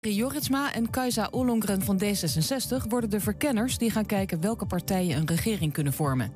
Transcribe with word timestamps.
Joritsma 0.00 0.72
en 0.74 0.90
Kajsa 0.90 1.28
Ollongren 1.30 1.82
van 1.82 2.00
D66 2.02 2.88
worden 2.88 3.10
de 3.10 3.20
verkenners 3.20 3.78
die 3.78 3.90
gaan 3.90 4.06
kijken 4.06 4.40
welke 4.40 4.66
partijen 4.66 5.16
een 5.16 5.26
regering 5.26 5.72
kunnen 5.72 5.92
vormen. 5.92 6.32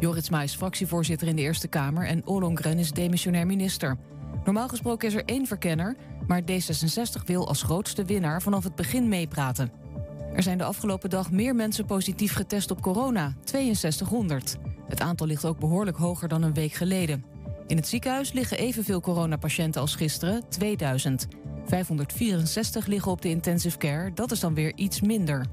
Joritsma 0.00 0.42
is 0.42 0.54
fractievoorzitter 0.54 1.28
in 1.28 1.36
de 1.36 1.42
Eerste 1.42 1.68
Kamer 1.68 2.06
en 2.06 2.26
Ollongren 2.26 2.78
is 2.78 2.90
demissionair 2.90 3.46
minister. 3.46 3.98
Normaal 4.44 4.68
gesproken 4.68 5.08
is 5.08 5.14
er 5.14 5.24
één 5.24 5.46
verkenner, 5.46 5.96
maar 6.26 6.42
D66 6.42 7.24
wil 7.24 7.48
als 7.48 7.62
grootste 7.62 8.04
winnaar 8.04 8.42
vanaf 8.42 8.64
het 8.64 8.74
begin 8.74 9.08
meepraten. 9.08 9.72
Er 10.34 10.42
zijn 10.42 10.58
de 10.58 10.64
afgelopen 10.64 11.10
dag 11.10 11.30
meer 11.30 11.54
mensen 11.54 11.84
positief 11.84 12.34
getest 12.34 12.70
op 12.70 12.82
corona, 12.82 13.36
6200. 13.44 14.56
Het 14.88 15.00
aantal 15.00 15.26
ligt 15.26 15.44
ook 15.44 15.58
behoorlijk 15.58 15.96
hoger 15.96 16.28
dan 16.28 16.42
een 16.42 16.54
week 16.54 16.72
geleden. 16.72 17.24
In 17.66 17.76
het 17.76 17.88
ziekenhuis 17.88 18.32
liggen 18.32 18.58
evenveel 18.58 19.00
coronapatiënten 19.00 19.80
als 19.80 19.94
gisteren, 19.94 20.48
2000. 20.48 21.26
564 21.66 22.86
liggen 22.86 23.12
op 23.12 23.22
de 23.22 23.28
intensive 23.28 23.78
care, 23.78 24.12
dat 24.12 24.30
is 24.30 24.40
dan 24.40 24.54
weer 24.54 24.72
iets 24.74 25.00
minder. 25.00 25.46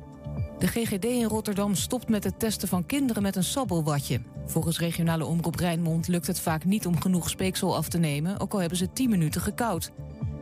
De 0.57 0.67
GGD 0.67 1.05
in 1.05 1.23
Rotterdam 1.23 1.75
stopt 1.75 2.09
met 2.09 2.23
het 2.23 2.39
testen 2.39 2.67
van 2.67 2.85
kinderen 2.85 3.21
met 3.23 3.35
een 3.35 3.43
sabbelwatje. 3.43 4.21
Volgens 4.45 4.79
regionale 4.79 5.25
omroep 5.25 5.55
Rijnmond 5.55 6.07
lukt 6.07 6.27
het 6.27 6.39
vaak 6.39 6.65
niet 6.65 6.85
om 6.85 7.01
genoeg 7.01 7.29
speeksel 7.29 7.75
af 7.75 7.89
te 7.89 7.97
nemen, 7.97 8.39
ook 8.39 8.53
al 8.53 8.59
hebben 8.59 8.77
ze 8.77 8.93
10 8.93 9.09
minuten 9.09 9.41
gekoud. 9.41 9.91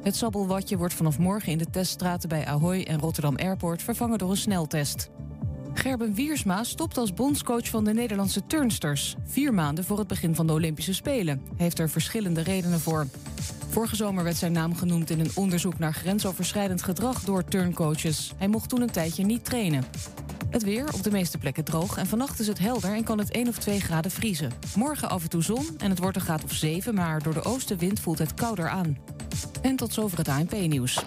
Het 0.04 0.16
sabbelwatje 0.16 0.78
wordt 0.78 0.94
vanaf 0.94 1.20
morgen 1.20 1.52
in 1.52 1.58
de 1.58 1.70
teststraten 1.70 2.30
bij 2.30 2.46
Ahoy 2.46 2.82
en 2.82 3.00
Rotterdam 3.00 3.36
Airport 3.36 3.82
vervangen 3.82 4.18
door 4.18 4.30
een 4.30 4.38
sneltest. 4.38 5.10
Gerben 5.78 6.14
Wiersma 6.14 6.64
stopt 6.64 6.98
als 6.98 7.14
bondscoach 7.14 7.68
van 7.68 7.84
de 7.84 7.94
Nederlandse 7.94 8.46
turnsters. 8.48 9.16
Vier 9.26 9.54
maanden 9.54 9.84
voor 9.84 9.98
het 9.98 10.08
begin 10.08 10.36
van 10.36 10.48
de 10.48 10.54
Olympische 10.54 10.94
Spelen. 10.94 11.42
Hij 11.48 11.56
heeft 11.58 11.80
er 11.80 11.90
verschillende 11.90 12.42
redenen 12.42 12.80
voor. 12.80 13.08
Vorige 13.70 13.96
zomer 13.96 14.24
werd 14.24 14.38
zijn 14.38 14.52
naam 14.52 14.76
genoemd 14.76 15.10
in 15.10 15.20
een 15.20 15.32
onderzoek 15.36 15.80
naar 15.80 15.94
grensoverschrijdend 15.94 16.84
gedrag 16.84 17.24
door 17.24 17.44
turncoaches. 17.44 18.34
Hij 18.38 18.48
mocht 18.48 18.70
toen 18.70 18.82
een 18.82 18.92
tijdje 18.92 19.26
niet 19.26 19.46
trainen. 19.46 19.84
Het 20.50 20.64
weer 20.64 20.94
op 20.94 21.04
de 21.04 21.12
meeste 21.12 21.38
plekken 21.38 21.64
droog 21.64 21.98
en 21.98 22.08
vannacht 22.08 22.40
is 22.40 22.48
het 22.48 22.60
helder 22.60 22.94
en 22.94 23.04
kan 23.04 23.18
het 23.18 23.32
1 23.32 23.48
of 23.48 23.58
2 23.58 23.80
graden 23.80 24.12
vriezen. 24.12 24.52
Morgen 24.76 25.10
af 25.10 25.24
en 25.24 25.30
toe 25.30 25.44
zon 25.44 25.68
en 25.78 25.90
het 25.90 26.00
wordt 26.00 26.16
een 26.16 26.24
graad 26.24 26.44
of 26.44 26.54
7, 26.54 26.96
maar 26.96 27.24
door 27.24 27.34
de 27.34 27.44
oostenwind 27.44 28.00
voelt 28.00 28.20
het 28.20 28.34
kouder 28.34 28.70
aan. 28.70 28.98
En 29.62 29.76
tot 29.76 29.94
zover 29.94 30.18
het 30.18 30.28
ANP-nieuws. 30.28 31.04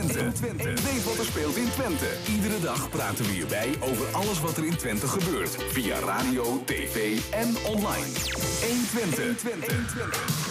120. 0.02 0.66
En 0.66 0.84
weet 0.84 1.04
wat 1.04 1.18
er 1.18 1.26
speelt 1.26 1.56
in 1.56 1.70
Twente. 1.70 2.08
Iedere 2.30 2.60
dag 2.60 2.90
praten 2.90 3.26
we 3.26 3.32
hierbij 3.32 3.76
over 3.80 4.06
alles 4.12 4.40
wat 4.40 4.58
er 4.58 4.66
in 4.66 4.76
Twente 4.76 5.08
gebeurt. 5.08 5.58
Via 5.70 6.00
radio, 6.00 6.64
tv 6.66 7.20
en 7.32 7.56
online. 7.66 8.14
120. 8.92 10.43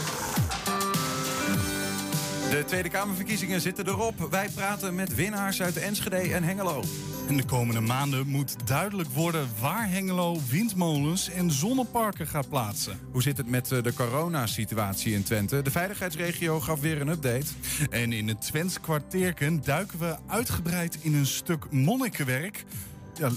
De 2.52 2.64
Tweede 2.64 2.88
Kamerverkiezingen 2.88 3.60
zitten 3.60 3.88
erop. 3.88 4.26
Wij 4.30 4.48
praten 4.54 4.94
met 4.94 5.14
winnaars 5.14 5.62
uit 5.62 5.76
Enschede 5.76 6.16
en 6.16 6.42
Hengelo. 6.42 6.84
En 7.28 7.36
de 7.36 7.44
komende 7.44 7.80
maanden 7.80 8.26
moet 8.26 8.66
duidelijk 8.66 9.08
worden 9.08 9.48
waar 9.60 9.90
Hengelo 9.90 10.40
windmolens 10.50 11.30
en 11.30 11.50
zonneparken 11.50 12.26
gaat 12.26 12.48
plaatsen. 12.48 12.98
Hoe 13.12 13.22
zit 13.22 13.36
het 13.36 13.46
met 13.46 13.72
eh, 13.72 13.82
de 13.82 13.94
coronasituatie 13.94 15.12
in 15.14 15.22
Twente? 15.22 15.62
De 15.62 15.70
veiligheidsregio 15.70 16.60
gaf 16.60 16.80
weer 16.80 17.00
een 17.00 17.08
update. 17.08 17.46
En 17.90 18.12
in 18.12 18.28
het 18.28 18.40
Twents 18.40 18.80
kwartierken 18.80 19.64
duiken 19.64 19.98
we 19.98 20.16
uitgebreid 20.26 20.98
in 21.00 21.14
een 21.14 21.26
stuk 21.26 21.70
monnikenwerk. 21.70 22.64
Ja, 23.14 23.30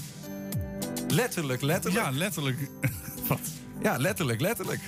Letterlijk, 1.07 1.61
letterlijk. 1.61 2.05
ja 2.05 2.11
letterlijk. 2.11 2.57
Wat? 3.27 3.39
Ja, 3.81 3.97
letterlijk, 3.97 4.41
letterlijk. 4.41 4.81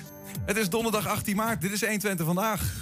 Het 0.46 0.58
is 0.58 0.70
donderdag 0.70 1.08
18 1.08 1.36
maart. 1.36 1.62
Dit 1.62 1.72
is 1.72 1.82
120 1.82 2.26
vandaag. 2.26 2.74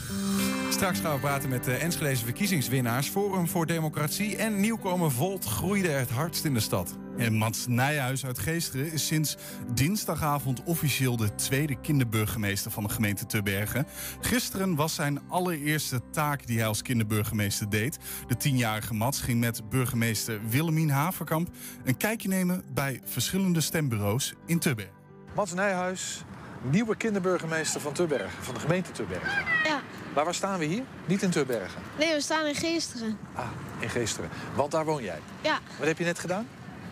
Straks 0.76 1.00
gaan 1.00 1.14
we 1.14 1.20
praten 1.20 1.50
met 1.50 1.64
de 1.64 1.74
Enschedeze 1.74 2.24
verkiezingswinnaars. 2.24 3.10
Forum 3.10 3.48
voor 3.48 3.66
Democratie 3.66 4.36
en 4.36 4.60
nieuwkomer 4.60 5.12
Volt 5.12 5.46
groeide 5.46 5.88
het 5.88 6.10
hardst 6.10 6.46
in 6.46 6.54
de 6.54 6.60
stad. 6.60 6.98
En 7.18 7.34
Mats 7.34 7.68
Nijhuis 7.68 8.26
uit 8.26 8.40
Geesteren 8.40 8.92
is 8.92 9.08
sinds 9.08 9.38
dinsdagavond 9.74 10.64
officieel 10.64 11.18
de 11.18 11.36
tweede 11.36 11.80
kinderburgemeester 11.82 12.72
van 12.72 12.84
de 12.84 12.90
gemeente 12.90 13.26
Tubbergen. 13.26 13.88
Gisteren 14.20 14.76
was 14.76 14.96
zijn 14.96 15.30
allereerste 15.30 16.02
taak 16.12 16.48
die 16.48 16.58
hij 16.58 16.68
als 16.68 16.82
kinderburgemeester 16.82 17.70
deed. 17.70 17.98
De 18.28 18.38
tienjarige 18.38 18.94
Mats 18.94 19.22
ging 19.22 19.40
met 19.40 19.70
burgemeester 19.70 20.40
Willemien 20.50 20.90
Haverkamp 20.90 21.50
een 21.84 21.98
kijkje 21.98 22.28
nemen 22.28 22.64
bij 22.74 23.02
verschillende 23.04 23.62
stembureaus 23.62 24.34
in 24.46 24.60
Tubbergen. 24.60 24.94
Mats 25.36 25.54
Nijhuis, 25.54 26.24
nieuwe 26.72 26.96
kinderburgemeester 26.96 27.82
van 27.82 27.94
Tubbergen, 27.94 28.44
van 28.44 28.54
de 28.54 28.60
gemeente 28.60 28.92
Tubbergen. 28.92 29.32
Ja. 29.64 29.82
Maar 30.16 30.24
waar 30.24 30.34
staan 30.34 30.60
we 30.60 30.66
hier? 30.66 30.84
Niet 31.06 31.22
in 31.22 31.30
Tubbergen. 31.30 31.82
Nee, 32.00 32.14
we 32.14 32.22
staan 32.22 32.46
in 32.46 32.56
Geesteren. 32.56 33.18
Ah, 33.34 33.46
in 33.80 33.90
Geesteren. 33.90 34.30
Want 34.56 34.72
daar 34.72 34.86
woon 34.86 35.04
jij. 35.04 35.20
Ja. 35.42 35.60
Wat 35.78 35.88
heb 35.88 35.98
je 35.98 36.04
net 36.04 36.20
gedaan? 36.20 36.48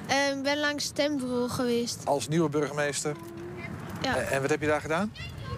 Ik 0.07 0.43
ben 0.43 0.57
langs 0.59 0.83
stembureau 0.83 1.49
geweest. 1.49 2.01
Als 2.05 2.27
nieuwe 2.27 2.49
burgemeester. 2.49 3.15
Ja. 4.01 4.15
En, 4.15 4.29
en 4.29 4.41
wat 4.41 4.49
heb 4.49 4.61
je 4.61 4.67
daar 4.67 4.81
gedaan? 4.81 5.13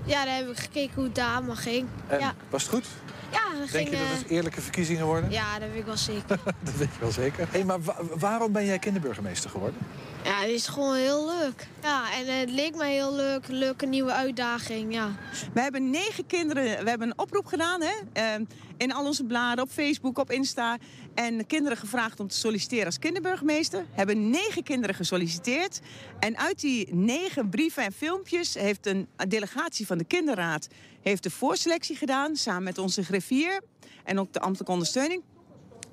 Ja, 0.05 0.25
daar 0.25 0.35
heb 0.35 0.47
ik 0.49 0.57
gekeken 0.57 0.95
hoe 0.95 1.03
het 1.03 1.15
daar 1.15 1.35
allemaal 1.35 1.55
ging. 1.55 1.87
En 2.07 2.19
Ja. 2.19 2.33
was 2.49 2.61
het 2.63 2.71
goed? 2.71 2.85
Ja, 3.35 3.59
dat 3.59 3.71
Denk 3.71 3.87
ging... 3.87 3.89
je 3.89 3.95
dat 3.97 4.15
eh, 4.15 4.21
het 4.21 4.27
eerlijke 4.29 4.61
verkiezingen 4.61 5.05
worden? 5.05 5.31
Ja, 5.31 5.59
dat 5.59 5.69
weet 5.69 5.79
ik 5.79 5.85
wel 5.85 5.97
zeker. 5.97 6.39
dat 6.63 6.75
weet 6.77 6.93
je 6.93 6.99
wel 6.99 7.11
zeker. 7.11 7.47
Hey, 7.51 7.63
maar 7.63 7.81
wa- 7.81 7.95
waarom 8.17 8.51
ben 8.51 8.65
jij 8.65 8.79
kinderburgemeester 8.79 9.49
geworden? 9.49 9.79
ja, 10.23 10.39
het 10.41 10.49
is 10.49 10.67
gewoon 10.67 10.95
heel 10.95 11.25
leuk. 11.39 11.67
Ja, 11.81 12.13
en 12.13 12.27
eh, 12.27 12.37
het 12.39 12.49
leek 12.49 12.75
mij 12.75 12.93
heel 12.93 13.15
leuk. 13.15 13.47
Leuke 13.47 13.85
nieuwe 13.85 14.11
uitdaging, 14.13 14.93
ja. 14.93 15.09
We 15.53 15.61
hebben 15.61 15.89
negen 15.89 16.25
kinderen. 16.27 16.63
We 16.83 16.89
hebben 16.89 17.07
een 17.07 17.19
oproep 17.19 17.45
gedaan 17.45 17.81
hè, 17.81 17.93
eh, 18.13 18.41
in 18.77 18.93
al 18.93 19.05
onze 19.05 19.23
bladen, 19.23 19.63
op 19.63 19.69
Facebook, 19.69 20.17
op 20.17 20.31
Insta. 20.31 20.77
En 21.13 21.47
kinderen 21.47 21.77
gevraagd 21.77 22.19
om 22.19 22.27
te 22.27 22.35
solliciteren 22.37 22.85
als 22.85 22.99
kinderburgemeester. 22.99 23.85
Hebben 23.91 24.29
negen 24.29 24.63
kinderen 24.63 24.95
gesolliciteerd. 24.95 25.79
En 26.19 26.37
uit 26.37 26.59
die 26.61 26.93
negen 26.95 27.49
brieven 27.49 27.83
en 27.83 27.91
filmpjes 27.91 28.53
heeft 28.53 28.85
een 28.85 29.07
delegatie 29.27 29.85
van 29.85 29.97
de 29.97 30.03
kinderraad 30.03 30.67
heeft 31.09 31.23
de 31.23 31.29
voorselectie 31.29 31.95
gedaan. 31.95 32.35
Samen 32.35 32.63
met 32.63 32.77
onze 32.77 33.03
griffier 33.03 33.61
en 34.03 34.19
ook 34.19 34.33
de 34.33 34.39
ambtelijke 34.39 34.71
ondersteuning. 34.71 35.23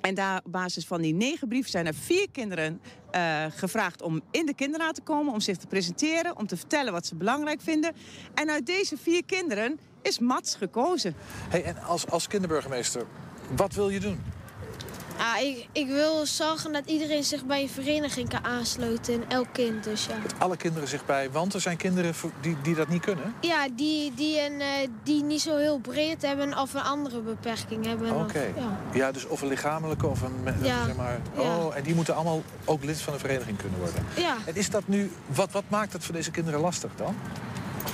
En 0.00 0.14
daar 0.14 0.40
op 0.44 0.52
basis 0.52 0.86
van 0.86 1.00
die 1.00 1.14
negen 1.14 1.48
brieven 1.48 1.70
zijn 1.70 1.86
er 1.86 1.94
vier 1.94 2.30
kinderen 2.32 2.80
eh, 3.10 3.44
gevraagd 3.50 4.02
om 4.02 4.20
in 4.30 4.46
de 4.46 4.54
kinderraad 4.54 4.94
te 4.94 5.00
komen, 5.00 5.32
om 5.32 5.40
zich 5.40 5.56
te 5.56 5.66
presenteren, 5.66 6.36
om 6.36 6.46
te 6.46 6.56
vertellen 6.56 6.92
wat 6.92 7.06
ze 7.06 7.14
belangrijk 7.14 7.60
vinden. 7.60 7.92
En 8.34 8.50
uit 8.50 8.66
deze 8.66 8.96
vier 8.96 9.24
kinderen 9.24 9.80
is 10.02 10.18
Mats 10.18 10.54
gekozen. 10.54 11.14
Hey, 11.48 11.64
en 11.64 11.82
als, 11.82 12.06
als 12.06 12.26
kinderburgemeester, 12.26 13.06
wat 13.56 13.74
wil 13.74 13.88
je 13.88 14.00
doen? 14.00 14.20
Ja 15.18 15.36
ik, 15.38 15.66
ik 15.72 15.86
wil 15.86 16.26
zorgen 16.26 16.72
dat 16.72 16.82
iedereen 16.86 17.24
zich 17.24 17.44
bij 17.44 17.62
een 17.62 17.68
vereniging 17.68 18.28
kan 18.28 18.44
aansluiten. 18.44 19.14
En 19.14 19.24
elk 19.28 19.46
kind 19.52 19.84
dus, 19.84 20.06
ja. 20.06 20.14
Alle 20.38 20.56
kinderen 20.56 20.88
zich 20.88 21.06
bij, 21.06 21.30
want 21.30 21.54
er 21.54 21.60
zijn 21.60 21.76
kinderen 21.76 22.14
die, 22.40 22.56
die 22.62 22.74
dat 22.74 22.88
niet 22.88 23.02
kunnen. 23.02 23.34
Ja, 23.40 23.68
die, 23.76 24.14
die, 24.14 24.40
een, 24.40 24.60
eh, 24.60 24.88
die 25.02 25.22
niet 25.22 25.40
zo 25.40 25.56
heel 25.56 25.78
breed 25.78 26.22
hebben 26.22 26.58
of 26.58 26.74
een 26.74 26.82
andere 26.82 27.20
beperking 27.20 27.86
hebben. 27.86 28.10
Oké. 28.10 28.22
Of, 28.56 28.62
ja. 28.62 28.80
Ja, 28.92 29.12
dus 29.12 29.26
of 29.26 29.42
een 29.42 29.48
lichamelijke 29.48 30.06
of 30.06 30.22
een... 30.22 30.54
Ja. 30.62 30.84
Zeg 30.84 30.96
maar, 30.96 31.20
Ja. 31.36 31.40
oh, 31.42 31.76
en 31.76 31.82
die 31.82 31.94
moeten 31.94 32.14
allemaal 32.14 32.42
ook 32.64 32.84
lid 32.84 33.00
van 33.00 33.12
een 33.12 33.18
vereniging 33.20 33.58
kunnen 33.58 33.78
worden. 33.78 34.06
Ja. 34.16 34.36
En 34.46 34.54
is 34.54 34.70
dat 34.70 34.82
nu... 34.88 35.10
Wat, 35.26 35.50
wat 35.52 35.64
maakt 35.68 35.92
het 35.92 36.04
voor 36.04 36.14
deze 36.14 36.30
kinderen 36.30 36.60
lastig 36.60 36.90
dan? 36.96 37.16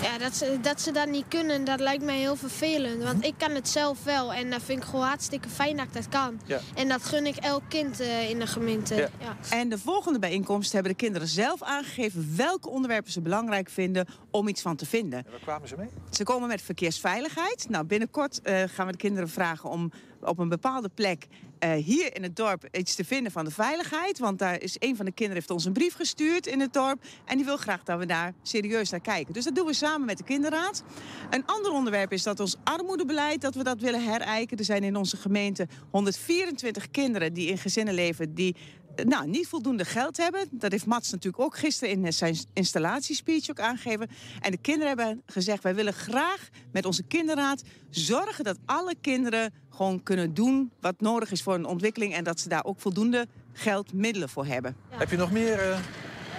Ja, 0.02 0.18
dat 0.18 0.36
ze, 0.36 0.58
dat 0.62 0.80
ze 0.80 0.92
dat 0.92 1.08
niet 1.08 1.24
kunnen, 1.28 1.64
dat 1.64 1.80
lijkt 1.80 2.04
mij 2.04 2.18
heel 2.18 2.36
vervelend. 2.36 3.02
Want 3.02 3.24
ik 3.24 3.34
kan 3.36 3.50
het 3.50 3.68
zelf 3.68 4.04
wel 4.04 4.32
en 4.32 4.50
dat 4.50 4.62
vind 4.62 4.82
ik 4.82 4.88
gewoon 4.88 5.06
hartstikke 5.06 5.48
fijn 5.48 5.76
dat 5.76 5.86
ik 5.86 5.92
dat 5.92 6.08
kan. 6.08 6.40
Ja. 6.44 6.60
En 6.74 6.88
dat 6.88 7.04
gun 7.04 7.26
ik 7.26 7.36
elk 7.36 7.62
kind 7.68 8.00
eh, 8.00 8.30
in 8.30 8.38
de 8.38 8.46
gemeente. 8.46 8.94
Ja. 8.94 9.08
Ja. 9.20 9.56
En 9.56 9.68
de 9.68 9.78
volgende 9.78 10.18
bijeenkomst 10.18 10.72
hebben 10.72 10.92
de 10.92 10.98
kinderen 10.98 11.28
zelf 11.28 11.62
aangegeven 11.62 12.32
welke 12.36 12.68
onderwerpen 12.68 13.12
ze 13.12 13.20
belangrijk 13.20 13.68
vinden 13.68 14.06
om 14.30 14.48
iets 14.48 14.62
van 14.62 14.76
te 14.76 14.86
vinden. 14.86 15.18
En 15.18 15.30
waar 15.30 15.40
kwamen 15.40 15.68
ze 15.68 15.74
mee? 15.78 15.88
Ze 16.10 16.24
komen 16.24 16.48
met 16.48 16.62
verkeersveiligheid. 16.62 17.66
Nou, 17.68 17.84
binnenkort 17.84 18.42
eh, 18.42 18.62
gaan 18.66 18.86
we 18.86 18.92
de 18.92 18.98
kinderen 18.98 19.28
vragen 19.28 19.70
om 19.70 19.92
op 20.20 20.38
een 20.38 20.48
bepaalde 20.48 20.88
plek 20.94 21.26
eh, 21.58 21.72
hier 21.72 22.16
in 22.16 22.22
het 22.22 22.36
dorp 22.36 22.68
iets 22.72 22.94
te 22.94 23.04
vinden 23.04 23.32
van 23.32 23.44
de 23.44 23.50
veiligheid. 23.50 24.18
Want 24.18 24.38
daar 24.38 24.62
is 24.62 24.76
een 24.78 24.96
van 24.96 25.04
de 25.04 25.12
kinderen 25.12 25.40
heeft 25.40 25.50
ons 25.50 25.64
een 25.64 25.72
brief 25.72 25.94
gestuurd 25.94 26.46
in 26.46 26.60
het 26.60 26.72
dorp. 26.72 27.04
En 27.24 27.36
die 27.36 27.46
wil 27.46 27.56
graag 27.56 27.82
dat 27.82 27.98
we 27.98 28.06
daar 28.06 28.34
serieus 28.42 28.90
naar 28.90 29.00
kijken. 29.00 29.32
Dus 29.34 29.44
dat 29.44 29.54
doen 29.54 29.66
we 29.66 29.72
samen 29.72 30.06
met 30.06 30.18
de 30.18 30.24
kinderraad. 30.24 30.82
Een 31.30 31.46
ander 31.46 31.72
onderwerp 31.72 32.12
is 32.12 32.22
dat 32.22 32.40
ons 32.40 32.56
armoedebeleid, 32.64 33.40
dat 33.40 33.54
we 33.54 33.62
dat 33.62 33.80
willen 33.80 34.04
herijken. 34.04 34.58
Er 34.58 34.64
zijn 34.64 34.82
in 34.82 34.96
onze 34.96 35.16
gemeente 35.16 35.68
124 35.90 36.90
kinderen 36.90 37.32
die 37.32 37.48
in 37.48 37.58
gezinnen 37.58 37.94
leven 37.94 38.34
die 38.34 38.56
nou, 39.04 39.28
niet 39.28 39.46
voldoende 39.46 39.84
geld 39.84 40.16
hebben. 40.16 40.48
Dat 40.50 40.72
heeft 40.72 40.86
Mats 40.86 41.10
natuurlijk 41.10 41.42
ook 41.42 41.56
gisteren 41.56 42.04
in 42.04 42.12
zijn 42.12 42.36
installatiespeech 42.52 43.50
ook 43.50 43.60
aangegeven. 43.60 44.08
En 44.40 44.50
de 44.50 44.56
kinderen 44.56 44.88
hebben 44.88 45.22
gezegd, 45.26 45.62
wij 45.62 45.74
willen 45.74 45.92
graag 45.92 46.48
met 46.72 46.84
onze 46.84 47.02
kinderraad 47.02 47.62
zorgen 47.90 48.44
dat 48.44 48.58
alle 48.66 48.94
kinderen 49.00 49.52
gewoon 49.70 50.02
kunnen 50.02 50.34
doen 50.34 50.70
wat 50.80 51.00
nodig 51.00 51.30
is 51.30 51.42
voor 51.42 51.54
een 51.54 51.66
ontwikkeling. 51.66 52.14
En 52.14 52.24
dat 52.24 52.40
ze 52.40 52.48
daar 52.48 52.64
ook 52.64 52.80
voldoende 52.80 53.26
geld, 53.52 53.92
middelen 53.92 54.28
voor 54.28 54.46
hebben. 54.46 54.76
Heb 54.88 55.10
je 55.10 55.16
nog 55.16 55.30
meer 55.30 55.70
eh, 55.70 55.78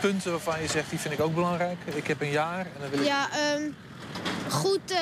punten 0.01 0.31
waarvan 0.31 0.61
je 0.61 0.67
zegt, 0.67 0.89
die 0.89 0.99
vind 0.99 1.13
ik 1.13 1.19
ook 1.19 1.33
belangrijk? 1.35 1.77
Ik 1.95 2.07
heb 2.07 2.21
een 2.21 2.31
jaar 2.31 2.65
en 2.65 2.81
dan 2.81 2.89
wil 2.89 2.99
ik... 2.99 3.05
Ja, 3.05 3.29
ehm, 3.31 3.69
goed, 4.49 4.91
eh, 4.91 4.97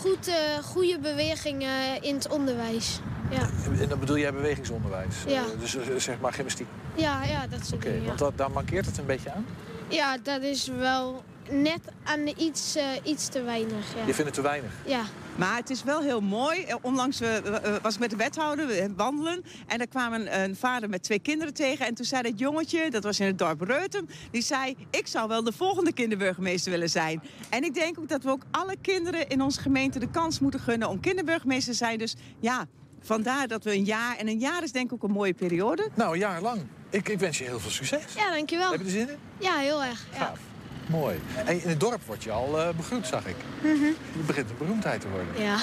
goed, 0.00 0.28
eh, 0.28 0.34
goede 0.64 0.98
beweging 0.98 1.62
eh, 1.62 1.68
in 2.00 2.14
het 2.14 2.28
onderwijs. 2.28 3.00
Ja, 3.30 3.48
En 3.80 3.88
dan 3.88 3.98
bedoel 3.98 4.18
jij 4.18 4.32
bewegingsonderwijs? 4.32 5.14
Ja. 5.26 5.40
Eh, 5.42 5.60
dus 5.60 5.76
zeg 6.04 6.20
maar 6.20 6.32
gymnastiek. 6.32 6.66
ja, 6.94 7.24
ja 7.24 7.46
dat 7.46 7.60
soort 7.66 7.74
Oké, 7.74 7.84
dingen. 7.84 8.00
Ja. 8.00 8.06
want 8.06 8.18
dat, 8.18 8.32
daar 8.36 8.50
mankeert 8.50 8.86
het 8.86 8.98
een 8.98 9.06
beetje 9.06 9.32
aan. 9.32 9.46
ja, 9.88 10.18
dat 10.22 10.42
is 10.42 10.66
wel 10.66 11.22
net 11.50 11.80
aan 12.04 12.26
iets, 12.36 12.76
iets 13.02 13.28
te 13.28 13.42
weinig. 13.42 13.92
Je 13.92 13.98
Ja. 13.98 14.04
vindt 14.04 14.24
het 14.24 14.34
te 14.34 14.42
weinig. 14.42 14.70
ja. 14.86 15.02
Maar 15.36 15.56
het 15.56 15.70
is 15.70 15.82
wel 15.82 16.00
heel 16.00 16.20
mooi. 16.20 16.62
Eh, 16.62 16.76
Onlangs 16.80 17.20
eh, 17.20 17.36
eh, 17.36 17.82
was 17.82 17.94
ik 17.94 18.00
met 18.00 18.10
de 18.10 18.16
wethouder 18.16 18.66
we 18.66 18.92
wandelen. 18.96 19.44
En 19.66 19.78
daar 19.78 19.86
kwam 19.86 20.12
een, 20.12 20.40
een 20.40 20.56
vader 20.56 20.88
met 20.88 21.02
twee 21.02 21.18
kinderen 21.18 21.54
tegen. 21.54 21.86
En 21.86 21.94
toen 21.94 22.04
zei 22.04 22.22
dat 22.22 22.38
jongetje, 22.38 22.90
dat 22.90 23.04
was 23.04 23.20
in 23.20 23.26
het 23.26 23.38
dorp 23.38 23.60
Reutem... 23.60 24.08
die 24.30 24.42
zei, 24.42 24.76
ik 24.90 25.06
zou 25.06 25.28
wel 25.28 25.44
de 25.44 25.52
volgende 25.52 25.92
kinderburgemeester 25.92 26.70
willen 26.70 26.90
zijn. 26.90 27.22
En 27.50 27.64
ik 27.64 27.74
denk 27.74 27.98
ook 27.98 28.08
dat 28.08 28.22
we 28.22 28.30
ook 28.30 28.42
alle 28.50 28.76
kinderen 28.80 29.28
in 29.28 29.42
onze 29.42 29.60
gemeente... 29.60 29.98
de 29.98 30.10
kans 30.10 30.40
moeten 30.40 30.60
gunnen 30.60 30.88
om 30.88 31.00
kinderburgemeester 31.00 31.72
te 31.72 31.78
zijn. 31.78 31.98
Dus 31.98 32.16
ja, 32.40 32.66
vandaar 33.00 33.48
dat 33.48 33.64
we 33.64 33.72
een 33.72 33.84
jaar... 33.84 34.16
en 34.16 34.28
een 34.28 34.38
jaar 34.38 34.62
is 34.62 34.72
denk 34.72 34.86
ik 34.86 34.92
ook 34.92 35.02
een 35.02 35.14
mooie 35.14 35.34
periode. 35.34 35.88
Nou, 35.94 36.12
een 36.12 36.18
jaar 36.18 36.42
lang. 36.42 36.60
Ik, 36.90 37.08
ik 37.08 37.18
wens 37.18 37.38
je 37.38 37.44
heel 37.44 37.60
veel 37.60 37.70
succes. 37.70 38.14
ja, 38.16 38.30
dankjewel. 38.30 38.70
Heb 38.70 38.80
je 38.80 38.86
er 38.86 38.90
zin 38.90 39.08
in? 39.08 39.16
Ja, 39.38 39.56
heel 39.56 39.82
erg. 39.82 40.06
Ja. 40.12 40.18
Gaaf. 40.18 40.38
Mooi. 40.86 41.20
En 41.44 41.62
in 41.62 41.68
het 41.68 41.80
dorp 41.80 42.02
word 42.06 42.22
je 42.22 42.30
al 42.30 42.60
eh, 42.60 42.74
begroet, 42.76 43.06
zag 43.06 43.26
ik. 43.26 43.36
Je 43.62 44.22
begint 44.26 44.50
een 44.50 44.56
beroemdheid 44.58 45.00
te 45.00 45.08
worden. 45.08 45.42
Ja. 45.42 45.58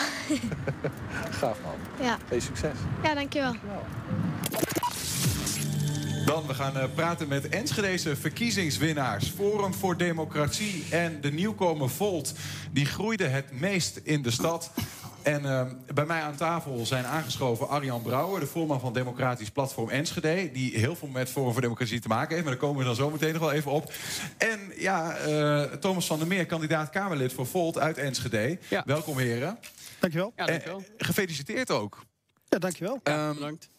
Gaaf 1.40 1.58
man. 1.64 2.06
Ja. 2.08 2.18
Veel 2.28 2.42
succes. 2.42 2.76
ja, 3.04 3.14
dankjewel. 3.14 3.56
Dan, 6.26 6.48
we 6.48 6.54
gaan 6.54 6.78
eh, 6.78 6.84
praten 6.96 7.28
met 7.28 7.50
Enschedese 7.50 8.16
verkiezingswinnaars. 8.16 9.30
Forum 9.30 9.74
voor 9.74 9.98
Democratie 9.98 10.86
en 10.90 11.22
de 11.22 11.32
nieuwkomer 11.32 11.90
Volt. 11.90 12.34
Die 12.72 12.86
groeide 12.86 13.28
het 13.28 13.60
meest 13.60 14.00
in 14.04 14.22
de 14.22 14.32
stad. 14.32 14.72
En 15.22 15.46
eh, 15.46 15.66
bij 15.94 16.06
mij 16.06 16.22
aan 16.22 16.36
tafel 16.36 16.86
zijn 16.86 17.06
aangeschoven 17.06 17.68
Arjan 17.68 18.02
Brouwer... 18.02 18.40
de 18.40 18.46
voorman 18.48 18.80
van 18.80 18.94
Democratisch 18.94 19.50
Platform 19.50 19.90
Enschede... 19.90 20.52
die 20.52 20.78
heel 20.78 20.96
veel 20.96 21.08
met 21.08 21.30
Forum 21.30 21.52
voor 21.52 21.62
Democratie 21.62 22.00
te 22.00 22.08
maken 22.08 22.30
heeft... 22.32 22.44
maar 22.44 22.54
daar 22.54 22.64
komen 22.64 22.80
we 22.80 22.86
dan 22.86 22.96
zo 22.96 23.10
meteen 23.10 23.32
nog 23.34 23.42
wel 23.42 23.52
even 23.52 23.72
op. 23.72 23.94
En 24.38 24.60
ja, 24.78 25.16
eh, 25.16 25.62
Thomas 25.64 26.06
van 26.08 26.18
der 26.20 26.28
Meer, 26.28 26.46
kandidaat 26.46 26.90
Kamerlid 26.90 27.34
voor 27.34 27.46
Volt 27.48 27.80
uit 27.80 27.98
Enschede. 27.98 28.58
Ja. 28.70 28.84
Welkom, 28.86 29.18
heren. 29.18 29.58
Dankjewel. 30.00 30.34
Ja, 30.36 30.44
Eh, 30.46 30.50
dankjewel. 30.52 30.84
gefeliciteerd 30.98 31.72
ook. 31.72 32.04
Ja, 32.50 32.58
dankjewel. 32.60 33.00
Ehm, 33.04 33.34
Bedankt. 33.34 33.70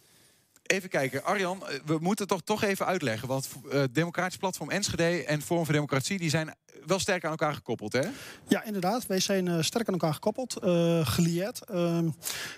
Even 0.63 0.89
kijken, 0.89 1.25
Arjan, 1.25 1.67
eh, 1.67 1.79
we 1.85 1.99
moeten 2.01 2.27
toch, 2.27 2.43
toch 2.43 2.63
even 2.63 2.87
uitleggen. 2.87 3.29
Want 3.29 3.49
eh, 3.71 3.83
Democratisch 3.93 4.37
Platform 4.37 4.71
Enschede 4.71 5.25
en 5.25 5.43
Forum 5.43 5.65
voor 5.65 5.75
Democratie... 5.75 6.19
die 6.19 6.31
zijn 6.31 6.55
wel 6.87 6.99
sterk 6.99 7.25
aan 7.25 7.31
elkaar 7.31 7.55
gekoppeld, 7.55 7.93
hè? 7.93 8.03
Ja, 8.49 8.65
inderdaad. 8.65 9.07
Wij 9.07 9.21
zijn 9.21 9.49
eh, 9.49 9.63
sterk 9.63 9.87
aan 9.87 9.95
elkaar 9.95 10.15
gekoppeld, 10.15 10.57
eh 10.57 11.07
gelieerd. 11.07 11.65
Ehm, 11.65 12.09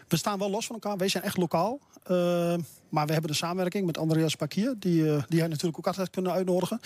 we 0.09 0.17
staan 0.17 0.39
wel 0.39 0.51
los 0.51 0.67
van 0.67 0.75
elkaar. 0.75 0.97
Wij 0.97 1.09
zijn 1.09 1.23
echt 1.23 1.37
lokaal. 1.37 1.81
Ehm, 2.03 2.61
maar 2.89 3.07
we 3.07 3.13
hebben 3.13 3.31
de 3.31 3.37
samenwerking 3.37 3.87
met 3.87 3.99
Andreas 3.99 4.35
Pakier, 4.35 4.75
die, 4.79 5.13
eh, 5.13 5.23
die 5.29 5.39
hij 5.39 5.49
natuurlijk 5.49 5.79
ook 5.79 5.87
altijd 5.87 6.11
kunnen 6.11 6.33
uitnodigen. 6.33 6.81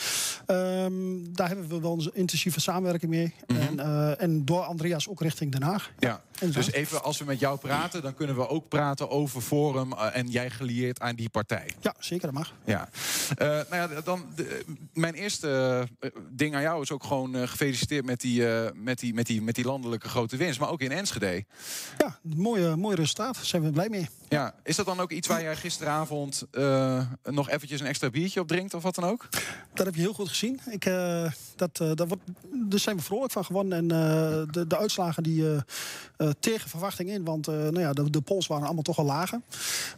Ehm, 0.46 0.92
daar 1.32 1.48
hebben 1.48 1.68
we 1.68 1.80
wel 1.80 1.92
een 1.92 2.10
intensieve 2.12 2.60
samenwerking 2.60 3.10
mee. 3.10 3.34
en, 3.46 3.80
eh, 3.80 4.22
en 4.22 4.44
door 4.44 4.62
Andreas 4.62 5.08
ook 5.08 5.20
richting 5.20 5.52
Den 5.52 5.62
Haag. 5.62 5.90
Ja. 5.98 6.22
inderdaad. 6.40 6.64
Dus 6.64 6.74
even 6.74 7.02
als 7.02 7.18
we 7.18 7.24
met 7.24 7.40
jou 7.40 7.58
praten, 7.58 8.02
dan 8.02 8.14
kunnen 8.14 8.36
we 8.36 8.48
ook 8.48 8.68
praten 8.68 9.10
over 9.10 9.40
Forum... 9.40 9.92
en 9.92 10.28
jij 10.28 10.50
gelieerd 10.50 11.00
aan 11.00 11.14
die 11.14 11.28
partij. 11.28 11.70
Ja, 11.80 11.94
zeker, 11.98 12.26
dat 12.26 12.34
mag. 12.34 12.52
Ja. 12.64 12.88
Nou 13.38 13.66
ja, 13.70 14.00
dan 14.00 14.24
de, 14.34 14.64
mijn 14.92 15.14
eerste 15.14 15.88
ding 16.30 16.54
aan 16.54 16.62
jou 16.62 16.82
is 16.82 16.92
ook 16.92 17.04
gewoon 17.04 17.25
eh, 17.34 17.48
gefeliciteerd 17.48 18.04
met 18.04 18.20
die, 18.20 18.48
eh, 18.48 18.70
met, 18.74 18.98
die, 18.98 19.14
met, 19.14 19.26
die, 19.26 19.42
met 19.42 19.54
die 19.54 19.64
landelijke 19.64 20.08
grote 20.08 20.36
winst. 20.36 20.60
Maar 20.60 20.70
ook 20.70 20.80
in 20.80 20.92
Enschede. 20.92 21.44
Ja, 21.98 22.18
mooie, 22.22 22.76
mooi 22.76 22.96
resultaat. 22.96 23.34
Daar 23.34 23.44
zijn 23.44 23.62
we 23.62 23.70
blij 23.70 23.88
mee. 23.88 24.08
Ja. 24.28 24.54
Is 24.62 24.76
dat 24.76 24.86
dan 24.86 25.00
ook 25.00 25.10
iets 25.10 25.28
waar 25.28 25.42
jij 25.42 25.56
gisteravond 25.56 26.44
eh, 26.50 27.02
nog 27.24 27.50
eventjes 27.50 27.80
een 27.80 27.86
extra 27.86 28.10
biertje 28.10 28.40
op 28.40 28.48
drinkt 28.48 28.74
of 28.74 28.82
wat 28.82 28.94
dan 28.94 29.04
ook? 29.04 29.28
Dat 29.74 29.86
heb 29.86 29.94
je 29.94 30.00
heel 30.00 30.12
goed 30.12 30.28
gezien. 30.28 30.60
Ik, 30.70 30.84
eh, 30.84 31.30
dat, 31.56 31.80
eh, 31.80 31.90
dat 31.94 32.08
wordt, 32.08 32.22
daar 32.52 32.78
zijn 32.78 32.96
we 32.96 33.02
vrolijk 33.02 33.32
van 33.32 33.44
gewonnen. 33.44 33.78
En 33.78 33.90
eh, 33.90 34.42
de, 34.50 34.66
de 34.66 34.78
uitslagen 34.78 35.22
die 35.22 35.50
eh, 35.50 35.60
eh, 36.16 36.30
tegen 36.40 36.70
verwachting 36.70 37.10
in. 37.10 37.24
Want 37.24 37.48
eh, 37.48 37.54
nou 37.54 37.80
ja, 37.80 37.92
de, 37.92 38.10
de 38.10 38.20
polls 38.20 38.46
waren 38.46 38.64
allemaal 38.64 38.82
toch 38.82 38.98
al 38.98 39.04
lager. 39.04 39.40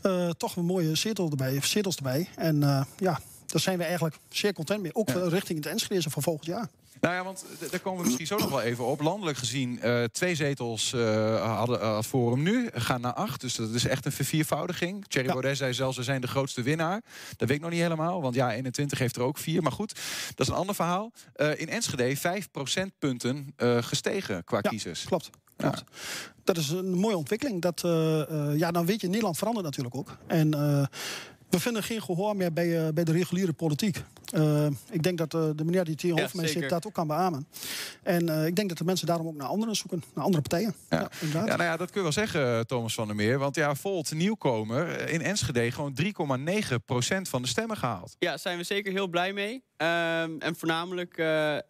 Eh, 0.02 0.30
toch 0.30 0.56
een 0.56 0.64
mooie 0.64 0.94
zetel 0.94 1.30
erbij, 1.30 1.60
zetels 1.62 1.96
erbij. 1.96 2.28
En 2.36 2.62
eh, 2.62 2.84
ja, 2.96 3.20
daar 3.52 3.60
zijn 3.60 3.78
we 3.78 3.84
eigenlijk 3.84 4.16
zeer 4.28 4.52
content 4.52 4.82
mee. 4.82 4.94
Ook 4.94 5.08
Ja. 5.08 5.28
richting 5.28 5.58
het 5.64 5.72
Enschede 5.72 6.10
van 6.10 6.22
volgend 6.22 6.46
jaar. 6.46 6.68
Nou 7.00 7.14
ja, 7.14 7.24
want 7.24 7.44
daar 7.70 7.80
komen 7.80 7.98
we 8.00 8.04
misschien 8.04 8.26
zo 8.26 8.36
nog 8.38 8.50
wel 8.50 8.60
even 8.60 8.84
op. 8.84 9.00
Landelijk 9.00 9.38
gezien, 9.38 9.80
eh, 9.80 10.04
twee 10.04 10.34
zetels 10.34 10.92
eh, 10.92 11.56
hadden 11.56 11.80
uh, 11.80 12.02
Forum 12.02 12.42
nu, 12.42 12.68
gaan 12.72 13.00
naar 13.00 13.12
acht. 13.12 13.40
Dus 13.40 13.54
dat 13.54 13.70
is 13.70 13.84
echt 13.86 14.04
een 14.06 14.12
verviervoudiging. 14.12 15.06
Thierry 15.06 15.28
Ja. 15.28 15.32
Baudet 15.34 15.56
zei 15.56 15.74
zelfs, 15.74 15.96
we 15.96 16.02
zijn 16.02 16.20
de 16.20 16.26
grootste 16.26 16.62
winnaar. 16.62 17.02
Dat 17.36 17.48
weet 17.48 17.56
ik 17.56 17.62
nog 17.62 17.70
niet 17.70 17.80
helemaal, 17.80 18.20
want 18.22 18.34
ja, 18.34 18.52
21 18.52 18.98
heeft 18.98 19.16
er 19.16 19.22
ook 19.22 19.38
vier. 19.38 19.62
Maar 19.62 19.72
goed, 19.72 19.94
dat 20.34 20.46
is 20.46 20.48
een 20.48 20.58
ander 20.58 20.74
verhaal. 20.74 21.12
In 21.56 21.68
Enschede 21.68 22.16
5 22.16 22.50
procentpunten 22.50 23.54
gestegen 23.80 24.44
qua 24.44 24.58
Ja, 24.62 24.68
kiezers. 24.70 25.04
Klopt. 25.04 25.30
klopt. 25.56 25.84
Dat 26.44 26.56
is 26.56 26.68
een 26.70 26.94
mooie 26.94 27.16
ontwikkeling. 27.16 27.62
Dat, 27.62 27.80
ja, 28.56 28.70
dan 28.70 28.86
weet 28.86 29.00
je, 29.00 29.06
Nederland 29.06 29.38
verandert 29.38 29.64
natuurlijk 29.66 29.94
ook. 29.96 30.16
En 30.26 30.50
we 31.50 31.60
vinden 31.60 31.82
geen 31.82 32.02
gehoor 32.02 32.36
meer 32.36 32.52
bij, 32.52 32.86
eh, 32.86 32.92
bij 32.92 33.04
de 33.04 33.12
reguliere 33.12 33.52
politiek. 33.52 34.04
Eh, 34.32 34.66
ik 34.90 35.02
denk 35.02 35.18
dat 35.18 35.34
eh, 35.34 35.48
de 35.54 35.64
meneer 35.64 35.84
die 35.84 35.94
tegenover 35.94 36.36
mij 36.36 36.46
zit 36.46 36.68
dat 36.68 36.86
ook 36.86 36.92
kan 36.92 37.06
beamen. 37.06 37.46
En 38.02 38.28
eh, 38.28 38.46
ik 38.46 38.56
denk 38.56 38.68
dat 38.68 38.78
de 38.78 38.84
mensen 38.84 39.06
daarom 39.06 39.26
ook 39.26 39.36
naar 39.36 39.46
anderen 39.46 39.76
zoeken, 39.76 40.02
naar 40.14 40.24
andere 40.24 40.42
partijen. 40.42 40.74
Ja, 40.90 41.10
inderdaad. 41.20 41.48
Ja, 41.48 41.56
nou 41.56 41.70
ja, 41.70 41.76
dat 41.76 41.86
kun 41.90 41.96
je 41.96 42.02
wel 42.02 42.12
zeggen, 42.12 42.66
Thomas 42.66 42.94
van 42.94 43.06
der 43.06 43.16
Meer. 43.16 43.38
Want 43.38 43.54
ja, 43.54 43.74
Volt, 43.74 44.12
nieuwkomer, 44.12 45.08
in 45.08 45.22
Enschede 45.22 45.70
gewoon 45.70 45.94
3,9 45.94 46.84
procent 46.84 47.28
van 47.28 47.42
de 47.42 47.48
stemmen 47.48 47.76
gehaald. 47.76 48.16
Ja, 48.18 48.28
daar 48.28 48.38
zijn 48.38 48.58
we 48.58 48.64
zeker 48.64 48.92
heel 48.92 49.08
blij 49.08 49.32
mee. 49.32 49.62
Ehm, 49.76 50.30
en 50.38 50.56
voornamelijk 50.56 51.18
eh, 51.18 51.26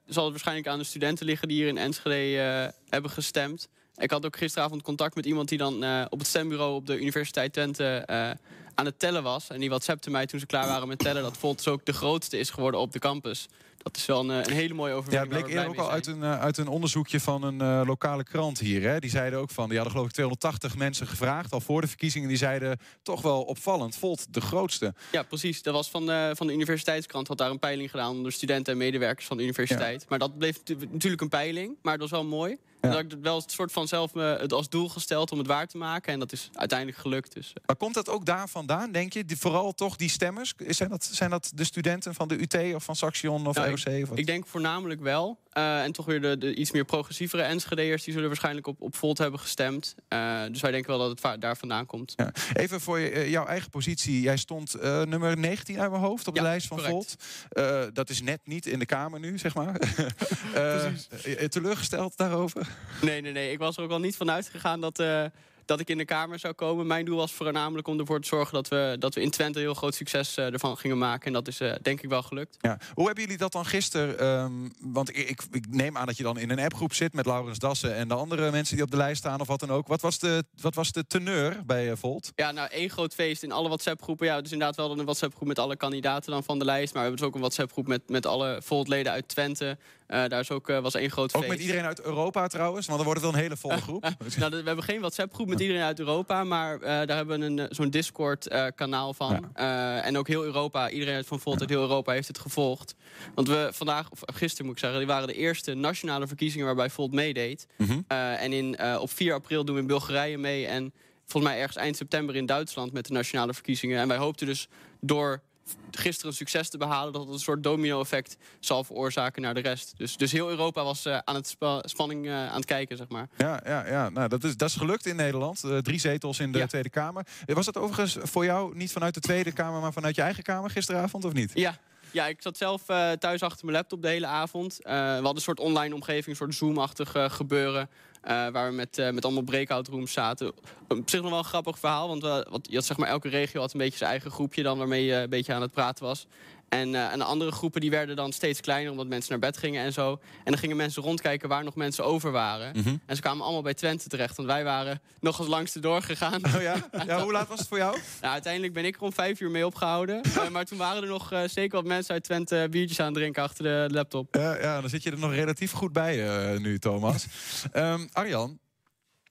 zal 0.06 0.22
het 0.22 0.30
waarschijnlijk 0.30 0.68
aan 0.68 0.78
de 0.78 0.84
studenten 0.84 1.26
liggen 1.26 1.48
die 1.48 1.56
hier 1.56 1.68
in 1.68 1.78
Enschede 1.78 2.40
eh, 2.40 2.68
hebben 2.88 3.10
gestemd. 3.10 3.68
Ik 3.98 4.10
had 4.10 4.26
ook 4.26 4.36
gisteravond 4.36 4.82
contact 4.82 5.14
met 5.14 5.26
iemand 5.26 5.48
die 5.48 5.58
dan 5.58 5.84
eh, 5.84 6.04
op 6.08 6.18
het 6.18 6.28
stembureau 6.28 6.74
op 6.74 6.86
de 6.86 7.00
Universiteit 7.00 7.52
Twente 7.52 7.84
eh, 7.84 8.30
aan 8.78 8.84
het 8.84 8.98
tellen 8.98 9.22
was. 9.22 9.48
En 9.48 9.60
die 9.60 9.68
whatsappte 9.68 10.10
mij 10.10 10.26
toen 10.26 10.40
ze 10.40 10.46
klaar 10.46 10.66
waren 10.66 10.88
met 10.88 10.98
tellen 10.98 11.22
dat 11.22 11.36
Volt 11.36 11.56
dus 11.56 11.68
ook 11.68 11.84
de 11.84 11.92
grootste 11.92 12.38
is 12.38 12.50
geworden 12.50 12.80
op 12.80 12.92
de 12.92 12.98
campus. 12.98 13.46
Dat 13.78 13.96
is 13.96 14.06
wel 14.06 14.20
een, 14.20 14.30
eh, 14.30 14.36
een 14.46 14.52
hele 14.52 14.74
mooie 14.74 14.90
Ja, 14.92 14.96
overwinning. 14.96 15.30
dat 15.32 15.42
bleek 15.42 15.54
eerder 15.56 15.70
ook 15.70 15.84
al 15.86 15.90
uit 15.90 16.06
een, 16.06 16.22
eh, 16.22 16.40
uit 16.40 16.58
een 16.58 16.68
onderzoekje 16.68 17.20
van 17.20 17.42
een 17.42 17.60
eh, 17.60 17.82
lokale 17.86 18.24
krant 18.24 18.58
hier. 18.58 18.82
Hè. 18.82 18.98
Die 18.98 19.10
zeiden 19.10 19.38
ook 19.38 19.50
van, 19.50 19.64
die 19.68 19.74
hadden 19.74 19.92
geloof 19.92 20.08
ik 20.08 20.12
280 20.14 20.76
mensen 20.76 21.06
gevraagd 21.06 21.52
al 21.52 21.60
voor 21.60 21.80
de 21.80 21.86
verkiezingen. 21.86 22.28
Die 22.28 22.36
zeiden 22.36 22.78
toch 23.02 23.22
wel 23.22 23.42
opvallend, 23.42 23.96
Volt 23.96 24.32
de 24.34 24.40
grootste. 24.40 24.94
Ja, 25.12 25.22
precies. 25.22 25.62
Dat 25.62 25.74
was 25.74 25.90
van 25.90 26.06
de, 26.06 26.30
van 26.34 26.46
de 26.46 26.52
universiteitskrant. 26.52 27.28
Had 27.28 27.38
daar 27.38 27.50
een 27.50 27.58
peiling 27.58 27.90
gedaan 27.90 28.10
onder 28.10 28.32
studenten 28.32 28.72
en 28.72 28.78
medewerkers 28.78 29.26
van 29.26 29.36
de 29.36 29.42
universiteit. 29.42 30.06
Maar 30.08 30.18
dat 30.18 30.38
bleef 30.38 30.56
natu- 30.58 30.88
natuurlijk 30.90 31.22
een 31.22 31.28
peiling. 31.28 31.76
Maar 31.82 31.92
het 31.92 32.02
was 32.02 32.10
wel 32.10 32.24
mooi. 32.24 32.56
En 32.80 32.90
dat 32.90 33.00
ik 33.00 33.10
het 33.10 33.20
wel 33.20 33.36
een 33.36 33.42
soort 33.46 33.72
van 33.72 33.88
zelf 33.88 34.14
me 34.14 34.22
het 34.22 34.52
als 34.52 34.68
doel 34.68 34.88
gesteld 34.88 35.32
om 35.32 35.38
het 35.38 35.46
waar 35.46 35.66
te 35.66 35.76
maken. 35.76 36.12
En 36.12 36.18
dat 36.18 36.32
is 36.32 36.50
uiteindelijk 36.52 36.98
gelukt. 36.98 37.34
Dus, 37.34 37.48
eh. 37.48 37.62
Maar 37.66 37.76
komt 37.76 37.94
dat 37.94 38.08
ook 38.08 38.24
daar 38.24 38.48
vandaan, 38.48 38.92
denk 38.92 39.12
je? 39.12 39.24
Die, 39.24 39.36
vooral 39.36 39.72
toch 39.72 39.96
die 39.96 40.08
stemmers? 40.10 40.54
Zijn 40.66 40.88
dat, 40.88 41.08
zijn 41.12 41.30
dat 41.30 41.50
de 41.54 41.64
studenten 41.64 42.14
van 42.14 42.28
de 42.28 42.40
UT 42.40 42.74
of 42.74 42.84
van 42.84 42.96
Saxion 42.96 43.46
of 43.46 43.56
Nou, 43.56 43.70
ROC? 43.70 44.18
Ik 44.18 44.26
denk 44.26 44.46
voornamelijk 44.46 45.00
wel. 45.00 45.38
Eh, 45.50 45.82
en 45.82 45.92
toch 45.92 46.06
weer 46.06 46.20
de, 46.20 46.38
de 46.38 46.54
iets 46.54 46.70
meer 46.70 46.84
progressievere 46.84 47.42
Enschede'ers... 47.42 48.04
die 48.04 48.12
zullen 48.12 48.28
waarschijnlijk 48.28 48.66
op, 48.66 48.80
op 48.80 48.96
Volt 48.96 49.18
hebben 49.18 49.40
gestemd. 49.40 49.94
Eh, 50.08 50.42
dus 50.50 50.60
wij 50.60 50.70
denken 50.70 50.90
wel 50.90 50.98
dat 50.98 51.22
het 51.22 51.40
daar 51.40 51.56
vandaan 51.56 51.86
komt. 51.86 52.12
Ja. 52.16 52.32
Even 52.52 52.80
voor 52.80 52.98
je, 52.98 53.30
jouw 53.30 53.46
eigen 53.46 53.70
positie. 53.70 54.20
Jij 54.20 54.36
stond 54.36 54.76
nummer 54.82 55.38
19 55.38 55.80
uit 55.80 55.90
mijn 55.90 56.02
hoofd 56.02 56.26
op 56.28 56.34
de 56.34 56.40
Ja, 56.40 56.46
lijst 56.46 56.66
van 56.66 56.76
correct. 56.76 57.16
Volt. 57.48 57.94
Dat 57.94 58.10
is 58.10 58.22
net 58.22 58.40
niet 58.44 58.66
in 58.66 58.78
de 58.78 58.86
Kamer 58.86 59.20
nu, 59.20 59.38
zeg 59.38 59.54
maar. 59.54 59.78
Teleurgesteld 61.48 62.16
daarover? 62.16 62.67
Nee, 63.00 63.20
nee, 63.20 63.32
nee. 63.32 63.52
Ik 63.52 63.58
was 63.58 63.76
er 63.76 63.82
ook 63.82 63.90
al 63.90 63.98
niet 63.98 64.16
van 64.16 64.30
uitgegaan 64.30 64.80
dat, 64.80 64.98
eh, 64.98 65.24
dat 65.64 65.80
ik 65.80 65.88
in 65.88 65.98
de 65.98 66.04
Kamer 66.04 66.38
zou 66.38 66.54
komen. 66.54 66.86
Mijn 66.86 67.04
doel 67.04 67.16
was 67.16 67.32
voornamelijk 67.32 67.88
om 67.88 67.98
ervoor 67.98 68.20
te 68.20 68.28
zorgen 68.28 68.54
dat 68.54 68.68
we, 68.68 68.96
dat 68.98 69.14
we 69.14 69.20
in 69.20 69.30
Twente 69.30 69.58
heel 69.58 69.74
groot 69.74 69.94
succes 69.94 70.36
eh, 70.36 70.52
ervan 70.52 70.76
gingen 70.76 70.98
maken. 70.98 71.26
En 71.26 71.32
dat 71.32 71.48
is 71.48 71.60
eh, 71.60 71.74
denk 71.82 72.02
ik 72.02 72.08
wel 72.08 72.22
gelukt. 72.22 72.56
Ja. 72.60 72.78
Hoe 72.94 73.06
hebben 73.06 73.24
jullie 73.24 73.38
dat 73.38 73.52
dan 73.52 73.66
gisteren? 73.66 74.18
ehm, 74.18 74.52
want 74.80 75.08
ik, 75.08 75.28
ik, 75.28 75.42
ik 75.50 75.64
neem 75.70 75.96
aan 75.96 76.06
dat 76.06 76.16
je 76.16 76.22
dan 76.22 76.38
in 76.38 76.50
een 76.50 76.58
appgroep 76.58 76.94
zit 76.94 77.12
met 77.12 77.26
Laurens 77.26 77.58
Dassen 77.58 77.94
en 77.94 78.08
de 78.08 78.14
andere 78.14 78.50
mensen 78.50 78.74
die 78.74 78.84
op 78.84 78.90
de 78.90 78.96
lijst 78.96 79.18
staan 79.18 79.40
of 79.40 79.46
wat 79.46 79.60
dan 79.60 79.70
ook. 79.70 79.86
Wat 79.86 80.00
was 80.00 80.18
de, 80.18 80.44
wat 80.60 80.74
was 80.74 80.92
de 80.92 81.06
teneur 81.06 81.62
bij 81.66 81.96
Volt? 81.96 82.32
Ja, 82.34 82.50
nou, 82.50 82.68
één 82.70 82.90
groot 82.90 83.14
feest 83.14 83.42
in 83.42 83.52
alle 83.52 83.68
WhatsApp-groepen. 83.68 84.26
Ja, 84.26 84.40
dus 84.40 84.52
inderdaad 84.52 84.76
wel 84.76 84.90
een 84.90 85.04
WhatsApp-groep 85.04 85.48
met 85.48 85.58
alle 85.58 85.76
kandidaten 85.76 86.30
dan 86.30 86.44
van 86.44 86.58
de 86.58 86.64
lijst. 86.64 86.94
Maar 86.94 87.02
we 87.02 87.08
hebben 87.08 87.16
dus 87.18 87.26
ook 87.26 87.34
een 87.34 87.40
WhatsApp-groep 87.40 87.86
met, 87.86 88.08
met 88.08 88.26
alle 88.26 88.60
Volt-leden 88.64 89.12
uit 89.12 89.28
Twente. 89.28 89.78
Eh, 90.08 90.24
daar 90.28 90.40
is 90.40 90.50
ook, 90.50 90.68
eh, 90.68 90.78
was 90.78 90.94
één 90.94 91.10
groot 91.10 91.34
Ook 91.34 91.42
feest. 91.42 91.54
met 91.54 91.62
iedereen 91.62 91.84
uit 91.84 92.02
Europa 92.02 92.46
trouwens, 92.46 92.86
want 92.86 92.98
dan 92.98 93.06
wordt 93.06 93.20
het 93.20 93.30
wel 93.30 93.38
een 93.38 93.44
hele 93.44 93.56
volle 93.56 93.80
groep. 93.80 94.02
Nou, 94.38 94.50
we 94.50 94.62
hebben 94.64 94.84
geen 94.84 95.00
WhatsApp-groep 95.00 95.48
met 95.48 95.60
iedereen 95.60 95.82
uit 95.82 95.98
Europa, 95.98 96.44
maar 96.44 96.74
eh, 96.74 96.80
daar 96.80 97.16
hebben 97.16 97.40
we 97.40 97.46
een, 97.46 97.66
zo'n 97.70 97.90
Discord-kanaal 97.90 99.14
van. 99.14 99.54
En 99.54 100.18
ook 100.18 100.28
heel 100.28 100.44
Europa, 100.44 100.90
iedereen 100.90 101.14
uit 101.14 101.26
van 101.26 101.40
Volt 101.40 101.60
uit 101.60 101.68
heel 101.68 101.80
Europa 101.80 102.12
heeft 102.12 102.28
het 102.28 102.38
gevolgd. 102.38 102.94
Want 103.34 103.48
we 103.48 103.68
vandaag, 103.72 104.10
of 104.10 104.20
gisteren 104.26 104.66
moet 104.66 104.74
ik 104.74 104.80
zeggen, 104.80 104.98
die 104.98 105.08
waren 105.08 105.26
de 105.26 105.34
eerste 105.34 105.74
nationale 105.74 106.26
verkiezingen 106.26 106.66
waarbij 106.66 106.90
Volt 106.90 107.12
meedeed. 107.12 107.66
Mhm. 107.76 108.00
En 108.08 108.52
in, 108.52 108.78
op 108.98 109.10
4 109.10 109.34
april 109.34 109.64
doen 109.64 109.74
we 109.74 109.80
in 109.80 109.86
Bulgarije 109.86 110.38
mee 110.38 110.66
en 110.66 110.92
volgens 111.26 111.52
mij 111.52 111.60
ergens 111.60 111.76
eind 111.76 111.96
september 111.96 112.36
in 112.36 112.46
Duitsland 112.46 112.92
met 112.92 113.06
de 113.06 113.12
nationale 113.12 113.54
verkiezingen. 113.54 114.00
En 114.00 114.08
wij 114.08 114.16
hoopten 114.16 114.46
dus 114.46 114.68
door 115.00 115.42
gisteren 115.90 116.30
een 116.30 116.36
succes 116.36 116.68
te 116.68 116.78
behalen... 116.78 117.12
dat 117.12 117.22
het 117.22 117.32
een 117.32 117.38
soort 117.38 117.62
domino-effect 117.62 118.36
zal 118.60 118.84
veroorzaken 118.84 119.42
naar 119.42 119.54
de 119.54 119.60
rest. 119.60 119.94
Dus, 119.96 120.16
dus 120.16 120.32
heel 120.32 120.50
Europa 120.50 120.84
was 120.84 121.04
eh, 121.04 121.18
aan 121.24 121.34
het 121.34 121.48
spa- 121.48 121.82
spanning 121.84 122.26
eh, 122.26 122.32
aan 122.48 122.56
het 122.56 122.64
kijken, 122.64 122.96
zeg 122.96 123.08
maar. 123.08 123.28
Ja, 123.36 123.60
ja, 123.64 123.86
ja. 123.86 124.08
Nou, 124.08 124.28
dat, 124.28 124.44
is, 124.44 124.56
dat 124.56 124.68
is 124.68 124.74
gelukt 124.74 125.06
in 125.06 125.16
Nederland. 125.16 125.64
Eh, 125.64 125.78
drie 125.78 126.00
zetels 126.00 126.38
in 126.38 126.52
de 126.52 126.58
Ja. 126.58 126.66
Tweede 126.66 126.90
Kamer. 126.90 127.26
Was 127.46 127.66
dat 127.66 127.76
overigens 127.76 128.16
voor 128.20 128.44
jou 128.44 128.76
niet 128.76 128.92
vanuit 128.92 129.14
de 129.14 129.20
Tweede 129.20 129.52
Kamer, 129.52 129.80
maar 129.80 129.92
vanuit 129.92 130.14
je 130.14 130.22
eigen 130.22 130.42
Kamer 130.42 130.70
gisteravond 130.70 131.24
of 131.24 131.32
niet? 131.32 131.50
Ja. 131.54 131.78
Ja, 132.10 132.26
ik 132.26 132.42
zat 132.42 132.56
zelf 132.56 132.82
thuis 133.18 133.42
achter 133.42 133.64
mijn 133.64 133.76
laptop 133.76 134.02
de 134.02 134.08
hele 134.08 134.26
avond. 134.26 134.76
We 134.82 134.90
hadden 134.90 135.34
een 135.34 135.40
soort 135.40 135.60
online 135.60 135.94
omgeving, 135.94 136.26
een 136.26 136.36
soort 136.36 136.54
Zoom-achtig 136.54 137.14
gebeuren. 137.14 137.88
Eh, 138.20 138.48
waar 138.48 138.68
we 138.68 138.74
met, 138.74 138.98
eh, 138.98 139.10
met 139.10 139.24
allemaal 139.24 139.42
breakout 139.42 139.88
rooms 139.88 140.12
zaten. 140.12 140.52
Op 140.88 141.10
zich 141.10 141.20
nog 141.20 141.30
wel 141.30 141.38
een 141.38 141.44
grappig 141.44 141.78
verhaal. 141.78 142.08
Want 142.08 142.22
we, 142.22 142.46
wat, 142.50 142.66
je 142.70 142.74
had, 142.74 142.84
zeg 142.84 142.96
maar, 142.96 143.08
elke 143.08 143.28
regio 143.28 143.60
had 143.60 143.72
een 143.72 143.78
beetje 143.78 143.98
zijn 143.98 144.10
eigen 144.10 144.30
groepje 144.30 144.62
dan 144.62 144.78
waarmee 144.78 145.04
je 145.04 145.14
een 145.14 145.30
beetje 145.30 145.52
aan 145.52 145.62
het 145.62 145.72
praten 145.72 146.04
was. 146.04 146.26
En, 146.68 146.94
eh, 146.94 147.12
en 147.12 147.18
de 147.18 147.24
andere 147.24 147.52
groepen 147.52 147.80
die 147.80 147.90
werden 147.90 148.16
dan 148.16 148.32
steeds 148.32 148.60
kleiner 148.60 148.90
omdat 148.90 149.06
mensen 149.06 149.30
naar 149.30 149.50
bed 149.50 149.58
gingen 149.58 149.84
en 149.84 149.92
zo. 149.92 150.10
En 150.10 150.52
dan 150.52 150.58
gingen 150.58 150.76
mensen 150.76 151.02
rondkijken 151.02 151.48
waar 151.48 151.64
nog 151.64 151.74
mensen 151.74 152.04
over 152.04 152.30
waren. 152.30 152.76
Mhm. 152.76 152.96
En 153.06 153.16
ze 153.16 153.22
kwamen 153.22 153.42
allemaal 153.44 153.62
bij 153.62 153.74
Twente 153.74 154.08
terecht. 154.08 154.36
Want 154.36 154.48
wij 154.48 154.64
waren 154.64 155.00
nog 155.20 155.38
eens 155.38 155.48
langs 155.48 155.72
de 155.72 155.80
doorgegaan. 155.80 156.44
Oh 156.56 156.62
ja? 156.62 156.74
ja? 157.06 157.22
Hoe 157.22 157.32
laat 157.32 157.48
was 157.48 157.58
het 157.58 157.68
voor 157.68 157.78
jou? 157.78 157.98
Nou, 158.20 158.32
uiteindelijk 158.32 158.72
ben 158.72 158.84
ik 158.84 158.96
er 158.96 159.02
om 159.02 159.12
vijf 159.12 159.40
uur 159.40 159.50
mee 159.50 159.66
opgehouden. 159.66 160.20
Eh, 160.38 160.48
maar 160.48 160.64
toen 160.64 160.78
waren 160.78 161.02
er 161.02 161.08
nog 161.08 161.32
eh, 161.32 161.40
zeker 161.46 161.76
wat 161.76 161.86
mensen 161.86 162.14
uit 162.14 162.24
Twente 162.24 162.66
biertjes 162.70 163.00
aan 163.00 163.06
het 163.06 163.14
drinken 163.14 163.42
achter 163.42 163.64
de 163.64 163.94
laptop. 163.94 164.34
Ja, 164.34 164.60
ja, 164.60 164.80
dan 164.80 164.90
zit 164.90 165.02
je 165.02 165.10
er 165.10 165.18
nog 165.18 165.32
relatief 165.34 165.72
goed 165.72 165.92
bij 165.92 166.16
nu, 166.58 166.78
Thomas. 166.78 167.26
Ehm, 167.72 168.06
Arjan, 168.12 168.58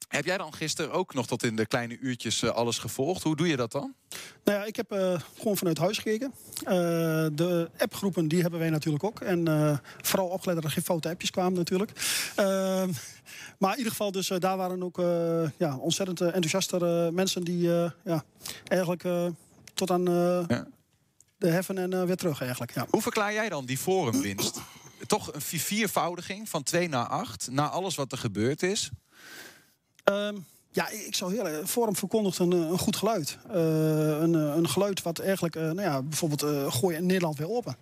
heb 0.08 0.26
jij 0.26 0.38
dan 0.38 0.54
gisteren 0.54 0.92
ook 0.92 1.14
nog 1.14 1.28
tot 1.28 1.44
in 1.44 1.56
de 1.56 1.66
kleine 1.66 1.98
uurtjes 1.98 2.42
eh, 2.42 2.50
alles 2.50 2.78
gevolgd? 2.78 3.24
Hoe 3.24 3.36
doe 3.36 3.48
je 3.48 3.56
dat 3.56 3.72
dan? 3.72 3.94
Nou 4.44 4.60
ja, 4.60 4.66
ik 4.66 4.76
heb 4.76 4.92
eh, 4.92 5.20
gewoon 5.38 5.58
vanuit 5.58 5.78
huis 5.78 5.98
gekeken. 5.98 6.34
Eh, 6.64 6.74
de 7.34 7.70
appgroepen 7.78 8.28
die 8.28 8.42
hebben 8.42 8.60
wij 8.60 8.70
natuurlijk 8.70 9.04
ook. 9.04 9.20
En 9.20 9.46
vooral 10.02 10.28
opgelet 10.28 10.56
dat 10.56 10.64
er 10.64 10.72
geen 10.72 10.84
foute 10.84 11.10
appjes 11.10 11.30
kwamen 11.32 11.54
natuurlijk. 11.54 11.92
Ehm, 12.36 12.92
maar 13.60 13.72
in 13.72 13.78
ieder 13.78 13.92
geval, 13.92 14.12
dus, 14.12 14.28
daar 14.28 14.58
waren 14.58 14.84
ook 14.84 14.98
ja, 15.58 15.78
ontzettend 15.78 16.22
enthousiaste 16.22 17.10
mensen 17.14 17.44
die 17.44 17.62
ja, 18.04 18.24
eigenlijk 18.68 19.04
tot 19.74 19.92
aan 19.92 20.04
Ja. 20.48 20.68
de 21.38 21.48
heffen 21.50 21.78
en 21.78 22.06
weer 22.06 22.16
terug 22.16 22.42
eigenlijk. 22.42 22.74
Ja. 22.74 22.86
Hoe 22.90 23.02
verklaar 23.02 23.34
jij 23.34 23.50
dan 23.50 23.66
die 23.66 23.78
forumwinst? 23.78 24.60
Toch 25.08 25.34
een 25.34 25.42
vi- 25.42 25.60
viervoudiging 25.60 26.50
van 26.50 26.64
2 26.64 26.90
naar 26.90 27.08
8, 27.08 27.48
na 27.52 27.70
alles 27.70 27.96
wat 27.96 28.12
er 28.12 28.18
gebeurd 28.18 28.64
is. 28.64 28.90
Ehm, 30.08 30.36
ja, 30.72 30.90
ik 30.90 31.16
zou 31.16 31.34
heel 31.34 31.48
erg. 31.48 31.70
Forum 31.70 31.96
verkondigt 31.96 32.40
een, 32.40 32.52
eh, 32.54 32.60
een 32.60 32.78
goed 32.78 32.96
geluid. 32.96 33.38
Eh, 33.50 33.56
een, 34.20 34.36
eh, 34.36 34.56
een 34.56 34.70
geluid 34.70 35.02
wat 35.02 35.20
eigenlijk, 35.20 35.56
eh, 35.56 35.62
nou 35.64 35.82
ja, 35.82 36.02
bijvoorbeeld 36.02 36.44
eh 36.44 36.72
gooi 36.74 36.96
in 36.96 37.06
Nederland 37.06 37.38
weer 37.38 37.50
open. 37.50 37.76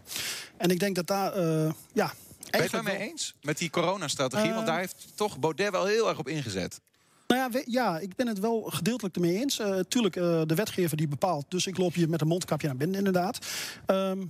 En 0.57 0.69
ik 0.69 0.79
denk 0.79 0.95
dat 0.95 1.07
daar, 1.07 1.33
eh, 1.33 1.71
ja. 1.93 2.13
Ben 2.49 2.49
je 2.51 2.57
het 2.61 2.71
daarmee 2.71 2.97
wel- 2.97 3.07
eens? 3.07 3.35
Met 3.41 3.57
die 3.57 3.69
coronastrategie? 3.69 4.47
Eh, 4.49 4.53
Want 4.55 4.67
daar 4.67 4.79
heeft 4.79 5.05
toch 5.15 5.39
Baudet 5.39 5.71
wel 5.71 5.85
heel 5.85 6.09
erg 6.09 6.19
op 6.19 6.27
ingezet. 6.27 6.79
Nou 7.27 7.41
ja, 7.41 7.49
we- 7.49 7.63
ja, 7.71 7.99
ik 7.99 8.15
ben 8.15 8.27
het 8.27 8.39
wel 8.39 8.61
gedeeltelijk 8.61 9.15
ermee 9.15 9.39
eens. 9.39 9.59
Eh 9.59 9.79
tuurlijk, 9.79 10.15
eh, 10.15 10.41
de 10.45 10.55
wetgever 10.55 10.97
die 10.97 11.07
bepaalt. 11.07 11.45
Dus 11.49 11.67
ik 11.67 11.77
loop 11.77 11.93
hier 11.93 12.09
met 12.09 12.21
een 12.21 12.27
mondkapje 12.27 12.67
naar 12.67 12.77
binnen, 12.77 12.97
inderdaad. 12.97 13.37
Ehm, 13.85 14.25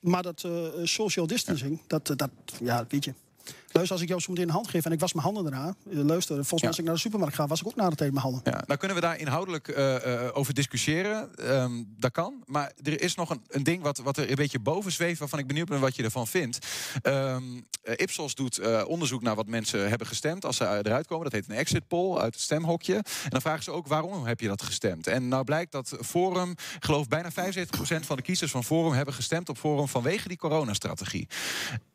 maar 0.00 0.22
dat 0.22 0.42
eh, 0.44 0.50
social 0.82 1.26
distancing, 1.26 1.80
dat, 1.86 2.10
eh, 2.10 2.16
dat, 2.16 2.30
ja, 2.60 2.84
weet 2.88 3.04
je. 3.04 3.14
Luister, 3.76 3.92
als 3.92 4.02
ik 4.02 4.08
jou 4.08 4.20
zo 4.20 4.30
meteen 4.32 4.46
een 4.48 4.54
hand 4.54 4.68
geef 4.68 4.84
en 4.84 4.92
ik 4.92 5.00
was 5.00 5.12
mijn 5.12 5.24
handen 5.26 5.42
daarna. 5.44 5.74
eh, 5.90 5.98
Luister, 5.98 6.34
volgens 6.34 6.50
mij 6.50 6.60
Ja. 6.60 6.68
als 6.68 6.78
ik 6.78 6.84
naar 6.84 6.94
de 6.94 7.00
supermarkt 7.00 7.34
ga, 7.34 7.46
was 7.46 7.60
ik 7.60 7.66
ook 7.66 7.74
na 7.76 7.88
de 7.90 7.96
tijd 7.96 8.10
mijn 8.10 8.22
handen. 8.22 8.40
Ja, 8.44 8.62
nou 8.66 8.78
kunnen 8.78 8.96
we 8.96 9.02
daar 9.02 9.18
inhoudelijk 9.18 9.68
eh, 9.68 10.24
eh, 10.26 10.36
over 10.36 10.54
discussiëren. 10.54 11.34
Ehm, 11.36 11.82
dat 11.98 12.12
kan. 12.12 12.42
Maar 12.46 12.72
er 12.82 13.00
is 13.00 13.14
nog 13.14 13.30
een, 13.30 13.42
een 13.48 13.62
ding 13.62 13.82
wat, 13.82 13.98
wat 13.98 14.16
er 14.16 14.28
een 14.30 14.34
beetje 14.34 14.58
boven 14.58 14.92
zweeft... 14.92 15.18
waarvan 15.18 15.38
ik 15.38 15.46
benieuwd 15.46 15.68
ben 15.68 15.80
wat 15.80 15.96
je 15.96 16.02
ervan 16.02 16.26
vindt. 16.26 16.66
Ehm, 17.02 17.42
eh, 17.82 17.94
Ipsos 17.96 18.34
doet 18.34 18.84
onderzoek 18.86 19.22
naar 19.22 19.34
wat 19.34 19.46
mensen 19.46 19.88
hebben 19.88 20.06
gestemd... 20.06 20.44
als 20.44 20.56
ze 20.56 20.64
eruit 20.82 21.06
komen. 21.06 21.24
Dat 21.24 21.32
heet 21.32 21.48
een 21.48 21.54
exit 21.56 21.88
poll 21.88 22.18
uit 22.18 22.34
het 22.34 22.42
stemhokje. 22.42 22.94
En 22.94 23.30
dan 23.30 23.40
vragen 23.40 23.62
ze 23.62 23.70
ook 23.70 23.86
waarom 23.86 24.24
heb 24.26 24.40
je 24.40 24.48
dat 24.48 24.62
gestemd. 24.62 25.06
En 25.06 25.28
nou 25.28 25.44
blijkt 25.44 25.72
dat 25.72 25.96
Forum... 26.00 26.54
geloof 26.78 27.08
bijna 27.08 27.30
75% 27.32 27.34
van 28.00 28.16
de 28.16 28.22
kiezers 28.22 28.50
van 28.50 28.64
Forum... 28.64 28.92
hebben 28.92 29.14
gestemd 29.14 29.48
op 29.48 29.58
Forum 29.58 29.88
vanwege 29.88 30.28
die 30.28 30.36
coronastrategie. 30.36 31.28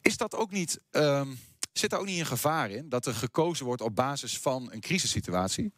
Is 0.02 0.18
dat 0.18 0.36
ook 0.36 0.52
niet... 0.52 0.80
ehm, 0.92 1.28
Zit 1.74 1.90
daar 1.90 2.00
ook 2.00 2.06
niet 2.06 2.20
een 2.20 2.26
gevaar 2.26 2.70
in 2.72 2.90
dat 2.90 3.06
er 3.06 3.14
gekozen 3.14 3.66
wordt 3.66 3.82
op 3.82 3.96
basis 3.96 4.38
van 4.40 4.70
een 4.72 4.80
crisissituatie? 4.80 5.72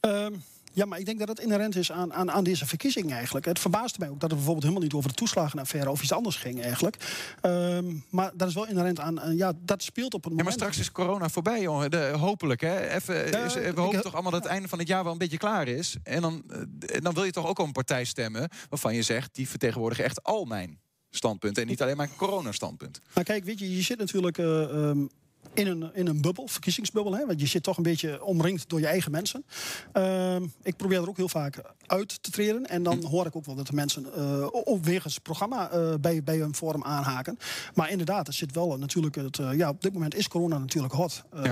Ehm, 0.00 0.32
ja, 0.72 0.84
maar 0.84 0.98
ik 0.98 1.04
denk 1.06 1.18
dat 1.18 1.28
het 1.28 1.40
inherent 1.40 1.76
is 1.76 1.92
aan, 1.92 2.12
aan, 2.14 2.30
aan 2.30 2.44
deze 2.44 2.66
verkiezing 2.66 3.12
eigenlijk. 3.12 3.44
Het 3.46 3.58
verbaasde 3.58 3.98
mij 3.98 4.08
ook 4.08 4.20
dat 4.20 4.22
het 4.30 4.38
bijvoorbeeld 4.38 4.62
helemaal 4.64 4.82
niet 4.84 4.94
over 4.94 5.08
de 5.08 5.14
toeslagenaffaire 5.14 5.90
of 5.90 6.02
iets 6.02 6.12
anders 6.12 6.36
ging 6.36 6.62
eigenlijk. 6.62 6.96
Ehm, 7.40 7.94
maar 8.10 8.32
dat 8.34 8.48
is 8.48 8.54
wel 8.54 8.66
inherent 8.66 9.00
aan, 9.00 9.20
aan- 9.20 9.36
ja, 9.36 9.52
dat 9.58 9.82
speelt 9.82 10.14
op 10.14 10.22
Ja, 10.22 10.28
moment. 10.28 10.46
maar 10.48 10.56
straks 10.56 10.78
is 10.78 10.92
corona 10.92 11.28
voorbij, 11.28 11.60
jongen. 11.62 11.90
De, 11.90 12.12
hopelijk, 12.18 12.60
hè. 12.60 12.88
Even, 12.88 13.14
Ja, 13.30 13.38
is- 13.44 13.54
we 13.54 13.60
ik- 13.60 13.76
hopen 13.76 14.00
toch 14.02 14.12
allemaal 14.14 14.32
dat 14.32 14.42
het 14.42 14.52
einde 14.52 14.68
van 14.68 14.78
het 14.78 14.88
jaar 14.88 15.02
wel 15.02 15.12
een 15.12 15.18
beetje 15.18 15.36
klaar 15.38 15.68
is. 15.68 15.96
En 16.02 16.20
dan, 16.22 16.42
eh, 16.86 17.00
dan 17.00 17.14
wil 17.14 17.24
je 17.24 17.30
toch 17.32 17.46
ook 17.46 17.58
op 17.58 17.66
een 17.66 17.72
partij 17.72 18.04
stemmen... 18.04 18.48
waarvan 18.68 18.94
je 18.94 19.02
zegt, 19.02 19.34
die 19.34 19.48
vertegenwoordigen 19.48 20.04
echt 20.04 20.22
al 20.22 20.44
mijn 20.44 20.78
standpunten... 21.10 21.62
en 21.62 21.68
niet 21.68 21.82
alleen 21.82 21.96
maar 21.96 22.08
een 22.08 22.16
coronastandpunt. 22.16 23.00
Maar 23.14 23.24
kijk, 23.24 23.44
weet 23.44 23.58
je, 23.58 23.76
je 23.76 23.82
zit 23.82 23.98
natuurlijk 23.98 24.38
eh, 24.38 24.62
ehm, 24.62 25.06
in, 25.54 25.66
een, 25.66 25.90
in 25.94 26.06
een 26.06 26.20
bubbel, 26.20 26.48
verkiezingsbubbel. 26.48 27.14
Hè, 27.14 27.26
want 27.26 27.40
je 27.40 27.46
zit 27.46 27.62
toch 27.62 27.76
een 27.76 27.82
beetje 27.82 28.24
omringd 28.24 28.68
door 28.68 28.80
je 28.80 28.86
eigen 28.86 29.10
mensen. 29.10 29.44
Ehm, 29.92 30.46
ik 30.62 30.76
probeer 30.76 31.02
er 31.02 31.08
ook 31.08 31.16
heel 31.16 31.28
vaak 31.28 31.60
uit 31.86 32.22
te 32.22 32.30
treden. 32.30 32.66
En 32.66 32.82
dan 32.82 33.04
hoor 33.04 33.26
ik 33.26 33.36
ook 33.36 33.44
wel 33.44 33.54
dat 33.54 33.66
de 33.66 33.72
mensen 33.72 34.14
eh 34.14 34.46
op 34.50 34.84
wegens 34.84 35.14
het 35.14 35.22
programma 35.22 35.70
eh, 35.70 35.94
bij, 36.00 36.22
bij 36.22 36.40
een 36.40 36.54
forum 36.54 36.84
aanhaken. 36.84 37.38
Maar 37.74 37.90
inderdaad, 37.90 38.26
er 38.26 38.32
zit 38.32 38.54
wel 38.54 38.78
natuurlijk 38.78 39.14
het... 39.14 39.40
ja, 39.52 39.68
op 39.68 39.82
dit 39.82 39.92
moment 39.92 40.14
is 40.14 40.28
corona 40.28 40.58
natuurlijk 40.58 40.94
hot. 40.94 41.22
Eh, 41.32 41.44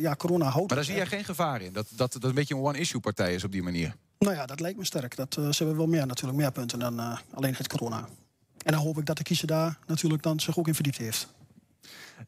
ja. 0.00 0.14
corona 0.14 0.44
houdt... 0.44 0.66
Maar 0.66 0.76
daar 0.76 0.86
zie 0.86 0.94
jij 0.94 1.06
geen 1.06 1.24
gevaar 1.24 1.62
in. 1.62 1.72
Dat, 1.72 1.86
dat, 1.90 2.12
dat 2.12 2.24
een 2.24 2.34
beetje 2.34 2.54
een 2.54 2.60
one-issue 2.60 3.00
partij 3.00 3.34
is 3.34 3.44
op 3.44 3.52
die 3.52 3.62
manier. 3.62 3.94
Nou 4.18 4.34
ja, 4.34 4.46
dat 4.46 4.60
lijkt 4.60 4.78
me 4.78 4.84
sterk. 4.84 5.16
Dat 5.16 5.34
ze 5.34 5.56
hebben 5.56 5.76
wel 5.76 5.86
meer, 5.86 6.06
natuurlijk 6.06 6.38
meer 6.38 6.52
punten 6.52 6.78
dan 6.78 7.18
alleen 7.34 7.54
het 7.56 7.68
corona. 7.68 8.08
En 8.66 8.72
dan 8.72 8.80
hoop 8.80 8.98
ik 8.98 9.06
dat 9.06 9.16
de 9.16 9.22
kiezer 9.22 9.46
daar 9.46 9.78
natuurlijk 9.86 10.22
dan 10.22 10.40
zich 10.40 10.58
ook 10.58 10.66
in 10.66 10.74
verdiept 10.74 10.96
heeft. 10.96 11.28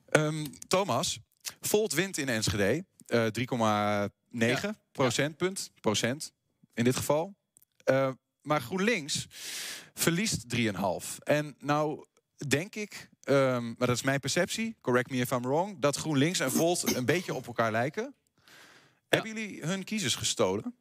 Ehm, 0.09 0.47
Thomas, 0.69 1.19
Volt 1.61 1.93
wint 1.93 2.19
in 2.19 2.29
Enschede. 2.29 2.85
eh 3.07 3.27
3,9 3.27 4.77
procentpunt. 4.93 5.71
Procent 5.81 6.33
in 6.75 6.85
dit 6.85 6.97
geval. 6.97 7.35
Eh, 7.85 8.11
maar 8.43 8.61
GroenLinks 8.61 9.27
verliest 9.95 10.49
3,5. 10.49 11.19
En 11.19 11.57
nou 11.59 12.05
denk 12.49 12.75
ik, 12.75 13.09
ehm, 13.23 13.67
maar 13.67 13.87
dat 13.87 13.97
is 13.97 14.03
mijn 14.03 14.21
perceptie, 14.21 14.77
correct 14.81 15.11
me 15.11 15.17
if 15.17 15.31
I'm 15.31 15.43
wrong, 15.43 15.79
dat 15.81 15.97
GroenLinks 15.97 16.41
en 16.41 16.51
Volt 16.51 16.97
een 16.97 17.05
beetje 17.05 17.35
op 17.35 17.47
elkaar 17.47 17.73
lijken. 17.73 18.15
Hebben 19.09 19.35
jullie 19.35 19.63
hun 19.63 19.85
kiezers 19.85 20.15
gestolen? 20.15 20.75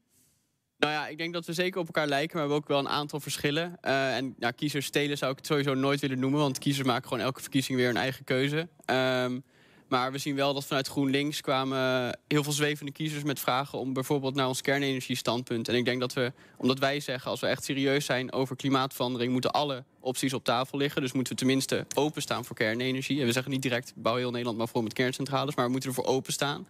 Nou 0.79 0.93
ja, 0.93 1.07
ik 1.07 1.17
denk 1.17 1.33
dat 1.33 1.45
we 1.45 1.53
zeker 1.53 1.79
op 1.79 1.85
elkaar 1.85 2.07
lijken, 2.07 2.37
maar 2.37 2.47
we 2.47 2.53
hebben 2.53 2.57
ook 2.57 2.77
wel 2.77 2.91
een 2.91 2.99
aantal 2.99 3.19
verschillen. 3.19 3.77
Eh, 3.81 4.15
en 4.15 4.35
ja, 4.39 4.51
kiezers 4.51 4.85
stelen 4.85 5.17
zou 5.17 5.31
ik 5.31 5.37
het 5.37 5.45
sowieso 5.45 5.73
nooit 5.73 5.99
willen 5.99 6.19
noemen, 6.19 6.39
want 6.39 6.59
kiezers 6.59 6.87
maken 6.87 7.07
gewoon 7.07 7.23
elke 7.23 7.41
verkiezing 7.41 7.77
weer 7.77 7.89
een 7.89 7.97
eigen 7.97 8.23
keuze. 8.23 8.67
Ehm, 8.85 9.39
maar 9.87 10.11
we 10.11 10.17
zien 10.17 10.35
wel 10.35 10.53
dat 10.53 10.65
vanuit 10.65 10.87
GroenLinks 10.87 11.41
kwamen 11.41 12.19
heel 12.27 12.43
veel 12.43 12.51
zwevende 12.51 12.91
kiezers 12.91 13.23
met 13.23 13.39
vragen 13.39 13.79
om 13.79 13.93
bijvoorbeeld 13.93 14.35
naar 14.35 14.47
ons 14.47 14.61
kernenergiestandpunt. 14.61 15.67
En 15.67 15.75
ik 15.75 15.85
denk 15.85 15.99
dat 15.99 16.13
we, 16.13 16.33
omdat 16.57 16.79
wij 16.79 16.99
zeggen, 16.99 17.31
als 17.31 17.39
we 17.39 17.47
echt 17.47 17.63
serieus 17.63 18.05
zijn 18.05 18.31
over 18.31 18.55
klimaatverandering, 18.55 19.31
moeten 19.31 19.51
alle 19.51 19.83
opties 19.99 20.33
op 20.33 20.43
tafel 20.43 20.77
liggen. 20.77 21.01
Dus 21.01 21.11
moeten 21.11 21.33
we 21.33 21.39
tenminste 21.39 21.85
openstaan 21.95 22.45
voor 22.45 22.55
kernenergie. 22.55 23.19
En 23.19 23.25
we 23.25 23.31
zeggen 23.31 23.51
niet 23.51 23.61
direct 23.61 23.93
bouw 23.95 24.15
heel 24.15 24.31
Nederland 24.31 24.57
maar 24.57 24.67
voor 24.67 24.83
met 24.83 24.93
kerncentrales, 24.93 25.55
maar 25.55 25.65
we 25.65 25.71
moeten 25.71 25.89
ervoor 25.89 26.05
openstaan. 26.05 26.67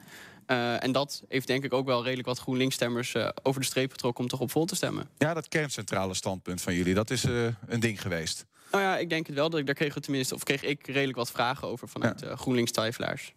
Eh, 0.48 0.84
en 0.84 0.92
dat 0.92 1.24
heeft 1.28 1.48
denk 1.48 1.64
ik 1.64 1.74
ook 1.74 1.86
wel 1.86 2.04
redelijk 2.04 2.28
wat 2.28 2.40
GroenLinks-stemmers 2.40 3.14
eh, 3.14 3.30
over 3.44 3.62
de 3.62 3.68
streep 3.68 3.92
getrokken 3.92 4.24
om 4.24 4.30
toch 4.30 4.40
op 4.40 4.52
vol 4.52 4.66
te 4.66 4.76
stemmen. 4.76 5.10
Ja, 5.18 5.34
dat 5.34 5.48
kerncentrale 5.48 6.14
standpunt 6.14 6.62
van 6.62 6.74
jullie, 6.74 6.94
dat 6.94 7.10
is 7.10 7.24
eh, 7.24 7.46
een 7.66 7.80
ding 7.80 8.02
geweest. 8.02 8.46
Nou 8.72 8.84
ja, 8.84 8.98
ik 8.98 9.10
denk 9.10 9.28
het 9.28 9.36
wel. 9.36 9.50
Dat 9.50 9.60
ik, 9.60 9.66
daar 9.66 9.76
kregen 9.76 9.96
we 9.96 10.02
tenminste, 10.02 10.36
of 10.36 10.44
kreeg 10.44 10.64
ik 10.64 10.88
redelijk 10.88 11.18
wat 11.18 11.32
vragen 11.32 11.68
over 11.68 11.88
vanuit 11.88 12.26
GroenLinks-twijfelaars. 12.26 13.34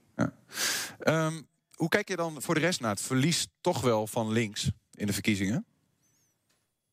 Ehm, 0.99 1.41
hoe 1.75 1.89
kijk 1.89 2.09
je 2.09 2.17
dan 2.17 2.43
voor 2.43 2.55
de 2.55 2.61
rest 2.61 2.81
naar 2.81 2.91
het 2.91 3.01
verlies 3.01 3.47
toch 3.61 3.81
wel 3.81 4.07
van 4.07 4.33
links 4.33 4.71
in 4.95 5.07
de 5.07 5.13
verkiezingen? 5.13 5.67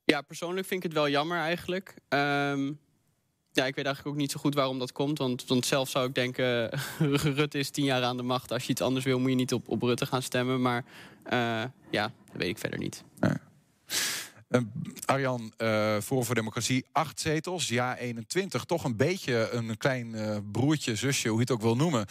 Ja, 0.03 0.21
persoonlijk 0.21 0.67
vind 0.67 0.83
ik 0.83 0.89
het 0.89 0.97
wel 0.97 1.09
jammer 1.09 1.37
eigenlijk. 1.37 1.95
Ehm, 2.07 2.71
ja, 3.57 3.65
ik 3.65 3.75
weet 3.75 3.85
eigenlijk 3.85 4.15
ook 4.15 4.21
niet 4.21 4.31
zo 4.31 4.39
goed 4.39 4.53
waarom 4.53 4.79
dat 4.79 4.91
komt. 4.91 5.17
Want, 5.17 5.45
want 5.47 5.65
zelf 5.65 5.89
zou 5.89 6.07
ik 6.07 6.15
denken, 6.15 6.69
Rutte 7.37 7.57
is 7.57 7.69
tien 7.69 7.85
jaar 7.85 8.03
aan 8.03 8.17
de 8.17 8.23
macht. 8.23 8.51
Als 8.51 8.63
je 8.63 8.71
iets 8.71 8.81
anders 8.81 9.05
wil, 9.05 9.19
moet 9.19 9.29
je 9.29 9.35
niet 9.35 9.53
op, 9.53 9.69
op 9.69 9.81
Rutte 9.81 10.05
gaan 10.05 10.21
stemmen. 10.21 10.61
Maar 10.61 10.85
eh, 11.23 11.63
ja, 11.91 12.11
dat 12.25 12.35
weet 12.37 12.49
ik 12.49 12.57
verder 12.57 12.79
niet. 12.79 13.03
Ehm, 14.47 14.63
Arjan, 15.05 15.53
eh 15.57 15.97
Forum 15.99 16.23
voor 16.23 16.35
Democratie, 16.35 16.85
acht 16.91 17.19
zetels, 17.19 17.67
ja 17.67 17.97
21. 17.97 18.63
Toch 18.63 18.83
een 18.83 18.95
beetje 18.95 19.49
een 19.51 19.77
klein 19.77 20.15
eh, 20.15 20.37
broertje, 20.51 20.95
zusje, 20.95 21.27
hoe 21.27 21.37
je 21.37 21.43
het 21.43 21.51
ook 21.51 21.61
wil 21.61 21.75
noemen. 21.75 22.05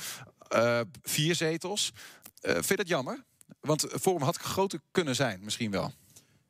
Eh, 0.49 0.81
vier 1.03 1.35
zetels. 1.35 1.93
Eh, 2.41 2.53
vind 2.53 2.69
je 2.69 2.77
dat 2.77 2.89
jammer? 2.89 3.25
Want 3.61 3.87
Forum 4.01 4.23
had 4.23 4.37
groter 4.37 4.81
kunnen 4.91 5.15
zijn, 5.15 5.41
misschien 5.43 5.71
wel. 5.71 5.93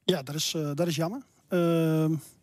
Ja, 0.05 0.23
dat 0.23 0.35
is, 0.35 0.55
eh, 0.55 0.71
dat 0.75 0.87
is 0.87 0.97
jammer. 0.97 1.23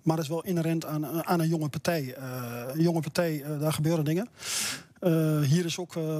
Maar 0.04 0.16
dat 0.16 0.26
is 0.26 0.32
wel 0.32 0.44
inherent 0.44 0.86
aan, 0.86 1.26
aan 1.26 1.40
een 1.40 1.48
jonge 1.48 1.70
partij. 1.70 2.14
Eh, 2.16 2.64
een 2.74 2.82
jonge 2.82 3.02
partij, 3.02 3.44
eh, 3.44 3.60
daar 3.60 3.74
gebeuren 3.74 4.06
dingen. 4.06 4.28
Eh, 5.00 5.40
hier 5.40 5.66
is 5.66 5.78
ook 5.78 5.96
eh, 5.96 6.20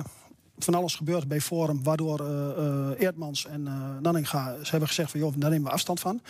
van 0.58 0.74
alles 0.74 0.96
gebeurd 0.96 1.28
bij 1.28 1.42
Forum, 1.42 1.84
waardoor 1.84 2.20
eh, 2.20 2.50
eh, 2.50 3.00
Eerdmans 3.00 3.46
en 3.46 3.68
eh 3.68 3.74
Nanninga 4.02 4.56
ze 4.62 4.70
hebben 4.70 4.88
gezegd 4.88 5.12
van 5.12 5.20
joh, 5.20 5.34
daar 5.38 5.50
nemen 5.50 5.66
we 5.66 5.72
afstand 5.74 6.00
van. 6.00 6.22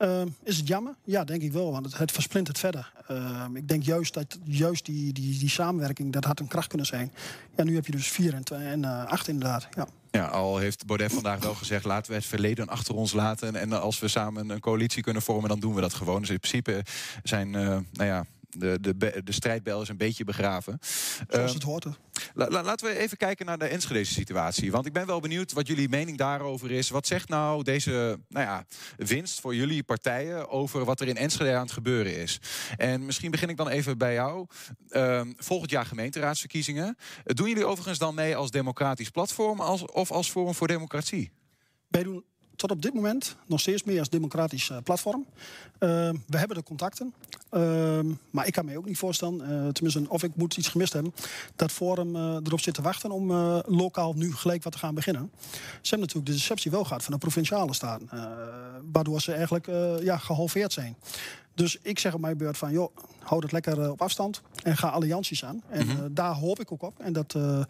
Ehm, 0.00 0.28
is 0.42 0.56
het 0.56 0.68
jammer? 0.68 0.94
Ja, 1.04 1.24
denk 1.24 1.42
ik 1.42 1.52
wel, 1.52 1.72
want 1.72 1.84
het, 1.84 1.98
het 1.98 2.12
versplintert 2.12 2.58
verder. 2.58 2.92
Ehm, 3.08 3.56
ik 3.56 3.68
denk 3.68 3.82
juist 3.82 4.14
dat 4.14 4.38
juist 4.44 4.84
die, 4.84 5.12
die, 5.12 5.38
die 5.38 5.48
samenwerking, 5.48 6.12
dat 6.12 6.24
had 6.24 6.40
een 6.40 6.46
kracht 6.46 6.68
kunnen 6.68 6.86
zijn. 6.86 7.12
Ja, 7.56 7.64
nu 7.64 7.74
heb 7.74 7.86
je 7.86 7.92
dus 7.92 8.08
vier 8.08 8.34
en, 8.34 8.44
twa- 8.44 8.56
en 8.60 8.84
eh, 8.84 9.04
acht 9.04 9.28
inderdaad. 9.28 9.68
Ja. 9.70 9.88
Ja, 10.10 10.26
al 10.26 10.58
heeft 10.58 10.86
Baudet 10.86 11.12
vandaag 11.12 11.42
wel 11.42 11.54
gezegd... 11.54 11.84
laten 11.84 12.10
we 12.10 12.16
het 12.16 12.26
verleden 12.26 12.68
achter 12.68 12.94
ons 12.94 13.12
laten... 13.12 13.56
en 13.56 13.72
als 13.72 13.98
we 14.00 14.08
samen 14.08 14.50
een 14.50 14.60
coalitie 14.60 15.02
kunnen 15.02 15.22
vormen, 15.22 15.48
dan 15.48 15.60
doen 15.60 15.74
we 15.74 15.80
dat 15.80 15.94
gewoon. 15.94 16.20
Dus 16.20 16.30
in 16.30 16.38
principe 16.40 16.82
zijn, 17.22 17.54
eh, 17.54 17.62
nou 17.92 18.08
ja... 18.08 18.24
De, 18.58 18.78
de, 18.80 19.20
de 19.24 19.32
strijdbel 19.32 19.82
is 19.82 19.88
een 19.88 19.96
beetje 19.96 20.24
begraven. 20.24 20.78
Zoals 20.80 21.26
Ehm, 21.28 21.54
het 21.54 21.62
hoort. 21.62 21.84
La- 22.34 22.48
la- 22.48 22.62
laten 22.62 22.86
we 22.86 22.98
even 22.98 23.16
kijken 23.16 23.46
naar 23.46 23.58
de 23.58 23.66
Enschedese 23.66 24.12
situatie. 24.12 24.70
Want 24.70 24.86
ik 24.86 24.92
ben 24.92 25.06
wel 25.06 25.20
benieuwd 25.20 25.52
wat 25.52 25.66
jullie 25.66 25.88
mening 25.88 26.18
daarover 26.18 26.70
is. 26.70 26.90
Wat 26.90 27.06
zegt 27.06 27.28
nou 27.28 27.62
deze 27.62 28.18
nou 28.28 28.46
ja, 28.46 28.64
winst 28.96 29.40
voor 29.40 29.54
jullie 29.54 29.82
partijen 29.82 30.48
over 30.48 30.84
wat 30.84 31.00
er 31.00 31.08
in 31.08 31.16
Enschede 31.16 31.54
aan 31.54 31.62
het 31.62 31.72
gebeuren 31.72 32.16
is? 32.16 32.40
En 32.76 33.04
misschien 33.04 33.30
begin 33.30 33.48
ik 33.48 33.56
dan 33.56 33.68
even 33.68 33.98
bij 33.98 34.12
jou. 34.14 34.46
Ehm, 34.88 35.32
volgend 35.36 35.70
jaar 35.70 35.86
gemeenteraadsverkiezingen. 35.86 36.96
Doen 37.24 37.48
jullie 37.48 37.64
overigens 37.66 37.98
dan 37.98 38.14
mee 38.14 38.36
als 38.36 38.50
democratisch 38.50 39.10
platform 39.10 39.60
als, 39.60 39.84
of 39.84 40.10
als 40.10 40.30
Forum 40.30 40.54
voor 40.54 40.66
Democratie? 40.68 41.30
Wij 41.88 42.02
doen 42.02 42.24
tot 42.60 42.70
op 42.70 42.82
dit 42.82 42.94
moment 42.94 43.36
nog 43.46 43.60
steeds 43.60 43.82
meer 43.84 43.98
als 43.98 44.08
democratisch 44.08 44.70
eh, 44.70 44.76
platform. 44.84 45.26
Ehm, 45.78 46.14
we 46.26 46.38
hebben 46.38 46.56
de 46.56 46.62
contacten. 46.62 47.14
Ehm, 47.50 48.06
maar 48.30 48.46
ik 48.46 48.52
kan 48.52 48.64
me 48.64 48.76
ook 48.76 48.84
niet 48.86 48.98
voorstellen, 48.98 49.40
eh, 49.40 49.68
tenminste, 49.72 50.04
of 50.08 50.22
ik 50.22 50.30
moet 50.36 50.56
iets 50.56 50.68
gemist 50.68 50.92
hebben, 50.92 51.14
dat 51.56 51.72
Forum 51.72 52.16
eh, 52.16 52.22
erop 52.22 52.60
zit 52.60 52.74
te 52.74 52.82
wachten 52.82 53.10
om 53.10 53.30
eh, 53.30 53.58
lokaal 53.66 54.12
nu 54.12 54.34
gelijk 54.34 54.62
wat 54.62 54.72
te 54.72 54.78
gaan 54.78 54.94
beginnen. 54.94 55.30
Ze 55.32 55.48
hebben 55.80 56.00
natuurlijk 56.00 56.26
de 56.26 56.32
deceptie 56.32 56.70
wel 56.70 56.84
gehad 56.84 57.02
van 57.04 57.12
de 57.12 57.18
provinciale 57.18 57.74
staten, 57.74 58.08
eh, 58.10 58.24
waardoor 58.92 59.20
ze 59.20 59.32
eigenlijk 59.32 59.66
eh, 59.68 60.02
ja, 60.02 60.16
gehalveerd 60.16 60.72
zijn. 60.72 60.96
Dus 61.54 61.78
ik 61.82 61.98
zeg 61.98 62.14
op 62.14 62.20
mijn 62.20 62.36
beurt 62.36 62.58
van, 62.58 62.72
joh, 62.72 62.96
hou 63.18 63.42
het 63.42 63.52
lekker 63.52 63.82
eh, 63.82 63.90
op 63.90 64.02
afstand 64.02 64.42
en 64.62 64.76
ga 64.76 64.88
allianties 64.88 65.44
aan. 65.44 65.62
En 65.68 65.86
Mhm. 65.86 65.96
eh, 65.96 66.04
daar 66.10 66.34
hoop 66.34 66.60
ik 66.60 66.72
ook 66.72 66.82
op. 66.82 66.98
En 67.00 67.12
dat, 67.12 67.34
eh 67.34 67.60
eh, 67.60 67.66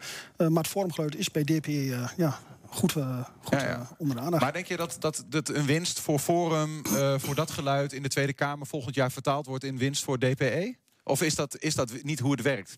maar 0.47 0.63
het 0.63 0.71
vormgeluid 0.71 1.15
is 1.15 1.31
bij 1.31 1.43
DPE 1.43 1.71
eh, 1.93 2.09
ja, 2.17 2.39
goed, 2.71 2.95
eh, 2.95 3.25
goed 3.43 3.53
eh, 3.53 3.81
onder 3.97 4.15
de 4.15 4.21
aandacht. 4.21 4.43
Maar 4.43 4.53
denk 4.53 4.65
je 4.65 4.77
dat, 4.77 4.95
dat, 4.99 5.23
dat 5.27 5.49
een 5.49 5.65
winst 5.65 5.99
voor 5.99 6.19
Forum, 6.19 6.81
eh, 6.85 7.15
voor 7.17 7.35
dat 7.35 7.51
geluid 7.51 7.93
in 7.93 8.03
de 8.03 8.09
Tweede 8.09 8.33
Kamer 8.33 8.67
volgend 8.67 8.95
jaar 8.95 9.11
vertaald 9.11 9.45
wordt 9.45 9.63
in 9.63 9.77
winst 9.77 10.03
voor 10.03 10.19
DPE? 10.19 10.75
Of 11.03 11.21
is 11.21 11.35
dat, 11.35 11.57
is 11.59 11.75
dat 11.75 12.03
niet 12.03 12.19
hoe 12.19 12.31
het 12.31 12.41
werkt? 12.41 12.77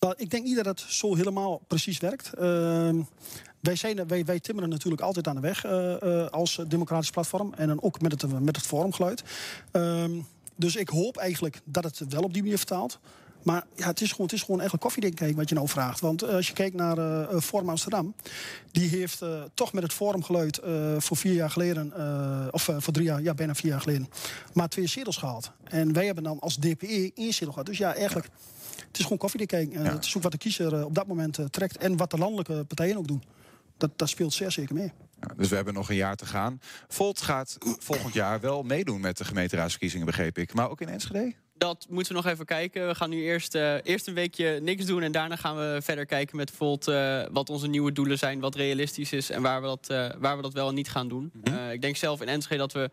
Nou, 0.00 0.14
ik 0.16 0.30
denk 0.30 0.44
niet 0.44 0.56
dat 0.56 0.64
het 0.64 0.80
zo 0.80 1.14
helemaal 1.14 1.62
precies 1.66 1.98
werkt. 1.98 2.32
Ehm, 2.32 3.02
wij, 3.60 3.76
zijn, 3.76 4.06
wij, 4.06 4.24
wij 4.24 4.40
timmeren 4.40 4.70
natuurlijk 4.70 5.02
altijd 5.02 5.28
aan 5.28 5.34
de 5.34 5.40
weg 5.40 5.64
als 6.30 6.60
democratisch 6.68 7.10
platform. 7.10 7.54
En 7.54 7.68
dan 7.68 7.82
ook 7.82 8.00
met 8.00 8.22
het, 8.22 8.40
met 8.40 8.56
het 8.56 8.66
forumgeluid. 8.66 9.22
Ehm, 9.70 10.20
dus 10.56 10.76
ik 10.76 10.88
hoop 10.88 11.16
eigenlijk 11.16 11.60
dat 11.64 11.84
het 11.84 12.12
wel 12.12 12.22
op 12.22 12.32
die 12.32 12.42
manier 12.42 12.58
vertaalt. 12.58 12.98
Maar 13.46 13.64
ja, 13.74 13.86
het 13.86 14.00
is 14.00 14.10
gewoon, 14.10 14.26
het 14.26 14.34
is 14.34 14.42
gewoon 14.42 14.60
eigenlijk 14.60 15.36
wat 15.36 15.48
je 15.48 15.54
nou 15.54 15.68
vraagt. 15.68 16.00
Want 16.00 16.22
eh, 16.22 16.34
als 16.34 16.46
je 16.46 16.52
kijkt 16.52 16.76
naar 16.76 16.98
eh 16.98 17.22
eh, 17.22 17.40
Forum 17.40 17.68
Amsterdam... 17.68 18.14
die 18.70 18.88
heeft 18.88 19.22
eh, 19.22 19.42
toch 19.54 19.72
met 19.72 19.82
het 19.82 19.92
forumgeluid 19.92 20.58
eh, 20.58 20.94
voor 20.98 21.16
vier 21.16 21.34
jaar 21.34 21.50
geleden... 21.50 21.92
eh, 21.96 22.48
of 22.50 22.68
eh, 22.68 22.76
voor 22.78 22.92
drie 22.92 23.06
jaar, 23.06 23.22
ja, 23.22 23.34
bijna 23.34 23.54
vier 23.54 23.70
jaar 23.70 23.80
geleden... 23.80 24.08
maar 24.52 24.68
twee 24.68 24.86
zetels 24.86 25.16
gehaald. 25.16 25.50
En 25.64 25.92
wij 25.92 26.06
hebben 26.06 26.24
dan 26.24 26.40
als 26.40 26.56
DPE 26.56 27.12
één 27.14 27.32
zetel 27.32 27.52
gehad. 27.52 27.66
Dus 27.66 27.78
ja, 27.78 27.94
eigenlijk... 27.94 28.28
Het 28.76 28.98
is 28.98 29.02
gewoon 29.02 29.18
koffiedik 29.18 29.48
kijken. 29.48 29.84
Eh, 29.84 29.92
Het 29.92 30.04
is 30.04 30.16
ook 30.16 30.22
wat 30.22 30.32
de 30.32 30.38
kiezer 30.38 30.74
eh, 30.74 30.84
op 30.84 30.94
dat 30.94 31.06
moment 31.06 31.38
eh, 31.38 31.44
trekt. 31.44 31.76
En 31.76 31.96
wat 31.96 32.10
de 32.10 32.18
landelijke 32.18 32.64
partijen 32.64 32.96
ook 32.96 33.08
doen. 33.08 33.22
Dat, 33.76 33.90
dat 33.96 34.08
speelt 34.08 34.32
zeer 34.32 34.50
zeker 34.50 34.74
mee. 34.74 34.92
Ja, 35.20 35.34
dus 35.36 35.48
we 35.48 35.54
hebben 35.54 35.74
nog 35.74 35.88
een 35.88 35.96
jaar 35.96 36.16
te 36.16 36.26
gaan. 36.26 36.60
Volt 36.88 37.20
gaat 37.20 37.58
volgend 37.78 38.14
jaar 38.14 38.40
wel 38.40 38.62
meedoen 38.62 39.00
met 39.00 39.16
de 39.18 39.24
gemeenteraadsverkiezingen, 39.24 40.06
begreep 40.06 40.38
ik. 40.38 40.54
Maar 40.54 40.70
ook 40.70 40.80
in 40.80 40.88
Enschede? 40.88 41.34
Dat 41.58 41.86
moeten 41.88 42.14
we 42.14 42.22
nog 42.22 42.32
even 42.32 42.44
kijken. 42.44 42.86
We 42.86 42.94
gaan 42.94 43.10
nu 43.10 43.22
eerst, 43.22 43.54
eh, 43.54 43.74
eerst 43.82 44.06
een 44.06 44.14
weekje 44.14 44.60
niks 44.60 44.84
doen. 44.84 45.02
En 45.02 45.12
daarna 45.12 45.36
gaan 45.36 45.56
we 45.56 45.78
verder 45.82 46.06
kijken 46.06 46.36
met 46.36 46.50
Volt 46.50 46.88
eh, 46.88 47.22
wat 47.30 47.50
onze 47.50 47.66
nieuwe 47.66 47.92
doelen 47.92 48.18
zijn. 48.18 48.40
Wat 48.40 48.54
realistisch 48.54 49.12
is 49.12 49.30
en 49.30 49.42
waar 49.42 49.60
we 49.60 49.66
dat, 49.66 49.90
eh, 49.90 50.10
waar 50.18 50.36
we 50.36 50.42
dat 50.42 50.52
wel 50.52 50.68
en 50.68 50.74
niet 50.74 50.88
gaan 50.88 51.08
doen. 51.08 51.32
Eh, 51.42 51.72
ik 51.72 51.80
denk 51.80 51.96
zelf 51.96 52.20
in 52.20 52.28
Enschede 52.28 52.60
dat 52.60 52.72
we 52.72 52.90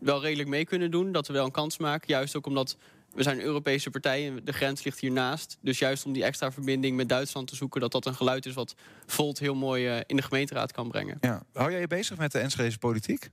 wel 0.00 0.20
redelijk 0.20 0.48
mee 0.48 0.64
kunnen 0.64 0.90
doen. 0.90 1.12
Dat 1.12 1.26
we 1.26 1.32
wel 1.32 1.44
een 1.44 1.50
kans 1.50 1.78
maken. 1.78 2.08
Juist 2.08 2.36
ook 2.36 2.46
omdat 2.46 2.76
we 3.14 3.22
zijn 3.22 3.38
een 3.38 3.44
Europese 3.44 3.90
partij 3.90 4.26
en 4.26 4.40
de 4.44 4.52
grens 4.52 4.84
ligt 4.84 5.00
hiernaast. 5.00 5.58
Dus 5.60 5.78
juist 5.78 6.04
om 6.04 6.12
die 6.12 6.24
extra 6.24 6.52
verbinding 6.52 6.96
met 6.96 7.08
Duitsland 7.08 7.48
te 7.48 7.56
zoeken... 7.56 7.80
dat 7.80 7.92
dat 7.92 8.06
een 8.06 8.14
geluid 8.14 8.46
is 8.46 8.54
wat 8.54 8.74
Volt 9.06 9.38
heel 9.38 9.54
mooi 9.54 10.02
in 10.06 10.16
de 10.16 10.22
gemeenteraad 10.22 10.72
kan 10.72 10.88
brengen. 10.88 11.18
Ja. 11.20 11.42
Hou 11.52 11.70
jij 11.70 11.80
je 11.80 11.86
bezig 11.86 12.16
met 12.16 12.32
de 12.32 12.38
Enschedese 12.38 12.78
politiek? 12.78 13.30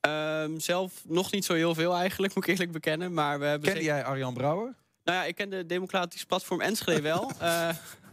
Ehm, 0.00 0.58
zelf 0.58 1.04
nog 1.06 1.32
niet 1.32 1.44
zo 1.44 1.54
heel 1.54 1.74
veel 1.74 1.94
eigenlijk, 1.94 2.34
moet 2.34 2.44
ik 2.44 2.50
eerlijk 2.50 2.72
bekennen. 2.72 3.12
Maar 3.12 3.38
we 3.38 3.44
hebben 3.44 3.68
Kende 3.68 3.84
zeker- 3.84 3.96
jij 3.96 4.04
Arjan 4.04 4.34
Brouwer? 4.34 4.74
Nou 5.04 5.18
ja, 5.18 5.24
ik 5.24 5.34
ken 5.34 5.50
de 5.50 5.66
Democratisch 5.66 6.24
Platform 6.24 6.60
Enschede 6.60 7.00
wel. 7.00 7.30
Eh, 7.40 7.68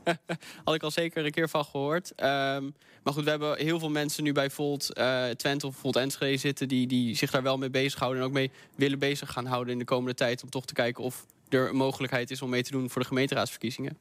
had 0.64 0.76
ik 0.76 0.84
al 0.84 0.92
zeker 0.92 1.26
een 1.26 1.32
keer 1.32 1.50
van 1.50 1.66
gehoord. 1.66 2.12
Ehm, 2.16 2.64
maar 3.04 3.14
goed, 3.14 3.24
we 3.24 3.30
hebben 3.30 3.58
heel 3.58 3.80
veel 3.80 3.90
mensen 3.90 4.24
nu 4.24 4.32
bij 4.32 4.50
Volt 4.50 4.94
eh, 4.94 5.30
Twente 5.30 5.68
of 5.68 5.76
Volt 5.76 5.96
Enschede 5.96 6.38
zitten... 6.38 6.68
Die, 6.68 6.88
die 6.88 7.16
zich 7.16 7.32
daar 7.32 7.44
wel 7.44 7.58
mee 7.58 7.70
bezighouden 7.70 8.22
en 8.22 8.28
ook 8.28 8.34
mee 8.34 8.52
willen 8.76 9.00
bezig 9.00 9.32
gaan 9.32 9.46
houden 9.46 9.74
in 9.74 9.80
de 9.80 9.86
komende 9.86 10.14
tijd... 10.14 10.44
om 10.44 10.50
toch 10.50 10.66
te 10.66 10.74
kijken 10.74 11.04
of 11.04 11.26
er 11.50 11.70
een 11.70 11.76
mogelijkheid 11.76 12.32
is 12.32 12.42
om 12.42 12.50
mee 12.50 12.64
te 12.64 12.72
doen 12.72 12.90
voor 12.90 13.02
de 13.02 13.08
gemeenteraadsverkiezingen. 13.08 13.98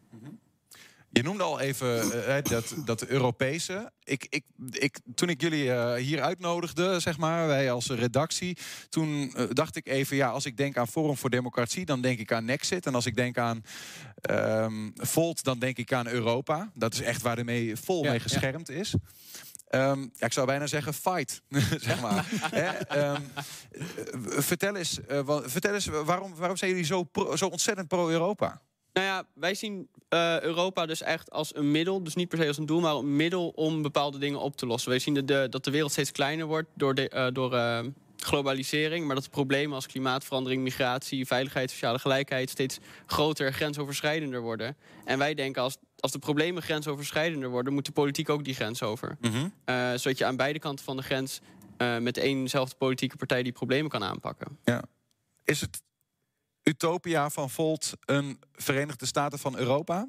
Je 1.15 1.23
noemde 1.23 1.43
al 1.43 1.61
even 1.61 2.25
eh, 2.27 2.43
dat, 2.43 2.75
dat 2.85 3.05
Europese. 3.05 3.93
Ik, 4.03 4.27
ik, 4.29 4.45
ik, 4.71 4.99
toen 5.15 5.29
ik 5.29 5.41
jullie 5.41 5.73
eh, 5.73 5.95
hier 5.95 6.23
uitnodigde, 6.23 7.01
zeg 7.01 7.19
maar, 7.19 7.47
wij 7.47 7.71
als 7.71 7.87
redactie... 7.87 8.59
toen 8.89 9.35
eh, 9.37 9.45
dacht 9.51 9.77
ik 9.77 9.89
even, 9.89 10.17
ja, 10.17 10.29
als 10.31 10.45
ik 10.45 10.57
denk 10.57 10.77
aan 10.77 10.89
Forum 10.89 11.17
voor 11.17 11.31
Democratie... 11.31 11.85
dan 11.85 12.01
denk 12.01 12.19
ik 12.19 12.33
aan 12.33 12.45
Nexit. 12.45 12.87
En 12.87 12.95
als 12.95 13.07
ik 13.07 13.17
denk 13.17 13.39
aan 13.39 13.65
ehm, 14.15 14.91
Volt, 14.95 15.45
dan 15.45 15.59
denk 15.59 15.77
ik 15.77 15.93
aan 15.93 16.07
Europa. 16.09 16.71
Dat 16.75 16.93
is 16.95 17.01
echt 17.01 17.23
waar 17.23 17.37
de 17.37 17.45
mee, 17.45 17.77
vol 17.77 18.03
Ja, 18.03 18.09
mee 18.11 18.19
ja. 18.19 18.23
geschermd 18.23 18.69
is. 18.71 18.95
Ehm, 19.69 20.01
ja, 20.01 20.27
ik 20.27 20.33
zou 20.33 20.47
bijna 20.47 20.67
zeggen 20.67 20.95
fight, 20.95 21.43
zeg 21.89 22.01
maar. 22.01 22.27
Ehm, 22.53 22.77
eh, 22.89 23.15
vertel 24.41 24.77
eens, 24.77 24.99
vertel 25.45 25.75
eens 25.75 25.87
waarom, 25.87 26.35
waarom 26.35 26.57
zijn 26.57 26.71
jullie 26.71 26.87
zo, 26.87 27.03
pro- 27.03 27.37
zo 27.37 27.47
ontzettend 27.47 27.89
pro-Europa? 27.89 28.61
Nou 28.95 29.07
ja, 29.07 29.27
wij 29.35 29.55
zien 29.55 29.89
eh, 30.09 30.41
Europa 30.41 30.87
dus 30.87 31.03
echt 31.03 31.31
als 31.31 31.57
een 31.57 31.71
middel. 31.71 32.03
Dus 32.03 32.15
niet 32.15 32.29
per 32.29 32.39
se 32.39 32.47
als 32.47 32.59
een 32.59 32.67
doel, 32.67 32.81
maar 32.81 32.95
een 32.95 33.17
middel 33.17 33.49
om 33.49 33.83
bepaalde 33.83 34.19
dingen 34.19 34.41
op 34.41 34.57
te 34.57 34.67
lossen. 34.67 34.91
Wij 34.91 34.99
zien 34.99 35.15
dat 35.15 35.27
de, 35.27 35.47
dat 35.51 35.65
de 35.65 35.71
wereld 35.71 35.91
steeds 35.91 36.13
kleiner 36.13 36.47
wordt 36.47 36.69
door, 36.75 36.95
de, 36.95 37.09
eh, 37.09 37.27
door 37.33 37.55
eh, 37.55 37.81
globalisering. 38.17 39.07
Maar 39.07 39.15
dat 39.15 39.25
de 39.25 39.31
problemen 39.31 39.75
als 39.75 39.87
klimaatverandering, 39.87 40.63
migratie, 40.63 41.27
veiligheid, 41.27 41.71
sociale 41.71 41.99
gelijkheid... 41.99 42.51
steeds 42.51 42.79
groter 43.07 43.47
en 43.47 43.53
grensoverschrijdender 43.53 44.41
worden. 44.41 44.77
En 45.05 45.19
wij 45.19 45.35
denken 45.35 45.63
als, 45.63 45.77
als 45.99 46.13
de 46.13 46.19
problemen 46.19 46.63
grensoverschrijdender 46.63 47.49
worden... 47.49 47.73
moet 47.73 47.87
de 47.87 47.93
politiek 47.93 48.29
ook 48.29 48.45
die 48.45 48.55
grens 48.55 48.83
over. 48.83 49.17
Eh, 49.65 49.91
zodat 49.95 50.19
je 50.19 50.25
aan 50.25 50.37
beide 50.37 50.59
kanten 50.59 50.85
van 50.85 50.97
de 50.97 51.03
grens... 51.03 51.41
met 52.01 52.17
éénzelfde 52.17 52.77
politieke 52.77 53.17
partij 53.17 53.43
die 53.43 53.53
problemen 53.53 53.91
kan 53.91 54.05
aanpakken. 54.05 54.59
Ja. 54.65 54.83
Is 55.45 55.61
het 55.61 55.83
utopia 56.65 57.31
van 57.31 57.51
Volt 57.51 57.93
een 58.05 58.41
Verenigde 58.53 59.07
Staten 59.07 59.39
van 59.39 59.59
Europa? 59.59 60.09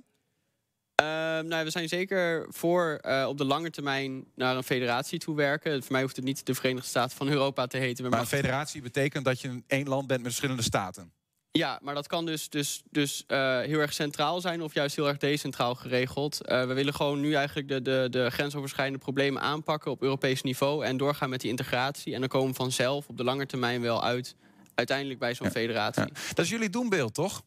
Ehm, 0.95 1.47
nou, 1.47 1.63
we 1.63 1.69
zijn 1.69 1.87
zeker 1.87 2.45
voor 2.49 2.99
uh, 3.01 3.25
op 3.27 3.37
de 3.37 3.45
lange 3.45 3.69
termijn 3.69 4.25
naar 4.35 4.55
een 4.55 4.63
federatie 4.63 5.19
toe 5.19 5.35
werken. 5.35 5.83
Voor 5.83 5.91
mij 5.91 6.01
hoeft 6.01 6.15
het 6.15 6.25
niet 6.25 6.45
de 6.45 6.55
Verenigde 6.55 6.87
Staten 6.87 7.17
van 7.17 7.27
Europa 7.27 7.67
te 7.67 7.77
heten. 7.77 8.09
Maar 8.09 8.19
een 8.19 8.25
federatie 8.25 8.81
betekent 8.81 9.25
dat 9.25 9.41
je 9.41 9.63
één 9.67 9.87
land 9.87 10.07
bent 10.07 10.21
met 10.21 10.29
verschillende 10.29 10.63
staten. 10.63 11.13
Ja, 11.51 11.79
maar 11.81 11.93
dat 11.93 12.07
kan 12.07 12.25
dus, 12.25 12.49
dus, 12.49 12.83
dus 12.89 13.23
uh, 13.27 13.59
heel 13.59 13.79
erg 13.79 13.93
centraal 13.93 14.41
zijn 14.41 14.61
of 14.61 14.73
juist 14.73 14.95
heel 14.95 15.07
erg 15.07 15.17
decentraal 15.17 15.75
geregeld. 15.75 16.39
Uh, 16.41 16.65
we 16.65 16.73
willen 16.73 16.93
gewoon 16.93 17.19
nu 17.19 17.33
eigenlijk 17.33 17.67
de, 17.67 17.81
de, 17.81 18.07
de 18.09 18.29
grensoverschrijdende 18.29 18.99
problemen 18.99 19.41
aanpakken 19.41 19.91
op 19.91 20.01
Europees 20.01 20.41
niveau 20.41 20.85
en 20.85 20.97
doorgaan 20.97 21.29
met 21.29 21.41
die 21.41 21.49
integratie. 21.49 22.13
En 22.13 22.19
dan 22.19 22.29
komen 22.29 22.49
we 22.49 22.55
vanzelf 22.55 23.07
op 23.07 23.17
de 23.17 23.23
lange 23.23 23.45
termijn 23.45 23.81
wel 23.81 24.03
uit 24.03 24.35
uiteindelijk 24.75 25.19
bij 25.19 25.33
zo'n 25.35 25.45
Ja, 25.45 25.51
federatie. 25.51 26.01
ja. 26.01 26.09
Dat 26.33 26.45
is 26.45 26.51
jullie 26.51 26.69
doembeeld, 26.69 27.13
toch? 27.13 27.41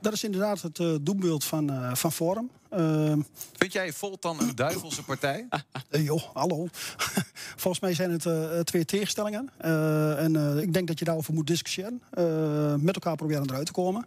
Dat 0.00 0.12
is 0.12 0.24
inderdaad 0.24 0.62
het 0.62 0.78
eh, 0.78 0.94
doelbeeld 1.00 1.44
van, 1.44 1.70
eh, 1.70 1.94
van 1.94 2.12
Forum. 2.12 2.50
Ehm, 2.70 3.20
Vind 3.56 3.72
jij 3.72 3.92
Volt 3.92 4.22
dan 4.22 4.40
een 4.40 4.54
duivelse 4.54 5.02
partij? 5.02 5.48
eh, 5.90 6.04
joh, 6.04 6.22
hallo. 6.34 6.68
Volgens 7.62 7.80
mij 7.82 7.94
zijn 7.94 8.10
het 8.10 8.26
eh, 8.26 8.58
twee 8.60 8.84
tegenstellingen. 8.84 9.50
Eh, 9.58 10.22
en 10.24 10.36
eh, 10.36 10.62
ik 10.62 10.72
denk 10.72 10.86
dat 10.88 10.98
je 10.98 11.04
daarover 11.04 11.34
moet 11.34 11.46
discussiëren. 11.46 12.02
Eh, 12.10 12.74
met 12.74 12.94
elkaar 12.94 13.16
proberen 13.16 13.48
eruit 13.50 13.66
te 13.66 13.72
komen. 13.72 14.06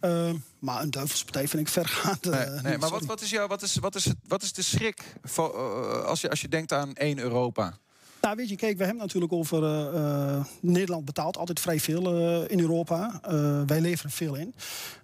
Ehm, 0.00 0.36
maar 0.58 0.82
een 0.82 0.90
duivelspartij 0.90 1.48
vind 1.48 1.62
ik 1.62 1.68
vergaand. 1.72 2.24
Mhm. 2.24 2.34
Nee, 2.38 2.48
nee, 2.48 2.62
maar 2.62 2.78
wat, 2.78 2.88
sorry. 2.90 3.06
wat, 3.06 3.20
is 3.20 3.30
jou, 3.30 3.48
wat, 3.48 3.62
is, 3.62 3.76
wat, 3.76 3.94
is, 3.94 4.04
het- 4.04 4.16
wat 4.28 4.42
is 4.42 4.52
de 4.52 4.62
schrik 4.62 5.02
voor, 5.22 5.56
als, 6.04 6.20
je, 6.20 6.30
als 6.30 6.40
je 6.40 6.48
denkt 6.48 6.72
aan 6.72 6.94
één 6.94 7.18
Europa? 7.18 7.78
Nou, 8.20 8.36
weet 8.36 8.48
je, 8.48 8.56
kijk, 8.56 8.76
we 8.76 8.84
hebben 8.84 9.02
natuurlijk 9.02 9.32
over. 9.32 9.64
eh, 9.64 10.36
eh, 10.36 10.44
Nederland 10.60 11.04
betaalt 11.04 11.36
altijd 11.36 11.60
vrij 11.60 11.80
veel 11.80 12.14
eh, 12.14 12.50
in 12.50 12.60
Europa. 12.60 13.20
Wij 13.66 13.80
leveren 13.80 14.10
veel 14.10 14.34
in. 14.34 14.54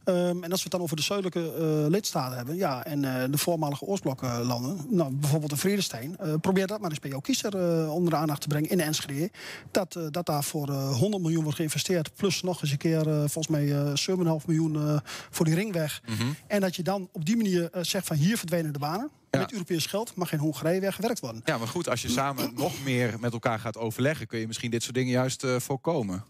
Ehm, 0.05 0.42
en 0.42 0.50
als 0.50 0.62
we 0.62 0.62
het 0.62 0.70
dan 0.70 0.81
over 0.81 0.96
de 0.96 1.02
zuidelijke 1.02 1.52
lidstaten 1.90 2.37
hebben, 2.37 2.57
ja, 2.57 2.85
en 2.85 3.00
de 3.31 3.38
voormalige 3.38 3.87
Oostbloklanden, 3.87 4.87
nou, 4.88 5.12
bijvoorbeeld 5.12 5.50
de 5.50 5.57
Vredestein, 5.57 6.16
probeer 6.40 6.66
dat 6.66 6.81
maar 6.81 6.90
eens 6.90 6.98
bij 6.98 7.11
jouw 7.11 7.20
kiezer 7.20 7.55
onder 7.90 8.11
de 8.11 8.16
aandacht 8.16 8.40
te 8.40 8.48
brengen 8.48 8.70
in 8.70 8.76
de 8.76 8.83
Enschede. 8.83 9.31
Dat, 9.70 9.98
dat 10.11 10.26
daar 10.26 10.44
voor 10.44 10.68
eh, 10.68 10.96
100 10.96 11.22
miljoen 11.22 11.42
wordt 11.42 11.57
geïnvesteerd, 11.59 12.14
plus 12.14 12.42
nog 12.42 12.62
eens 12.62 12.70
een 12.70 12.79
keer, 12.79 13.02
volgens 13.05 13.48
mij, 13.48 13.72
eh 13.72 13.92
7,5 14.40 14.46
miljoen 14.46 15.00
voor 15.31 15.44
die 15.44 15.55
ringweg. 15.55 16.02
En 16.46 16.61
dat 16.61 16.76
je 16.76 16.83
dan 16.83 17.09
op 17.12 17.24
die 17.24 17.37
manier 17.37 17.70
zegt 17.81 18.07
van 18.07 18.16
hier 18.16 18.38
verdwijnen 18.38 18.72
de 18.72 18.79
banen. 18.79 19.11
Ja. 19.37 19.42
Met 19.42 19.53
Europees 19.53 19.87
geld 19.87 20.14
mag 20.14 20.29
geen 20.29 20.38
Hongarije 20.38 20.81
weer 20.81 20.92
gewerkt 20.92 21.20
worden. 21.20 21.42
Ja, 21.44 21.59
maar 21.59 21.68
goed, 21.68 21.88
als 21.88 22.03
je 22.03 22.09
samen 22.09 22.51
nog 22.55 22.85
meer 22.85 23.14
met 23.20 23.33
elkaar 23.33 23.59
gaat 23.59 23.77
overleggen... 23.77 24.27
kun 24.27 24.38
je 24.38 24.46
misschien 24.46 24.70
dit 24.70 24.83
soort 24.83 24.94
dingen 24.94 25.12
juist 25.12 25.44
eh, 25.44 25.57
voorkomen. 25.59 26.25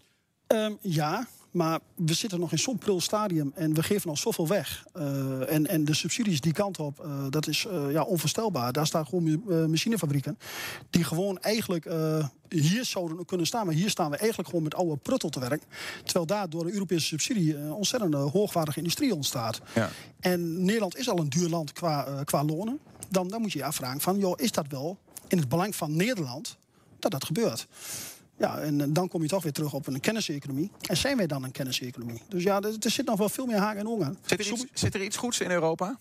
Ehm, 0.47 0.71
ja, 0.81 1.27
maar 1.51 1.79
we 1.95 2.13
zitten 2.13 2.39
nog 2.39 2.51
in 2.51 2.59
zo'n 2.59 2.77
pril 2.77 3.01
stadium 3.01 3.51
en 3.55 3.73
we 3.73 3.83
geven 3.83 4.09
al 4.09 4.17
zoveel 4.17 4.47
weg. 4.47 4.85
Eh, 4.93 5.53
en, 5.53 5.67
en 5.67 5.85
de 5.85 5.93
subsidies 5.93 6.41
die 6.41 6.53
kant 6.53 6.79
op, 6.79 6.99
eh, 6.99 7.25
dat 7.29 7.47
is 7.47 7.67
ja, 7.89 8.03
onvoorstelbaar. 8.03 8.73
Daar 8.73 8.87
staan 8.87 9.05
gewoon 9.05 9.43
machinefabrieken 9.69 10.37
die 10.89 11.03
gewoon 11.03 11.39
eigenlijk 11.39 11.85
hier 12.49 12.85
zouden 12.85 13.25
kunnen 13.25 13.47
staan. 13.47 13.65
Maar 13.65 13.75
hier 13.75 13.89
staan 13.89 14.11
we 14.11 14.17
eigenlijk 14.17 14.49
gewoon 14.49 14.63
met 14.63 14.75
oude 14.75 14.97
pruttel 14.97 15.29
te 15.29 15.39
werk. 15.39 15.63
Terwijl 16.03 16.25
daar 16.25 16.49
door 16.49 16.65
de 16.65 16.73
Europese 16.73 17.05
subsidie 17.05 17.57
een 17.57 17.71
ontzettend 17.71 18.13
eh, 18.13 18.31
hoogwaardige 18.31 18.77
industrie 18.77 19.15
ontstaat. 19.15 19.61
Ja. 19.75 19.89
En 20.19 20.63
Nederland 20.63 20.97
is 20.97 21.09
al 21.09 21.19
een 21.19 21.29
duur 21.29 21.49
land 21.49 21.73
qua, 21.73 22.23
qua 22.23 22.43
lonen. 22.43 22.79
Dan, 23.09 23.27
dan 23.27 23.41
moet 23.41 23.51
je 23.51 23.59
je 23.59 23.65
afvragen 23.65 23.99
van, 24.01 24.17
joh, 24.17 24.33
is 24.35 24.51
dat 24.51 24.67
wel 24.67 24.97
in 25.27 25.37
het 25.37 25.49
belang 25.49 25.75
van 25.75 25.95
Nederland 25.95 26.57
dat 26.99 27.11
dat 27.11 27.25
gebeurt? 27.25 27.67
Ja, 28.37 28.59
en 28.59 28.81
eh, 28.81 28.87
dan 28.89 29.07
kom 29.07 29.21
je 29.21 29.27
toch 29.27 29.43
weer 29.43 29.51
terug 29.51 29.73
op 29.73 29.87
een 29.87 29.99
kenniseconomie. 29.99 30.71
En 30.81 30.97
zijn 30.97 31.17
wij 31.17 31.27
dan 31.27 31.43
een 31.43 31.51
kenniseconomie? 31.51 32.21
Dus 32.27 32.43
ja, 32.43 32.61
er, 32.61 32.75
er 32.79 32.91
zit 32.91 33.05
nog 33.05 33.17
wel 33.17 33.29
veel 33.29 33.45
meer 33.45 33.57
haken 33.57 33.79
en 33.79 33.87
ongen. 33.87 34.17
Zit 34.25 34.39
er, 34.39 34.51
iets, 34.51 34.65
zit 34.73 34.95
er 34.95 35.03
iets 35.03 35.17
goeds 35.17 35.39
in 35.39 35.51
Europa? 35.51 35.99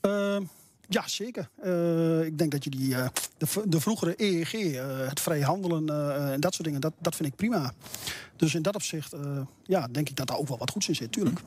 Ehm, 0.00 0.42
ja, 0.88 1.08
zeker. 1.08 1.48
Eh, 1.62 2.24
ik 2.24 2.38
denk 2.38 2.50
dat 2.50 2.64
je 2.64 2.70
die, 2.70 2.94
eh, 2.94 3.08
de, 3.38 3.62
de 3.68 3.80
vroegere 3.80 4.14
EEG, 4.16 4.52
het 5.08 5.20
vrij 5.20 5.40
handelen 5.40 5.88
en 6.32 6.40
dat 6.40 6.54
soort 6.54 6.64
dingen, 6.64 6.80
dat, 6.80 6.92
dat 6.98 7.16
vind 7.16 7.28
ik 7.28 7.36
prima. 7.36 7.72
Dus 8.36 8.54
in 8.54 8.62
dat 8.62 8.74
opzicht, 8.74 9.14
ja, 9.64 9.88
denk 9.88 10.08
ik 10.08 10.16
dat 10.16 10.26
daar 10.26 10.36
ook 10.36 10.48
wel 10.48 10.58
wat 10.58 10.70
goeds 10.70 10.88
in 10.88 10.94
zit, 10.94 11.12
tuurlijk. 11.12 11.40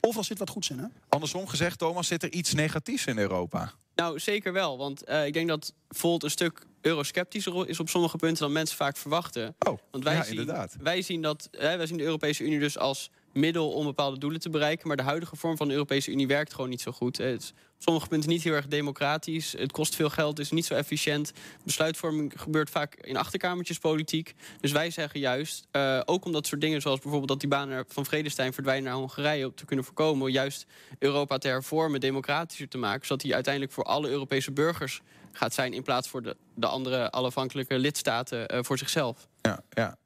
Overal 0.00 0.24
zit 0.24 0.38
wat 0.38 0.50
goeds 0.50 0.70
in, 0.70 0.78
hè? 0.78 0.86
Andersom 1.08 1.48
gezegd, 1.48 1.78
Thomas, 1.78 2.06
zit 2.06 2.22
er 2.22 2.32
iets 2.32 2.54
negatiefs 2.54 3.06
in 3.06 3.18
Europa? 3.18 3.72
Nou, 3.96 4.18
zeker 4.18 4.52
wel. 4.52 4.78
Want 4.78 5.04
eh, 5.04 5.26
ik 5.26 5.32
denk 5.32 5.48
dat 5.48 5.74
Volt 5.88 6.22
een 6.22 6.30
stuk 6.30 6.66
eurosceptischer 6.80 7.68
is 7.68 7.80
op 7.80 7.88
sommige 7.88 8.16
punten 8.16 8.42
dan 8.42 8.52
mensen 8.52 8.76
vaak 8.76 8.96
verwachten. 8.96 9.54
Oh, 9.68 9.78
Want 9.90 10.04
wij, 10.04 10.14
ja, 10.14 10.22
zien, 10.22 10.38
inderdaad. 10.38 10.76
wij 10.80 11.02
zien 11.02 11.22
dat 11.22 11.48
hè, 11.50 11.76
wij 11.76 11.86
zien 11.86 11.96
de 11.96 12.04
Europese 12.04 12.44
Unie 12.44 12.58
dus 12.58 12.78
als 12.78 13.10
middel 13.36 13.70
om 13.72 13.84
bepaalde 13.84 14.18
doelen 14.18 14.40
te 14.40 14.50
bereiken. 14.50 14.88
Maar 14.88 14.96
de 14.96 15.02
huidige 15.02 15.36
vorm 15.36 15.56
van 15.56 15.68
de 15.68 15.74
Europese 15.74 16.10
Unie 16.10 16.26
werkt 16.26 16.54
gewoon 16.54 16.70
niet 16.70 16.80
zo 16.80 16.92
goed. 16.92 17.16
Het 17.16 17.42
is 17.42 17.50
op 17.50 17.82
sommige 17.82 18.08
punten 18.08 18.30
niet 18.30 18.42
heel 18.42 18.52
erg 18.52 18.66
democratisch. 18.66 19.52
Het 19.52 19.72
kost 19.72 19.94
veel 19.94 20.10
geld, 20.10 20.38
is 20.38 20.50
niet 20.50 20.66
zo 20.66 20.74
efficiënt. 20.74 21.32
Besluitvorming 21.64 22.32
gebeurt 22.36 22.70
vaak 22.70 22.94
in 22.94 23.16
achterkamertjes 23.16 23.78
politiek. 23.78 24.34
Dus 24.60 24.72
wij 24.72 24.90
zeggen 24.90 25.20
juist, 25.20 25.66
eh, 25.70 26.00
ook 26.04 26.24
om 26.24 26.32
dat 26.32 26.46
soort 26.46 26.60
dingen 26.60 26.80
zoals 26.80 26.98
bijvoorbeeld 26.98 27.30
dat 27.30 27.40
die 27.40 27.48
banen 27.48 27.84
van 27.88 28.06
Vredestein 28.06 28.52
verdwijnen 28.52 28.84
naar 28.84 28.94
Hongarije 28.94 29.54
te 29.54 29.64
kunnen 29.64 29.84
voorkomen. 29.84 30.32
Juist 30.32 30.66
Europa 30.98 31.38
te 31.38 31.48
hervormen, 31.48 32.00
democratischer 32.00 32.68
te 32.68 32.78
maken. 32.78 33.06
Zodat 33.06 33.22
die 33.22 33.34
uiteindelijk 33.34 33.72
voor 33.72 33.84
alle 33.84 34.08
Europese 34.08 34.52
burgers 34.52 35.02
gaat 35.36 35.54
zijn 35.54 35.72
in 35.72 35.82
plaats 35.82 36.08
voor 36.08 36.22
de, 36.22 36.36
de 36.54 36.66
andere 36.66 37.12
onafhankelijke 37.12 37.78
lidstaten 37.78 38.48
eh, 38.48 38.58
voor 38.62 38.78
zichzelf. 38.78 39.28
Ja, 39.40 39.60
ja. 39.70 39.96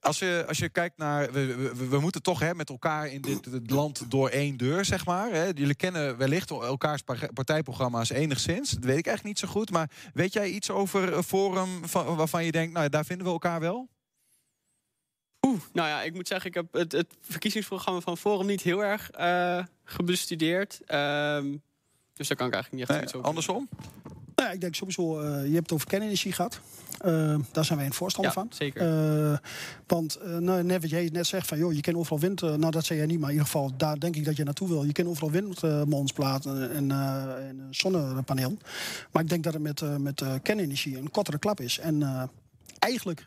Als, 0.00 0.18
je, 0.18 0.44
als 0.48 0.58
je 0.58 0.68
kijkt 0.68 0.98
naar. 0.98 1.32
We, 1.32 1.54
we, 1.56 1.88
we 1.88 2.00
moeten 2.00 2.22
toch 2.22 2.40
hè, 2.40 2.54
met 2.54 2.68
elkaar 2.68 3.08
in 3.08 3.20
dit, 3.20 3.50
dit 3.50 3.70
land 3.70 4.10
door 4.10 4.28
één 4.28 4.56
deur, 4.56 4.84
zeg 4.84 5.06
maar. 5.06 5.30
Hè. 5.30 5.44
Jullie 5.44 5.74
kennen 5.74 6.16
wellicht 6.16 6.50
elkaars 6.50 7.02
par- 7.02 7.32
partijprogramma's 7.32 8.10
enigszins. 8.10 8.70
Dat 8.70 8.84
weet 8.84 8.98
ik 8.98 9.06
echt 9.06 9.24
niet 9.24 9.38
zo 9.38 9.48
goed. 9.48 9.70
Maar 9.70 9.90
weet 10.14 10.32
jij 10.32 10.48
iets 10.48 10.70
over 10.70 11.22
forum 11.22 11.88
van, 11.88 12.16
waarvan 12.16 12.44
je 12.44 12.52
denkt, 12.52 12.72
nou, 12.72 12.88
daar 12.88 13.04
vinden 13.04 13.26
we 13.26 13.32
elkaar 13.32 13.60
wel? 13.60 13.88
Oeh, 15.46 15.60
nou 15.72 15.88
ja, 15.88 16.02
ik 16.02 16.14
moet 16.14 16.28
zeggen, 16.28 16.48
ik 16.48 16.54
heb 16.54 16.72
het, 16.72 16.92
het 16.92 17.14
verkiezingsprogramma 17.20 18.00
van 18.00 18.16
Forum 18.16 18.46
niet 18.46 18.62
heel 18.62 18.84
erg 18.84 19.10
eh, 19.10 19.64
gebestudeerd. 19.84 20.80
Ehm, 20.86 21.56
dus 22.12 22.28
daar 22.28 22.36
kan 22.36 22.46
ik 22.46 22.52
eigenlijk 22.52 22.72
niet 22.72 22.80
echt 22.82 22.90
Nee, 22.90 23.02
iets 23.02 23.14
over 23.14 23.28
andersom? 23.28 23.68
Nou, 24.36 24.48
ja, 24.48 24.54
ik 24.54 24.60
denk 24.60 24.74
sowieso, 24.74 25.20
eh, 25.20 25.26
je 25.46 25.52
hebt 25.52 25.62
het 25.62 25.72
over 25.72 25.86
kernenergie 25.86 26.32
gehad. 26.32 26.60
Eh, 26.98 27.34
daar 27.52 27.64
zijn 27.64 27.78
wij 27.78 27.86
een 27.86 27.94
voorstander 27.94 28.32
Ja, 28.34 28.40
van. 28.40 28.48
zeker. 28.52 29.40
Want 29.86 30.18
nou, 30.38 30.62
net 30.62 30.80
wat 30.80 30.90
jij 30.90 31.08
net 31.12 31.26
zegt, 31.26 31.46
van, 31.46 31.58
joh, 31.58 31.72
je 31.72 31.80
kan 31.80 31.96
overal 31.96 32.18
wind... 32.18 32.40
nou, 32.40 32.70
dat 32.70 32.84
zei 32.84 32.98
jij 32.98 33.08
niet, 33.08 33.18
maar 33.18 33.28
in 33.30 33.34
ieder 33.34 33.50
geval, 33.50 33.76
daar 33.76 33.98
denk 33.98 34.16
ik 34.16 34.24
dat 34.24 34.36
je 34.36 34.44
naartoe 34.44 34.68
wil. 34.68 34.84
Je 34.84 34.92
kan 34.92 35.08
overal 35.08 35.30
windmolens 35.30 36.12
plaatsen 36.12 36.70
en, 36.70 36.90
en 36.90 37.58
een 37.58 37.74
zonnepaneel. 37.74 38.56
Maar 39.12 39.22
ik 39.22 39.28
denk 39.28 39.44
dat 39.44 39.52
het 39.52 39.62
met, 39.62 39.98
met 39.98 40.22
kernenergie 40.42 40.98
een 40.98 41.10
kortere 41.10 41.38
klap 41.38 41.60
is. 41.60 41.78
En 41.78 42.28
eigenlijk 42.78 43.26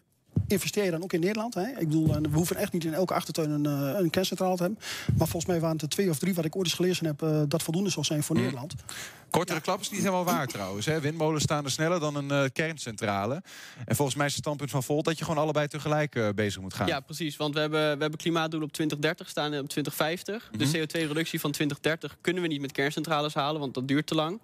investeer 0.51 0.83
je 0.83 0.91
dan 0.91 1.03
ook 1.03 1.13
in 1.13 1.19
Nederland. 1.19 1.53
Hè? 1.53 1.67
Ik 1.67 1.77
bedoel, 1.87 2.15
en 2.15 2.21
we 2.29 2.35
hoeven 2.35 2.55
echt 2.55 2.73
niet 2.73 2.85
in 2.85 2.93
elke 2.93 3.13
achtertuin 3.13 3.49
een, 3.51 3.65
eh, 3.65 3.99
een 3.99 4.09
kerncentrale 4.09 4.55
te 4.55 4.61
hebben. 4.63 4.79
Maar 5.17 5.27
volgens 5.27 5.45
mij 5.45 5.59
waren 5.59 5.73
het 5.75 5.81
er 5.81 5.89
twee 5.89 6.09
of 6.09 6.19
drie, 6.19 6.33
wat 6.33 6.45
ik 6.45 6.55
ooit 6.55 6.65
eens 6.65 6.75
gelezen 6.75 7.05
heb... 7.05 7.21
eh, 7.21 7.41
dat 7.47 7.63
voldoende 7.63 7.89
zal 7.89 8.03
zijn 8.03 8.23
voor 8.23 8.35
Mhm. 8.35 8.43
Nederland. 8.45 8.73
Kortere 9.29 9.61
klap 9.61 9.79
is 9.81 9.89
niet 9.89 9.99
helemaal 9.99 10.23
waar 10.25 10.47
trouwens. 10.47 10.85
Hè. 10.85 10.99
Windmolens 10.99 11.43
staan 11.43 11.63
er 11.65 11.71
sneller 11.71 11.99
dan 11.99 12.15
een 12.15 12.31
eh, 12.31 12.43
kerncentrale. 12.53 13.43
En 13.85 13.95
volgens 13.95 14.17
mij 14.17 14.25
is 14.25 14.31
het 14.33 14.41
standpunt 14.41 14.69
van 14.71 14.83
Volt 14.83 15.05
dat 15.05 15.17
je 15.17 15.23
gewoon 15.25 15.43
allebei 15.43 15.67
tegelijk 15.67 16.15
eh, 16.15 16.29
bezig 16.35 16.61
moet 16.61 16.73
gaan. 16.73 16.87
Ja, 16.87 16.99
precies. 16.99 17.37
Want 17.37 17.53
we 17.53 17.59
hebben, 17.59 17.81
we 17.95 18.01
hebben 18.01 18.19
klimaatdoelen 18.19 18.67
op 18.67 18.73
2030 18.73 19.29
staan 19.29 19.53
en 19.53 19.59
op 19.61 19.69
2050. 19.69 20.49
Mhm. 20.51 20.57
De 20.57 20.65
CO2-reductie 20.77 21.39
van 21.39 21.51
2030 21.51 22.17
kunnen 22.21 22.41
we 22.41 22.47
niet 22.47 22.61
met 22.61 22.71
kerncentrales 22.71 23.33
halen, 23.33 23.59
want 23.59 23.73
dat 23.73 23.87
duurt 23.87 24.07
te 24.07 24.15
lang. 24.15 24.39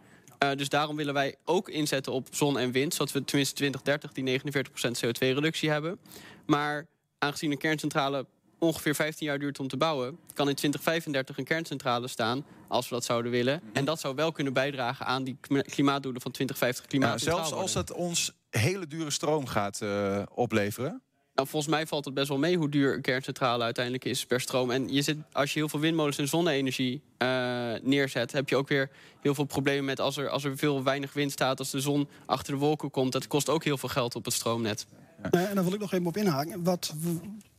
Eh, 0.51 0.57
dus 0.57 0.69
daarom 0.69 0.95
willen 0.95 1.13
wij 1.13 1.35
ook 1.45 1.69
inzetten 1.69 2.13
op 2.13 2.27
zon 2.31 2.59
en 2.59 2.71
wind, 2.71 2.93
zodat 2.93 3.13
we 3.13 3.23
tenminste 3.23 3.55
2030 3.55 4.11
die 4.11 4.23
49% 4.23 5.05
CO2-reductie 5.05 5.69
hebben. 5.69 5.99
Maar 6.45 6.87
aangezien 7.19 7.51
een 7.51 7.57
kerncentrale 7.57 8.25
ongeveer 8.59 8.95
15 8.95 9.27
jaar 9.27 9.39
duurt 9.39 9.59
om 9.59 9.67
te 9.67 9.77
bouwen, 9.77 10.17
kan 10.33 10.49
in 10.49 10.55
2035 10.55 11.37
een 11.37 11.43
kerncentrale 11.43 12.07
staan, 12.07 12.45
als 12.67 12.89
we 12.89 12.95
dat 12.95 13.03
zouden 13.03 13.31
willen. 13.31 13.61
En 13.73 13.85
dat 13.85 13.99
zou 13.99 14.15
wel 14.15 14.31
kunnen 14.31 14.53
bijdragen 14.53 15.05
aan 15.05 15.23
die 15.23 15.37
klima- 15.41 15.61
klimaatdoelen 15.61 16.21
van 16.21 16.31
2050 16.31 16.83
Ja, 16.83 16.89
klimaatneutraal 16.89 17.47
zelfs 17.47 17.61
als 17.61 17.73
het 17.73 17.91
ons 17.91 18.31
hele 18.49 18.87
dure 18.87 19.11
stroom 19.11 19.47
gaat 19.47 19.81
eh, 19.81 20.21
opleveren. 20.33 21.01
Nou, 21.35 21.47
volgens 21.47 21.71
mij 21.71 21.87
valt 21.87 22.05
het 22.05 22.13
best 22.13 22.27
wel 22.27 22.37
mee 22.37 22.57
hoe 22.57 22.69
duur 22.69 22.93
een 22.93 23.01
kerncentrale 23.01 23.63
uiteindelijk 23.63 24.05
is 24.05 24.25
per 24.25 24.41
stroom. 24.41 24.71
En 24.71 24.93
je 24.93 25.01
zit, 25.01 25.17
als 25.31 25.53
je 25.53 25.59
heel 25.59 25.69
veel 25.69 25.79
windmolens 25.79 26.17
en 26.17 26.27
zonne-energie 26.27 27.01
eh, 27.17 27.73
neerzet, 27.81 28.31
heb 28.31 28.49
je 28.49 28.55
ook 28.55 28.67
weer 28.67 28.89
heel 29.21 29.35
veel 29.35 29.43
problemen 29.43 29.85
met 29.85 29.99
als 29.99 30.17
er, 30.17 30.29
als 30.29 30.43
er 30.43 30.57
veel 30.57 30.83
weinig 30.83 31.13
wind 31.13 31.31
staat, 31.31 31.59
als 31.59 31.69
de 31.69 31.79
zon 31.79 32.07
achter 32.25 32.53
de 32.53 32.59
wolken 32.59 32.91
komt. 32.91 33.11
Dat 33.11 33.27
kost 33.27 33.49
ook 33.49 33.63
heel 33.63 33.77
veel 33.77 33.89
geld 33.89 34.15
op 34.15 34.25
het 34.25 34.33
stroomnet. 34.33 34.85
Eh, 35.21 35.49
en 35.49 35.55
daar 35.55 35.63
wil 35.63 35.73
ik 35.73 35.79
nog 35.79 35.93
even 35.93 36.05
op 36.05 36.17
inhaken. 36.17 36.63
Wat, 36.63 36.93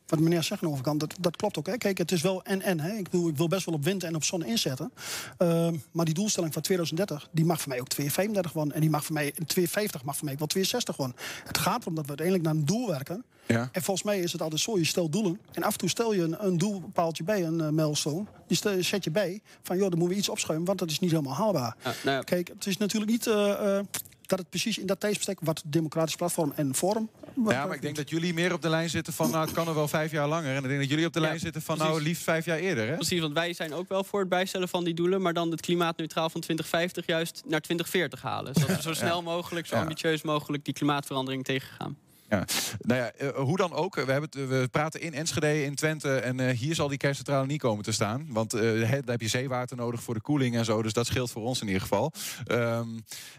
wat 0.06 0.20
meneer 0.20 0.42
zegt 0.42 0.62
aan 0.62 0.68
de 0.68 0.74
overkant, 0.74 1.00
dat, 1.00 1.14
dat 1.20 1.36
klopt 1.36 1.58
ook. 1.58 1.66
Hè. 1.66 1.76
Kijk, 1.76 1.98
het 1.98 2.12
is 2.12 2.22
wel 2.22 2.44
en-en. 2.44 2.80
hè. 2.80 2.96
Ik, 2.96 3.04
bedoel, 3.04 3.28
ik 3.28 3.36
wil 3.36 3.48
best 3.48 3.64
wel 3.64 3.74
op 3.74 3.84
wind 3.84 4.04
en 4.04 4.14
op 4.14 4.24
zon 4.24 4.44
inzetten. 4.44 4.92
Ehm, 5.38 5.76
maar 5.92 6.04
die 6.04 6.14
doelstelling 6.14 6.52
van 6.52 6.62
2030, 6.62 7.28
die 7.32 7.44
mag 7.44 7.60
voor 7.60 7.68
mij 7.68 7.80
ook 7.80 7.88
235 7.88 8.52
worden. 8.52 8.74
En 8.74 8.80
die 8.80 8.90
mag 8.90 9.04
voor 9.04 9.14
mij, 9.14 9.26
in 9.26 9.46
250 9.46 10.04
mag 10.04 10.16
voor 10.16 10.24
mij 10.24 10.32
ook 10.32 10.38
wel 10.38 10.48
260 10.48 10.96
worden. 10.96 11.16
Het 11.44 11.58
gaat 11.58 11.80
erom 11.82 11.94
dat 11.94 12.04
we 12.04 12.08
uiteindelijk 12.08 12.46
naar 12.46 12.56
een 12.56 12.66
doel 12.66 12.88
werken. 12.88 13.24
Ja. 13.46 13.68
En 13.72 13.82
volgens 13.82 14.06
mij 14.06 14.18
is 14.20 14.32
het 14.32 14.42
altijd 14.42 14.60
zo, 14.60 14.78
je 14.78 14.84
stelt 14.84 15.12
doelen. 15.12 15.40
En 15.52 15.62
af 15.62 15.72
en 15.72 15.78
toe 15.78 15.88
stel 15.88 16.12
je 16.14 16.22
een, 16.22 16.36
een 16.46 16.58
doelpaaltje 16.58 17.24
bij, 17.24 17.44
een 17.44 17.58
uh, 17.60 17.68
milestone. 17.68 18.24
Die 18.46 18.56
stel, 18.56 18.82
zet 18.82 19.04
je 19.04 19.10
bij 19.10 19.40
van, 19.62 19.76
joh, 19.76 19.88
dan 19.88 19.98
moeten 19.98 20.14
we 20.14 20.20
iets 20.20 20.28
opschuiven, 20.28 20.66
want 20.66 20.78
dat 20.78 20.90
is 20.90 20.98
niet 20.98 21.10
helemaal 21.10 21.34
haalbaar. 21.34 21.76
Ja, 21.84 21.92
nou 22.04 22.16
ja. 22.16 22.22
Kijk, 22.22 22.48
het 22.48 22.66
is 22.66 22.76
natuurlijk 22.76 23.10
niet... 23.10 23.26
eh, 23.26 23.78
eh, 23.78 23.84
dat 24.26 24.38
het 24.38 24.50
precies 24.50 24.78
in 24.78 24.86
dat 24.86 25.00
tijdsbestek 25.00 25.38
wat 25.42 25.62
democratisch 25.66 26.16
platform 26.16 26.52
en 26.56 26.74
forum. 26.74 27.08
Ja, 27.48 27.66
maar 27.66 27.74
ik 27.74 27.82
denk 27.82 27.96
dat 27.96 28.10
jullie 28.10 28.34
meer 28.34 28.52
op 28.52 28.62
de 28.62 28.68
lijn 28.68 28.90
zitten 28.90 29.12
van, 29.12 29.30
nou, 29.30 29.44
het 29.44 29.54
kan 29.54 29.68
er 29.68 29.74
wel 29.74 29.88
vijf 29.88 30.10
jaar 30.10 30.28
langer. 30.28 30.50
En 30.56 30.62
ik 30.62 30.68
denk 30.68 30.80
dat 30.80 30.88
jullie 30.88 31.06
op 31.06 31.12
de 31.12 31.20
Ja, 31.20 31.26
lijn 31.26 31.38
zitten 31.40 31.62
van, 31.62 31.76
precies. 31.76 31.92
nou, 31.94 32.04
liefst 32.06 32.22
vijf 32.22 32.44
jaar 32.44 32.58
eerder, 32.58 32.88
hè? 32.88 32.94
Precies, 32.94 33.20
want 33.20 33.32
wij 33.32 33.52
zijn 33.52 33.74
ook 33.74 33.88
wel 33.88 34.04
voor 34.04 34.20
het 34.20 34.28
bijstellen 34.28 34.68
van 34.68 34.84
die 34.84 34.94
doelen, 34.94 35.22
maar 35.22 35.32
dan 35.34 35.50
het 35.50 35.60
klimaatneutraal 35.60 36.30
van 36.30 36.40
2050 36.40 37.06
juist 37.06 37.42
naar 37.46 37.60
2040 37.60 38.22
halen. 38.22 38.54
Zodat 38.54 38.76
we 38.76 38.82
zo 38.82 38.92
snel 38.94 39.22
mogelijk, 39.22 39.66
zo 39.66 39.74
Ja. 39.76 39.80
ambitieus 39.82 40.22
mogelijk 40.22 40.64
die 40.64 40.74
klimaatverandering 40.74 41.44
tegengaan. 41.44 41.96
Ja. 42.28 42.44
Nou 42.78 43.00
ja, 43.00 43.12
eh, 43.12 43.28
hoe 43.28 43.56
dan 43.56 43.72
ook, 43.72 43.94
we, 43.94 44.12
hebben 44.12 44.30
het, 44.30 44.36
eh, 44.36 44.46
we 44.46 44.68
praten 44.70 45.00
in 45.00 45.14
Enschede, 45.14 45.64
in 45.64 45.74
Twente. 45.74 46.16
En 46.18 46.40
eh, 46.40 46.58
hier 46.58 46.74
zal 46.74 46.88
die 46.88 46.98
kerncentrale 46.98 47.46
niet 47.46 47.60
komen 47.60 47.84
te 47.84 47.92
staan. 47.92 48.26
Want 48.28 48.54
eh, 48.54 48.60
hè, 48.62 49.00
daar 49.00 49.02
heb 49.04 49.20
je 49.20 49.28
zeewater 49.28 49.76
nodig 49.76 50.02
voor 50.02 50.14
de 50.14 50.20
koeling 50.20 50.56
en 50.56 50.64
zo. 50.64 50.82
Dus 50.82 50.92
dat 50.92 51.06
scheelt 51.06 51.30
voor 51.30 51.42
ons 51.42 51.60
in 51.60 51.66
ieder 51.66 51.82
geval. 51.82 52.12
Ehm, 52.44 52.88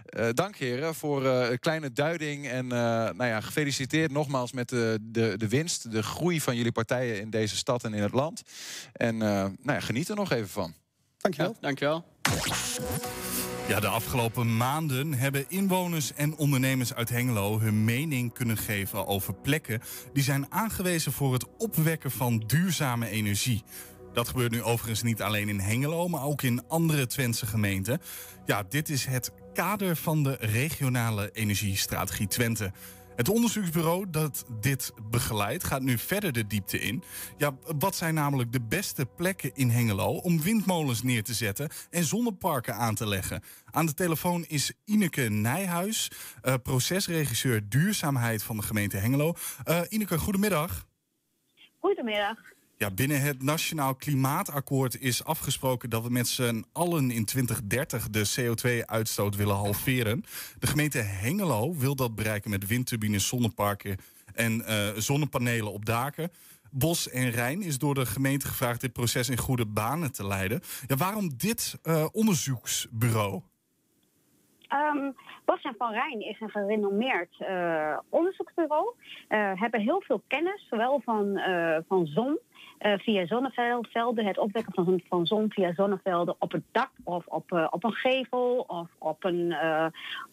eh, 0.05 0.27
dank 0.33 0.55
heren 0.55 0.95
voor 0.95 1.25
eh, 1.25 1.49
een 1.49 1.59
kleine 1.59 1.91
duiding. 1.91 2.47
En 2.47 2.71
eh, 2.71 2.77
nou 2.79 3.25
ja, 3.25 3.41
gefeliciteerd 3.41 4.11
nogmaals 4.11 4.51
met 4.51 4.69
de, 4.69 4.99
de, 5.01 5.33
de 5.37 5.47
winst. 5.47 5.91
De 5.91 6.03
groei 6.03 6.41
van 6.41 6.55
jullie 6.55 6.71
partijen 6.71 7.19
in 7.19 7.29
deze 7.29 7.55
stad 7.55 7.83
en 7.83 7.93
in 7.93 8.01
het 8.01 8.13
land. 8.13 8.41
En 8.93 9.13
eh, 9.13 9.29
nou 9.29 9.53
ja, 9.63 9.79
geniet 9.79 10.09
er 10.09 10.15
nog 10.15 10.31
even 10.31 10.49
van. 10.49 10.73
Dankjewel. 11.17 11.51
Ja, 11.51 11.57
dankjewel. 11.61 12.05
Ja, 13.67 13.79
de 13.79 13.87
afgelopen 13.87 14.57
maanden 14.57 15.13
hebben 15.13 15.45
inwoners 15.47 16.13
en 16.13 16.37
ondernemers 16.37 16.93
uit 16.93 17.09
Hengelo 17.09 17.59
hun 17.59 17.83
mening 17.83 18.33
kunnen 18.33 18.57
geven 18.57 19.07
over 19.07 19.33
plekken 19.33 19.81
die 20.13 20.23
zijn 20.23 20.45
aangewezen 20.49 21.11
voor 21.11 21.33
het 21.33 21.45
opwekken 21.57 22.11
van 22.11 22.43
duurzame 22.47 23.09
energie. 23.09 23.63
Dat 24.13 24.27
gebeurt 24.27 24.51
nu 24.51 24.63
overigens 24.63 25.01
niet 25.01 25.21
alleen 25.21 25.49
in 25.49 25.59
Hengelo, 25.59 26.07
maar 26.07 26.23
ook 26.23 26.41
in 26.41 26.67
andere 26.67 27.07
Twentse 27.07 27.45
gemeenten. 27.45 28.01
Ja, 28.45 28.63
dit 28.69 28.89
is 28.89 29.05
het 29.05 29.31
kader 29.53 29.95
van 29.95 30.23
de 30.23 30.37
regionale 30.39 31.29
energiestrategie 31.33 32.27
Twente. 32.27 32.71
Het 33.17 33.29
onderzoeksbureau 33.29 34.09
dat 34.09 34.45
dit 34.59 34.91
begeleidt 35.09 35.63
gaat 35.63 35.81
nu 35.81 35.97
verder 35.97 36.31
de 36.33 36.47
diepte 36.47 36.79
in. 36.79 37.03
Ja, 37.37 37.57
wat 37.77 37.95
zijn 37.95 38.13
namelijk 38.13 38.51
de 38.51 38.61
beste 38.61 39.05
plekken 39.05 39.51
in 39.53 39.69
Hengelo 39.69 40.13
om 40.13 40.41
windmolens 40.41 41.03
neer 41.03 41.23
te 41.23 41.33
zetten 41.33 41.69
en 41.89 42.03
zonneparken 42.03 42.75
aan 42.75 42.95
te 42.95 43.07
leggen? 43.07 43.43
Aan 43.71 43.85
de 43.85 43.93
telefoon 43.93 44.45
is 44.47 44.73
Ineke 44.85 45.21
Nijhuis, 45.21 46.11
eh, 46.41 46.53
procesregisseur 46.63 47.69
duurzaamheid 47.69 48.43
van 48.43 48.57
de 48.57 48.63
gemeente 48.63 48.97
Hengelo. 48.97 49.33
Eh, 49.63 49.81
Ineke, 49.89 50.17
goedemiddag. 50.17 50.87
Goedemiddag. 51.79 52.37
Ja, 52.79 52.91
binnen 52.91 53.21
het 53.21 53.43
Nationaal 53.43 53.95
Klimaatakkoord 53.95 55.01
is 55.01 55.23
afgesproken 55.23 55.89
dat 55.89 56.03
we 56.03 56.09
met 56.09 56.27
z'n 56.27 56.65
allen 56.73 57.11
in 57.11 57.25
2030 57.25 58.09
de 58.09 58.35
CO2-uitstoot 58.39 59.35
willen 59.35 59.55
halveren. 59.55 60.23
De 60.59 60.67
gemeente 60.67 60.97
Hengelo 60.97 61.75
wil 61.75 61.95
dat 61.95 62.15
bereiken 62.15 62.49
met 62.49 62.67
windturbines, 62.67 63.27
zonneparken 63.27 63.97
en 64.33 64.65
eh, 64.65 64.87
zonnepanelen 64.95 65.71
op 65.71 65.85
daken. 65.85 66.31
Bos 66.71 67.09
en 67.09 67.29
Rijn 67.29 67.61
is 67.61 67.77
door 67.77 67.93
de 67.93 68.05
gemeente 68.05 68.47
gevraagd 68.47 68.81
dit 68.81 68.93
proces 68.93 69.29
in 69.29 69.37
goede 69.37 69.65
banen 69.65 70.11
te 70.11 70.27
leiden. 70.27 70.61
Ja, 70.87 70.95
waarom 70.95 71.37
dit 71.37 71.79
eh, 71.83 72.05
onderzoeksbureau? 72.11 73.41
Ehm 74.67 75.11
Bos 75.45 75.61
en 75.61 75.75
Van 75.77 75.91
Rijn 75.91 76.21
is 76.21 76.39
een 76.39 76.49
gerenommeerd 76.49 77.35
eh, 77.39 77.97
onderzoeksbureau. 78.09 78.93
Eh 79.27 79.51
hebben 79.61 79.81
heel 79.81 80.01
veel 80.01 80.23
kennis, 80.27 80.67
zowel 80.69 81.01
van, 81.05 81.39
van 81.87 82.05
zon 82.05 82.39
via 82.79 83.25
zonnevelden, 83.25 84.25
het 84.25 84.37
opwekken 84.37 84.73
van, 84.73 85.01
van 85.09 85.25
zon 85.25 85.51
via 85.51 85.73
zonnevelden 85.73 86.35
op 86.39 86.51
het 86.51 86.63
dak 86.71 86.89
of 87.03 87.25
op, 87.25 87.51
eh, 87.51 87.67
op 87.69 87.83
een 87.83 87.93
gevel 87.93 88.63
of 88.67 88.87
op 88.97 89.23
een 89.23 89.51
eh, 89.51 89.85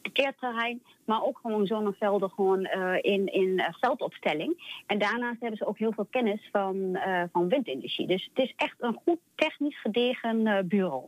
parkeerterrein. 0.02 0.83
Maar 1.04 1.22
ook 1.22 1.38
gewoon 1.42 1.66
zonnevelden 1.66 2.30
gewoon, 2.30 2.64
eh, 2.64 2.94
in, 3.00 3.26
in 3.26 3.59
eh, 3.59 3.74
veldopstelling. 3.80 4.83
En 4.87 4.98
daarnaast 4.98 5.40
hebben 5.40 5.59
ze 5.59 5.66
ook 5.66 5.78
heel 5.78 5.92
veel 5.92 6.07
kennis 6.11 6.48
van, 6.52 6.94
eh, 6.94 7.22
van 7.33 7.48
windenergie. 7.48 8.07
Dus 8.07 8.30
het 8.35 8.44
is 8.44 8.52
echt 8.57 8.74
een 8.78 9.00
goed 9.04 9.18
technisch 9.35 9.80
gedegen 9.80 10.46
eh, 10.46 10.64
bureau. 10.64 11.04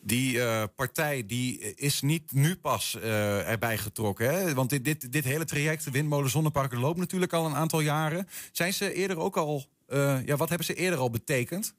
Die 0.00 0.40
eh, 0.40 0.62
partij 0.76 1.26
die 1.26 1.74
is 1.74 2.02
niet 2.02 2.32
nu 2.32 2.56
pas 2.56 2.98
eh, 3.00 3.50
erbij 3.50 3.76
getrokken. 3.78 4.34
Hè? 4.34 4.54
Want 4.54 4.70
dit, 4.70 4.84
dit, 4.84 5.12
dit 5.12 5.24
hele 5.24 5.44
traject, 5.44 5.90
windmolen 5.90 6.30
zonneparken, 6.30 6.78
loopt 6.78 6.98
natuurlijk 6.98 7.32
al 7.32 7.46
een 7.46 7.54
aantal 7.54 7.80
jaren. 7.80 8.26
Zijn 8.52 8.72
ze 8.72 8.92
eerder 8.92 9.18
ook 9.18 9.36
al. 9.36 9.64
Eh, 9.88 10.26
ja, 10.26 10.36
wat 10.36 10.48
hebben 10.48 10.66
ze 10.66 10.74
eerder 10.74 10.98
al 10.98 11.10
betekend? 11.10 11.74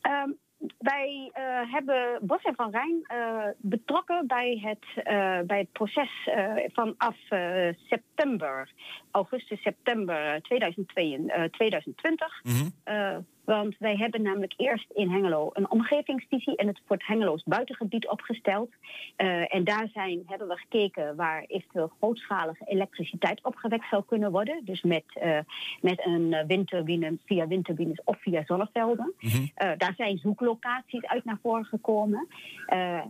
Ehm, 0.00 0.30
wij 0.78 1.30
eh, 1.32 1.72
hebben 1.72 2.18
Bos 2.22 2.42
en 2.42 2.54
Van 2.54 2.70
Rijn 2.70 3.04
eh, 3.06 3.48
betrokken 3.58 4.26
bij 4.26 4.60
het, 4.62 5.04
bij 5.46 5.58
het 5.58 5.72
proces 5.72 6.28
vanaf 6.72 7.16
september, 7.88 8.72
augustus, 9.10 9.62
september 9.62 10.42
2002, 10.42 11.26
eh, 11.26 11.44
2020. 11.44 12.42
Eh, 12.84 13.16
want 13.48 13.76
wij 13.78 13.96
hebben 13.96 14.22
namelijk 14.22 14.54
eerst 14.56 14.90
in 14.94 15.10
Hengelo 15.10 15.50
een 15.52 15.70
omgevingsvisie 15.70 16.56
en 16.56 16.66
het 16.66 16.80
wordt 16.86 17.06
Hengeloos 17.06 17.42
buitengebied 17.44 18.08
opgesteld. 18.08 18.70
Eh, 19.16 19.54
en 19.54 19.64
daar 19.64 19.88
zijn, 19.92 20.22
hebben 20.26 20.48
we 20.48 20.56
gekeken 20.56 21.16
waar 21.16 21.44
eventueel 21.46 21.92
grootschalige 21.98 22.64
elektriciteit 22.64 23.44
opgewekt 23.44 23.88
zou 23.90 24.02
kunnen 24.06 24.30
worden. 24.30 24.60
Dus 24.64 24.82
met, 24.82 25.04
eh, 25.14 25.38
met 25.80 26.06
een 26.06 26.32
eh, 26.32 26.46
windturbine, 26.46 27.16
via 27.24 27.46
windturbines 27.46 28.00
of 28.04 28.20
via 28.20 28.42
zonnevelden. 28.46 29.14
Eh, 29.54 29.70
daar 29.76 29.94
zijn 29.96 30.18
zoeklocaties 30.18 31.04
uit 31.06 31.24
naar 31.24 31.38
voren 31.42 31.64
gekomen. 31.64 32.28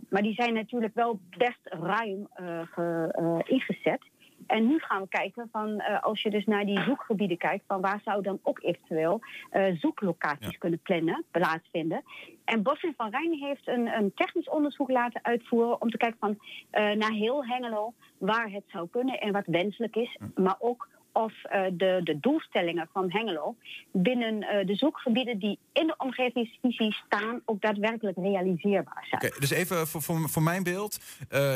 Maar 0.09 0.21
die 0.21 0.33
zijn 0.33 0.53
natuurlijk 0.53 0.93
wel 0.95 1.19
best 1.37 1.59
ruim 1.63 2.27
ge- 2.73 3.43
ingezet. 3.47 4.01
En 4.49 4.67
nu 4.67 4.79
gaan 4.79 5.01
we 5.01 5.07
kijken 5.07 5.49
van 5.51 5.79
eh, 5.79 6.03
als 6.03 6.21
je 6.21 6.29
dus 6.29 6.45
naar 6.45 6.65
die 6.65 6.81
zoekgebieden 6.81 7.37
kijkt, 7.37 7.63
van 7.67 7.81
waar 7.81 8.01
zou 8.03 8.21
dan 8.21 8.39
ook 8.43 8.59
eventueel 8.61 9.19
eh, 9.49 9.75
zoeklocaties 9.79 10.57
kunnen 10.57 10.79
plannen, 10.79 11.25
plaatsvinden. 11.31 12.03
En 12.45 12.63
Bos 12.63 12.81
en 12.81 12.93
Van 12.97 13.09
Rijn 13.09 13.33
heeft 13.33 13.67
een, 13.67 13.87
een 13.87 14.13
technisch 14.13 14.49
onderzoek 14.49 14.89
laten 14.89 15.23
uitvoeren 15.23 15.81
om 15.81 15.89
te 15.89 15.97
kijken 15.97 16.19
van 16.19 16.39
eh, 16.69 16.91
naar 16.91 17.11
heel 17.11 17.45
Hengelo 17.45 17.93
waar 18.17 18.51
het 18.51 18.63
zou 18.67 18.87
kunnen 18.87 19.19
en 19.19 19.31
wat 19.31 19.45
wenselijk 19.45 19.95
is, 19.95 20.17
maar 20.35 20.55
ook 20.59 20.87
of 21.13 21.33
eh, 21.43 21.61
de, 21.71 22.01
de 22.03 22.19
doelstellingen 22.19 22.89
van 22.93 23.11
Hengelo 23.11 23.55
binnen 23.91 24.41
eh, 24.41 24.65
de 24.65 24.75
zoekgebieden 24.75 25.39
die 25.39 25.59
in 25.73 25.87
de 25.87 25.93
omgevingsvisie 25.97 26.95
staan 27.05 27.41
ook 27.45 27.61
daadwerkelijk 27.61 28.17
realiseerbaar 28.17 29.05
zijn. 29.09 29.33
Dus 29.39 29.49
even 29.49 29.87
voor, 29.87 30.29
voor, 30.29 30.43
mijn 30.43 30.63
beeld. 30.63 30.99
Eh 31.29 31.47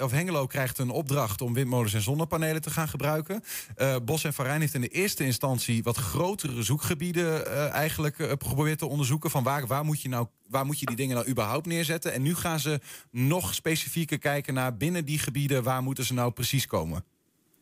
of 0.00 0.10
Hengelo 0.10 0.46
krijgt 0.46 0.78
een 0.78 0.90
opdracht 0.90 1.40
om 1.40 1.54
windmolens 1.54 1.94
en 1.94 2.00
zonnepanelen 2.00 2.62
te 2.62 2.70
gaan 2.70 2.88
gebruiken. 2.88 3.42
Bos 4.04 4.24
en 4.24 4.32
Van 4.32 4.44
Rijn 4.44 4.60
heeft 4.60 4.74
in 4.74 4.80
de 4.80 4.88
eerste 4.88 5.24
instantie 5.24 5.82
wat 5.82 5.96
grotere 5.96 6.62
zoekgebieden 6.62 7.46
eigenlijk 7.72 8.16
geprobeerd 8.16 8.78
te 8.78 8.86
onderzoeken. 8.86 9.30
Van 9.30 9.42
waar, 9.42 9.66
waar, 9.66 9.84
moet 9.84 10.02
je 10.02 10.08
nou, 10.08 10.26
waar 10.48 10.66
moet 10.66 10.80
je 10.80 10.86
die 10.86 10.96
dingen 10.96 11.16
nou 11.16 11.28
überhaupt 11.28 11.66
neerzetten? 11.66 12.12
En 12.12 12.22
nu 12.22 12.34
gaan 12.34 12.60
ze 12.60 12.80
nog 13.10 13.54
specifieker 13.54 14.18
kijken 14.18 14.54
naar 14.54 14.76
binnen 14.76 15.04
die 15.04 15.18
gebieden. 15.18 15.62
Waar 15.62 15.82
moeten 15.82 16.04
ze 16.04 16.14
nou 16.14 16.32
precies 16.32 16.66
komen? 16.66 17.04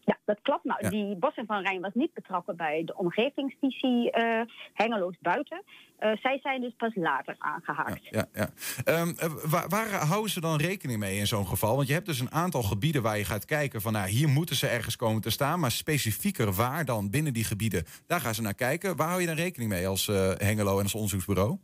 Ja, 0.06 0.18
dat 0.24 0.38
klopt. 0.42 0.64
Nou, 0.64 0.78
Ja. 0.82 0.90
die 0.90 1.16
Bos 1.16 1.34
en 1.34 1.46
Van 1.46 1.62
Rijn 1.62 1.80
was 1.80 1.94
niet 1.94 2.14
betrokken 2.14 2.56
bij 2.56 2.82
de 2.84 2.96
omgevingsvisie 2.96 4.10
eh 4.10 4.40
Hengeloos 4.74 5.16
buiten. 5.20 5.62
Eh, 5.98 6.10
zij 6.16 6.38
zijn 6.42 6.60
dus 6.60 6.74
pas 6.76 6.94
later 6.94 7.34
aangehaakt. 7.38 8.06
Ja, 8.10 8.26
ja. 8.32 8.50
Ehm, 8.84 9.08
eh, 9.18 9.30
waar, 9.44 9.68
waar 9.68 9.88
houden 9.88 10.30
ze 10.30 10.40
dan 10.40 10.56
rekening 10.60 10.98
mee 10.98 11.18
in 11.18 11.26
zo'n 11.26 11.46
geval? 11.46 11.76
Want 11.76 11.88
je 11.88 11.94
hebt 11.94 12.06
dus 12.06 12.20
een 12.20 12.32
aantal 12.32 12.62
gebieden 12.62 13.02
waar 13.02 13.18
je 13.18 13.24
gaat 13.24 13.44
kijken 13.44 13.80
van... 13.80 13.92
nou, 13.92 14.08
hier 14.08 14.28
moeten 14.28 14.56
ze 14.56 14.66
ergens 14.66 14.96
komen 14.96 15.22
te 15.22 15.30
staan... 15.30 15.60
maar 15.60 15.70
specifieker 15.70 16.52
waar 16.52 16.84
dan 16.84 17.10
binnen 17.10 17.32
die 17.32 17.44
gebieden... 17.44 17.84
daar 18.06 18.20
gaan 18.20 18.34
ze 18.34 18.42
naar 18.42 18.54
kijken. 18.54 18.96
Waar 18.96 19.08
hou 19.08 19.20
je 19.20 19.26
dan 19.26 19.36
rekening 19.36 19.70
mee 19.70 19.88
als 19.88 20.06
Hengelo 20.36 20.76
en 20.76 20.82
als 20.82 20.94
onderzoeksbureau? 20.94 21.58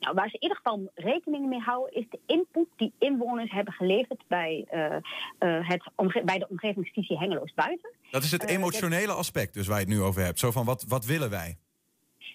Nou, 0.00 0.14
waar 0.14 0.28
ze 0.28 0.34
in 0.34 0.42
ieder 0.42 0.56
geval 0.56 0.90
rekening 0.94 1.46
mee 1.48 1.58
houden, 1.60 1.94
is 1.94 2.06
de 2.10 2.18
input 2.26 2.66
die 2.76 2.92
inwoners 2.98 3.50
hebben 3.50 3.72
geleverd 3.72 4.22
bij, 4.28 4.64
eh, 4.68 4.96
eh, 5.38 5.68
het 5.68 5.90
omge- 5.94 6.22
bij 6.24 6.38
de 6.38 6.48
omgevingsvisie 6.48 7.18
Hengeloos 7.18 7.54
buiten. 7.54 7.90
Dat 8.10 8.22
is 8.22 8.30
het 8.32 8.44
Eh, 8.44 8.54
emotionele 8.54 9.12
aspect 9.12 9.54
dus 9.54 9.66
waar 9.66 9.80
je 9.80 9.84
het 9.84 9.94
nu 9.94 10.00
over 10.00 10.22
hebt. 10.22 10.38
Zo 10.38 10.50
van, 10.50 10.64
wat, 10.64 10.84
wat 10.88 11.04
willen 11.04 11.30
wij? 11.30 11.58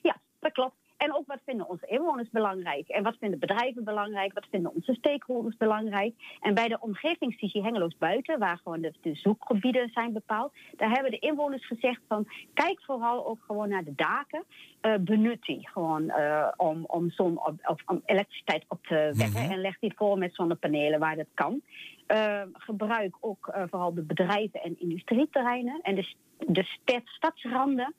Ja, 0.02 0.18
dat 0.40 0.52
klopt. 0.52 0.76
en 0.98 1.16
ook 1.16 1.28
wat 1.28 1.42
vinden 1.46 1.70
onze 1.70 1.86
inwoners 1.88 2.30
belangrijk? 2.30 2.88
En 2.88 3.04
wat 3.04 3.16
vinden 3.20 3.40
bedrijven 3.40 3.84
belangrijk? 3.84 4.34
Wat 4.34 4.48
vinden 4.52 4.74
onze 4.76 4.94
stakeholders 4.94 5.58
belangrijk? 5.58 6.14
En 6.42 6.54
bij 6.54 6.68
de 6.68 6.78
omgevingsvisie 6.80 7.62
Hengeloos 7.62 7.98
Buiten, 7.98 8.40
waar 8.40 8.58
gewoon 8.64 8.82
de, 8.82 8.94
de 9.02 9.16
zoekgebieden 9.16 9.90
zijn 9.94 10.14
bepaald, 10.14 10.54
daar 10.76 10.90
hebben 10.92 11.12
de 11.12 11.20
inwoners 11.20 11.68
gezegd 11.68 12.02
van 12.08 12.28
kijk 12.54 12.82
vooral 12.84 13.26
ook 13.28 13.44
gewoon 13.46 13.70
naar 13.70 13.84
de 13.84 13.96
daken. 13.96 14.44
Uh, 14.86 14.94
benut 15.00 15.42
die 15.42 15.70
gewoon 15.70 16.04
uh, 16.04 16.48
om, 16.56 16.84
om, 16.86 17.10
zon 17.10 17.46
op, 17.46 17.56
of, 17.68 17.82
om 17.86 18.02
elektriciteit 18.06 18.66
op 18.68 18.86
te 18.88 19.14
wekken. 19.18 19.50
En 19.50 19.62
leg 19.62 19.80
die 19.80 19.94
vol 19.96 20.16
met 20.16 20.36
zonnepanelen 20.36 21.00
waar 21.00 21.16
dat 21.16 21.28
kan. 21.34 21.62
Uh, 22.08 22.42
gebruik 22.54 23.16
ook 23.20 23.54
vooral 23.70 23.94
de 23.94 24.02
bedrijven 24.02 24.62
en 24.64 24.80
industrieterreinen 24.80 25.80
en 25.82 25.96
de, 25.96 26.14
de 26.38 26.64
stad, 26.64 27.02
stadsranden 27.04 27.96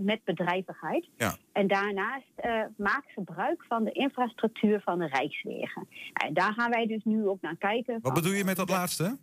met 0.00 0.20
bedrijvigheid. 0.24 1.08
Ja. 1.16 1.36
En 1.52 1.66
daarnaast 1.66 2.32
maak 2.76 3.04
gebruik 3.06 3.64
van 3.68 3.84
de 3.84 3.92
infrastructuur 3.92 4.80
van 4.80 4.98
de 4.98 5.06
Rijkswegen. 5.06 5.88
En 6.12 6.34
daar 6.34 6.52
gaan 6.52 6.70
wij 6.70 6.86
dus 6.86 7.04
nu 7.04 7.26
ook 7.26 7.40
naar 7.40 7.56
kijken. 7.56 7.98
Wat 8.02 8.14
bedoel 8.14 8.32
je 8.32 8.44
met 8.44 8.56
dat 8.56 8.68
laatste? 8.68 9.18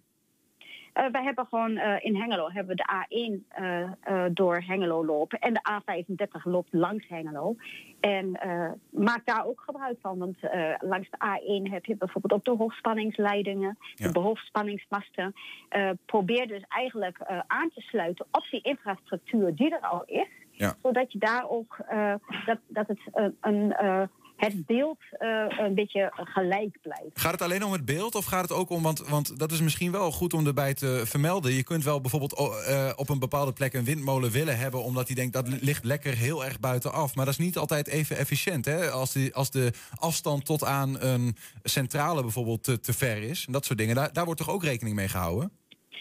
Uh, 0.94 1.06
wij 1.12 1.24
hebben 1.24 1.46
gewoon 1.46 1.72
uh, 1.72 1.96
in 2.00 2.16
Hengelo 2.16 2.50
hebben 2.50 2.76
we 2.76 2.84
de 2.84 3.06
A1 3.06 3.60
uh, 3.62 4.26
door 4.32 4.64
Hengelo 4.68 5.06
lopen. 5.06 5.40
En 5.40 5.54
de 5.54 5.62
A35 5.72 6.44
loopt 6.44 6.74
langs 6.74 7.08
Hengelo. 7.08 7.56
En 8.00 8.40
maak 8.90 9.26
daar 9.26 9.46
ook 9.46 9.62
gebruik 9.66 9.98
van. 10.02 10.18
Want 10.18 10.38
langs 10.80 11.10
de 11.10 11.18
A1 11.18 11.72
heb 11.72 11.86
je 11.86 11.96
bijvoorbeeld 11.96 12.34
ook 12.34 12.44
de 12.44 12.64
hoogspanningsleidingen, 12.64 13.78
Ja. 13.96 14.12
de 14.12 14.20
hoogspanningsmasten. 14.20 15.34
probeer 16.06 16.48
dus 16.48 16.64
eigenlijk 16.68 17.44
aan 17.48 17.70
te 17.74 17.82
sluiten 17.82 18.26
op 18.32 18.48
die 18.52 18.62
infrastructuur 18.62 19.56
die 19.56 19.74
er 19.76 19.88
al 19.88 20.04
is. 20.06 20.28
Ja. 20.52 20.76
Zodat 20.82 21.12
je 21.12 21.20
daar 21.20 21.50
ook 21.50 21.78
dat, 22.46 22.58
dat 22.68 22.88
het 22.88 23.00
een. 23.42 23.74
Het 24.44 24.66
beeld 24.66 24.98
een 25.58 25.76
beetje 25.76 26.12
gelijk 26.14 26.78
blijft. 26.82 27.20
Gaat 27.20 27.32
het 27.32 27.42
alleen 27.42 27.64
om 27.64 27.72
het 27.72 27.86
beeld 27.86 28.16
of 28.16 28.26
gaat 28.26 28.42
het 28.42 28.52
ook 28.52 28.70
om, 28.70 28.84
want, 28.84 29.08
want 29.08 29.40
dat 29.40 29.52
is 29.52 29.62
misschien 29.62 29.92
wel 29.92 30.12
goed 30.12 30.34
om 30.34 30.48
erbij 30.48 30.74
te 30.74 31.02
vermelden. 31.06 31.52
Je 31.52 31.64
kunt 31.64 31.84
wel 31.84 32.02
bijvoorbeeld 32.02 32.40
uh, 32.40 32.92
op 32.96 33.10
een 33.10 33.20
bepaalde 33.20 33.54
plek 33.54 33.74
een 33.74 33.84
windmolen 33.84 34.32
willen 34.32 34.58
hebben, 34.58 34.84
omdat 34.84 35.08
die 35.08 35.16
denkt 35.16 35.34
dat 35.34 35.62
ligt 35.62 35.84
lekker 35.84 36.14
heel 36.14 36.46
erg 36.46 36.60
buitenaf. 36.60 37.16
Maar 37.16 37.26
dat 37.26 37.34
is 37.34 37.46
niet 37.46 37.58
altijd 37.58 37.88
even 37.88 38.18
efficiënt. 38.18 38.66
Hè? 38.66 38.90
Als, 38.90 39.14
die, 39.14 39.36
als 39.36 39.52
de 39.52 39.72
afstand 39.96 40.46
tot 40.46 40.64
aan 40.64 41.02
een 41.02 41.36
centrale 41.64 42.22
bijvoorbeeld 42.22 42.64
te, 42.64 42.80
te 42.80 42.94
ver 42.94 43.24
is 43.24 43.46
en 43.46 43.54
dat 43.54 43.66
soort 43.66 43.80
dingen, 43.80 43.96
daar, 43.96 44.14
daar 44.14 44.26
wordt 44.26 44.40
toch 44.40 44.50
ook 44.50 44.64
rekening 44.64 44.96
mee 44.96 45.08
gehouden? 45.08 45.52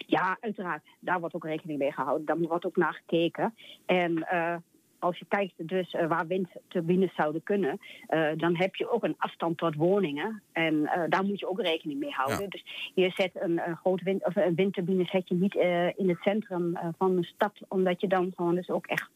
Ja, 0.07 0.37
uiteraard. 0.41 0.83
Daar 1.01 1.21
wordt 1.21 1.35
ook 1.35 1.45
rekening 1.45 1.79
mee 1.79 1.93
gehouden. 1.93 2.27
Daar 2.27 2.39
wordt 2.39 2.65
ook 2.65 2.77
naar 2.77 2.95
gekeken. 2.95 3.55
En 3.87 4.27
uh, 4.33 4.57
als 5.03 5.19
je 5.19 5.25
kijkt 5.29 5.53
dus 5.57 5.93
uh, 5.93 6.07
waar 6.07 6.27
windturbines 6.27 7.15
zouden 7.15 7.43
kunnen, 7.43 7.81
uh, 8.09 8.31
dan 8.37 8.57
heb 8.57 8.75
je 8.75 8.91
ook 8.91 9.05
een 9.05 9.15
afstand 9.19 9.59
tot 9.59 9.75
woningen. 9.75 10.43
En 10.53 10.75
uh, 10.75 11.03
daar 11.09 11.25
moet 11.25 11.41
je 11.41 11.49
ook 11.49 11.61
rekening 11.61 12.01
mee 12.01 12.11
houden. 12.11 12.41
Ja. 12.41 12.49
Dus 12.49 12.65
je 12.95 13.11
zet 13.11 13.31
een, 13.35 13.69
een 13.69 13.77
groot 13.77 14.03
wind, 14.03 14.25
of 14.25 14.37
een 14.37 14.55
windturbine 14.55 15.05
zet 15.05 15.29
je 15.29 15.35
niet 15.35 15.55
in 15.97 16.09
het 16.09 16.19
centrum 16.21 16.79
van 16.99 17.17
een 17.17 17.25
stad, 17.25 17.53
omdat 17.69 18.01
je 18.01 18.09
dan 18.09 18.33
gewoon 18.37 18.55
dus 18.55 18.71
ook 18.71 18.87
echt 18.87 19.11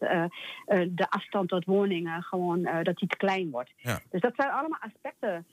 de 0.89 1.07
afstand 1.09 1.49
tot 1.49 1.65
woningen 1.65 2.23
gewoon 2.23 2.63
dat 2.83 2.97
die 2.97 3.09
te 3.09 3.17
klein 3.17 3.51
wordt. 3.51 3.71
Ja. 3.77 3.99
Dus 4.11 4.21
dat 4.21 4.35
zijn 4.37 4.51
allemaal 4.51 4.81
aspecten 4.81 5.47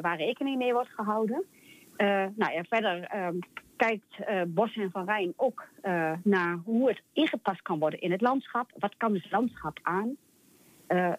waar 0.00 0.16
rekening 0.16 0.56
mee 0.56 0.72
wordt 0.72 0.90
gehouden. 0.90 1.44
Nou 2.36 2.52
ja, 2.52 2.64
verder 2.68 3.08
kijkt 3.76 4.18
uh, 4.28 4.42
Bos 4.46 4.76
en 4.76 4.90
Van 4.90 5.04
Rijn 5.04 5.32
ook 5.36 5.68
uh, 5.82 6.12
naar 6.22 6.58
hoe 6.64 6.88
het 6.88 7.02
ingepast 7.12 7.62
kan 7.62 7.78
worden 7.78 8.00
in 8.00 8.12
het 8.12 8.20
landschap. 8.20 8.70
Wat 8.78 8.94
kan 8.96 9.14
het 9.14 9.30
landschap 9.30 9.78
aan? 9.82 10.16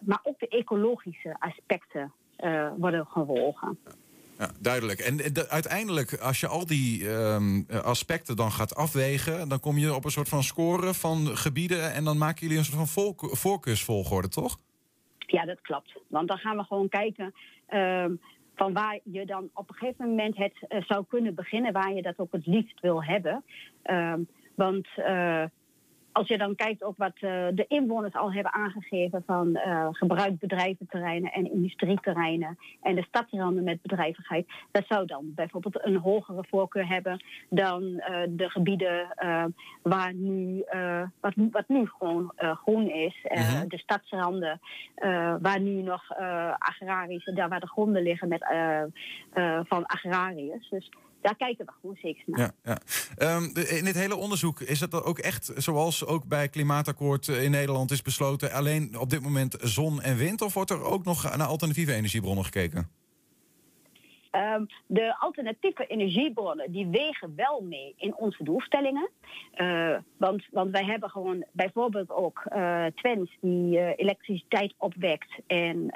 Maar 0.00 0.20
ook 0.22 0.38
de 0.38 0.48
ecologische 0.48 1.36
aspecten 1.38 2.12
worden 2.76 3.06
gewogen. 3.06 3.78
Ja, 4.38 4.50
duidelijk. 4.60 4.98
En 4.98 5.16
de, 5.16 5.48
uiteindelijk, 5.48 6.18
als 6.20 6.40
je 6.40 6.46
al 6.46 6.66
die 6.66 7.08
um, 7.08 7.66
aspecten 7.82 8.36
dan 8.36 8.52
gaat 8.52 8.74
afwegen... 8.74 9.48
dan 9.48 9.60
kom 9.60 9.78
je 9.78 9.94
op 9.94 10.04
een 10.04 10.10
soort 10.10 10.28
van 10.28 10.42
score 10.42 10.94
van 10.94 11.36
gebieden... 11.36 11.92
en 11.92 12.04
dan 12.04 12.18
maken 12.18 12.40
jullie 12.40 12.58
een 12.58 12.64
soort 12.64 12.76
van 12.76 12.86
volk, 12.86 13.36
voorkeursvolgorde, 13.36 14.28
toch? 14.28 14.58
Ja, 15.18 15.44
dat 15.44 15.60
klopt. 15.60 15.92
Want 16.08 16.28
dan 16.28 16.38
gaan 16.38 16.56
we 16.56 16.64
gewoon 16.64 16.88
kijken... 16.88 17.34
Um, 17.70 18.20
van 18.56 18.72
waar 18.72 18.98
je 19.04 19.26
dan 19.26 19.50
op 19.54 19.68
een 19.68 19.74
gegeven 19.74 20.08
moment 20.08 20.36
het 20.36 20.54
uh, 20.68 20.82
zou 20.82 21.04
kunnen 21.08 21.34
beginnen, 21.34 21.72
waar 21.72 21.92
je 21.92 22.02
dat 22.02 22.18
ook 22.18 22.32
het 22.32 22.46
liefst 22.46 22.80
wil 22.80 23.04
hebben. 23.04 23.44
Um, 23.90 24.28
want 24.54 24.86
uh, 24.98 25.44
als 26.16 26.28
je 26.28 26.38
dan 26.38 26.54
kijkt 26.54 26.82
ook 26.82 26.96
wat 26.96 27.12
uh, 27.14 27.46
de 27.52 27.64
inwoners 27.68 28.14
al 28.14 28.32
hebben 28.32 28.52
aangegeven 28.52 29.22
van 29.26 29.58
gebruik 29.92 30.38
bedrijventerreinen 30.38 31.32
en 31.32 31.52
industrieterreinen 31.52 32.58
en 32.82 32.94
de 32.94 33.02
stadsranden 33.02 33.64
met 33.64 33.82
bedrijvigheid, 33.82 34.46
dat 34.70 34.84
zou 34.88 35.06
dan 35.06 35.32
bijvoorbeeld 35.34 35.84
een 35.84 35.96
hogere 35.96 36.44
voorkeur 36.48 36.88
hebben 36.88 37.24
dan 37.48 37.82
de 38.28 38.50
gebieden 38.50 39.14
waar 39.82 40.14
nu, 40.14 40.64
wat, 41.20 41.32
wat, 41.50 41.68
nu 41.68 41.86
gewoon 41.86 42.32
groen 42.36 42.90
is, 42.90 43.14
Mhm. 43.22 43.68
de 43.68 43.78
stadsranden 43.78 44.60
waar 45.40 45.60
nu 45.60 45.82
nog 45.82 46.12
agrarische, 46.58 47.32
daar 47.32 47.48
waar 47.48 47.60
de 47.60 47.68
gronden 47.68 48.02
liggen 48.02 48.28
met, 48.28 48.46
van 49.68 49.86
agrariërs. 49.86 50.68
Dus 50.68 50.90
daar 51.20 51.36
kijken 51.36 51.66
we 51.66 51.72
gewoon 51.80 51.96
zeker 52.02 52.22
naar. 52.26 52.52
Ja, 52.62 52.78
ja. 53.16 53.40
De, 53.40 53.68
in 53.68 53.84
dit 53.84 53.94
hele 53.94 54.16
onderzoek 54.16 54.60
is 54.60 54.80
het 54.80 55.02
ook 55.02 55.18
echt 55.18 55.52
zoals 55.56 56.06
ook 56.06 56.24
bij 56.24 56.48
Klimaatakkoord 56.48 57.28
in 57.28 57.50
Nederland 57.50 57.90
is 57.90 58.02
besloten... 58.02 58.52
alleen 58.52 58.98
op 58.98 59.10
dit 59.10 59.20
moment 59.20 59.56
zon 59.60 60.02
en 60.02 60.16
wind? 60.16 60.42
Of 60.42 60.54
wordt 60.54 60.70
er 60.70 60.82
ook 60.82 61.04
nog 61.04 61.36
naar 61.36 61.46
alternatieve 61.46 61.92
energiebronnen 61.92 62.44
gekeken? 62.44 62.90
Um, 64.36 64.66
de 64.86 65.18
alternatieve 65.18 65.86
energiebronnen 65.86 66.72
die 66.72 66.86
wegen 66.86 67.32
wel 67.36 67.60
mee 67.60 67.94
in 67.96 68.16
onze 68.16 68.44
doelstellingen. 68.44 69.10
Uh, 69.56 69.96
want, 70.16 70.46
want 70.50 70.70
wij 70.70 70.84
hebben 70.84 71.10
gewoon 71.10 71.44
bijvoorbeeld 71.52 72.10
ook 72.10 72.42
uh, 72.52 72.84
Twens 72.94 73.36
die 73.40 73.78
uh, 73.78 73.88
elektriciteit 73.96 74.74
opwekt 74.76 75.38
en 75.46 75.90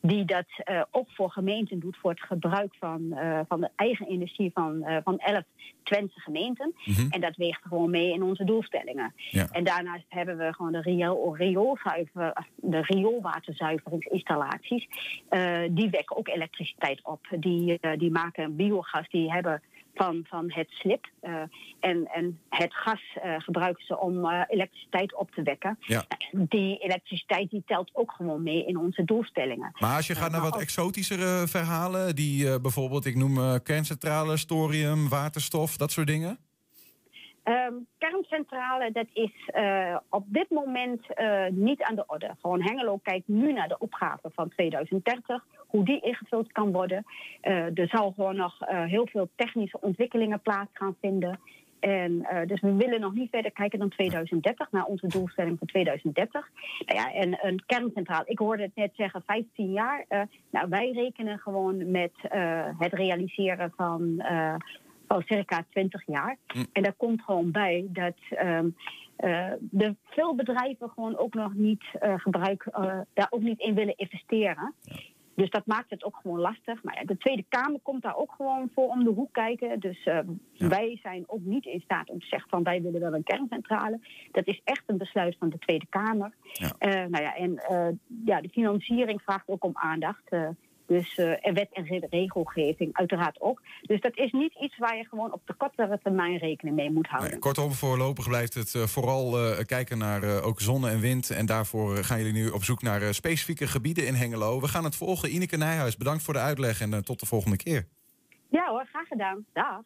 die 0.00 0.24
dat 0.24 0.46
ook 0.90 1.10
voor 1.10 1.30
gemeenten 1.30 1.80
doet 1.80 1.96
voor 1.96 2.10
het 2.10 2.20
gebruik 2.20 2.74
van, 2.78 3.18
van 3.48 3.60
de 3.60 3.70
eigen 3.76 4.06
energie 4.06 4.50
van, 4.54 4.84
van 5.04 5.18
11 5.18 5.42
Twentse 5.82 6.20
gemeenten. 6.20 6.74
Mhm. 6.84 7.06
En 7.10 7.20
dat 7.20 7.36
weegt 7.36 7.62
gewoon 7.62 7.90
mee 7.90 8.12
in 8.12 8.22
onze 8.22 8.44
doelstellingen. 8.44 9.14
Ja. 9.16 9.48
En 9.50 9.64
daarnaast 9.64 10.04
hebben 10.08 10.38
we 10.38 10.54
gewoon 10.54 10.72
de, 10.72 10.80
riool, 10.80 11.36
rioolzuiver, 11.36 12.46
de 12.56 12.80
rioolwaterzuiveringsinstallaties. 12.80 14.88
die 15.70 15.90
wekken 15.90 16.16
ook 16.16 16.28
elektriciteit 16.28 17.00
op. 17.02 17.26
Die, 17.38 17.79
die 17.98 18.10
maken 18.10 18.56
biogas, 18.56 19.08
die 19.08 19.32
hebben 19.32 19.62
van, 19.94 20.24
van 20.28 20.44
het 20.52 20.70
slip. 20.70 21.10
Uh, 21.22 21.42
en, 21.80 22.06
en 22.12 22.40
het 22.48 22.74
gas 22.74 23.00
uh, 23.16 23.34
gebruiken 23.38 23.84
ze 23.86 23.98
om 23.98 24.24
uh, 24.24 24.42
elektriciteit 24.48 25.14
op 25.14 25.30
te 25.30 25.42
wekken. 25.42 25.78
Ja. 25.80 26.04
Die 26.32 26.78
elektriciteit 26.78 27.50
die 27.50 27.62
telt 27.66 27.90
ook 27.92 28.12
gewoon 28.12 28.42
mee 28.42 28.66
in 28.66 28.76
onze 28.76 29.04
doelstellingen. 29.04 29.72
Maar 29.78 29.96
als 29.96 30.06
je 30.06 30.14
gaat 30.14 30.30
naar 30.30 30.40
wat 30.40 30.60
exotischere 30.60 31.48
verhalen, 31.48 32.14
die 32.14 32.60
bijvoorbeeld, 32.60 33.04
ik 33.04 33.16
noem 33.16 33.62
kerncentrales, 33.62 34.44
thorium, 34.44 35.08
waterstof, 35.08 35.76
dat 35.76 35.90
soort 35.90 36.06
dingen? 36.06 36.38
Um, 37.50 37.86
kerncentrale, 37.98 38.92
dat 38.92 39.06
is 39.12 39.32
uh, 39.54 39.96
op 40.08 40.24
dit 40.26 40.50
moment 40.50 41.00
uh, 41.20 41.46
niet 41.48 41.82
aan 41.82 41.94
de 41.94 42.04
orde. 42.06 42.36
Gewoon 42.40 42.62
Hengelo 42.62 42.96
kijkt 43.02 43.28
nu 43.28 43.52
naar 43.52 43.68
de 43.68 43.78
opgave 43.78 44.30
van 44.34 44.48
2030, 44.48 45.44
hoe 45.66 45.84
die 45.84 46.00
ingevuld 46.00 46.52
kan 46.52 46.72
worden. 46.72 47.04
Uh, 47.42 47.78
er 47.78 47.88
zal 47.88 48.12
gewoon 48.12 48.36
nog 48.36 48.58
heel 48.66 49.06
veel 49.06 49.28
technische 49.34 49.80
ontwikkelingen 49.80 50.40
plaats 50.40 50.70
gaan 50.72 50.96
vinden. 51.00 51.40
En, 51.80 52.26
dus 52.46 52.60
we 52.60 52.74
willen 52.74 53.00
nog 53.00 53.14
niet 53.14 53.30
verder 53.30 53.52
kijken 53.52 53.78
dan 53.78 53.88
2030, 53.88 54.70
naar 54.70 54.84
onze 54.84 55.06
doelstelling 55.06 55.58
van 55.58 55.66
2030. 55.66 56.50
Nou 56.86 56.98
ja, 56.98 57.12
en 57.12 57.46
een 57.46 57.62
kerncentrale, 57.66 58.24
ik 58.26 58.38
hoorde 58.38 58.62
het 58.62 58.74
net 58.74 58.90
zeggen, 58.94 59.22
15 59.26 59.72
jaar. 59.72 60.04
nou, 60.50 60.68
wij 60.68 60.90
rekenen 60.90 61.38
gewoon 61.38 61.90
met 61.90 62.12
het 62.78 62.92
realiseren 62.92 63.72
van 63.76 64.22
al 65.10 65.22
circa 65.24 65.64
20 65.70 66.02
jaar. 66.06 66.36
Mm. 66.54 66.66
En 66.72 66.82
daar 66.82 66.92
komt 66.92 67.22
gewoon 67.22 67.50
bij 67.50 67.86
dat 67.88 68.14
um, 68.42 68.76
uh, 69.18 69.52
de 69.60 69.94
veel 70.04 70.34
bedrijven 70.34 70.90
gewoon 70.90 71.16
ook 71.16 71.34
nog 71.34 71.54
niet 71.54 71.84
uh, 72.02 72.14
gebruik, 72.16 72.66
uh, 72.66 73.00
daar 73.12 73.26
ook 73.30 73.40
niet 73.40 73.60
in 73.60 73.74
willen 73.74 73.96
investeren. 73.96 74.74
Dus 75.34 75.50
dat 75.50 75.66
maakt 75.66 75.90
het 75.90 76.04
ook 76.04 76.18
gewoon 76.22 76.40
lastig. 76.40 76.82
Maar 76.82 76.94
ja, 76.94 77.04
de 77.04 77.16
Tweede 77.16 77.44
Kamer 77.48 77.80
komt 77.82 78.02
daar 78.02 78.16
ook 78.16 78.32
gewoon 78.36 78.70
voor 78.74 78.88
om 78.88 79.04
de 79.04 79.10
hoek 79.10 79.32
kijken. 79.32 79.80
Dus 79.80 80.04
ja. 80.04 80.24
wij 80.52 80.98
zijn 81.02 81.24
ook 81.26 81.40
niet 81.42 81.64
in 81.64 81.80
staat 81.80 82.10
om 82.10 82.20
te 82.20 82.26
zeggen 82.26 82.50
van 82.50 82.62
wij 82.62 82.82
willen 82.82 83.00
wel 83.00 83.14
een 83.14 83.22
kerncentrale. 83.22 84.00
Dat 84.32 84.46
is 84.46 84.60
echt 84.64 84.82
een 84.86 84.98
besluit 84.98 85.36
van 85.38 85.48
de 85.48 85.58
Tweede 85.58 85.86
Kamer. 85.88 86.32
Ja. 86.52 86.72
nou 87.08 87.22
ja, 87.22 87.34
en 87.36 87.60
ja, 88.24 88.40
de 88.40 88.48
financiering 88.48 89.22
vraagt 89.22 89.48
ook 89.48 89.64
om 89.64 89.72
aandacht. 89.74 90.30
Dus 90.96 91.18
uh, 91.18 91.46
en 91.46 91.54
wet 91.54 91.68
en 91.72 92.06
regelgeving 92.10 92.96
uiteraard 92.96 93.40
ook. 93.40 93.62
Dus 93.82 94.00
dat 94.00 94.16
is 94.16 94.32
niet 94.32 94.54
iets 94.60 94.78
waar 94.78 94.96
je 94.96 95.04
gewoon 95.04 95.32
op 95.32 95.42
de 95.46 95.54
kortere 95.54 95.98
termijn 96.02 96.38
rekening 96.38 96.76
mee 96.76 96.90
moet 96.90 97.06
houden. 97.06 97.30
Nee, 97.30 97.38
kortom, 97.38 97.72
voorlopig 97.72 98.28
blijft 98.28 98.54
het 98.54 98.74
uh, 98.74 98.82
vooral 98.82 99.40
uh, 99.40 99.58
kijken 99.66 99.98
naar 99.98 100.42
ook 100.42 100.60
zon 100.60 100.88
en 100.88 101.00
wind. 101.00 101.30
En 101.30 101.46
daarvoor 101.46 101.96
gaan 101.96 102.18
jullie 102.18 102.32
nu 102.32 102.48
op 102.48 102.64
zoek 102.64 102.82
naar 102.82 103.14
specifieke 103.14 103.66
gebieden 103.66 104.06
in 104.06 104.14
Hengelo. 104.14 104.60
We 104.60 104.68
gaan 104.68 104.84
het 104.84 104.96
volgen. 104.96 105.34
Ineke 105.34 105.56
Nijhuis, 105.56 105.96
bedankt 105.96 106.22
voor 106.22 106.34
de 106.34 106.40
uitleg 106.40 106.80
en 106.80 107.04
tot 107.04 107.20
de 107.20 107.26
volgende 107.26 107.56
keer. 107.56 107.86
Ja 108.48 108.66
hoor, 108.66 108.86
graag 108.90 109.06
gedaan. 109.06 109.44
Dag. 109.52 109.82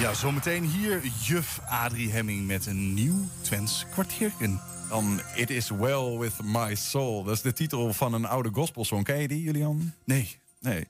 Ja, 0.00 0.14
zometeen 0.14 0.64
hier 0.64 1.00
juf 1.22 1.60
Adrie 1.68 2.10
Hemming 2.10 2.46
met 2.46 2.66
een 2.66 2.94
nieuw 2.94 3.24
Twents 3.42 3.86
kwartierken. 3.88 4.75
Dan 4.88 5.20
It 5.34 5.50
Is 5.50 5.70
Well 5.70 6.18
With 6.18 6.42
My 6.42 6.74
Soul. 6.74 7.24
Dat 7.24 7.34
is 7.34 7.42
de 7.42 7.52
titel 7.52 7.92
van 7.92 8.12
een 8.12 8.24
oude 8.24 8.50
gospelsong. 8.52 9.04
Ken 9.04 9.20
je 9.20 9.28
die, 9.28 9.42
Julian? 9.42 9.92
Nee. 10.04 10.38
Nee. 10.60 10.86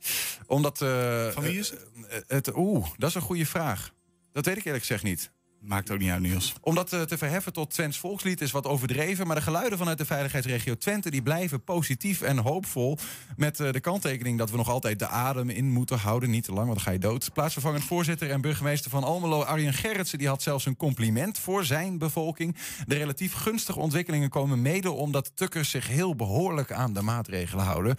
Omdat... 0.47 0.80
Uh, 0.80 1.28
van 1.28 1.42
wie 1.42 1.59
is 1.59 1.70
het? 1.70 1.86
Uh, 1.97 2.05
het 2.26 2.57
Oeh, 2.57 2.86
dat 2.97 3.09
is 3.09 3.14
een 3.14 3.20
goede 3.20 3.47
vraag. 3.47 3.92
Dat 4.32 4.44
weet 4.44 4.57
ik 4.57 4.64
eerlijk 4.64 4.84
gezegd 4.84 5.03
niet. 5.03 5.30
Maakt 5.67 5.91
ook 5.91 5.99
niet 5.99 6.11
uit, 6.11 6.21
Niels. 6.21 6.55
Om 6.61 6.75
dat 6.75 6.93
eh, 6.93 7.01
te 7.01 7.19
verheffen 7.19 7.53
tot 7.53 7.71
Twents 7.71 7.99
volkslied 7.99 8.41
is 8.41 8.51
wat 8.51 8.67
overdreven. 8.67 9.27
Maar 9.27 9.37
de 9.37 9.43
geluiden 9.43 9.79
vanuit 9.79 9.99
de 9.99 10.05
veiligheidsregio 10.05 10.77
Twente 10.77 11.11
die 11.11 11.23
blijven 11.23 11.64
positief 11.64 12.23
en 12.23 12.39
hoopvol. 12.39 12.99
Met 13.37 13.61
eh, 13.61 13.73
de 13.73 13.81
kanttekening 13.81 14.39
dat 14.39 14.51
we 14.51 14.57
nog 14.57 14.69
altijd 14.69 14.99
de 14.99 15.07
adem 15.07 15.51
in 15.51 15.71
moeten 15.71 15.99
houden. 15.99 16.31
Niet 16.31 16.45
te 16.45 16.53
lang, 16.53 16.67
want 16.67 16.77
dan 16.77 16.87
ga 16.87 16.93
je 16.93 16.99
dood. 16.99 17.33
Plaatsvervangend 17.33 17.85
voorzitter 17.85 18.31
en 18.31 18.41
burgemeester 18.41 18.91
van 18.91 19.05
Almelo, 19.05 19.43
Arjen 19.43 19.73
Gerritsen, 19.73 20.19
die 20.19 20.29
had 20.29 20.43
zelfs 20.43 20.67
een 20.67 20.77
compliment 20.77 21.39
voor 21.39 21.64
zijn 21.64 21.99
bevolking. 21.99 22.57
De 22.87 22.95
relatief 22.95 23.33
gunstige 23.33 23.79
ontwikkelingen 23.79 24.31
komen 24.31 24.62
mede 24.62 24.91
omdat 24.91 25.33
tukkers 25.35 25.71
zich 25.71 25.89
heel 25.89 26.14
behoorlijk 26.14 26.73
aan 26.73 26.93
de 26.93 27.03
maatregelen 27.03 27.64
houden. 27.64 27.97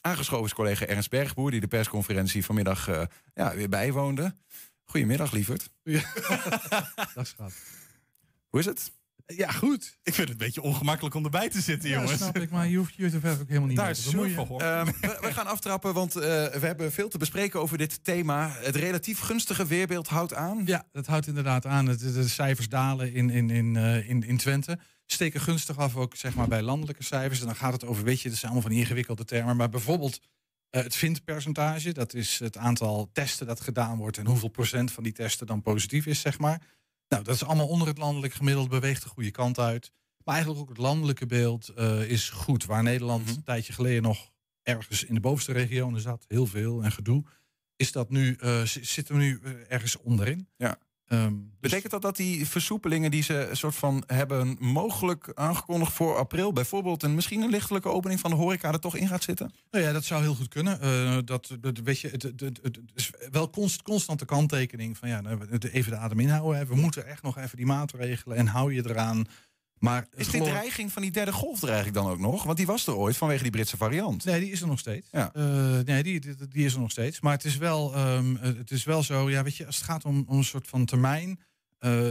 Aangeschoven 0.00 0.44
is 0.44 0.54
collega 0.54 0.86
Ernst 0.86 1.10
Bergboer, 1.10 1.50
die 1.50 1.60
de 1.60 1.66
persconferentie 1.66 2.44
vanmiddag 2.44 2.88
uh, 2.88 3.02
ja, 3.34 3.54
weer 3.54 3.68
bijwoonde. 3.68 4.34
Goedemiddag, 4.90 5.32
lieverd. 5.32 5.70
Ja. 5.82 6.02
Dag, 7.14 7.26
schat. 7.26 7.52
Hoe 8.48 8.60
is 8.60 8.66
het? 8.66 8.92
Ja, 9.26 9.50
goed. 9.50 9.98
Ik 10.02 10.14
vind 10.14 10.28
het 10.28 10.40
een 10.40 10.46
beetje 10.46 10.62
ongemakkelijk 10.62 11.14
om 11.14 11.24
erbij 11.24 11.48
te 11.48 11.60
zitten, 11.60 11.88
ja, 11.88 11.94
jongens. 11.94 12.16
snap 12.16 12.38
ik, 12.38 12.50
maar 12.50 12.68
je 12.68 12.76
hoeft 12.76 12.94
je 12.94 13.10
verder 13.10 13.40
ook 13.40 13.48
helemaal 13.48 13.68
niet 13.68 13.76
Daar 13.76 13.90
is 13.90 14.10
zoveel 14.10 14.46
hoor. 14.46 14.62
Um, 14.62 14.84
we, 14.84 15.18
we, 15.20 15.32
gaan 15.38 15.46
aftrappen, 15.46 15.94
want 15.94 16.16
uh, 16.16 16.22
we 16.22 16.66
hebben 16.66 16.92
veel 16.92 17.08
te 17.08 17.18
bespreken 17.18 17.60
over 17.60 17.78
dit 17.78 18.04
thema. 18.04 18.50
Het 18.50 18.76
relatief 18.76 19.18
gunstige 19.18 19.66
weerbeeld 19.66 20.08
houdt 20.08 20.34
aan. 20.34 20.62
Ja, 20.64 20.86
het 20.92 21.06
houdt 21.06 21.26
inderdaad 21.26 21.66
aan. 21.66 21.84
De, 21.84 22.12
de 22.12 22.28
cijfers 22.28 22.68
dalen 22.68 23.12
in, 23.12 23.30
in, 23.30 23.50
in, 23.50 23.74
uh, 23.74 24.08
in, 24.08 24.22
in 24.22 24.36
Twente. 24.36 24.78
Steken 25.06 25.40
gunstig 25.40 25.76
af 25.78 25.96
ook 25.96 26.16
zeg 26.16 26.34
maar, 26.34 26.48
bij 26.48 26.62
landelijke 26.62 27.04
cijfers. 27.04 27.40
En 27.40 27.46
dan 27.46 27.56
gaat 27.56 27.72
het 27.72 27.84
over, 27.84 28.04
weet 28.04 28.20
je, 28.20 28.28
dat 28.28 28.38
zijn 28.38 28.52
allemaal 28.52 28.70
van 28.70 28.78
ingewikkelde 28.80 29.24
termen. 29.24 29.56
Maar 29.56 29.68
bijvoorbeeld 29.68 30.20
uh, 30.70 30.82
het 30.82 30.96
vindpercentage, 30.96 31.92
dat 31.92 32.14
is 32.14 32.38
het 32.38 32.56
aantal 32.56 33.10
testen 33.12 33.46
dat 33.46 33.60
gedaan 33.60 33.98
wordt 33.98 34.18
en 34.18 34.26
hoeveel 34.26 34.48
procent 34.48 34.92
van 34.92 35.02
die 35.02 35.12
testen 35.12 35.46
dan 35.46 35.62
positief 35.62 36.06
is, 36.06 36.20
zeg 36.20 36.38
maar. 36.38 36.62
Nou, 37.08 37.24
dat 37.24 37.34
is 37.34 37.44
allemaal 37.44 37.68
onder 37.68 37.88
het 37.88 37.98
landelijk 37.98 38.32
gemiddelde, 38.32 38.68
beweegt 38.68 39.02
de 39.02 39.08
goede 39.08 39.30
kant 39.30 39.58
uit. 39.58 39.92
Maar 40.24 40.34
eigenlijk 40.34 40.64
ook 40.64 40.76
het 40.76 40.84
landelijke 40.84 41.26
beeld 41.26 41.72
uh, 41.78 42.10
is 42.10 42.30
goed. 42.30 42.64
Waar 42.64 42.82
Nederland 42.82 43.20
mm 43.20 43.26
-hmm. 43.26 43.36
een 43.36 43.42
tijdje 43.42 43.72
geleden 43.72 44.02
nog 44.02 44.30
ergens 44.62 45.04
in 45.04 45.14
de 45.14 45.20
bovenste 45.20 45.52
regionen 45.52 46.00
zat, 46.00 46.24
heel 46.28 46.46
veel 46.46 46.82
en 46.84 46.92
gedoe, 46.92 47.24
is 47.76 47.92
dat 47.92 48.10
nu, 48.10 48.36
uh, 48.40 48.62
zitten 48.64 49.14
we 49.14 49.20
nu 49.20 49.40
ergens 49.68 49.96
onderin. 49.96 50.48
Ja. 50.56 50.78
Um, 51.08 51.52
Betekent 51.60 51.90
dat 51.90 52.02
dat 52.02 52.16
die 52.16 52.48
versoepelingen 52.48 53.10
die 53.10 53.22
ze 53.22 53.48
soort 53.52 53.74
van 53.74 54.02
hebben 54.06 54.56
mogelijk 54.60 55.30
aangekondigd 55.34 55.92
voor 55.92 56.16
april, 56.16 56.52
bijvoorbeeld 56.52 57.02
een 57.02 57.14
misschien 57.14 57.42
een 57.42 57.50
lichtelijke 57.50 57.88
opening 57.88 58.20
van 58.20 58.30
de 58.30 58.36
horeca 58.36 58.72
er 58.72 58.80
toch 58.80 58.96
in 58.96 59.08
gaat 59.08 59.22
zitten? 59.22 59.52
Nou 59.70 59.84
ja, 59.84 59.92
dat 59.92 60.04
zou 60.04 60.22
heel 60.22 60.34
goed 60.34 60.48
kunnen. 60.48 60.78
Uh, 60.82 61.18
dat, 61.24 61.56
dat, 61.60 61.78
weet 61.78 62.00
je, 62.00 62.08
het, 62.08 62.22
het, 62.22 62.40
het, 62.40 62.60
het, 62.62 62.78
is 62.94 63.10
wel 63.30 63.50
const, 63.50 63.82
constante 63.82 64.24
kanttekening 64.24 64.98
van 64.98 65.08
ja, 65.08 65.22
even 65.72 65.90
de 65.92 65.96
adem 65.96 66.20
inhouden. 66.20 66.58
Hè. 66.58 66.66
We 66.66 66.76
moeten 66.76 67.06
echt 67.06 67.22
nog 67.22 67.38
even 67.38 67.56
die 67.56 67.66
maatregelen 67.66 68.36
en 68.36 68.46
hou 68.46 68.74
je 68.74 68.88
eraan. 68.88 69.26
Maar 69.78 70.06
is 70.14 70.30
die 70.30 70.42
dreiging 70.42 70.92
van 70.92 71.02
die 71.02 71.10
derde 71.10 71.32
golf 71.32 71.62
er 71.62 71.68
eigenlijk 71.68 71.96
dan 71.96 72.12
ook 72.12 72.18
nog? 72.18 72.42
Want 72.42 72.56
die 72.56 72.66
was 72.66 72.86
er 72.86 72.96
ooit 72.96 73.16
vanwege 73.16 73.42
die 73.42 73.52
Britse 73.52 73.76
variant. 73.76 74.24
Nee, 74.24 74.40
die 74.40 74.50
is 74.50 74.60
er 74.60 74.66
nog 74.66 74.78
steeds. 74.78 75.08
Ja. 75.10 75.30
Uh, 75.34 75.78
nee, 75.84 76.02
die, 76.02 76.20
die, 76.20 76.34
die, 76.48 76.64
is 76.64 76.74
er 76.74 76.80
nog 76.80 76.90
steeds. 76.90 77.20
Maar 77.20 77.32
het 77.32 77.44
is 77.44 77.56
wel, 77.56 77.98
um, 77.98 78.36
het 78.36 78.70
is 78.70 78.84
wel 78.84 79.02
zo, 79.02 79.30
ja, 79.30 79.42
weet 79.42 79.56
je, 79.56 79.66
als 79.66 79.76
het 79.76 79.84
gaat 79.84 80.04
om, 80.04 80.24
om 80.26 80.38
een 80.38 80.44
soort 80.44 80.68
van 80.68 80.84
termijn. 80.84 81.40
Uh, 81.80 82.08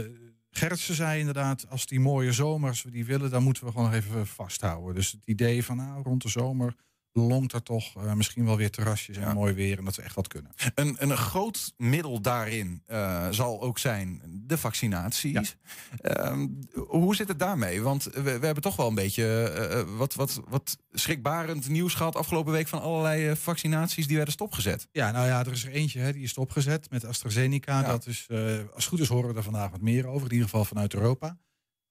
Gertsen 0.50 0.94
zei 0.94 1.18
inderdaad, 1.18 1.66
als 1.68 1.86
die 1.86 2.00
mooie 2.00 2.32
zomers 2.32 2.82
we 2.82 2.90
die 2.90 3.04
willen, 3.04 3.30
dan 3.30 3.42
moeten 3.42 3.64
we 3.64 3.70
gewoon 3.70 3.86
nog 3.86 3.94
even 3.94 4.26
vasthouden. 4.26 4.94
Dus 4.94 5.12
het 5.12 5.20
idee 5.24 5.64
van 5.64 5.76
nou, 5.76 6.02
rond 6.02 6.22
de 6.22 6.28
zomer 6.28 6.74
longt 7.12 7.52
er 7.52 7.62
toch 7.62 7.96
uh, 7.96 8.12
misschien 8.12 8.44
wel 8.44 8.56
weer 8.56 8.70
terrasjes 8.70 9.16
en 9.16 9.22
ja. 9.22 9.34
mooi 9.34 9.54
weer 9.54 9.78
en 9.78 9.84
dat 9.84 9.96
we 9.96 10.02
echt 10.02 10.14
wat 10.14 10.28
kunnen. 10.28 10.52
Een, 10.74 10.96
een 10.98 11.16
groot 11.16 11.72
middel 11.76 12.20
daarin 12.20 12.82
uh, 12.86 13.28
zal 13.30 13.60
ook 13.62 13.78
zijn 13.78 14.22
de 14.24 14.58
vaccinaties. 14.58 15.56
Ja. 16.02 16.32
Uh, 16.32 16.44
hoe 16.88 17.16
zit 17.16 17.28
het 17.28 17.38
daarmee? 17.38 17.82
Want 17.82 18.04
we, 18.04 18.20
we 18.22 18.46
hebben 18.46 18.62
toch 18.62 18.76
wel 18.76 18.88
een 18.88 18.94
beetje 18.94 19.52
uh, 19.88 19.96
wat, 19.96 20.14
wat, 20.14 20.40
wat 20.48 20.78
schrikbarend 20.92 21.68
nieuws 21.68 21.94
gehad 21.94 22.16
afgelopen 22.16 22.52
week 22.52 22.68
van 22.68 22.80
allerlei 22.80 23.36
vaccinaties 23.36 24.06
die 24.06 24.16
werden 24.16 24.34
stopgezet. 24.34 24.88
Ja, 24.92 25.10
nou 25.10 25.26
ja, 25.26 25.40
er 25.40 25.52
is 25.52 25.64
er 25.64 25.72
eentje 25.72 26.00
hè, 26.00 26.12
die 26.12 26.22
is 26.22 26.30
stopgezet 26.30 26.90
met 26.90 27.04
AstraZeneca. 27.04 27.80
Ja. 27.80 27.86
Dat 27.86 28.06
is, 28.06 28.26
als 28.30 28.84
het 28.84 28.84
goed 28.84 29.00
is 29.00 29.08
horen 29.08 29.30
we 29.30 29.36
er 29.36 29.42
vandaag 29.42 29.70
wat 29.70 29.80
meer 29.80 30.06
over, 30.06 30.26
in 30.26 30.32
ieder 30.32 30.48
geval 30.48 30.64
vanuit 30.64 30.94
Europa. 30.94 31.38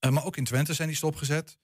maar 0.09 0.25
ook 0.25 0.37
in 0.37 0.43
Twente 0.43 0.73
zijn 0.73 0.87
die 0.87 0.97
stopgezet. 0.97 1.57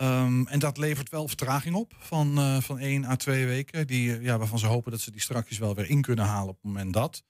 Um, 0.00 0.46
en 0.46 0.58
dat 0.58 0.76
levert 0.76 1.08
wel 1.08 1.28
vertraging 1.28 1.74
op 1.74 1.94
van, 1.98 2.38
uh, 2.38 2.60
van 2.60 2.78
één 2.78 3.04
à 3.04 3.16
twee 3.16 3.46
weken. 3.46 3.86
Die, 3.86 4.20
ja, 4.20 4.38
waarvan 4.38 4.58
ze 4.58 4.66
hopen 4.66 4.90
dat 4.90 5.00
ze 5.00 5.10
die 5.10 5.20
strakjes 5.20 5.58
wel 5.58 5.74
weer 5.74 5.90
in 5.90 6.02
kunnen 6.02 6.24
halen 6.24 6.48
op 6.48 6.54
het 6.54 6.64
moment 6.64 6.92
dat. 6.92 7.24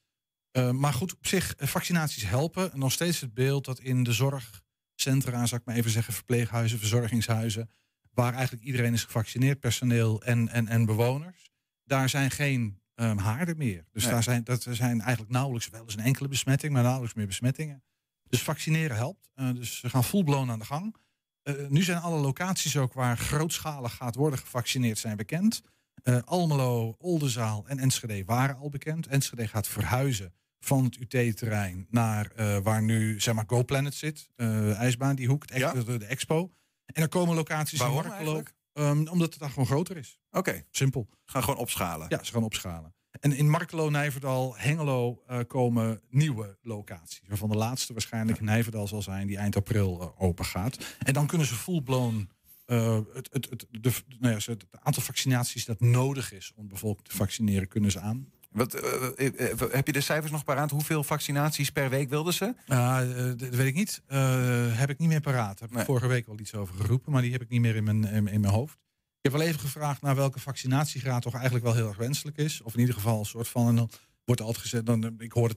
Uh, 0.53 0.71
maar 0.71 0.93
goed, 0.93 1.17
op 1.17 1.27
zich, 1.27 1.55
vaccinaties 1.59 2.27
helpen. 2.27 2.71
Nog 2.75 2.93
steeds 2.93 3.21
het 3.21 3.35
beeld 3.35 3.65
dat 3.65 3.81
in 3.81 4.03
de 4.03 4.13
zorgcentra, 4.13 5.47
zou 5.47 5.61
ik 5.61 5.67
maar 5.67 5.77
even 5.77 5.91
zeggen, 5.91 6.15
verpleeghuizen, 6.15 6.79
verzorgingshuizen, 6.79 7.71
waar 8.13 8.35
eigenlijk 8.35 8.65
iedereen 8.65 8.93
is 8.93 9.05
gevaccineerd, 9.05 9.61
personeel 9.61 10.23
en, 10.23 10.49
en, 10.49 10.69
en 10.69 10.85
bewoners, 10.85 11.51
daar 11.85 12.09
zijn 12.09 12.31
geen 12.31 12.81
um, 12.95 13.19
haarden 13.19 13.57
meer. 13.57 13.85
Dus 13.93 14.03
nee. 14.03 14.13
daar 14.13 14.23
zijn, 14.23 14.45
dat 14.45 14.67
zijn 14.71 15.01
eigenlijk 15.01 15.33
nauwelijks, 15.33 15.69
wel 15.69 15.83
eens 15.83 15.95
een 15.95 16.01
enkele 16.01 16.29
besmetting, 16.29 16.73
maar 16.73 16.83
nauwelijks 16.83 17.15
meer 17.15 17.27
besmettingen. 17.27 17.83
Dus 18.29 18.43
vaccineren 18.43 18.97
helpt. 18.97 19.31
Uh, 19.37 19.55
dus 19.55 19.81
we 19.81 19.91
gaan 19.91 20.05
full-blown 20.05 20.51
aan 20.51 20.59
de 20.59 20.65
gang. 20.65 20.97
Uh, 21.49 21.69
nu 21.69 21.83
zijn 21.83 22.01
alle 22.01 22.21
locaties 22.21 22.77
ook 22.77 22.93
waar 22.93 23.19
grootschalig 23.19 23.95
gaat 23.95 24.15
worden 24.15 24.39
gevaccineerd 24.39 24.99
zijn 24.99 25.17
bekend. 25.17 25.63
Uh, 26.05 26.19
Almelo, 26.25 26.95
Oldenzaal 26.99 27.65
en 27.67 27.79
Enschede 27.79 28.25
waren 28.25 28.57
al 28.57 28.69
bekend. 28.69 29.07
Enschede 29.07 29.49
gaat 29.49 29.69
verhuizen 29.69 30.33
van 30.61 30.85
het 30.85 30.97
UT-terrein 30.97 31.87
naar 31.91 32.33
uh, 32.37 32.59
waar 32.59 32.83
nu 32.83 33.21
zeg 33.21 33.35
maar 33.35 33.45
GoPlanet 33.47 33.95
zit. 33.95 34.31
ijsbaan, 34.37 35.17
die 35.17 35.29
hoek, 35.29 35.47
de, 35.47 35.59
ja? 35.59 35.73
de, 35.73 35.99
de, 35.99 36.05
expo. 36.05 36.53
En 36.85 37.03
er 37.03 37.09
komen 37.09 37.35
locaties 37.35 37.79
Waarom 37.79 38.03
in 38.03 38.09
Markelo. 38.09 38.43
Um, 38.73 39.09
omdat 39.09 39.31
het 39.31 39.39
daar 39.39 39.51
gewoon 39.51 39.67
groter 39.67 39.97
is. 39.97 40.19
Oké. 40.31 40.39
Okay. 40.39 40.67
Simpel. 40.71 41.09
Gaan 41.25 41.43
gewoon 41.43 41.59
opschalen. 41.59 42.07
Ja, 42.09 42.25
ze 42.25 42.33
gaan 42.33 42.45
opschalen. 42.45 42.95
En 43.21 43.33
in 43.33 43.51
Markelo, 43.51 43.91
Nijverdal, 43.91 44.55
Hengelo 44.57 45.23
uh, 45.31 45.39
komen 45.47 46.01
nieuwe 46.11 46.57
locaties. 46.63 47.23
Waarvan 47.29 47.49
de 47.49 47.57
laatste 47.57 47.93
waarschijnlijk 47.93 48.39
ja. 48.39 48.45
Nijverdal 48.45 48.89
zal 48.89 49.03
zijn, 49.03 49.27
die 49.27 49.37
eind 49.37 49.57
april 49.57 50.01
uh, 50.01 50.23
open 50.27 50.45
gaat. 50.45 50.79
En 50.99 51.13
dan 51.13 51.27
kunnen 51.27 51.47
ze 51.47 51.55
full-blown 51.55 52.31
uh, 52.67 52.99
het, 53.13 53.29
het, 53.33 53.51
het, 53.51 53.67
de, 53.71 53.93
nou 54.19 54.35
ja, 54.35 54.53
het 54.53 54.67
aantal 54.71 55.03
vaccinaties 55.03 55.65
dat 55.65 55.81
nodig 55.81 56.33
is 56.33 56.53
om 56.57 56.63
de 56.63 56.69
bevolking 56.69 57.09
te 57.09 57.17
vaccineren, 57.17 57.69
kunnen 57.69 57.91
ze 57.91 58.01
aan. 58.01 58.29
Wat, 58.51 58.73
heb 59.73 59.87
je 59.87 59.93
de 59.93 60.01
cijfers 60.01 60.33
nog 60.33 60.45
paraat? 60.45 60.71
Hoeveel 60.71 61.05
vaccinaties 61.05 61.71
per 61.71 61.91
week 61.91 62.09
wilden 62.09 62.33
ze? 62.33 62.55
dat 63.37 63.55
weet 63.55 63.67
ik 63.67 63.75
niet. 63.75 64.03
heb 64.77 64.91
ik 64.91 64.99
niet 64.99 65.09
meer 65.09 65.21
paraat. 65.21 65.61
Heb 65.61 65.69
ik 65.69 65.77
nee. 65.77 65.85
vorige 65.85 66.07
week 66.07 66.27
al 66.29 66.39
iets 66.39 66.55
over 66.55 66.75
geroepen, 66.75 67.13
maar 67.13 67.23
die 67.23 67.33
heb 67.33 67.43
ik 67.43 67.49
niet 67.49 67.61
meer 67.61 67.77
in 67.77 67.85
mijn, 67.85 68.05
in, 68.05 68.27
in 68.29 68.41
mijn 68.41 68.53
hoofd. 68.53 68.88
Ik 69.21 69.31
heb 69.31 69.33
wel 69.33 69.49
even 69.49 69.61
gevraagd 69.61 70.03
naar 70.03 70.17
welke 70.17 70.41
vaccinatiegraad 70.41 71.23
toch 71.23 71.35
eigenlijk 71.35 71.65
wel 71.65 71.75
heel 71.75 71.89
erg 71.89 71.97
wenselijk 71.97 72.37
is. 72.37 72.61
Of 72.61 72.75
in 72.75 72.81
ieder 72.81 72.95
geval 72.95 73.19
een 73.19 73.25
soort 73.25 73.49
van. 73.49 73.69
En 73.69 73.77
dan 73.77 73.91
wordt 74.29 74.41
altijd 74.43 74.63
gezegd, 74.63 74.87
dan, 74.87 75.15
ik 75.19 75.33
hoorde 75.33 75.55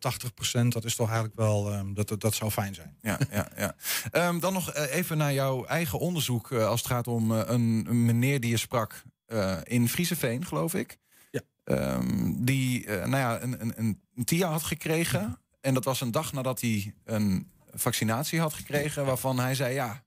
80%, 0.64 0.68
dat 0.68 0.86
is 0.86 0.96
toch 0.96 1.08
eigenlijk 1.08 1.38
wel, 1.38 1.74
um, 1.74 1.94
dat, 1.94 2.08
dat, 2.08 2.22
dat 2.22 2.34
zou 2.34 2.52
fijn 2.52 2.76
zijn. 2.76 2.98
Ja, 3.02 3.20
ja, 3.32 3.48
ja. 3.56 3.76
Um, 4.28 4.40
dan 4.46 4.54
nog 4.54 4.74
even 4.74 5.18
naar 5.18 5.34
jouw 5.34 5.66
eigen 5.66 6.00
onderzoek 6.00 6.50
uh, 6.50 6.68
als 6.68 6.80
het 6.80 6.90
gaat 6.90 7.08
om 7.08 7.32
uh, 7.32 7.42
een, 7.46 7.86
een, 7.90 8.06
meneer 8.06 8.40
die 8.40 8.50
je 8.50 8.58
sprak 8.58 9.04
uh, 9.28 9.58
in 9.64 9.90
Frieseveen, 9.90 10.46
geloof 10.46 10.74
ik. 10.74 10.98
Ja. 11.32 11.42
Um, 11.64 12.46
die, 12.46 12.88
nou 12.88 13.18
ja, 13.18 13.42
een, 13.42 13.62
een, 13.62 14.00
een 14.16 14.26
TIA 14.26 14.50
had 14.50 14.64
gekregen. 14.64 15.20
Ja. 15.20 15.40
En 15.62 15.74
dat 15.74 15.84
was 15.84 16.02
een 16.02 16.12
dag 16.12 16.34
nadat 16.34 16.62
hij 16.62 16.94
een 17.04 17.52
vaccinatie 17.74 18.40
had 18.40 18.54
gekregen, 18.54 19.06
waarvan 19.06 19.40
hij 19.40 19.56
zei, 19.56 19.74
ja, 19.74 20.04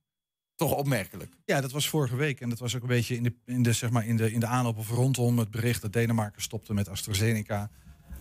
toch 0.54 0.72
opmerkelijk. 0.72 1.34
Ja, 1.44 1.60
dat 1.60 1.72
was 1.72 1.88
vorige 1.88 2.16
week. 2.16 2.40
En 2.40 2.48
dat 2.48 2.58
was 2.58 2.76
ook 2.76 2.82
een 2.82 2.88
beetje 2.88 3.16
in 3.16 3.22
de, 3.22 3.34
in 3.44 3.62
de, 3.62 3.72
zeg 3.72 3.90
maar 3.90 4.06
in 4.06 4.16
de, 4.16 4.32
in 4.32 4.40
de 4.40 4.46
aanloop 4.46 4.78
of 4.78 4.90
rondom 4.90 5.38
het 5.38 5.50
bericht 5.50 5.82
dat 5.82 5.92
Denemarken 5.92 6.42
stopte 6.42 6.74
met 6.74 6.88
AstraZeneca. 6.88 7.70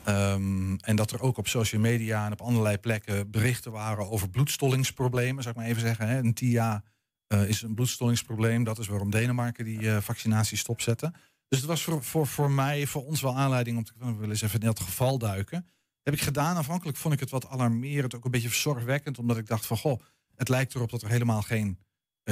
Um, 0.08 0.78
en 0.80 0.96
dat 0.96 1.12
er 1.12 1.22
ook 1.22 1.38
op 1.38 1.48
social 1.48 1.82
media 1.82 2.26
en 2.26 2.32
op 2.32 2.42
allerlei 2.42 2.78
plekken 2.78 3.32
berichten 3.32 3.72
waren 3.72 4.10
over 4.10 4.30
bloedstollingsproblemen, 4.30 5.44
zou 5.44 5.56
ik 5.56 5.62
maar 5.62 5.70
even 5.70 5.82
zeggen. 5.82 6.08
Hè. 6.08 6.18
Een 6.18 6.34
TIA 6.34 6.84
uh, 7.28 7.50
is 7.50 7.62
een 7.62 7.74
bloedstollingsprobleem. 7.74 8.64
Dat 8.64 8.80
is 8.80 8.88
waarom 8.88 9.12
Denemarken 9.12 9.66
die 9.66 9.80
uh, 9.80 9.98
vaccinatie 9.98 10.58
stopzette. 10.58 11.14
Dus 11.48 11.60
het 11.60 11.68
was 11.68 11.84
voor, 11.84 12.04
voor, 12.04 12.28
voor 12.28 12.52
mij, 12.52 12.88
voor 12.88 13.06
ons 13.06 13.22
wel 13.22 13.38
aanleiding 13.38 13.78
om 13.78 13.84
te 13.84 13.94
willen 13.98 14.30
eens 14.30 14.42
even 14.42 14.60
in 14.60 14.66
dat 14.66 14.80
geval 14.80 15.18
duiken. 15.18 15.68
Heb 16.04 16.14
ik 16.14 16.22
gedaan. 16.22 16.56
Aanvankelijk 16.56 16.98
vond 16.98 17.14
ik 17.14 17.20
het 17.20 17.30
wat 17.30 17.48
alarmerend, 17.48 18.16
ook 18.16 18.26
een 18.26 18.32
beetje 18.32 18.50
zorgwekkend, 18.50 19.20
omdat 19.20 19.38
ik 19.38 19.48
dacht 19.48 19.66
van 19.66 19.78
goh, 19.78 20.02
het 20.36 20.50
lijkt 20.50 20.76
erop 20.76 20.90
dat 20.90 21.02
er 21.02 21.10
helemaal 21.10 21.42
geen 21.42 21.80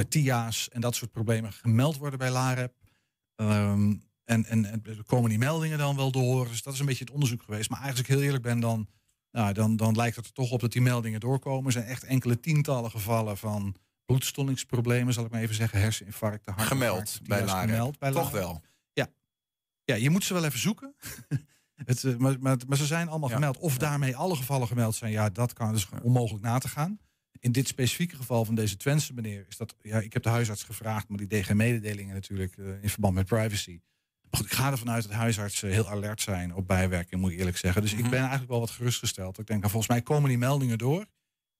TIA's 0.08 0.68
en 0.68 0.80
dat 0.80 0.94
soort 0.94 1.10
problemen 1.10 1.52
gemeld 1.52 1.96
worden 1.96 2.18
bij 2.18 2.30
LAREP. 2.30 2.72
Ehm, 3.36 3.94
en, 4.24 4.44
en, 4.44 4.64
en 4.64 5.04
komen 5.06 5.30
die 5.30 5.38
meldingen 5.38 5.78
dan 5.78 5.96
wel 5.96 6.10
door. 6.10 6.48
Dus 6.48 6.62
dat 6.62 6.74
is 6.74 6.80
een 6.80 6.86
beetje 6.86 7.04
het 7.04 7.12
onderzoek 7.12 7.42
geweest. 7.42 7.70
Maar 7.70 7.80
eigenlijk 7.80 8.08
als 8.08 8.16
ik 8.16 8.22
heel 8.22 8.32
eerlijk 8.32 8.54
ben, 8.54 8.60
dan, 8.60 8.88
nou, 9.30 9.52
dan, 9.52 9.76
dan 9.76 9.96
lijkt 9.96 10.16
het 10.16 10.26
er 10.26 10.32
toch 10.32 10.50
op 10.50 10.60
dat 10.60 10.72
die 10.72 10.82
meldingen 10.82 11.20
doorkomen. 11.20 11.66
Er 11.66 11.72
zijn 11.72 11.84
echt 11.84 12.04
enkele 12.04 12.40
tientallen 12.40 12.90
gevallen 12.90 13.36
van 13.36 13.76
bloedstollingsproblemen, 14.04 15.12
zal 15.12 15.24
ik 15.24 15.30
maar 15.30 15.40
even 15.40 15.54
zeggen. 15.54 15.80
Herseninfarcten, 15.80 16.58
Gemeld 16.58 17.20
bij 17.22 17.44
LAREP. 17.44 17.70
Gemeld 17.70 17.98
bij 17.98 18.10
Toch 18.10 18.30
wel? 18.30 18.62
Ja. 18.92 19.08
ja, 19.84 19.94
je 19.94 20.10
moet 20.10 20.24
ze 20.24 20.34
wel 20.34 20.44
even 20.44 20.58
zoeken. 20.58 20.94
het, 21.84 22.04
eh, 22.04 22.16
maar, 22.16 22.36
maar, 22.40 22.56
maar, 22.68 22.76
ze 22.76 22.86
zijn 22.86 23.08
allemaal 23.08 23.28
gemeld. 23.28 23.58
Of 23.58 23.78
daarmee 23.78 24.16
alle 24.16 24.36
gevallen 24.36 24.66
gemeld 24.66 24.94
zijn, 24.94 25.12
ja, 25.12 25.30
dat 25.30 25.52
kan 25.52 25.72
dus 25.72 25.88
onmogelijk 26.02 26.44
na 26.44 26.58
te 26.58 26.68
gaan. 26.68 26.98
In 27.42 27.52
dit 27.52 27.68
specifieke 27.68 28.16
geval 28.16 28.44
van 28.44 28.54
deze 28.54 28.76
Twentse 28.76 29.14
meneer 29.14 29.44
is 29.48 29.56
dat, 29.56 29.74
ja, 29.80 29.98
ik 29.98 30.12
heb 30.12 30.22
de 30.22 30.28
huisarts 30.28 30.62
gevraagd, 30.62 31.08
maar 31.08 31.18
die 31.18 31.26
deed 31.26 31.44
geen 31.44 31.56
mededelingen 31.56 32.14
natuurlijk 32.14 32.56
uh, 32.56 32.82
in 32.82 32.88
verband 32.88 33.14
met 33.14 33.26
privacy. 33.26 33.80
Maar 34.30 34.40
goed, 34.40 34.50
ik 34.50 34.56
ga 34.56 34.70
ervan 34.70 34.90
uit 34.90 35.02
dat 35.02 35.12
huisartsen 35.12 35.70
heel 35.70 35.88
alert 35.88 36.20
zijn 36.20 36.54
op 36.54 36.66
bijwerking, 36.66 37.20
moet 37.20 37.30
ik 37.30 37.38
eerlijk 37.38 37.56
zeggen. 37.56 37.82
Dus 37.82 37.92
ik 37.92 37.98
mhm. 37.98 38.10
ben 38.10 38.18
eigenlijk 38.18 38.50
wel 38.50 38.60
wat 38.60 38.70
gerustgesteld. 38.70 39.38
Ik 39.38 39.46
denk, 39.46 39.58
nou, 39.60 39.70
volgens 39.70 39.92
mij 39.92 40.02
komen 40.02 40.28
die 40.28 40.38
meldingen 40.38 40.78
door. 40.78 41.06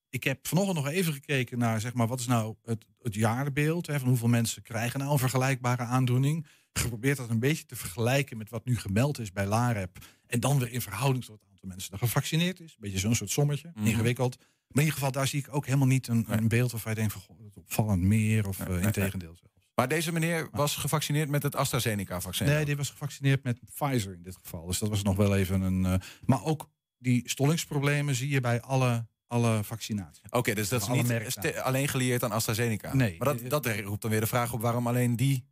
Ik 0.08 0.24
heb 0.24 0.46
vanochtend 0.46 0.76
nog 0.76 0.88
even 0.88 1.12
gekeken 1.12 1.58
naar, 1.58 1.80
zeg 1.80 1.94
maar, 1.94 2.06
wat 2.06 2.20
is 2.20 2.26
nou 2.26 2.54
het, 2.64 2.84
het 3.02 3.14
jaarbeeld? 3.14 3.86
Hè, 3.86 3.98
van 3.98 4.08
hoeveel 4.08 4.28
mensen 4.28 4.62
krijgen 4.62 5.00
nou 5.00 5.12
een 5.12 5.18
vergelijkbare 5.18 5.82
aandoening? 5.82 6.46
Geprobeerd 6.72 7.16
dat 7.16 7.30
een 7.30 7.38
beetje 7.38 7.64
te 7.64 7.76
vergelijken 7.76 8.36
met 8.36 8.50
wat 8.50 8.64
nu 8.64 8.76
gemeld 8.76 9.18
is 9.18 9.32
bij 9.32 9.46
LAREP. 9.46 9.98
En 10.26 10.40
dan 10.40 10.58
weer 10.58 10.72
in 10.72 10.80
verhouding 10.80 11.24
tot 11.24 11.40
het 11.40 11.48
aantal 11.50 11.68
mensen 11.68 11.90
dat 11.90 12.00
gevaccineerd 12.00 12.60
is. 12.60 12.70
Een 12.70 12.80
beetje 12.80 12.98
zo'n 12.98 13.14
soort 13.14 13.30
sommetje, 13.30 13.70
mhm. 13.74 13.86
ingewikkeld. 13.86 14.36
Maar 14.72 14.82
in 14.82 14.88
ieder 14.88 14.94
geval, 14.94 15.12
daar 15.12 15.26
zie 15.26 15.38
ik 15.38 15.54
ook 15.54 15.66
helemaal 15.66 15.86
niet 15.86 16.08
een, 16.08 16.24
een 16.28 16.48
beeld 16.48 16.70
waarvan 16.70 16.92
je 16.92 16.98
denkt 16.98 17.12
van, 17.12 17.22
goh, 17.22 17.36
opvallend 17.54 18.02
meer 18.02 18.48
of 18.48 18.68
uh, 18.68 18.82
integendeel 18.82 19.36
zelfs. 19.36 19.68
Maar 19.74 19.88
deze 19.88 20.12
meneer 20.12 20.48
was 20.52 20.76
gevaccineerd 20.76 21.28
met 21.28 21.42
het 21.42 21.56
AstraZeneca-vaccin? 21.56 22.46
Nee, 22.46 22.64
die 22.64 22.76
was 22.76 22.90
gevaccineerd 22.90 23.42
met 23.42 23.60
Pfizer 23.74 24.12
in 24.12 24.22
dit 24.22 24.38
geval. 24.42 24.66
Dus 24.66 24.78
dat 24.78 24.88
was 24.88 25.02
nog 25.02 25.16
wel 25.16 25.36
even 25.36 25.60
een... 25.60 25.84
Uh, 25.84 25.94
maar 26.24 26.44
ook 26.44 26.70
die 26.98 27.22
stollingsproblemen 27.24 28.14
zie 28.14 28.28
je 28.28 28.40
bij 28.40 28.60
alle 28.60 29.10
alle 29.32 29.64
vaccinaties. 29.64 30.22
Oké, 30.30 30.54
dus 30.54 30.68
dat 30.68 30.82
is 30.82 30.88
niet 30.88 31.56
alleen 31.56 31.88
gelieerd 31.88 32.24
aan 32.24 32.32
AstraZeneca. 32.32 32.94
Nee. 32.94 33.14
Maar 33.18 33.36
dat, 33.36 33.50
dat 33.50 33.66
roept 33.66 34.02
dan 34.02 34.10
weer 34.10 34.20
de 34.20 34.26
vraag 34.26 34.52
op 34.52 34.60
waarom 34.60 34.86
alleen 34.86 35.16
die 35.16 35.44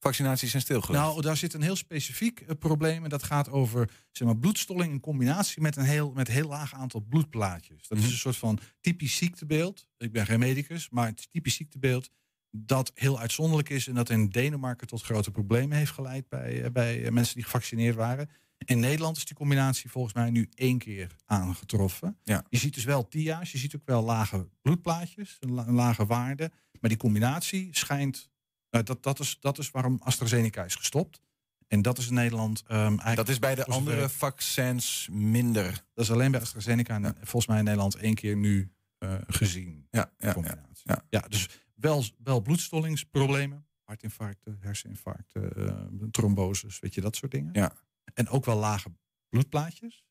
vaccinaties 0.00 0.50
zijn 0.50 0.62
stilgelegd. 0.62 1.04
Nou, 1.04 1.20
daar 1.20 1.36
zit 1.36 1.54
een 1.54 1.62
heel 1.62 1.76
specifiek 1.76 2.40
uh, 2.40 2.48
probleem. 2.58 3.04
En 3.04 3.10
dat 3.10 3.22
gaat 3.22 3.50
over 3.50 3.90
zeg 4.10 4.26
maar, 4.26 4.36
bloedstolling 4.36 4.92
in 4.92 5.00
combinatie 5.00 5.62
met 5.62 5.76
een 5.76 5.84
heel, 5.84 6.12
met 6.12 6.28
heel 6.28 6.48
laag 6.48 6.74
aantal 6.74 7.00
bloedplaatjes. 7.00 7.88
Dat 7.88 7.98
is 7.98 8.04
mhm. 8.04 8.12
een 8.12 8.18
soort 8.18 8.36
van 8.36 8.58
typisch 8.80 9.16
ziektebeeld. 9.16 9.86
Ik 9.98 10.12
ben 10.12 10.26
geen 10.26 10.38
medicus, 10.38 10.90
maar 10.90 11.06
het 11.06 11.28
typisch 11.30 11.54
ziektebeeld 11.54 12.10
dat 12.50 12.92
heel 12.94 13.18
uitzonderlijk 13.18 13.68
is 13.68 13.86
en 13.86 13.94
dat 13.94 14.10
in 14.10 14.28
Denemarken 14.28 14.86
tot 14.86 15.02
grote 15.02 15.30
problemen 15.30 15.76
heeft 15.76 15.92
geleid 15.92 16.28
bij, 16.28 16.64
uh, 16.64 16.70
bij 16.70 17.00
uh, 17.00 17.10
mensen 17.10 17.34
die 17.34 17.44
gevaccineerd 17.44 17.96
waren. 17.96 18.30
In 18.64 18.80
Nederland 18.80 19.16
is 19.16 19.24
die 19.24 19.36
combinatie 19.36 19.90
volgens 19.90 20.14
mij 20.14 20.30
nu 20.30 20.48
één 20.54 20.78
keer 20.78 21.16
aangetroffen. 21.26 22.18
Ja. 22.22 22.44
Je 22.48 22.58
ziet 22.58 22.74
dus 22.74 22.84
wel 22.84 23.08
TIA's, 23.08 23.52
je 23.52 23.58
ziet 23.58 23.76
ook 23.76 23.84
wel 23.84 24.02
lage 24.02 24.48
bloedplaatjes, 24.62 25.36
een, 25.40 25.72
lage 25.72 26.06
waarde. 26.06 26.50
Maar 26.80 26.90
die 26.90 26.98
combinatie 26.98 27.68
schijnt. 27.70 28.29
Uh, 28.70 28.82
dat, 28.82 29.02
dat, 29.02 29.18
is, 29.18 29.36
dat 29.40 29.58
is 29.58 29.70
waarom 29.70 30.00
AstraZeneca 30.02 30.64
is 30.64 30.74
gestopt. 30.74 31.20
En 31.68 31.82
dat 31.82 31.98
is 31.98 32.08
in 32.08 32.14
Nederland. 32.14 32.62
Um, 32.68 32.76
eigenlijk 32.76 33.16
dat 33.16 33.28
is 33.28 33.38
bij 33.38 33.54
de 33.54 33.64
andere 33.64 34.08
vaccins 34.08 35.08
minder. 35.12 35.84
Dat 35.94 36.04
is 36.04 36.10
alleen 36.10 36.30
bij 36.30 36.40
AstraZeneca 36.40 36.94
en 36.94 37.14
volgens 37.16 37.46
mij 37.46 37.58
in 37.58 37.64
Nederland 37.64 37.94
één 37.94 38.14
keer 38.14 38.36
nu 38.36 38.72
uh, 38.98 39.14
gezien. 39.26 39.86
Ja, 39.90 40.12
ja, 40.18 40.32
combinatie. 40.32 40.82
Ja, 40.84 41.04
ja. 41.10 41.20
dus 41.20 41.48
wel, 41.74 42.04
wel 42.22 42.40
bloedstollingsproblemen. 42.40 43.66
Hartinfarcten, 43.84 44.58
herseninfarcten, 44.60 45.52
uh, 45.56 46.08
tromboses, 46.10 46.80
weet 46.80 46.94
je, 46.94 47.00
dat 47.00 47.16
soort 47.16 47.32
dingen. 47.32 47.52
Ja. 47.52 47.72
En 48.14 48.28
ook 48.28 48.44
wel 48.44 48.56
lage 48.56 48.92
bloedplaatjes. 49.28 50.04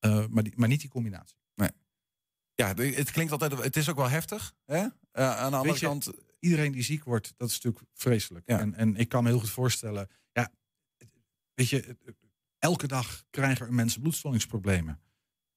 Uh, 0.00 0.26
maar, 0.26 0.42
die, 0.42 0.52
maar 0.56 0.68
niet 0.68 0.80
die 0.80 0.90
combinatie. 0.90 1.36
Nee. 1.54 1.70
Ja, 2.54 2.74
het 2.74 3.10
klinkt 3.10 3.32
altijd. 3.32 3.62
Het 3.62 3.76
is 3.76 3.88
ook 3.90 3.96
wel 3.96 4.08
heftig. 4.08 4.54
Hè? 4.64 4.86
Aan 5.12 5.50
de 5.50 5.56
andere 5.56 5.78
kant. 5.78 6.10
Iedereen 6.46 6.72
die 6.72 6.82
ziek 6.82 7.04
wordt, 7.04 7.34
dat 7.36 7.48
is 7.48 7.54
natuurlijk 7.54 7.84
vreselijk. 7.94 8.46
Ja. 8.46 8.58
En, 8.58 8.74
en 8.74 8.96
ik 8.96 9.08
kan 9.08 9.22
me 9.22 9.28
heel 9.28 9.38
goed 9.38 9.50
voorstellen. 9.50 10.08
Ja, 10.32 10.52
weet 11.54 11.68
je, 11.68 11.96
elke 12.58 12.86
dag 12.86 13.24
krijgen 13.30 13.66
er 13.66 13.72
mensen 13.72 14.00
bloedstollingsproblemen. 14.00 15.00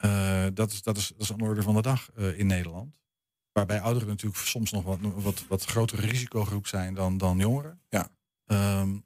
Uh, 0.06 0.48
dat, 0.54 0.72
is, 0.72 0.82
dat, 0.82 0.98
is, 0.98 1.08
dat 1.08 1.22
is 1.22 1.30
een 1.30 1.42
orde 1.42 1.62
van 1.62 1.76
de 1.76 1.82
dag 1.82 2.12
in 2.16 2.48
Nederland. 2.48 3.00
Waarbij 3.52 3.82
ouderen 3.82 4.08
natuurlijk 4.08 4.42
soms 4.42 4.72
nog 4.72 4.84
wat, 4.84 5.00
wat, 5.02 5.48
wat 5.48 5.66
grotere 5.66 6.02
risicogroep 6.02 6.68
zijn 6.68 6.94
dan, 6.94 7.18
dan 7.18 7.38
jongeren. 7.38 7.82
Ja. 7.90 8.10
Um, 8.46 9.04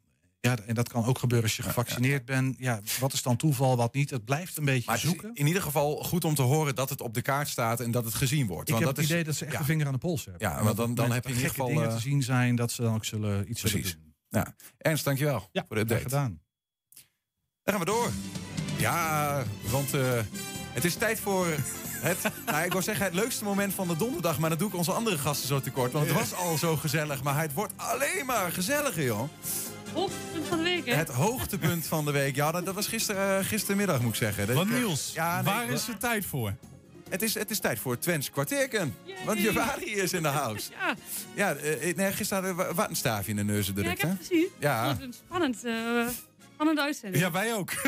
ja, 0.48 0.58
en 0.66 0.76
dat 0.76 0.90
kan 0.90 1.06
ook 1.06 1.18
gebeuren 1.18 1.48
als 1.48 1.58
je 1.58 1.64
gevaccineerd 1.64 2.26
bent. 2.26 2.56
Ja, 2.60 2.82
wat 3.00 3.14
is 3.14 3.22
dan 3.22 3.36
toeval, 3.36 3.78
wat 3.78 3.94
niet? 3.94 4.10
Het 4.10 4.26
blijft 4.26 4.58
een 4.58 4.66
beetje 4.66 4.90
maar 4.90 5.00
zoeken. 5.00 5.32
in 5.34 5.48
ieder 5.48 5.62
geval 5.62 5.96
goed 5.96 6.24
om 6.24 6.36
te 6.36 6.42
horen 6.42 6.76
dat 6.76 6.90
het 6.90 7.02
op 7.02 7.14
de 7.14 7.22
kaart 7.22 7.48
staat 7.48 7.80
en 7.80 7.92
dat 7.92 8.06
het 8.06 8.14
gezien 8.14 8.48
wordt. 8.48 8.70
Ik 8.70 8.76
want 8.76 8.86
heb 8.86 8.96
dat 8.96 9.04
het 9.04 9.14
idee 9.14 9.24
dat 9.24 9.36
ze 9.36 9.46
echt 9.46 9.58
de 9.58 9.64
vinger 9.64 9.86
aan 9.86 9.94
de 9.94 10.00
pols 10.00 10.26
hebben. 10.26 10.50
Ja, 10.50 10.64
want 10.64 10.78
dan, 10.78 10.96
dan 10.96 11.12
heb 11.12 11.24
je 11.24 11.30
in 11.30 11.36
ieder 11.36 11.50
geval 11.50 11.68
dingen 11.68 11.90
te 11.90 12.00
zien 12.00 12.24
zijn 12.24 12.56
dat 12.56 12.72
ze 12.72 12.82
dan 12.82 12.94
ook 12.94 13.06
zullen 13.06 13.50
iets 13.50 13.62
Precies. 13.62 13.90
zullen 13.90 14.04
doen. 14.30 14.42
Ja. 14.42 14.56
Ernst, 14.78 15.04
dankjewel 15.04 15.50
ja, 15.52 15.66
voor 15.68 15.76
de 15.76 15.82
update. 15.82 16.02
gedaan. 16.02 16.42
Dan 17.64 17.76
gaan 17.76 17.80
we 17.80 17.86
door. 17.86 18.12
Ja, 18.78 19.44
want 19.72 19.96
uh, 19.96 20.20
het 20.74 20.86
is 20.86 20.96
tijd 20.96 21.20
voor 21.20 21.48
het, 22.02 22.18
nou, 22.46 22.66
ik 22.66 22.72
wil 22.72 22.82
zeggen 22.82 23.06
het 23.06 23.14
leukste 23.14 23.44
moment 23.44 23.74
van 23.74 23.88
de 23.88 23.96
donderdag, 23.96 24.40
maar 24.40 24.50
dan 24.50 24.60
doe 24.60 24.68
ik 24.68 24.76
onze 24.76 24.92
andere 24.92 25.18
gasten 25.18 25.48
zo 25.48 25.60
tekort. 25.60 25.92
Want 25.92 26.06
het 26.06 26.16
was 26.16 26.34
al 26.34 26.58
zo 26.58 26.76
gezellig, 26.76 27.24
maar 27.24 27.42
het 27.42 27.54
wordt 27.54 27.74
alleen 27.76 28.26
maar 28.26 28.52
gezelliger, 28.52 29.04
joh 29.04 29.30
hoogtepunt 29.94 30.48
van 30.48 30.58
de 30.58 30.64
week, 30.64 30.86
hè? 30.86 30.94
Het 30.94 31.10
hoogtepunt 31.10 31.88
van 31.88 32.06
de 32.06 32.12
week. 32.12 32.36
Ja, 32.36 32.52
dat, 32.52 32.66
dat 32.66 32.76
was 32.76 32.88
gister, 32.88 33.16
uh, 33.16 33.46
gistermiddag, 33.46 34.02
moet 34.02 34.10
ik 34.10 34.16
zeggen. 34.16 34.54
Wat 34.54 34.68
Niels, 34.68 35.12
ja, 35.14 35.44
waar 35.44 35.70
is 35.70 35.86
de 35.86 35.98
tijd 35.98 36.26
voor? 36.26 36.54
Het 37.10 37.22
is, 37.22 37.34
het 37.34 37.52
is 37.52 37.60
tijd 37.60 37.80
voor 37.80 37.98
Twents 37.98 38.30
kwartierken. 38.30 38.96
Want 39.26 39.40
Javari 39.40 39.86
is 39.86 40.14
in 40.14 40.22
de 40.22 40.28
house. 40.28 40.72
ja. 40.72 40.96
Ja, 41.36 41.56
uh, 41.56 41.96
nee, 41.96 42.12
gisteren 42.12 42.46
hadden 42.46 42.76
we 42.76 42.86
een 42.90 42.96
staafje 42.96 43.30
in 43.30 43.36
de 43.36 43.44
neus 43.44 43.72
Ja, 43.76 43.92
ik 43.92 44.02
heb 44.02 44.10
het 44.10 44.18
gezien. 44.20 44.48
Ja. 44.60 44.88
Dat 44.88 44.98
was 44.98 45.06
een 45.06 45.14
spannend, 45.14 45.66
uh, 45.66 46.08
spannend 46.54 46.80
uitzending. 46.80 47.24
Ja, 47.24 47.32
wij 47.32 47.54
ook. 47.54 47.72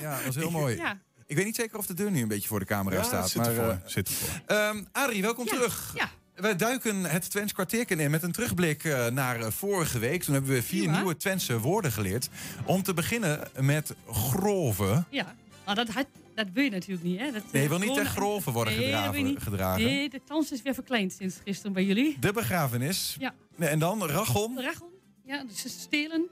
Ja, 0.00 0.16
dat 0.16 0.24
was 0.24 0.34
heel 0.34 0.50
mooi. 0.50 0.76
Ja. 0.76 0.98
Ik 1.26 1.36
weet 1.36 1.44
niet 1.44 1.56
zeker 1.56 1.78
of 1.78 1.86
de 1.86 1.94
deur 1.94 2.10
nu 2.10 2.22
een 2.22 2.28
beetje 2.28 2.48
voor 2.48 2.58
de 2.58 2.64
camera 2.64 2.96
ja, 2.96 3.02
staat. 3.02 3.30
Zit 3.30 3.46
ervoor. 3.46 3.64
Uh, 3.64 3.76
zit 3.84 4.08
ervoor. 4.08 4.56
Um, 4.56 4.88
Adrie, 4.92 5.22
welkom 5.22 5.46
terug. 5.46 5.92
Ja. 5.94 6.10
Wij 6.40 6.56
duiken 6.56 7.04
het 7.04 7.30
Twents 7.30 7.52
kwartierken 7.52 8.00
in 8.00 8.10
met 8.10 8.22
een 8.22 8.32
terugblik 8.32 8.84
uh, 8.84 9.06
naar 9.06 9.40
uh, 9.40 9.46
vorige 9.50 9.98
week. 9.98 10.22
Toen 10.22 10.34
hebben 10.34 10.52
we 10.52 10.62
vier 10.62 10.90
nieuwe 10.90 11.16
Twentse 11.16 11.60
woorden 11.60 11.92
geleerd. 11.92 12.28
Om 12.64 12.82
te 12.82 12.94
beginnen 12.94 13.48
met 13.60 13.94
grove. 14.10 15.04
Ja, 15.10 15.34
maar 15.64 15.74
dat, 15.74 15.88
dat 16.34 16.46
wil 16.52 16.64
je 16.64 16.70
natuurlijk 16.70 17.02
niet. 17.02 17.18
Hè? 17.18 17.32
Dat, 17.32 17.42
nee, 17.52 17.62
je 17.62 17.68
wil 17.68 17.78
niet 17.78 17.98
echt 17.98 18.10
grove 18.10 18.50
worden 18.50 18.76
nee, 18.76 18.84
gedragen, 18.84 19.40
gedragen. 19.40 19.84
Nee, 19.84 20.10
de 20.10 20.20
kans 20.26 20.52
is 20.52 20.62
weer 20.62 20.74
verkleind 20.74 21.12
sinds 21.12 21.36
gisteren 21.44 21.72
bij 21.72 21.84
jullie. 21.84 22.16
De 22.20 22.32
begrafenis. 22.32 23.16
Ja. 23.18 23.34
En 23.58 23.78
dan 23.78 24.06
rachon. 24.06 24.60
Rachon, 24.60 24.90
ja, 25.24 25.44
dus 25.44 25.80
stelen. 25.80 26.28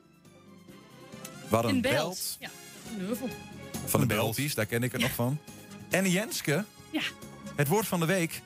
Wat 1.48 1.64
een, 1.64 1.80
belt. 1.80 2.36
Ja, 2.40 2.50
een 2.92 3.00
heuvel. 3.00 3.28
Van 3.84 4.00
de 4.00 4.06
Belties, 4.06 4.54
daar 4.54 4.66
ken 4.66 4.82
ik 4.82 4.92
er 4.92 5.00
nog 5.00 5.14
van. 5.14 5.38
En 5.90 6.10
Jenske. 6.10 6.64
Ja. 6.90 7.02
Het 7.56 7.68
woord 7.68 7.86
van 7.86 8.00
de 8.00 8.06
week. 8.06 8.42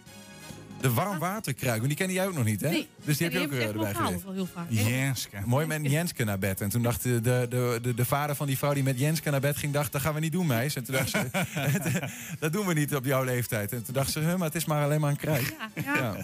De 0.80 0.92
warmwaterkruik, 0.92 1.76
want 1.76 1.88
die 1.88 1.96
kende 1.96 2.12
jij 2.12 2.26
ook 2.26 2.34
nog 2.34 2.44
niet, 2.44 2.60
hè? 2.60 2.70
Nee. 2.70 2.88
Dus 3.04 3.16
die 3.16 3.26
heb 3.26 3.36
je 3.36 3.42
ook 3.46 3.52
uh, 3.52 3.66
erbij 3.66 3.94
geleerd. 3.94 4.24
wel 4.24 4.32
heel 4.32 4.48
vaak. 4.54 4.66
Jenske. 4.68 5.36
Mooi 5.44 5.66
met 5.66 5.80
Jenske 5.82 6.24
naar 6.24 6.38
bed. 6.38 6.60
En 6.60 6.68
toen 6.68 6.82
dacht 6.82 7.02
de, 7.02 7.20
de, 7.20 7.46
de, 7.82 7.94
de, 7.94 8.04
vader 8.04 8.36
van 8.36 8.46
die 8.46 8.58
vrouw 8.58 8.72
die 8.72 8.82
met 8.82 8.98
Jenske 8.98 9.30
naar 9.30 9.40
bed 9.40 9.56
ging... 9.56 9.72
dacht, 9.72 9.92
dat 9.92 10.00
gaan 10.00 10.14
we 10.14 10.20
niet 10.20 10.32
doen, 10.32 10.46
meis. 10.46 10.74
En 10.74 10.84
toen 10.84 10.94
dacht 10.94 11.10
ze, 11.10 11.30
dat 12.40 12.52
doen 12.52 12.66
we 12.66 12.74
niet 12.74 12.94
op 12.94 13.04
jouw 13.04 13.24
leeftijd. 13.24 13.72
En 13.72 13.84
toen 13.84 13.94
dacht 13.94 14.10
ze, 14.10 14.20
maar 14.20 14.46
het 14.46 14.54
is 14.54 14.64
maar 14.64 14.84
alleen 14.84 15.00
maar 15.00 15.10
een 15.10 15.16
kruik. 15.16 15.54
Ja, 15.74 15.94
ja. 15.94 16.16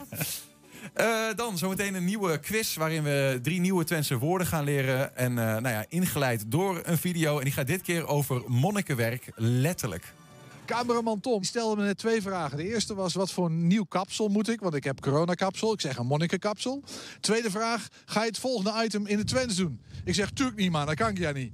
Uh, 1.00 1.36
dan 1.36 1.59
zometeen 1.59 1.94
een 1.94 2.04
nieuwe 2.04 2.38
quiz 2.38 2.76
waarin 2.76 3.02
we 3.02 3.38
drie 3.42 3.61
nieuwe 3.61 3.84
Twentse 3.84 4.18
woorden 4.18 4.46
gaan 4.46 4.64
leren. 4.64 5.16
En 5.16 5.30
uh, 5.30 5.36
nou 5.36 5.68
ja, 5.68 5.84
ingeleid 5.88 6.44
door 6.46 6.80
een 6.84 6.98
video. 6.98 7.38
En 7.38 7.44
die 7.44 7.52
gaat 7.52 7.66
dit 7.66 7.82
keer 7.82 8.07
over 8.07 8.42
monnikenwerk, 8.46 9.28
letterlijk. 9.34 10.12
Cameraman 10.67 11.21
Tom 11.21 11.43
stelde 11.43 11.77
me 11.77 11.87
net 11.87 11.99
twee 11.99 12.23
vragen. 12.23 12.57
De 12.57 12.69
eerste 12.69 12.95
was, 12.95 13.14
wat 13.14 13.33
voor 13.33 13.51
nieuw 13.51 13.85
kapsel 13.85 14.29
moet 14.29 14.49
ik? 14.49 14.61
Want 14.61 14.75
ik 14.75 14.85
heb 14.85 15.01
coronakapsel. 15.01 15.73
Ik 15.73 15.81
zeg 15.81 15.97
een 15.97 16.07
monnikenkapsel. 16.07 16.83
Tweede 17.21 17.51
vraag, 17.51 17.89
ga 18.05 18.21
je 18.21 18.29
het 18.29 18.39
volgende 18.39 18.85
item 18.85 19.07
in 19.07 19.17
de 19.17 19.25
Twents 19.25 19.55
doen? 19.57 19.81
Ik 20.05 20.14
zeg, 20.14 20.31
tuurlijk 20.31 20.57
niet, 20.57 20.71
man. 20.71 20.87
Dat 20.87 20.95
kan 20.95 21.09
ik 21.09 21.19
ja 21.19 21.31
niet. 21.33 21.53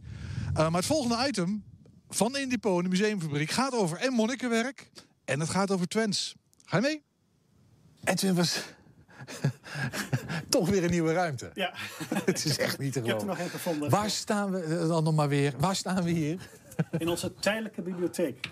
Uh, 0.50 0.56
maar 0.56 0.72
het 0.72 0.86
volgende 0.86 1.26
item 1.28 1.64
van 2.08 2.36
Indipo, 2.36 2.82
de 2.82 2.88
museumfabriek, 2.88 3.50
gaat 3.50 3.72
over 3.74 3.98
en 3.98 4.12
monnikenwerk. 4.12 4.90
En 5.24 5.40
het 5.40 5.48
gaat 5.48 5.70
over 5.70 5.88
Twents. 5.88 6.34
Ga 6.64 6.76
je 6.76 6.82
mee? 6.82 7.02
Edwin 8.04 8.34
was 8.34 8.62
Toch 10.48 10.68
weer 10.68 10.84
een 10.84 10.90
nieuwe 10.90 11.12
ruimte. 11.12 11.50
Ja. 11.54 11.72
het 12.24 12.44
is 12.44 12.58
echt 12.58 12.78
niet 12.78 12.92
te 12.92 12.98
Ik 13.00 13.06
heb 13.06 13.14
er 13.14 13.20
geloven. 13.20 13.26
nog 13.26 13.38
één 13.38 13.50
gevonden. 13.50 13.90
Waar 13.90 14.10
staan 14.10 14.50
we 14.50 14.62
eh, 14.62 14.88
dan 14.88 15.04
nog 15.04 15.14
maar 15.14 15.28
weer? 15.28 15.54
Waar 15.58 15.76
staan 15.76 16.02
we 16.04 16.10
hier? 16.10 16.48
In 16.98 17.08
onze 17.08 17.34
tijdelijke 17.34 17.82
bibliotheek. 17.82 18.46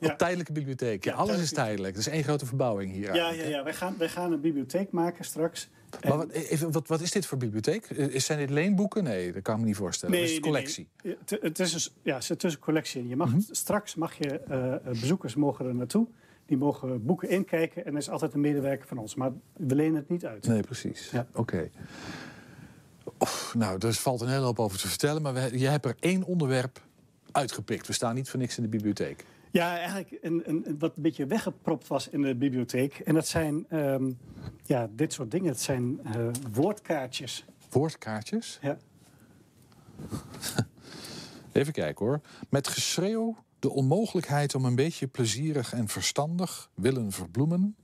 Op 0.00 0.14
tijdelijke 0.16 0.52
bibliotheek. 0.52 1.04
Ja, 1.04 1.14
alles 1.14 1.38
is 1.40 1.52
tijdelijk. 1.52 1.96
Het 1.96 2.06
is 2.06 2.12
één 2.12 2.22
grote 2.24 2.46
verbouwing 2.46 2.92
hier. 2.92 3.14
Ja, 3.14 3.30
ja, 3.30 3.44
ja. 3.44 3.62
Wij, 3.64 3.74
gaan, 3.74 3.94
wij 3.98 4.08
gaan 4.08 4.32
een 4.32 4.40
bibliotheek 4.40 4.90
maken 4.90 5.24
straks. 5.24 5.68
Maar 6.08 6.16
wat, 6.16 6.30
even, 6.30 6.72
wat, 6.72 6.88
wat 6.88 7.00
is 7.00 7.10
dit 7.10 7.26
voor 7.26 7.38
bibliotheek? 7.38 7.84
Eh, 7.90 8.18
Zijn 8.20 8.38
dit 8.38 8.50
leenboeken? 8.50 9.04
Nee, 9.04 9.32
dat 9.32 9.42
kan 9.42 9.54
ik 9.54 9.60
me 9.60 9.66
niet 9.66 9.76
voorstellen. 9.76 10.14
dat 10.16 10.24
is 10.24 10.32
het 10.34 10.42
collectie. 10.42 10.88
nee. 11.02 11.16
Het, 11.26 11.38
het 11.42 11.58
is 11.58 11.72
dus, 11.72 11.94
ja, 12.02 12.14
er 12.16 12.22
zit 12.22 12.38
tussen 12.38 12.60
collectie. 12.60 13.08
Je 13.08 13.16
mag, 13.16 13.28
Mhm. 13.28 13.40
Straks 13.50 13.94
mag 13.94 14.14
je, 14.18 14.38
eh, 14.40 14.74
eh, 14.74 14.80
bezoekers 14.84 15.34
mogen 15.34 15.66
er 15.66 15.74
naartoe. 15.74 16.06
Die 16.46 16.56
mogen 16.56 17.04
boeken 17.04 17.28
inkijken. 17.28 17.84
En 17.84 17.92
er 17.92 17.98
is 17.98 18.10
altijd 18.10 18.34
een 18.34 18.40
medewerker 18.40 18.86
van 18.88 18.98
ons. 18.98 19.14
Maar 19.14 19.30
we 19.56 19.74
lenen 19.74 19.94
het 19.94 20.08
niet 20.08 20.26
uit. 20.26 20.46
Nee, 20.46 20.60
precies. 20.62 21.10
Oké. 21.34 21.70
Oef, 23.20 23.54
Nou, 23.56 23.78
er 23.86 23.92
valt 23.92 24.20
een 24.20 24.28
hele 24.28 24.44
hoop 24.44 24.58
over 24.58 24.78
te 24.78 24.88
vertellen. 24.88 25.22
Maar 25.22 25.54
jij 25.56 25.70
hebt 25.70 25.84
er 25.84 25.94
één 26.00 26.22
onderwerp 26.24 26.80
uitgepikt. 27.32 27.86
We 27.86 27.92
staan 27.92 28.14
niet 28.14 28.28
voor 28.28 28.38
niks 28.38 28.56
in 28.56 28.62
de 28.62 28.68
bibliotheek. 28.68 29.24
Ja, 29.50 29.76
eigenlijk 29.78 30.18
een, 30.20 30.42
een, 30.44 30.76
wat 30.78 30.96
een 30.96 31.02
beetje 31.02 31.26
weggepropt 31.26 31.86
was 31.86 32.08
in 32.08 32.22
de 32.22 32.34
bibliotheek. 32.34 32.94
En 32.98 33.14
dat 33.14 33.26
zijn 33.28 33.66
ehm, 33.68 34.12
ja, 34.64 34.88
dit 34.90 35.12
soort 35.12 35.30
dingen. 35.30 35.48
Het 35.48 35.60
zijn 35.60 36.00
eh, 36.04 36.26
woordkaartjes. 36.52 37.44
Woordkaartjes? 37.70 38.58
Ja. 38.62 38.78
Even 41.52 41.72
kijken 41.72 42.06
hoor. 42.06 42.20
Met 42.48 42.68
geschreeuw 42.68 43.36
de 43.58 43.70
onmogelijkheid 43.70 44.54
om 44.54 44.64
een 44.64 44.74
beetje 44.74 45.06
plezierig 45.06 45.72
en 45.72 45.88
verstandig 45.88 46.70
willen 46.74 47.12
verbloemen. 47.12 47.76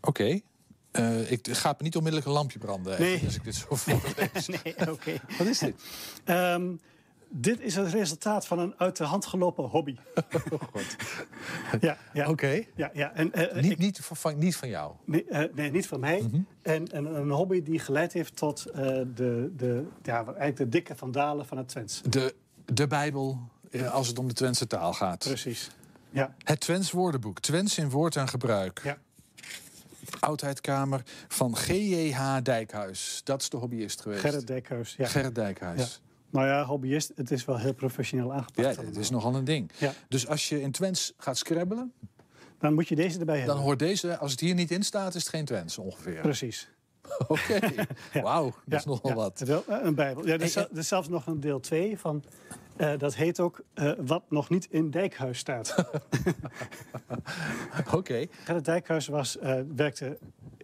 Oké. 0.00 0.40
Eh, 0.90 1.30
ik 1.30 1.46
me 1.46 1.74
niet 1.78 1.96
onmiddellijk 1.96 2.26
een 2.26 2.36
lampje 2.36 2.58
branden 2.58 3.00
Nee. 3.00 3.22
als 3.24 3.34
ik 3.34 3.44
dit 3.44 3.54
zo 3.54 3.74
voorlees. 3.76 4.46
nee, 4.46 4.90
oké. 4.90 5.20
Wat 5.38 5.46
is 5.46 5.58
dit? 5.58 5.74
Ehm, 6.24 6.72
dit 7.34 7.60
is 7.60 7.74
het 7.76 7.88
resultaat 7.92 8.46
van 8.46 8.58
een 8.58 8.74
uit 8.76 8.96
de 8.96 9.04
hand 9.04 9.26
gelopen 9.26 9.64
hobby. 9.64 9.96
ja, 11.80 11.98
ja. 12.12 12.28
Oké. 12.28 12.62
Ja, 12.76 12.90
ja. 12.92 13.14
En, 13.14 13.32
eh, 13.32 13.62
Niet, 13.62 13.72
ik- 13.72 13.78
niet, 13.78 14.00
van, 14.02 14.38
niet 14.38 14.56
van 14.56 14.68
jou. 14.68 14.92
Nee, 15.04 15.24
eh, 15.24 15.54
nee, 15.54 15.70
niet 15.70 15.86
van 15.86 16.00
mij. 16.00 16.20
Mhm. 16.22 16.40
En, 16.62 16.86
en 16.92 17.04
een 17.04 17.30
hobby 17.30 17.62
die 17.62 17.78
geleid 17.78 18.12
heeft 18.12 18.36
tot 18.36 18.66
eh, 18.66 18.82
de, 19.14 19.52
de, 19.56 19.84
ja, 20.02 20.16
eigenlijk 20.24 20.56
de 20.56 20.68
dikke 20.68 20.96
vandalen 20.96 21.46
van 21.46 21.56
het 21.56 21.68
Twents. 21.68 22.02
De, 22.08 22.34
de 22.64 22.86
Bijbel, 22.86 23.38
eh, 23.70 23.92
als 23.92 24.08
het 24.08 24.18
om 24.18 24.28
de 24.28 24.34
Twentse 24.34 24.66
taal 24.66 24.92
gaat. 24.92 25.18
Precies. 25.18 25.70
Ja. 26.10 26.34
Het 26.44 26.60
Twents 26.60 26.90
woordenboek. 26.90 27.40
Twents 27.40 27.78
in 27.78 27.90
woord 27.90 28.16
en 28.16 28.28
gebruik. 28.28 28.80
Ja. 28.84 28.98
Oudheidkamer 30.20 31.02
van 31.28 31.56
G.J.H. 31.56 32.36
Dijkhuis. 32.42 33.20
Dat 33.24 33.40
is 33.42 33.48
de 33.48 33.56
hobbyist 33.56 34.00
geweest. 34.00 34.20
Gerrit 34.20 34.46
Dijkhuis. 34.46 34.94
Ja. 34.96 35.06
Gerrit 35.06 35.34
Dijkhuis. 35.34 35.80
Ja. 35.80 36.10
Nou 36.32 36.46
ja, 36.46 36.64
hobbyist, 36.64 37.12
het 37.16 37.30
is 37.30 37.44
wel 37.44 37.58
heel 37.58 37.74
professioneel 37.74 38.32
aangepakt. 38.32 38.76
Ja, 38.76 38.84
het 38.84 38.96
is 38.96 39.10
nogal 39.10 39.34
een 39.34 39.44
ding. 39.44 39.70
Ja. 39.78 39.92
Dus 40.08 40.26
als 40.28 40.48
je 40.48 40.60
in 40.60 40.70
Twents 40.72 41.12
gaat 41.16 41.36
scrabbelen, 41.38 41.92
Dan 42.58 42.74
moet 42.74 42.88
je 42.88 42.94
deze 42.94 43.18
erbij 43.18 43.36
hebben. 43.36 43.54
dan 43.54 43.64
hoort 43.64 43.78
deze, 43.78 44.16
als 44.18 44.30
het 44.30 44.40
hier 44.40 44.54
niet 44.54 44.70
in 44.70 44.82
staat, 44.82 45.14
is 45.14 45.20
het 45.22 45.30
geen 45.34 45.44
Twents 45.44 45.78
ongeveer. 45.78 46.20
Precies. 46.20 46.68
Oké, 47.28 47.58
wauw, 48.22 48.54
dat 48.66 48.78
is 48.78 48.84
nogal 48.84 49.10
ja, 49.10 49.16
wat. 49.16 49.40
eh, 49.40 49.56
Een 49.66 49.94
Bijbel. 49.94 50.26
Ja, 50.26 50.32
er, 50.32 50.40
is, 50.40 50.52
zel- 50.52 50.68
er 50.72 50.78
is 50.78 50.88
zelfs 50.88 51.08
nog 51.08 51.26
een 51.26 51.40
deel 51.40 51.60
2 51.60 51.98
van. 51.98 52.24
eh, 52.76 52.98
dat 52.98 53.14
heet 53.14 53.40
ook 53.40 53.60
eh, 53.74 53.92
Wat 53.98 54.22
nog 54.28 54.48
niet 54.48 54.66
in 54.70 54.90
Dijkhuis 54.90 55.38
staat. 55.38 55.74
Oké. 57.94 58.26
Gerrit 58.44 58.64
Dijkhuis 58.64 59.06
was, 59.06 59.38
eh, 59.38 59.60
werkte 59.74 60.18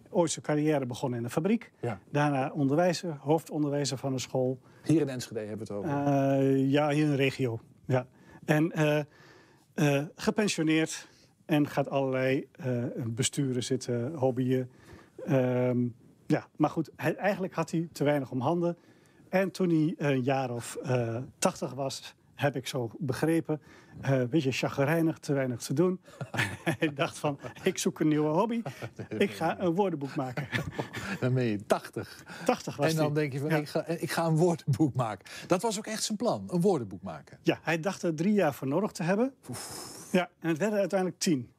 ooit 0.09 0.31
zijn 0.31 0.45
carrière 0.45 0.85
begonnen 0.85 1.19
in 1.19 1.25
een 1.25 1.31
fabriek. 1.31 1.71
Ja. 1.81 1.99
Daarna 2.11 2.51
onderwijzer, 2.51 3.17
hoofdonderwijzer 3.19 3.97
van 3.97 4.13
een 4.13 4.19
school. 4.19 4.59
Hier 4.83 5.01
in 5.01 5.09
Enschede 5.09 5.39
hebben 5.39 5.67
we 5.67 5.73
het 5.73 5.83
over. 5.83 5.89
Eh, 5.89 6.71
ja, 6.71 6.89
hier 6.89 7.03
in 7.03 7.09
de 7.09 7.15
regio. 7.15 7.59
Ja. 7.85 8.07
En 8.45 8.71
eh, 8.71 8.99
eh, 9.73 10.05
gepensioneerd 10.15 11.07
en 11.45 11.67
gaat 11.67 11.89
allerlei 11.89 12.47
besturen 13.05 13.63
zitten, 13.63 14.13
hobbyen. 14.13 14.69
Ehm, 15.25 15.87
ja, 16.25 16.47
maar 16.55 16.69
goed, 16.69 16.91
hij, 16.95 17.15
eigenlijk 17.15 17.53
had 17.53 17.71
hij 17.71 17.89
te 17.91 18.03
weinig 18.03 18.31
om 18.31 18.41
handen. 18.41 18.77
En 19.29 19.51
toen 19.51 19.69
hij 19.69 19.95
een 19.97 20.23
jaar 20.23 20.51
of 20.51 20.77
tachtig 21.39 21.73
was, 21.73 22.15
heb 22.39 22.55
ik 22.55 22.67
zo 22.67 22.91
begrepen, 22.97 23.61
eh, 24.01 24.11
een 24.11 24.29
beetje 24.29 24.51
chagrijnig, 24.51 25.17
te 25.17 25.33
weinig 25.33 25.59
te 25.61 25.73
doen. 25.73 25.99
hij 26.79 26.93
dacht 26.93 27.17
van, 27.17 27.39
ik 27.63 27.77
zoek 27.77 27.99
een 27.99 28.07
nieuwe 28.07 28.29
hobby. 28.29 28.61
Ik 29.17 29.31
ga 29.31 29.59
een 29.59 29.75
woordenboek 29.75 30.15
maken. 30.15 30.47
Dan 31.19 31.33
ben 31.33 31.43
je 31.43 31.65
80. 31.65 32.23
80 32.45 32.75
was 32.75 32.89
En 32.89 32.95
dan 32.95 33.13
denk 33.13 33.33
je 33.33 33.39
van, 33.39 33.49
Ja. 33.49 33.55
ik, 33.57 33.69
ga, 33.69 33.85
ik 33.85 34.11
ga 34.11 34.25
een 34.25 34.35
woordenboek 34.35 34.95
maken. 34.95 35.25
Dat 35.47 35.61
was 35.61 35.77
ook 35.77 35.87
echt 35.87 36.03
zijn 36.03 36.17
plan, 36.17 36.43
een 36.51 36.61
woordenboek 36.61 37.01
maken. 37.01 37.39
Ja, 37.43 37.59
hij 37.61 37.79
dacht 37.79 38.03
er 38.03 38.15
drie 38.15 38.33
jaar 38.33 38.53
voor 38.53 38.67
nodig 38.67 38.91
te 38.91 39.03
hebben. 39.03 39.33
Ja, 40.11 40.29
en 40.39 40.49
het 40.49 40.57
werden 40.57 40.79
uiteindelijk 40.79 41.19
tien. 41.19 41.51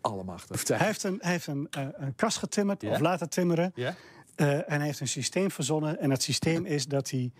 Allemachtig. 0.00 0.68
Hij 0.68 0.86
heeft 0.86 1.02
een, 1.02 1.18
hij 1.20 1.30
heeft 1.30 1.46
een, 1.46 1.66
eh, 1.70 1.86
een 1.92 2.14
kast 2.14 2.38
getimmerd, 2.38 2.84
of 2.84 3.00
laten 3.00 3.28
timmeren. 3.28 3.72
Ja? 3.74 3.94
Eh, 4.34 4.52
en 4.52 4.64
hij 4.76 4.86
heeft 4.86 5.00
een 5.00 5.08
systeem 5.08 5.50
verzonnen. 5.50 5.98
En 5.98 6.08
dat 6.08 6.22
systeem 6.22 6.64
is 6.64 6.86
dat 6.86 7.10
hij 7.10 7.32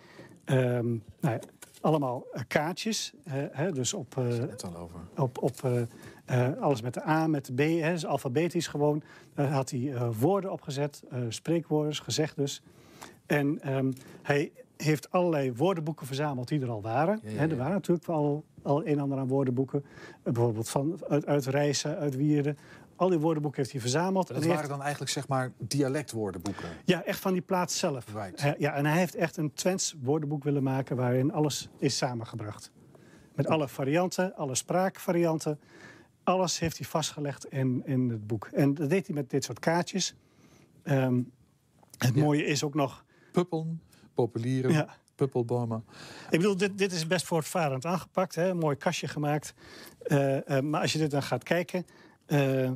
ehm, 0.45 0.87
nou 0.87 0.99
ja, 1.19 1.39
allemaal 1.83 2.25
eh, 2.31 2.41
kaartjes, 2.47 3.13
eh, 3.23 3.33
hè, 3.51 3.71
dus 3.71 3.93
op, 3.93 4.17
eh, 4.17 4.27
Het 4.27 4.63
al 4.63 4.77
over. 4.77 4.99
op, 5.17 5.41
op 5.41 5.63
eh, 5.63 5.81
eh, 6.25 6.57
alles 6.61 6.81
met 6.81 6.93
de 6.93 7.07
A, 7.07 7.27
met 7.27 7.45
de 7.45 7.53
B, 7.53 7.59
hè, 7.59 7.91
dus 7.91 8.05
alfabetisch 8.05 8.67
gewoon. 8.67 9.01
Daar 9.33 9.51
had 9.51 9.69
hij 9.69 9.93
eh, 9.93 10.09
woorden 10.19 10.51
opgezet, 10.51 11.03
eh 11.09 11.19
spreekwoorden, 11.29 11.95
gezegdes. 11.95 12.61
En 13.25 13.61
ehm, 13.61 13.91
hij 14.21 14.51
heeft 14.77 15.11
allerlei 15.11 15.53
woordenboeken 15.53 16.05
verzameld 16.05 16.47
die 16.47 16.61
er 16.61 16.69
al 16.69 16.81
waren. 16.81 17.19
Ja, 17.23 17.29
ja, 17.29 17.37
Hè, 17.37 17.47
er 17.47 17.57
waren 17.57 17.73
natuurlijk 17.73 18.07
al, 18.07 18.43
al 18.61 18.79
een 18.79 18.87
en 18.87 18.99
ander 18.99 19.17
aan 19.17 19.27
woordenboeken. 19.27 19.83
Eh, 20.23 20.33
bijvoorbeeld 20.33 20.69
van, 20.69 20.99
uit, 21.07 21.25
uit 21.25 21.45
Rijssen, 21.45 21.97
uit 21.97 22.15
Wierden. 22.15 22.57
Al 22.95 23.09
die 23.09 23.17
woordenboeken 23.19 23.59
heeft 23.59 23.71
hij 23.71 23.81
verzameld. 23.81 24.27
Dat 24.27 24.45
waren 24.45 24.69
dan 24.69 24.81
eigenlijk 24.81 25.11
zeg 25.11 25.27
maar 25.27 25.51
dialectwoordenboeken. 25.57 26.69
ja, 26.85 27.03
echt 27.03 27.19
van 27.19 27.33
die 27.33 27.41
plaats 27.41 27.79
zelf. 27.79 28.05
Hij- 28.35 28.55
ja, 28.57 28.73
en 28.73 28.85
hij 28.85 28.97
heeft 28.97 29.15
echt 29.15 29.37
een 29.37 29.53
Twents 29.53 29.95
woordenboek 30.01 30.43
willen 30.43 30.63
maken 30.63 30.95
waarin 30.95 31.31
alles 31.31 31.69
is 31.79 31.97
samengebracht. 31.97 32.71
Met 33.35 33.47
alle 33.47 33.67
varianten, 33.67 34.35
alle 34.35 34.55
spraakvarianten. 34.55 35.59
Alles 36.23 36.59
heeft 36.59 36.77
hij 36.77 36.87
vastgelegd 36.87 37.45
in, 37.45 37.81
in 37.85 38.09
het 38.09 38.27
boek. 38.27 38.45
En 38.51 38.73
dat 38.73 38.89
deed 38.89 39.05
hij 39.07 39.15
met 39.15 39.29
dit 39.29 39.43
soort 39.43 39.59
kaartjes. 39.59 40.15
Ehm, 40.83 41.21
het 41.97 42.15
mooie 42.15 42.45
is 42.45 42.63
ook 42.63 42.73
nog... 42.73 43.05
Puppelen, 43.31 43.81
populieren, 44.13 44.71
Ja. 44.71 44.95
puppelbomen. 45.15 45.85
Ik 46.29 46.39
bedoel, 46.39 46.57
dit, 46.57 46.77
dit 46.77 46.91
is 46.91 47.07
best 47.07 47.25
voortvarend 47.25 47.85
aangepakt. 47.85 48.35
Hè? 48.35 48.49
Een 48.49 48.57
mooi 48.57 48.75
kastje 48.75 49.07
gemaakt. 49.07 49.53
Eh, 50.03 50.57
eh, 50.57 50.63
maar 50.63 50.81
als 50.81 50.93
je 50.93 50.99
dit 50.99 51.11
dan 51.11 51.23
gaat 51.23 51.43
kijken... 51.43 51.85
eh, 52.25 52.71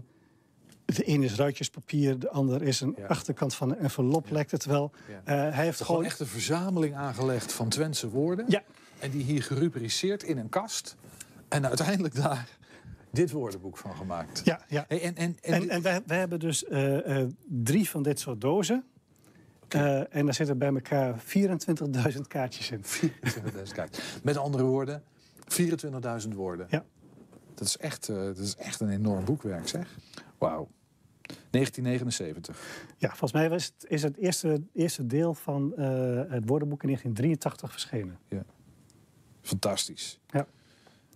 de 0.86 1.04
ene 1.04 1.26
is 1.26 1.36
ruitjespapier, 1.36 2.20
de 2.20 2.30
ander 2.30 2.62
is 2.62 2.82
een 2.82 3.08
achterkant 3.08 3.56
van 3.56 3.72
een 3.72 3.78
envelop, 3.78 4.30
lijkt 4.30 4.52
het 4.52 4.66
wel. 4.66 4.92
Ja. 5.08 5.22
Eh, 5.24 5.56
hij 5.56 5.66
heeft 5.66 5.78
Gewoon 5.78 5.88
gewoon... 5.88 6.04
echt 6.04 6.20
een 6.20 6.28
verzameling 6.28 6.96
aangelegd 6.96 7.54
van 7.54 7.70
Twentse 7.70 8.10
woorden. 8.10 8.46
Ja. 8.48 8.64
En 9.00 9.12
die 9.12 9.24
hier 9.24 9.44
gerubriceerd 9.44 10.24
in 10.24 10.38
een 10.38 10.50
kast. 10.50 10.96
En 11.48 11.68
uiteindelijk 11.68 12.16
daar 12.16 12.48
dit 13.12 13.32
woordenboek 13.32 13.78
van 13.78 13.96
gemaakt. 13.96 14.42
Ja, 14.44 14.62
ja. 14.68 14.86
Hey, 14.88 15.02
en, 15.02 15.16
en, 15.16 15.36
en, 15.42 15.54
En, 15.54 15.70
en 15.70 15.82
wij, 15.82 16.02
wij 16.06 16.18
hebben 16.18 16.40
dus 16.40 16.66
eh, 16.66 17.24
drie 17.48 17.90
van 17.90 18.04
dit 18.04 18.20
soort 18.20 18.42
dozen. 18.42 18.84
En 20.10 20.26
daar 20.26 20.34
zitten 20.34 20.58
bij 20.58 20.74
elkaar 20.74 21.20
24.000 22.14 22.22
kaartjes 22.28 22.72
in. 22.72 22.84
24.000 22.84 23.74
kaartjes. 23.74 24.20
Met 24.24 24.38
andere 24.38 24.64
woorden, 24.64 25.04
24.000 26.24 26.30
woorden. 26.36 26.68
Ja. 26.70 26.86
Dat 27.58 27.68
is, 27.68 27.78
echt, 27.78 28.10
eh, 28.10 28.16
dat 28.16 28.38
is 28.38 28.56
echt 28.56 28.80
een 28.80 28.90
enorm 28.90 29.26
boekwerk, 29.26 29.68
zeg. 29.68 29.98
Wauw. 30.38 30.68
1979. 31.50 32.86
Ja, 32.98 33.08
volgens 33.10 33.32
mij 33.32 33.50
was 33.50 33.66
het, 33.66 33.86
is 33.90 34.04
het 34.04 34.18
eerste, 34.18 34.62
eerste 34.74 35.06
deel 35.06 35.34
van 35.34 35.74
eh, 35.76 35.86
het 36.30 36.44
woordenboek 36.46 36.82
in 36.84 36.88
1983 36.88 37.72
verschenen. 37.72 38.18
Fantastisch. 39.42 40.20
Ja. 40.30 40.48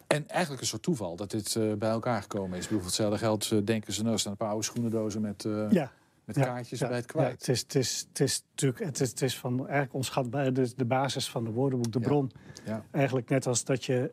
En 0.08 0.28
eigenlijk 0.30 0.62
een 0.62 0.68
soort 0.68 0.82
toeval 0.82 1.16
dat 1.16 1.32
dit 1.32 1.56
eh, 1.56 1.74
bij 1.74 1.90
elkaar 1.90 2.22
gekomen 2.22 2.58
is. 2.58 2.64
Ik 2.64 2.64
bedoel, 2.64 2.78
voor 2.78 2.88
hetzelfde 2.88 3.18
geld 3.18 3.66
denken 3.68 3.94
ze 3.94 4.04
nou 4.04 4.18
staan 4.18 4.32
een 4.32 4.38
paar 4.38 4.50
oude 4.50 4.64
schoenendozen 4.64 5.22
met, 5.22 5.46
eh, 5.46 5.72
Ja. 5.72 5.92
met 6.26 6.36
Ja, 6.36 6.44
kaartjes 6.44 6.80
ja, 6.80 6.88
bij 6.88 6.96
het 6.98 7.06
ja, 7.06 7.12
kwijt. 7.12 7.32
het, 7.32 7.48
is, 7.48 7.60
het, 7.62 7.76
is, 7.76 8.06
het 8.10 8.20
is 8.20 8.44
natuurlijk 8.50 8.84
het 8.86 9.00
is, 9.00 9.10
het 9.10 9.22
is 9.22 9.38
van 9.40 9.60
eigenlijk 9.60 9.94
onschatbaar. 9.94 10.54
Dus 10.54 10.76
de 10.76 10.86
basis 10.86 11.30
van 11.30 11.44
de 11.44 11.52
woordenboek, 11.52 11.92
de 11.92 12.00
bron. 12.00 12.32
Ja. 12.66 12.86
Eigenlijk 12.92 13.30
net 13.30 13.48
als 13.48 13.64
dat 13.64 13.86
je. 13.86 14.12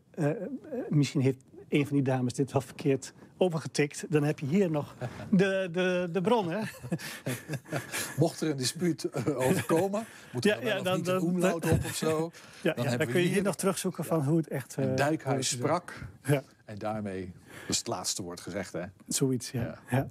misschien 0.89 1.21
heeft 1.21 1.45
een 1.69 1.87
van 1.87 1.97
die 1.97 2.05
dames 2.05 2.33
dit 2.35 2.53
wel 2.53 2.61
verkeerd 2.61 3.13
opengetikt. 3.37 4.05
Dan 4.09 4.23
heb 4.23 4.39
je 4.39 4.47
hier 4.47 4.71
nog 4.71 4.95
de, 5.31 5.69
de, 5.73 6.09
de 6.13 6.21
bron, 6.21 6.51
hè? 6.51 6.61
Mocht 8.19 8.41
er 8.41 8.51
een 8.51 8.57
dispuut 8.57 9.05
eh, 9.05 9.39
overkomen, 9.39 10.05
moet 10.33 10.45
er 10.45 10.51
Ja, 10.51 10.57
dan, 10.57 10.67
ja, 10.69 10.75
nog 10.75 10.85
dan- 10.85 10.97
niet 10.97 11.05
dan- 11.05 11.15
een 11.17 11.23
omlaut 11.23 11.71
op 11.71 11.85
of 11.85 11.95
zo. 11.97 12.31
Ja, 12.63 12.73
dan 12.75 12.85
ja, 12.85 12.97
kun 12.97 13.21
je 13.21 13.29
hier 13.29 13.43
nog 13.43 13.57
terugzoeken 13.57 14.05
van 14.05 14.25
hoe 14.25 14.37
het 14.37 14.49
echt... 14.49 14.77
Een 14.77 14.91
eh, 14.91 14.97
duikhuis 14.97 15.51
hoe 15.51 15.59
het- 15.59 15.67
sprak. 15.69 16.07
Ja. 16.25 16.43
En 16.65 16.79
daarmee 16.79 17.33
was 17.67 17.79
het 17.79 17.87
laatste 17.87 18.23
woord 18.23 18.41
gezegd, 18.41 18.73
hè? 18.73 18.85
Zoiets, 19.07 19.51
ja. 19.51 19.79
ja. 19.91 20.11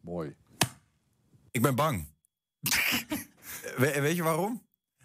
Mooi. 0.00 0.34
Ik 1.50 1.62
ben 1.62 1.74
bang. 1.74 2.06
We- 3.76 4.00
weet 4.00 4.16
je 4.16 4.22
waarom? 4.22 4.62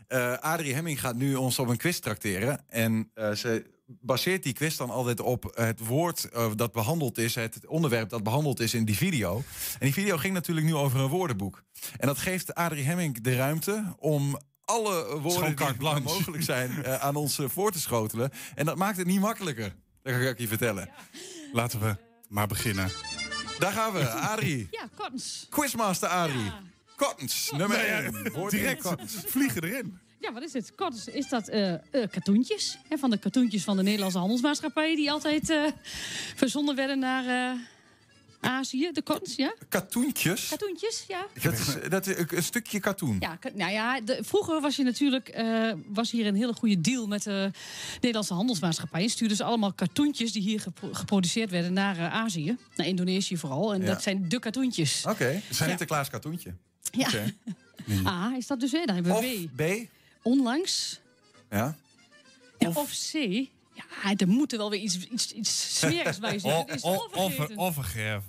Eh, 0.07 0.37
Adrie 0.37 0.73
Hemming 0.73 0.99
gaat 0.99 1.15
nu 1.15 1.35
ons 1.35 1.59
op 1.59 1.67
een 1.67 1.77
quiz 1.77 1.99
trakteren. 1.99 2.63
En 2.69 3.11
eh, 3.13 3.31
ze 3.31 3.65
baseert 3.85 4.43
die 4.43 4.53
quiz 4.53 4.77
dan 4.77 4.89
altijd 4.89 5.19
op 5.19 5.51
het 5.55 5.79
woord 5.85 6.29
eh, 6.29 6.51
dat 6.55 6.71
behandeld 6.71 7.17
is, 7.17 7.35
het 7.35 7.67
onderwerp 7.67 8.09
dat 8.09 8.23
behandeld 8.23 8.59
is 8.59 8.73
in 8.73 8.85
die 8.85 8.97
video. 8.97 9.35
En 9.73 9.79
die 9.79 9.93
video 9.93 10.17
ging 10.17 10.33
natuurlijk 10.33 10.65
nu 10.65 10.75
over 10.75 10.99
een 10.99 11.09
woordenboek. 11.09 11.63
En 11.97 12.07
dat 12.07 12.17
geeft 12.17 12.53
Adrie 12.53 12.83
Hemming 12.83 13.21
de 13.21 13.35
ruimte 13.35 13.95
om 13.99 14.37
alle 14.65 15.19
woorden 15.19 15.55
die 15.55 16.01
mogelijk 16.01 16.43
zijn 16.43 16.83
eh, 16.83 16.95
aan 16.95 17.15
ons 17.15 17.39
eh, 17.39 17.49
voor 17.49 17.71
te 17.71 17.79
schotelen. 17.79 18.31
En 18.55 18.65
dat 18.65 18.75
maakt 18.75 18.97
het 18.97 19.07
niet 19.07 19.19
makkelijker. 19.19 19.75
Dat 20.01 20.13
ga 20.13 20.19
ik 20.19 20.39
je 20.39 20.47
vertellen. 20.47 20.89
Laten 21.51 21.79
we 21.79 21.95
maar 22.27 22.47
beginnen. 22.47 22.89
Daar 23.59 23.71
gaan 23.71 23.93
we, 23.93 24.09
Adrie. 24.09 24.67
Ja, 24.71 24.89
Cottons. 24.95 25.47
Quizmaster 25.49 26.09
Adrie. 26.09 26.51
Cottons, 26.95 27.51
nummer 27.51 27.77
Nee, 27.77 27.87
1. 27.87 28.31
ja, 28.33 28.49
direct 28.49 28.95
vliegen 29.25 29.63
erin. 29.63 29.99
Ja, 30.23 30.33
wat 30.33 30.43
is 30.43 30.53
het? 30.53 30.75
Cottons, 30.75 31.07
is 31.07 31.29
dat 31.29 31.47
eh 31.47 31.73
eh, 31.73 31.79
katoentjes? 32.11 32.77
Hè, 32.89 32.97
van 32.97 33.09
de 33.09 33.17
katoentjes 33.17 33.63
van 33.63 33.77
de 33.77 33.83
Nederlandse 33.83 34.17
handelsmaatschappij... 34.17 34.95
die 34.95 35.11
altijd 35.11 35.49
eh, 35.49 35.63
verzonden 36.35 36.75
werden 36.75 36.99
naar 36.99 37.25
eh, 37.53 37.59
Azië. 38.39 38.89
De 38.91 39.03
cottons, 39.03 39.35
ja? 39.35 39.53
Katoentjes? 39.69 40.47
Katoentjes, 40.49 41.03
ja. 41.07 41.25
Dat 41.41 41.53
is, 41.53 41.89
dat 41.89 42.07
is 42.07 42.15
een- 42.37 42.43
stukje 42.43 42.79
katoen. 42.79 43.17
Ja, 43.19 43.37
nou 43.53 43.71
ja, 43.71 44.01
de- 44.01 44.19
vroeger 44.21 44.61
was 44.61 44.75
je 44.75 44.83
natuurlijk 44.83 45.29
eh, 45.29 45.71
was 45.87 46.11
hier 46.11 46.25
een 46.25 46.35
hele 46.35 46.53
goede 46.53 46.81
deal 46.81 47.07
met 47.07 47.23
de 47.23 47.51
Nederlandse 47.93 48.33
handelsmaatschappij. 48.33 49.07
Stuurden 49.07 49.37
ze 49.37 49.43
allemaal 49.43 49.73
katoentjes 49.73 50.31
die 50.31 50.41
hier 50.41 50.59
gepro- 50.59 50.93
geproduceerd 50.93 51.49
werden 51.49 51.73
naar 51.73 51.97
eh, 51.97 52.13
Azië, 52.13 52.57
naar 52.75 52.87
Indonesië 52.87 53.37
vooral. 53.37 53.73
En 53.73 53.81
Ja. 53.81 53.85
dat 53.87 54.01
zijn 54.01 54.29
de 54.29 54.39
katoentjes. 54.39 55.03
Oké, 55.07 55.23
het 55.23 55.43
is 55.49 55.59
een 55.59 55.65
Ja. 55.65 55.69
Sinterklaas 55.69 56.09
katoentje. 56.09 56.53
Ja. 56.91 57.07
Oké. 57.07 57.33
A 58.07 58.33
is 58.37 58.47
dat 58.47 58.59
dus? 58.59 58.71
Dan 58.71 58.89
hebben 58.95 59.13
we 59.15 59.47
B. 59.55 59.57
B. 59.57 59.61
Onlangs. 60.23 60.99
Ja. 61.49 61.75
Ja, 62.59 62.69
of, 62.73 62.89
C. 63.11 63.13
Ja, 63.75 64.13
er 64.17 64.27
moet 64.27 64.51
er 64.51 64.57
wel 64.57 64.69
weer 64.69 64.79
iets, 64.79 64.97
iets, 65.11 65.31
iets 65.31 65.79
smerigs 65.79 66.19
bij 66.19 66.31
zitten. 66.39 66.59
Het 66.59 66.75
is. 66.75 66.81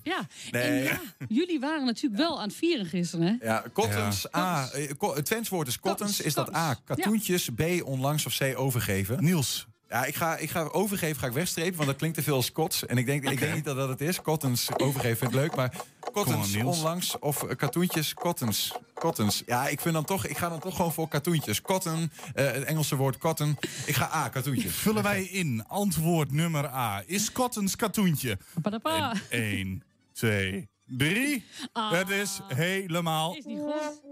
Ja, 0.02 0.26
Nee. 0.50 0.62
en 0.62 0.82
ja, 0.82 1.00
jullie 1.28 1.60
waren 1.60 1.84
natuurlijk 1.84 2.22
wel 2.22 2.40
aan 2.40 2.48
het 2.48 2.56
vieren 2.56 2.86
gisteren, 2.86 3.26
hè? 3.40 3.46
Ja, 3.46 3.64
cottons. 3.72 4.34
A. 4.36 4.70
eh, 4.72 4.90
co- 4.98 5.14
Het 5.14 5.24
Twents 5.24 5.48
woord 5.48 5.68
is 5.68 5.80
cottons. 5.80 6.20
Is 6.20 6.34
dat 6.34 6.54
A. 6.54 6.74
Katoentjes. 6.84 7.48
B. 7.56 7.62
Onlangs 7.84 8.26
of 8.26 8.36
C. 8.38 8.52
Overgeven. 8.56 9.24
Niels. 9.24 9.66
Ja, 9.88 10.04
ik 10.04 10.14
ga, 10.14 10.36
ik 10.36 10.50
ga 10.50 10.62
overgeven 10.62 11.20
ga 11.20 11.26
ik 11.26 11.32
wegstrepen, 11.32 11.74
want 11.76 11.88
dat 11.88 11.96
klinkt 11.98 12.16
te 12.16 12.22
veel 12.22 12.34
als 12.34 12.52
kots. 12.52 12.86
En 12.86 12.98
ik 12.98 13.06
denk, 13.06 13.28
ik 13.28 13.38
denk 13.38 13.54
niet 13.54 13.64
dat 13.64 13.76
dat 13.76 13.88
het 13.88 14.00
is. 14.00 14.20
Cottons, 14.22 14.68
overgeven 14.76 15.16
vind 15.16 15.30
ik 15.30 15.36
leuk. 15.36 15.54
Maar 15.54 15.72
cottons, 16.14 16.52
Niels. 16.52 16.76
onlangs 16.76 17.18
of 17.18 17.42
eh, 17.42 17.56
katoentjes, 17.56 18.14
cottons. 18.14 18.72
Cottons. 18.94 19.42
Ja, 19.46 19.68
ik, 19.68 19.80
vind 19.80 19.94
dan 19.94 20.04
toch, 20.04 20.26
ik 20.26 20.36
ga 20.36 20.48
dan 20.48 20.60
toch 20.60 20.76
gewoon 20.76 20.92
voor 20.92 21.08
katoentjes. 21.08 21.60
Cotton, 21.60 22.10
eh, 22.34 22.44
het 22.44 22.64
Engelse 22.64 22.96
woord 22.96 23.18
cotton. 23.18 23.58
Ik 23.86 23.94
ga 23.94 24.10
A, 24.14 24.28
katoentjes. 24.28 24.74
Vullen 24.74 25.02
wij 25.02 25.24
in 25.24 25.64
antwoord 25.66 26.32
nummer 26.32 26.66
A. 26.66 27.02
Is 27.06 27.32
Cottons 27.32 27.76
katoentje? 27.76 28.38
Padapa. 28.62 29.12
1, 29.28 29.82
2, 30.12 30.68
3. 30.86 31.44
Ah. 31.72 31.92
Het 31.92 32.10
is 32.10 32.40
helemaal... 32.46 33.34
Is 33.36 33.44
niet 33.44 33.58
goed. 33.58 34.02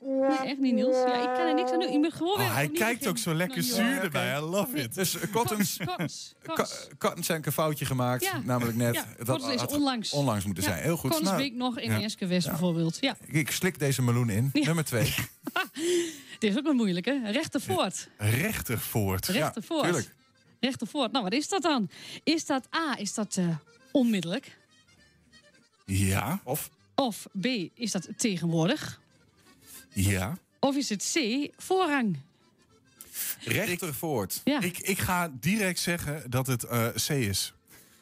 Nee, 0.00 0.48
echt 0.48 0.58
niet, 0.58 0.74
Niels. 0.74 0.96
Ja, 0.96 1.14
ik 1.14 1.36
kan 1.36 1.46
er 1.46 1.54
niks 1.54 1.70
aan 1.70 1.78
doen. 1.80 1.92
Je 1.92 1.98
moet 1.98 2.12
gewoon 2.12 2.36
weer 2.38 2.46
Oh, 2.46 2.54
hij 2.54 2.64
opnieuw 2.64 2.80
kijkt 2.80 3.06
ook 3.06 3.18
zo 3.18 3.34
lekker 3.34 3.62
Nou, 3.62 3.72
zuur 3.74 4.02
erbij. 4.02 4.36
I 4.36 4.40
love 4.40 4.76
it. 4.76 4.94
Dus 4.94 5.16
cottons, 5.32 5.76
Cottons. 5.84 6.34
Ik 7.30 7.46
een 7.46 7.52
foutje 7.52 7.84
gemaakt, 7.84 8.24
Ja. 8.24 8.40
namelijk 8.44 8.76
net. 8.76 8.94
Ja, 8.94 9.04
Dat 9.16 9.26
Cottons 9.26 9.62
is 9.62 9.66
onlangs. 9.66 10.12
onlangs 10.12 10.44
moeten 10.44 10.62
Ja, 10.64 10.70
zijn. 10.70 10.82
Heel 10.82 10.96
goed. 10.96 11.10
Cottons 11.10 11.30
Nou, 11.30 11.42
week 11.42 11.54
nog 11.54 11.78
in. 11.78 11.90
Eske 11.90 12.26
West 12.26 12.48
bijvoorbeeld. 12.48 12.96
Ja, 13.00 13.16
Ik, 13.26 13.34
ik 13.34 13.50
slik 13.50 13.78
deze 13.78 14.02
meloen 14.02 14.30
in. 14.30 14.50
Nummer 14.52 14.84
twee. 14.84 15.14
dit 16.38 16.50
is 16.50 16.56
ook 16.56 16.64
wel 16.64 16.74
moeilijk, 16.74 17.06
hè? 17.06 17.30
Rechtervoort. 17.30 18.08
Rechtervoort. 18.18 19.26
Rechtervoort. 19.26 19.82
tuurlijk. 19.84 20.14
Rechtervoort. 20.60 21.12
Nou, 21.12 21.24
wat 21.24 21.32
is 21.32 21.48
dat 21.48 21.62
dan? 21.62 21.90
Is 22.24 22.46
dat 22.46 22.68
A, 22.76 22.98
is 22.98 23.14
dat 23.14 23.36
eh, 23.36 23.48
onmiddellijk? 23.92 24.58
Ja, 25.92 26.40
Of 26.44 26.70
Of 26.94 27.26
B, 27.40 27.46
is 27.74 27.90
dat 27.92 28.08
tegenwoordig? 28.16 29.00
ja. 29.92 30.38
Of 30.58 30.76
is 30.76 30.88
het 30.88 31.10
C, 31.14 31.48
voorrang? 31.62 32.18
rechtervoort. 33.44 34.40
Ja. 34.44 34.60
Ik, 34.60 34.78
ik 34.78 34.98
ga 34.98 35.30
direct 35.40 35.78
zeggen 35.78 36.30
dat 36.30 36.46
het 36.46 36.64
eh, 36.64 36.86
C 36.88 37.08
is. 37.08 37.54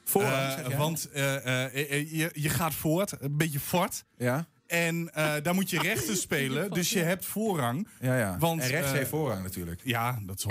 Voorrang, 0.05 0.34
Eh, 0.49 0.55
zeg 0.57 0.68
jij? 0.68 0.76
want 0.76 1.11
eh, 1.11 1.36
eh, 1.36 1.91
eh, 1.93 2.12
je, 2.12 2.30
je 2.32 2.49
gaat 2.49 2.74
voort, 2.74 3.12
een 3.20 3.36
beetje 3.36 3.61
fort. 3.61 4.05
Ja, 4.16 4.47
En 4.69 5.11
eh, 5.14 5.35
daar 5.43 5.55
moet 5.55 5.71
je 5.71 5.79
rechter 5.81 6.16
spelen, 6.27 6.71
dus 6.71 6.91
je 6.91 6.99
hebt 6.99 7.25
voorrang. 7.25 7.89
ja, 8.01 8.19
ja. 8.19 8.39
Want, 8.39 8.61
en 8.61 8.69
rechts 8.69 8.91
eh, 8.91 8.97
heeft 8.97 9.09
voorrang 9.09 9.43
natuurlijk. 9.43 9.81
Ja, 9.85 10.19
dat 10.23 10.39
is 10.39 10.45
100%. 10.45 10.49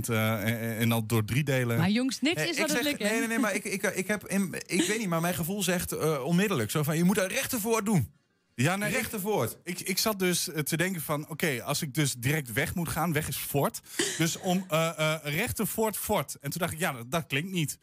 Ja. 0.00 0.40
eh, 0.40 0.70
en, 0.70 0.76
en 0.76 0.88
dan 0.88 1.04
door 1.06 1.24
drie 1.24 1.44
delen. 1.44 1.78
Maar 1.78 1.90
jongens, 1.90 2.20
niks 2.20 2.44
is 2.44 2.58
wat 2.58 2.72
het 2.72 2.82
lukt, 2.82 2.98
nee, 2.98 3.18
nee, 3.18 3.28
nee, 3.28 3.38
maar 3.38 3.54
ik, 3.54 3.64
ik, 3.64 3.82
ik 3.82 4.06
heb 4.06 4.26
in, 4.26 4.54
ik 4.66 4.82
weet 4.86 4.98
niet, 4.98 5.08
maar 5.08 5.20
mijn 5.20 5.34
gevoel 5.34 5.62
zegt 5.62 5.92
eh, 5.92 6.24
onmiddellijk. 6.24 6.70
Zo 6.70 6.82
van, 6.82 6.96
je 6.96 7.04
moet 7.04 7.18
er 7.18 7.28
rechtervoort 7.28 7.84
doen. 7.84 8.12
ja, 8.54 8.76
nee, 8.76 8.88
ik, 8.88 8.94
Rechtervoort. 8.94 9.56
ik, 9.64 9.80
ik 9.80 9.98
zat 9.98 10.18
dus 10.18 10.48
te 10.64 10.76
denken 10.76 11.00
van... 11.00 11.28
oké, 11.28 11.62
als 11.62 11.82
ik 11.82 11.94
dus 11.94 12.14
direct 12.14 12.52
weg 12.52 12.74
moet 12.74 12.88
gaan, 12.88 13.12
weg 13.12 13.28
is 13.28 13.36
fort. 13.36 13.80
Dus 14.18 14.38
om 14.38 14.64
eh 14.68 14.98
eh 14.98 15.16
rechter 15.22 15.66
fort, 15.66 15.96
fort. 15.96 16.36
En 16.40 16.50
toen 16.50 16.60
dacht 16.60 16.72
ik, 16.72 16.78
ja, 16.78 16.92
dat, 16.92 17.10
dat 17.10 17.26
klinkt 17.26 17.50
niet. 17.50 17.78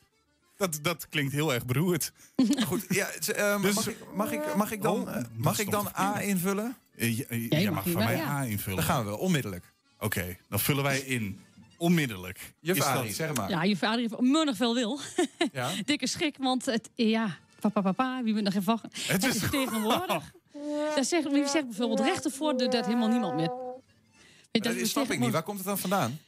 Dat, 0.57 0.79
dat 0.81 1.09
klinkt 1.09 1.31
heel 1.33 1.53
erg 1.53 1.65
beroerd. 1.65 2.11
Goed, 2.67 2.85
ja, 2.89 3.07
z- 3.19 3.29
eh, 3.29 3.61
Dus- 3.61 3.75
mag, 3.75 3.87
ik, 3.87 3.97
mag, 4.15 4.31
ik, 4.31 4.55
mag 4.55 4.71
ik 4.71 4.81
dan, 4.81 5.01
Oh, 5.01 5.07
eh, 5.07 5.13
dat 5.13 5.25
mag 5.35 5.59
ik 5.59 5.67
stond 5.67 5.83
dan. 5.95 6.05
A 6.05 6.19
invullen? 6.21 6.77
Je, 6.95 7.15
je 7.29 7.47
jij 7.49 7.71
mag 7.71 7.83
van 7.83 7.93
wel, 7.93 8.03
mij 8.03 8.15
ja. 8.15 8.27
A 8.27 8.43
invullen. 8.43 8.75
Dan 8.77 8.85
gaan 8.85 9.05
we, 9.05 9.17
onmiddellijk. 9.17 9.73
Oké, 9.99 10.37
dan 10.49 10.59
vullen 10.59 10.83
wij 10.83 10.99
in. 10.99 11.39
Onmiddellijk. 11.77 12.53
Juf 12.59 12.77
dat- 12.77 12.87
Arie, 12.87 13.13
zeg 13.13 13.33
maar. 13.33 13.49
Ja, 13.49 13.63
je 13.63 13.77
vader 13.77 13.99
heeft 13.99 14.15
onmunnig 14.15 14.55
veel 14.55 14.73
wil. 14.73 14.99
Ja? 15.51 15.69
Dikke 15.85 16.07
schrik, 16.07 16.35
want 16.39 16.65
het, 16.65 16.89
ja, 16.95 17.37
papa, 17.59 17.81
papa, 17.81 18.23
wie 18.23 18.33
bent 18.33 18.45
nog 18.45 18.53
even 18.53 18.65
wachten? 18.65 18.89
Het, 18.93 19.25
is- 19.25 19.35
is 19.43 19.49
tegenwoordig. 19.49 20.31
Dat 20.95 21.05
zegt, 21.05 21.31
wie 21.31 21.47
zegt 21.47 21.65
bijvoorbeeld 21.67 22.59
doet 22.59 22.71
dat 22.71 22.85
helemaal 22.85 23.07
niemand 23.09 23.35
meer. 23.35 23.51
Je, 24.51 24.61
Dat 24.61 24.73
is 24.73 24.81
is, 24.81 24.89
snap 24.89 25.11
ik 25.11 25.19
niet. 25.19 25.31
Waar 25.31 25.43
komt 25.43 25.57
het 25.57 25.67
dan 25.67 25.77
vandaan? 25.77 26.19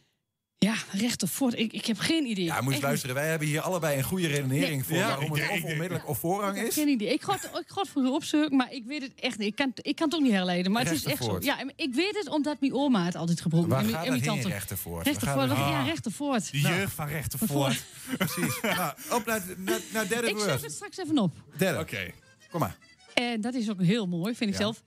Ja, 0.66 0.74
rechtervoort, 0.92 1.58
ik, 1.60 1.74
ik 1.74 1.86
heb 1.86 2.00
geen 2.00 2.26
idee. 2.26 2.46
Ja, 2.46 2.62
moet 2.62 2.76
je 2.76 2.82
luisteren. 2.82 3.16
Wij 3.16 3.28
hebben 3.30 3.48
hier 3.48 3.62
allebei 3.62 3.98
een 3.98 4.04
goede 4.04 4.28
redenering 4.28 4.70
Nee. 4.76 4.84
voor 4.84 4.96
Ja, 4.98 5.08
waarom 5.08 5.32
het 5.32 5.50
of 5.50 5.64
onmiddellijk 5.64 6.08
of 6.08 6.20
voorrang 6.20 6.52
Ik 6.52 6.58
heb 6.60 6.68
is. 6.68 6.74
geen 6.74 6.88
idee. 6.88 7.14
Ik 7.14 7.22
ga 7.22 7.32
het, 7.34 7.44
ik 7.44 7.64
ga 7.68 7.82
het 7.82 7.90
voor 7.90 8.02
u 8.04 8.08
opzoeken, 8.08 8.58
maar 8.58 8.72
ik 8.74 8.84
weet 8.86 9.02
het 9.02 9.12
echt 9.16 9.38
niet. 9.38 9.48
Ik 9.48 9.56
kan, 9.56 9.72
het- 9.76 9.86
ik 9.88 9.96
kan 9.96 10.06
het 10.08 10.16
ook 10.16 10.22
niet 10.24 10.32
herleiden, 10.32 10.72
maar 10.72 10.84
het 10.84 10.92
is 10.92 11.04
echt 11.06 11.24
zo. 11.24 11.38
Ja, 11.40 11.60
en 11.60 11.74
ik 11.76 11.94
weet 11.94 12.16
het 12.18 12.30
omdat 12.30 12.60
mijn 12.60 12.74
oma 12.74 13.06
het 13.06 13.16
altijd 13.16 13.42
gebroken 13.42 13.70
Waar 13.70 13.80
heeft. 13.82 13.94
gaat 13.94 14.06
En 14.06 14.14
het 14.14 14.26
mijn 14.26 14.38
heen, 14.40 14.48
rechtervoort? 14.48 15.06
Rechtervoort, 15.06 15.48
Waar 15.48 15.58
gaat 15.58 15.66
het 15.66 15.74
ja, 15.74 15.80
Ah. 15.80 15.86
rechtervoort. 15.88 16.52
De 16.52 16.60
jeugd 16.60 16.94
van 16.94 17.08
rechtervoort. 17.08 17.84
Precies. 18.18 18.60
nou, 18.62 18.94
op 19.12 19.26
naar, 19.26 19.42
naar, 19.58 19.80
naar 19.94 20.08
derde 20.08 20.30
Ik 20.30 20.38
schrijf 20.40 20.62
het 20.62 20.72
straks 20.72 20.98
even 20.98 21.18
op. 21.18 21.34
Derde. 21.58 21.80
Oké. 21.80 22.12
Kom 22.52 22.60
maar. 22.60 22.78
En 23.14 23.42
dat 23.42 23.54
is 23.54 23.70
ook 23.70 23.82
heel 23.82 24.08
mooi, 24.08 24.36
vind 24.36 24.50
ik 24.50 24.56
Ja. 24.58 24.62
zelf. 24.62 24.84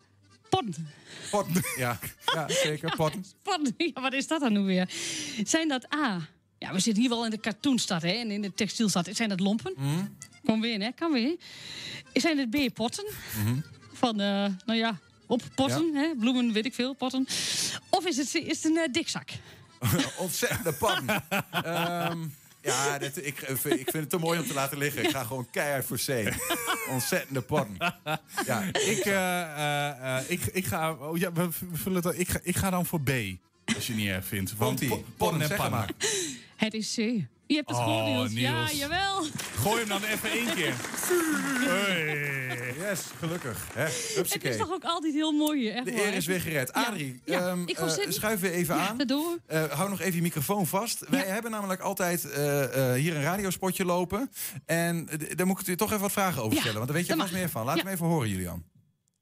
Potten. 0.57 0.89
Potten. 1.31 1.63
Ja, 1.77 1.99
ja 2.25 2.49
zeker. 2.49 2.97
Potten. 2.97 3.25
Potten. 3.43 3.75
Ja, 3.95 4.01
wat 4.01 4.13
is 4.13 4.27
dat 4.27 4.41
dan 4.41 4.53
nu 4.53 4.61
weer? 4.61 4.91
Zijn 5.45 5.69
dat 5.69 5.95
A? 5.95 6.29
Ja, 6.59 6.73
we 6.73 6.81
zitten 6.81 7.03
hier 7.03 7.11
wel 7.11 7.25
in 7.25 7.31
de 7.31 7.41
cartoonstad 7.41 8.03
hè, 8.03 8.09
en 8.11 8.31
in 8.31 8.43
de 8.43 8.55
textielstad. 8.55 9.09
Zijn 9.13 9.29
dat 9.29 9.41
lompen? 9.41 9.73
Mhm. 9.77 10.05
Kom 10.45 10.61
weer 10.61 10.73
in, 10.73 10.83
hè? 10.83 10.91
Kan 10.91 11.13
weer. 11.13 11.37
Zijn 12.13 12.39
het 12.39 12.51
B, 12.51 12.75
potten? 12.75 13.05
Van, 13.93 14.21
eh, 14.21 14.47
nou 14.67 14.79
ja, 14.79 14.99
op 15.27 15.43
potten, 15.55 15.95
hè? 15.95 16.15
bloemen, 16.17 16.53
weet 16.53 16.67
ik 16.67 16.75
veel, 16.75 16.95
potten. 16.95 17.27
Of 17.89 18.07
is 18.07 18.17
het, 18.17 18.35
is 18.35 18.63
het 18.63 18.65
een 18.65 18.77
eh, 18.77 18.93
dikzak? 18.93 19.31
Ontzettende 20.19 20.73
potten. 20.73 21.25
Ehm, 21.51 22.25
ja, 22.63 22.99
dat, 22.99 23.17
ik, 23.17 23.41
ik 23.41 23.59
vind 23.67 23.93
het 23.93 24.11
te 24.11 24.19
mooi 24.19 24.39
om 24.39 24.47
te 24.47 24.55
laten 24.55 24.79
liggen. 24.79 25.05
Ik 25.05 25.11
ga 25.11 25.25
gewoon 25.25 25.47
keihard 25.51 25.85
voor 25.85 25.97
C. 26.07 26.35
Ontzettende 26.91 27.41
potten. 27.41 27.77
Ja, 28.47 28.63
Ik, 28.73 28.99
eh, 29.05 29.43
eh, 29.43 30.17
eh, 30.19 30.25
ik, 30.31 30.41
ik, 30.53 30.65
ga, 30.67 30.93
oh 30.93 31.17
ja, 31.19 31.33
we 31.33 31.49
vullen 31.73 31.97
het, 31.97 32.07
al- 32.07 32.21
ik, 32.21 32.29
ga, 32.29 32.39
ik 32.43 32.57
ga 32.57 32.71
dan 32.71 32.87
voor 32.87 33.01
B. 33.01 33.11
Als 33.75 33.87
je 33.87 33.93
niet 33.95 34.09
erg 34.09 34.27
vindt. 34.27 34.57
Want 34.57 34.79
Komt-ie. 34.79 34.89
po- 34.89 35.05
Potten, 35.17 35.51
en 35.59 35.71
maar. 35.71 35.91
Het 36.57 36.75
is 36.75 36.93
C. 36.95 36.97
Je 37.47 37.59
hebt 37.59 37.69
het 37.69 37.79
Oh, 37.79 37.85
gehoord, 37.85 38.31
Niels. 38.33 38.71
Ja, 38.71 38.77
jawel. 38.79 39.27
Gooi 39.57 39.79
hem 39.81 39.89
dan 39.89 40.05
even 40.05 40.31
één 40.31 40.55
keer. 40.55 40.75
Hey. 41.69 42.52
Yes, 42.91 43.01
gelukkig. 43.19 43.67
Hè? 43.73 43.83
Het 43.83 44.45
is 44.45 44.57
toch 44.57 44.73
ook 44.73 44.85
altijd 44.85 45.15
heel 45.15 45.33
mooi 45.33 45.61
hier, 45.61 45.75
echt 45.75 45.85
De 45.85 46.05
eer 46.07 46.15
is 46.15 46.27
weer 46.27 46.41
gered. 46.41 46.73
Adrie, 46.73 47.21
Ja, 47.25 47.49
ehm, 47.49 47.63
ik 47.67 47.79
eh, 47.79 47.89
schuif 48.09 48.41
weer 48.41 48.53
even 48.53 48.77
Ja, 48.77 48.89
aan. 48.89 48.97
we. 48.97 49.39
Eh, 49.47 49.65
hou 49.65 49.91
nog 49.91 50.01
even 50.01 50.15
je 50.15 50.23
microfoon 50.23 50.67
vast. 50.67 51.05
Wij 51.09 51.25
hebben 51.27 51.51
namelijk 51.51 51.81
altijd 51.81 52.31
eh, 52.31 52.91
eh, 52.93 53.01
hier 53.01 53.17
een 53.17 53.23
radiospotje 53.23 53.85
lopen. 53.85 54.31
En 54.67 55.09
daar 55.37 55.47
moet 55.47 55.61
ik 55.61 55.67
u 55.67 55.77
toch 55.77 55.89
even 55.89 56.01
wat 56.03 56.13
vragen 56.13 56.43
over 56.43 56.55
Ja, 56.55 56.61
stellen. 56.61 56.77
Want 56.79 56.89
daar 56.89 56.97
weet 56.97 57.07
je 57.07 57.17
vast 57.17 57.33
meer 57.33 57.49
van. 57.49 57.65
Laat 57.65 57.77
Ja. 57.77 57.83
hem 57.83 57.93
even 57.93 58.07
horen, 58.07 58.29
Julian. 58.29 58.65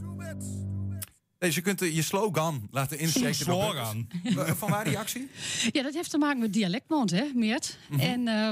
Dus 1.39 1.55
je 1.55 1.61
kunt 1.61 1.83
eh, 1.83 1.95
je 1.95 2.03
slogan 2.03 2.69
laten 2.71 2.99
inspreken. 2.99 3.35
Slogan? 3.35 4.09
Eh, 4.23 4.51
Van 4.57 4.71
waar 4.71 4.85
die 4.85 4.99
actie? 4.99 5.29
Ja, 5.73 5.83
dat 5.83 5.95
heeft 5.95 6.11
te 6.11 6.19
maken 6.19 6.41
met 6.41 6.53
dialectmond, 6.53 7.11
hè, 7.11 7.25
Meert. 7.35 7.79
Mhm. 7.89 8.01
En 8.01 8.29
eh, 8.29 8.51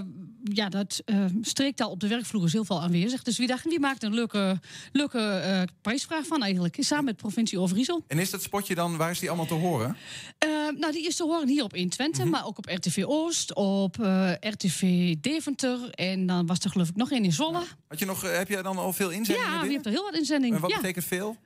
ja, 0.53 0.69
dat 0.69 1.03
eh 1.05 1.25
streektaal 1.41 1.91
op 1.91 2.01
de 2.01 2.09
werkvloer 2.09 2.45
is 2.45 2.53
heel 2.53 2.65
veel 2.65 2.83
aanwezig. 2.83 3.23
Dus 3.23 3.39
wie 3.39 3.47
dacht, 3.47 3.65
wie 3.65 3.81
maakt 3.81 4.03
een 4.03 4.15
leuke, 4.15 4.61
leuke 4.93 5.19
eh, 5.19 5.63
prijsvraag 5.81 6.27
van 6.27 6.43
eigenlijk? 6.43 6.77
Samen 6.79 7.05
met 7.05 7.17
provincie 7.17 7.59
Overijssel. 7.59 8.05
En 8.07 8.19
is 8.19 8.31
dat 8.31 8.43
spotje 8.43 8.75
dan, 8.75 8.97
waar 8.97 9.11
is 9.11 9.19
die 9.19 9.29
allemaal 9.29 9.47
te 9.47 9.55
horen? 9.55 9.97
Eh, 10.39 10.49
nou, 10.79 10.93
die 10.93 11.07
is 11.07 11.17
te 11.17 11.23
horen 11.23 11.49
hier 11.49 11.65
op 11.65 11.71
120, 11.73 12.25
maar 12.25 12.47
ook 12.47 12.59
op 12.59 12.67
RTV 12.67 13.03
Oost, 13.07 13.55
op 13.55 14.01
eh, 14.01 14.33
RTV 14.41 15.15
Deventer. 15.21 15.91
En 15.91 16.27
dan 16.27 16.47
was 16.47 16.59
er 16.59 16.71
geloof 16.71 16.89
ik 16.89 16.97
nog 16.97 17.11
één 17.11 17.25
in 17.25 17.33
Zwolle. 17.33 17.63
Had 17.89 17.99
je 17.99 18.07
nog, 18.07 18.25
eh, 18.25 18.37
heb 18.37 18.49
jij 18.49 18.63
dan 18.63 18.77
al 18.77 18.93
veel 18.93 19.11
inzendingen 19.11 19.51
Ja, 19.51 19.61
binnen? 19.61 19.71
heeft 19.71 19.87
er 19.87 19.93
heel 19.93 20.03
wat 20.05 20.15
inzendingen. 20.15 20.55
En 20.57 20.63
wat 20.63 20.71
ja. 20.71 20.77
betekent 20.77 21.05
veel? 21.05 21.37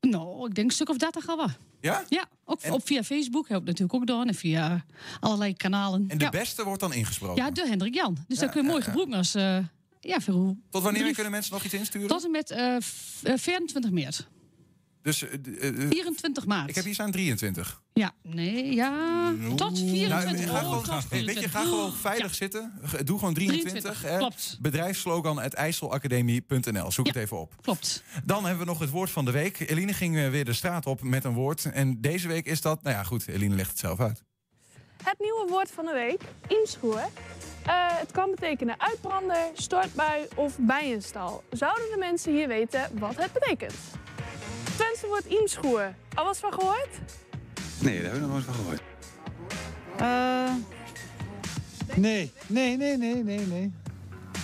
Nou, 0.00 0.48
ik 0.48 0.54
denk 0.54 0.66
een 0.68 0.74
stuk 0.74 0.88
of 0.88 0.96
30 0.96 1.28
al 1.28 1.36
wel. 1.36 1.48
Ja? 1.80 2.04
Ja, 2.08 2.24
ook 2.44 2.60
op 2.70 2.86
via 2.86 3.02
Facebook 3.02 3.46
ik 3.60 3.64
natuurlijk 3.66 3.94
ook 3.94 4.00
gedaan 4.00 4.28
en 4.28 4.34
via 4.34 4.84
allerlei 5.20 5.54
kanalen. 5.56 6.04
En 6.08 6.18
de 6.18 6.24
ja. 6.24 6.30
beste 6.30 6.64
wordt 6.64 6.80
dan 6.80 6.92
ingesproken? 6.92 7.44
Ja, 7.44 7.50
de 7.50 7.66
Hendrik 7.68 7.94
Jan. 7.94 8.16
Dus 8.26 8.38
Ja, 8.38 8.42
dat 8.44 8.52
kun 8.52 8.62
je 8.62 8.68
mooi 8.68 8.82
gebruiken 8.82 9.14
als. 9.16 9.34
eh, 9.34 9.58
ja, 10.00 10.18
Tot 10.70 10.82
wanneer 10.82 11.02
brief. 11.02 11.14
kunnen 11.14 11.32
mensen 11.32 11.52
nog 11.52 11.64
iets 11.64 11.74
insturen? 11.74 12.08
Tot 12.08 12.24
en 12.24 12.30
met 12.30 12.50
eh, 12.50 12.76
24 13.36 13.90
maart. 13.90 14.28
Dus, 15.08 15.22
eh, 15.22 15.28
d- 15.38 15.58
eh, 15.58 15.68
eh, 15.68 15.88
24 15.90 16.46
maart. 16.46 16.68
ik 16.68 16.74
heb 16.74 16.84
hier 16.84 16.94
staan 16.94 17.10
23. 17.10 17.82
Ja, 17.92 18.12
nee, 18.22 18.74
ja. 18.74 19.32
Tot 19.56 19.78
24 19.78 20.46
Nou, 20.46 20.58
ga 20.58 20.76
oh, 20.76 20.84
gewoon, 20.84 21.00
weet 21.10 21.10
je, 21.10 21.16
24. 21.18 21.50
ga 21.52 21.60
gewoon 21.62 21.92
veilig 21.92 22.34
zitten. 22.34 22.72
Doe 23.04 23.18
gewoon 23.18 23.34
23. 23.34 23.72
23, 23.82 24.10
hè. 24.10 24.18
klopt. 24.18 24.58
Bedrijfslogan 24.60 25.40
uit 25.40 25.54
IJsselacademie.nl. 25.54 26.90
Zoek 26.92 27.06
het 27.06 27.16
even 27.16 27.38
op. 27.40 27.54
Klopt. 27.62 28.02
Dan 28.24 28.42
hebben 28.44 28.66
we 28.66 28.70
nog 28.70 28.78
het 28.78 28.90
woord 28.90 29.10
van 29.10 29.24
de 29.24 29.30
week. 29.30 29.60
Eline 29.70 29.92
ging 29.92 30.16
eh, 30.16 30.28
weer 30.30 30.44
de 30.44 30.52
straat 30.52 30.86
op 30.86 31.02
met 31.02 31.24
een 31.24 31.34
woord. 31.34 31.64
En 31.72 32.00
deze 32.00 32.28
week 32.28 32.46
is 32.46 32.60
dat... 32.60 32.82
Nou 32.82 32.96
ja, 32.96 33.02
goed. 33.02 33.28
Eline 33.28 33.54
legt 33.54 33.70
het 33.70 33.78
zelf 33.78 34.00
uit. 34.00 34.22
Het 35.02 35.18
nieuwe 35.18 35.46
woord 35.48 35.70
van 35.70 35.84
de 35.84 35.92
week, 35.92 36.20
imschoer. 36.60 36.98
Eh, 37.66 37.74
het 37.98 38.10
kan 38.10 38.30
betekenen 38.30 38.80
uitbrander, 38.80 39.50
stortbui 39.54 40.26
of 40.34 40.56
bijenstal. 40.60 41.44
Zouden 41.50 41.84
de 41.90 41.96
mensen 41.98 42.32
hier 42.32 42.48
weten 42.48 42.90
wat 42.98 43.16
het 43.16 43.32
betekent? 43.32 43.74
Het 44.78 44.86
Twentse 44.86 45.06
woord 45.06 45.24
imschoer. 45.40 45.94
Al 46.14 46.24
was 46.24 46.38
van 46.38 46.52
gehoord? 46.52 46.88
Nee, 47.80 47.96
daar 47.96 48.04
heb 48.04 48.14
ik 48.14 48.20
nog 48.20 48.30
nooit 48.30 48.44
van 48.44 48.54
gehoord. 48.54 48.80
Nee, 51.94 52.32
nee, 52.46 52.76
nee, 52.76 52.96
nee, 52.96 53.24
nee, 53.24 53.46
nee. 53.46 53.72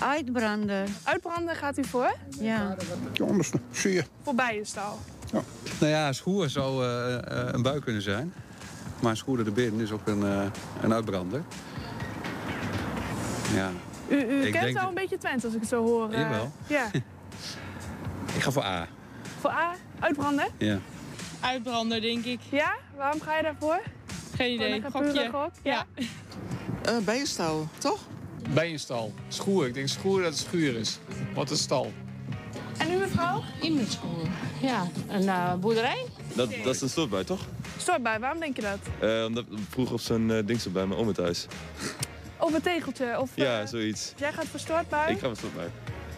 Uitbranden. 0.03 0.87
Uitbranden 1.05 1.57
gaat 1.57 1.79
u 1.79 1.85
voor? 1.85 2.15
Ja. 2.41 2.77
Ja, 3.13 3.25
anders 3.27 3.51
zie 3.71 3.93
je. 3.93 4.05
Voor 4.23 4.35
bijenstal. 4.35 4.99
Nou 5.81 5.93
ja, 5.93 6.13
schoer 6.13 6.49
zou 6.49 6.85
eh, 6.85 7.15
eh, 7.15 7.49
een 7.53 7.63
bui 7.63 7.81
kunnen 7.81 8.03
zijn. 8.03 8.33
Maar 9.01 9.11
een 9.11 9.17
schoer 9.17 9.39
erbinnen 9.39 9.81
is 9.81 9.91
ook 9.93 10.07
een, 10.07 10.23
eh, 10.23 10.43
een 10.83 10.93
uitbrander. 10.93 11.43
Ja, 13.55 13.71
U, 14.09 14.15
u 14.17 14.19
Ik 14.19 14.53
kent 14.53 14.53
denk 14.53 14.65
wel 14.65 14.73
dat- 14.75 14.89
een 14.89 14.95
beetje 14.95 15.19
Twente 15.19 15.47
als 15.47 15.55
ik 15.55 15.61
het 15.61 15.69
zo 15.69 15.83
hoor. 15.85 16.11
eh. 16.13 16.19
Jawel. 16.21 16.53
Ja. 16.67 16.87
ik 18.37 18.43
ga 18.43 18.51
voor 18.51 18.65
A. 18.65 18.87
voor 19.41 19.51
A, 19.51 19.75
uitbranden? 20.05 20.47
Ja. 20.59 20.79
Uitbrander, 21.41 22.01
denk 22.01 22.25
ik. 22.25 22.41
Ja? 22.51 22.77
Waarom 22.97 23.21
ga 23.21 23.37
je 23.37 23.43
daarvoor? 23.43 23.83
Geen 24.37 24.53
idee. 24.55 24.73
Een 24.85 24.91
Gokje. 24.91 25.29
gok? 25.33 25.51
Ja. 25.63 25.87
Uh, 26.89 26.97
bijenstal, 27.05 27.69
toch? 27.79 28.01
Bijenstal. 28.51 29.13
Schoer. 29.29 29.67
Ik 29.67 29.75
denk 29.75 29.89
schoer 29.89 30.23
dat 30.23 30.31
het 30.31 30.39
schuur 30.39 30.77
is. 30.77 30.99
Wat 31.35 31.51
een 31.51 31.57
stal. 31.57 31.93
En 32.79 32.93
u 32.93 32.97
mevrouw? 32.97 33.43
Imenschoer. 33.63 34.27
Ja, 34.61 34.87
een 35.09 35.29
eh, 35.29 35.55
boerderij. 35.55 36.07
Dat, 36.35 36.51
dat 36.65 36.75
is 36.75 36.81
een 36.81 36.89
stortbui, 36.89 37.25
toch? 37.25 37.41
Stortbui, 37.79 38.19
waarom 38.19 38.41
denk 38.41 38.57
je 38.57 38.63
dat? 38.63 38.79
Eh, 39.11 39.25
omdat 39.25 39.45
vroeger 39.69 39.95
op 39.95 40.01
zo'n 40.01 40.43
ding 40.47 40.61
zat 40.61 40.73
bij 40.73 40.87
mijn 40.87 41.01
oma 41.01 41.13
thuis. 41.13 41.47
Of 42.39 42.55
een 42.55 42.61
tegeltje? 42.63 43.21
Of, 43.21 43.31
Ja, 43.35 43.67
zoiets. 43.67 44.13
Jij 44.17 44.33
gaat 44.33 44.47
voor 44.47 44.61
stortbui? 44.61 45.13
Ik 45.13 45.19
ga 45.19 45.29
met 45.29 45.37
stortbui. 45.39 45.69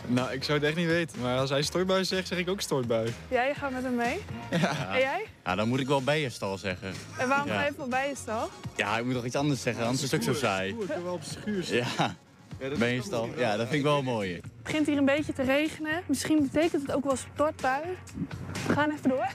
Nou, 0.07 0.33
ik 0.33 0.45
zou 0.45 0.59
het 0.59 0.67
echt 0.67 0.77
niet 0.77 0.87
weten. 0.87 1.21
Maar 1.21 1.39
als 1.39 1.51
hij 1.51 1.63
stortbui 1.63 2.05
zegt, 2.05 2.29
zeg 2.29 2.39
ik 2.39 2.49
ook 2.49 2.61
stortbui. 2.61 3.13
Jij 3.29 3.55
gaat 3.55 3.71
met 3.71 3.83
hem 3.83 3.95
mee? 3.95 4.21
Ja. 4.51 4.95
En 4.95 4.99
jij? 4.99 5.27
Ja, 5.45 5.55
dan 5.55 5.69
moet 5.69 5.81
ik 5.81 5.87
wel 5.87 6.03
bijenstal 6.03 6.59
zeggen. 6.59 6.93
En 7.19 7.29
waarom 7.29 7.49
ja. 7.49 7.55
ga 7.55 7.67
je 7.67 7.73
voor 7.77 7.89
bijenstal? 7.89 8.49
Ja, 8.77 8.99
ik 8.99 9.05
moet 9.05 9.15
nog 9.15 9.25
iets 9.25 9.35
anders 9.35 9.63
zeggen, 9.63 9.85
anders 9.85 10.03
is 10.03 10.11
het 10.11 10.21
ook 10.21 10.35
zo 10.35 10.41
saai. 10.41 10.71
Schoer, 10.71 10.87
kan 10.87 11.03
wel 11.03 11.15
op 11.15 11.23
schuur 11.23 11.75
Ja, 11.75 12.17
bijenstal. 12.79 13.29
Ja, 13.37 13.57
dat 13.57 13.67
vind 13.69 13.79
ik 13.79 13.83
wel 13.83 14.03
mooi. 14.03 14.35
Het 14.35 14.63
begint 14.63 14.87
hier 14.87 14.97
een 14.97 15.05
beetje 15.05 15.33
te 15.33 15.43
regenen. 15.43 16.03
Misschien 16.07 16.43
betekent 16.53 16.83
het 16.83 16.93
ook 16.93 17.05
wel 17.05 17.17
stortbui. 17.17 17.83
We 18.67 18.73
gaan 18.73 18.91
even 18.91 19.09
door. 19.09 19.29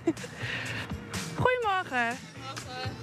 Goedemorgen. 1.36 2.18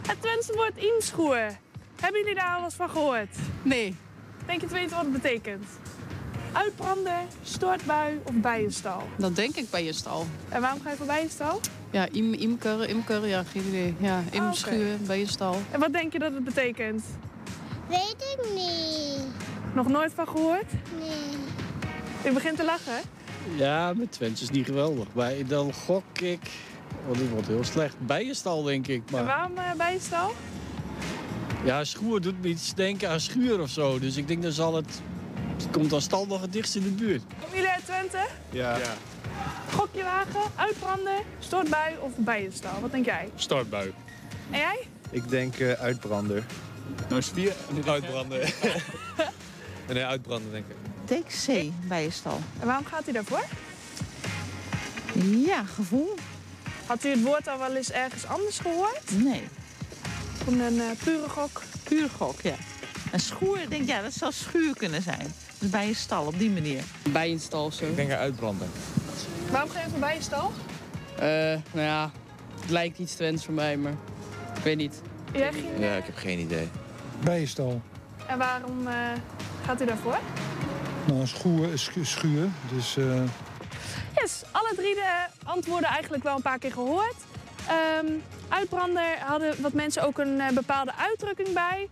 Het 0.07 0.21
Twentse 0.21 0.53
woord 0.55 0.77
imschoer. 0.77 1.59
Hebben 2.01 2.21
jullie 2.21 2.35
daar 2.35 2.57
al 2.57 2.64
eens 2.64 2.75
van 2.75 2.91
gehoord? 2.91 3.37
Nee. 3.62 3.97
Denk 4.47 4.61
je 4.61 4.66
te 4.66 4.75
weten 4.75 4.97
wat 4.97 5.05
het 5.05 5.12
betekent? 5.12 5.64
Uitbrander, 6.59 7.20
stortbui 7.42 8.20
of 8.24 8.32
bijenstal? 8.34 9.02
Dat 9.18 9.36
denk 9.36 9.56
ik 9.56 9.70
bij 9.70 9.84
je 9.84 9.92
stal. 9.92 10.26
En 10.48 10.61
waarom 10.61 10.80
ga 10.80 10.90
je 10.90 10.96
voor 10.96 11.06
bijenstal? 11.06 11.61
Ja, 11.90 12.09
im, 12.12 12.32
imker, 12.32 12.88
imker, 12.88 13.26
ja, 13.26 13.42
geen 13.42 13.66
idee. 13.68 13.94
Ja, 13.98 14.22
imschuur, 14.30 14.96
bij 15.06 15.18
je 15.18 15.26
stal. 15.26 15.56
En 15.70 15.80
wat 15.80 15.92
denk 15.92 16.12
je 16.12 16.18
dat 16.18 16.32
het 16.32 16.44
betekent? 16.44 17.04
Weet 17.88 18.36
ik 18.38 18.38
niet. 18.54 19.20
Nog 19.74 19.88
nooit 19.88 20.12
van 20.14 20.28
gehoord? 20.28 20.72
Nee. 20.98 21.36
U 22.30 22.34
begint 22.34 22.56
te 22.56 22.64
lachen. 22.64 23.00
Ja, 23.56 23.92
met 23.96 24.12
Twente 24.12 24.42
is 24.42 24.50
niet 24.50 24.66
geweldig. 24.66 25.06
Dan 25.46 25.72
gok 25.72 26.18
ik... 26.20 26.50
Oh, 27.09 27.18
dit 27.18 27.30
wordt 27.30 27.46
heel 27.46 27.64
slecht. 27.64 27.96
Bijenstal, 28.06 28.62
denk 28.62 28.86
ik. 28.86 29.02
En 29.06 29.12
Maar 29.12 29.24
waarom 29.24 29.56
eh, 29.56 29.72
bijenstal? 29.76 30.34
ja, 31.64 31.84
schoer 31.84 32.20
doet 32.20 32.42
me 32.42 32.48
iets 32.48 32.74
denken 32.74 33.11
aan 33.11 33.20
schuur 33.20 33.61
of 33.61 33.70
zo. 33.70 33.98
Dus 33.98 34.16
ik 34.16 34.28
denk 34.28 34.42
dan 34.42 34.52
zal 34.52 34.74
het... 34.74 35.00
Het 35.57 35.70
komt 35.70 35.90
dan 35.90 36.01
stal 36.01 36.26
nog 36.26 36.40
het 36.40 36.53
dichtst 36.53 36.74
in 36.74 36.82
de 36.82 36.90
buurt. 36.90 37.22
Jullie 37.53 37.68
uit 37.68 37.84
Twente? 37.84 38.26
Ja. 38.51 38.78
Gokje 39.74 40.03
wagen, 40.03 40.51
uitbrander, 40.55 41.22
stortbui 41.38 41.96
of 42.01 42.12
bijenstal? 42.16 42.80
Wat 42.80 42.90
denk 42.90 43.05
jij? 43.05 43.28
Stortbui. 43.34 43.92
En 44.51 44.59
jij? 44.59 44.86
Ik 45.11 45.28
denk 45.28 45.59
eh, 45.59 45.72
uitbrander. 45.72 46.44
Nou, 47.09 47.22
spier 47.22 47.53
uitbranden. 47.86 48.40
nee, 49.88 50.05
uitbrander 50.05 50.51
denk 50.53 50.66
ik. 50.68 50.76
Denk 51.05 51.26
C, 51.26 51.72
bijenstal. 51.88 52.40
En 52.61 52.66
waarom 52.66 52.84
gaat 52.84 53.09
u 53.09 53.12
daarvoor? 53.12 53.44
Ja, 55.24 55.64
gevoel. 55.64 56.14
Had 56.86 57.05
u 57.05 57.09
het 57.09 57.22
woord 57.22 57.49
al 57.49 57.59
wel 57.59 57.74
eens 57.74 57.90
ergens 57.90 58.26
anders 58.26 58.59
gehoord? 58.59 59.24
Nee. 59.24 59.42
Van 60.44 60.61
een 60.61 60.80
eh, 60.80 60.86
pure 61.05 61.28
gok? 61.28 61.62
Puur 61.82 62.09
gok, 62.16 62.40
ja. 62.40 62.55
Een 63.12 63.20
schoer, 63.20 63.61
ik 63.61 63.70
denk 63.70 63.86
ja, 63.88 64.02
dat 64.02 64.12
zou 64.12 64.32
schuur 64.32 64.76
kunnen 64.76 65.02
zijn. 65.02 65.34
Dus 65.59 65.70
bij 65.70 65.88
een 65.88 65.94
stal, 65.94 66.26
op 66.26 66.38
die 66.38 66.50
manier. 66.50 66.82
Bij 67.11 67.30
een 67.30 67.40
stal 67.40 67.72
zo. 67.72 67.84
Ik 67.84 67.96
denk 67.96 68.11
uitbrander. 68.11 68.66
Waarom 69.50 69.70
ga 69.70 69.80
je 69.80 69.88
voor 69.90 69.98
bijenstal? 69.98 70.52
Eh, 71.18 71.24
nou 71.72 71.86
ja, 71.86 72.11
het 72.61 72.70
lijkt 72.70 72.98
iets 72.98 73.14
Twents 73.14 73.44
voor 73.44 73.54
mij, 73.54 73.76
maar 73.76 73.92
ik 74.56 74.62
weet 74.62 74.76
niet. 74.76 75.00
Jij 75.32 75.52
ging, 75.52 75.64
Ja, 75.78 75.94
ik 75.94 76.04
heb 76.04 76.16
geen 76.16 76.38
idee. 76.38 76.68
Bijenstal. 77.24 77.80
En 78.26 78.38
waarom 78.38 78.86
eh, 78.86 78.94
gaat 79.66 79.82
u 79.82 79.84
daarvoor? 79.86 80.18
Nou, 81.06 81.20
een 81.20 81.28
schoer, 81.28 81.64
een 81.72 81.78
schu- 81.78 82.04
schuur. 82.04 82.48
Dus 82.74 82.96
eh, 82.96 83.22
Yes, 84.14 84.42
alle 84.52 84.72
drie 84.76 84.94
de 84.94 85.26
antwoorden 85.44 85.88
eigenlijk 85.90 86.22
wel 86.22 86.36
een 86.36 86.42
paar 86.42 86.59
keer 86.59 86.72
gehoord. 86.72 87.14
Ehm, 87.68 88.06
uitbrander 88.48 89.18
hadden 89.26 89.62
wat 89.62 89.72
mensen 89.72 90.02
ook 90.02 90.18
een 90.18 90.40
eh, 90.40 90.48
bepaalde 90.54 90.92
uitdrukking 90.94 91.52
bij. 91.52 91.88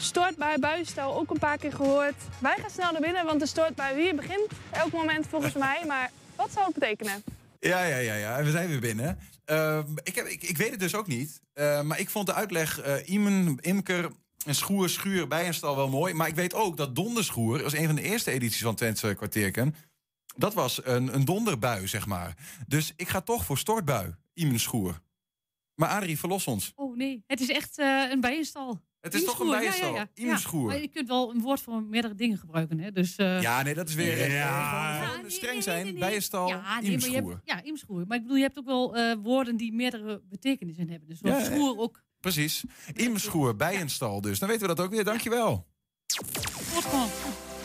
Stortbui, 0.00 0.58
buienstal 0.58 1.16
ook 1.18 1.30
een 1.30 1.38
paar 1.38 1.58
keer 1.58 1.72
gehoord. 1.72 2.14
Wij 2.38 2.56
gaan 2.60 2.70
snel 2.70 2.92
naar 2.92 3.00
binnen, 3.00 3.24
want 3.24 3.40
de 3.40 3.46
stortbui 3.46 4.02
hier 4.02 4.14
begint 4.14 4.48
elk 4.70 4.92
moment 4.92 5.26
volgens 5.26 5.54
mij. 5.66 5.84
Maar 5.86 6.10
wat 6.36 6.52
zou 6.52 6.64
het 6.64 6.74
betekenen? 6.74 7.24
Ja, 7.60 7.84
ja, 7.84 7.96
ja, 7.96 8.14
ja. 8.14 8.42
We 8.42 8.50
zijn 8.50 8.68
weer 8.68 8.80
binnen. 8.80 9.18
Ehm, 9.44 9.84
ik, 10.02 10.14
heb, 10.14 10.26
ik, 10.26 10.42
ik 10.42 10.56
weet 10.56 10.70
het 10.70 10.80
dus 10.80 10.94
ook 10.94 11.06
niet. 11.06 11.40
Eh, 11.52 11.82
maar 11.82 12.00
ik 12.00 12.10
vond 12.10 12.26
de 12.26 12.34
uitleg 12.34 12.80
eh 12.80 13.08
Iemen, 13.08 13.58
Imker 13.60 14.10
en 14.46 14.54
Schoer, 14.54 14.88
Schuur, 14.88 15.28
Bijenstal 15.28 15.76
wel 15.76 15.88
mooi. 15.88 16.14
Maar 16.14 16.28
ik 16.28 16.34
weet 16.34 16.54
ook 16.54 16.76
dat 16.76 16.94
Donderschoer, 16.94 17.62
was 17.62 17.72
een 17.72 17.86
van 17.86 17.94
de 17.94 18.02
eerste 18.02 18.30
edities 18.30 18.62
van 18.62 18.74
Twentse 18.74 19.14
kwartierken. 19.14 19.74
Dat 20.36 20.54
was 20.54 20.80
een, 20.84 21.14
een 21.14 21.24
donderbui, 21.24 21.88
zeg 21.88 22.06
maar. 22.06 22.34
Dus 22.66 22.92
ik 22.96 23.08
ga 23.08 23.20
toch 23.20 23.44
voor 23.44 23.58
stortbui, 23.58 24.14
Iemen, 24.34 24.60
Schoer. 24.60 25.00
Maar 25.74 25.88
Adrie, 25.88 26.18
verlos 26.18 26.46
ons. 26.46 26.72
Oh 26.74 26.96
nee, 26.96 27.24
het 27.26 27.40
is 27.40 27.48
echt 27.48 27.78
eh, 27.78 28.10
een 28.10 28.20
bijenstal. 28.20 28.80
Het 29.12 29.14
is 29.14 29.24
toch 29.24 29.38
een 29.40 29.46
Imschoer, 29.46 29.58
bijenstal? 29.58 29.94
Ja, 29.94 30.08
ja, 30.14 30.24
ja. 30.24 30.30
Imschoer. 30.30 30.60
Ja, 30.60 30.66
maar 30.66 30.80
je 30.80 30.88
kunt 30.88 31.08
wel 31.08 31.30
een 31.34 31.40
woord 31.40 31.60
voor 31.60 31.82
meerdere 31.82 32.14
dingen 32.14 32.38
gebruiken. 32.38 32.78
Hè? 32.78 32.92
Dus, 32.92 33.16
eh, 33.16 33.40
Ja, 33.40 33.62
nee, 33.62 33.74
dat 33.74 33.88
is 33.88 33.94
weer... 33.94 34.30
Ja. 34.30 35.00
eh, 35.00 35.08
gewoon 35.10 35.30
streng 35.30 35.62
zijn, 35.62 35.98
Bijenstal, 35.98 36.48
Ja, 36.48 36.80
nee, 36.80 36.90
hebt, 36.90 37.36
ja, 37.44 37.62
imschoer. 37.62 38.04
Maar 38.06 38.16
ik 38.16 38.22
bedoel, 38.22 38.36
je 38.36 38.42
hebt 38.42 38.58
ook 38.58 38.66
wel 38.66 38.96
eh, 38.96 39.16
woorden 39.22 39.56
die 39.56 39.72
meerdere 39.72 40.22
betekenissen 40.28 40.88
hebben. 40.88 41.08
Dus 41.08 41.18
zoals 41.18 41.36
Ja, 41.36 41.50
ja. 41.50 41.56
schoer 41.56 41.78
ook 41.78 42.04
Precies. 42.20 42.64
Iemschoer 42.94 43.56
bij 43.56 43.80
een 43.80 43.90
stal 43.90 44.20
dus. 44.20 44.38
Dan 44.38 44.48
weten 44.48 44.68
we 44.68 44.74
dat 44.74 44.84
ook 44.84 44.90
weer. 44.90 45.04
Dankjewel. 45.04 45.66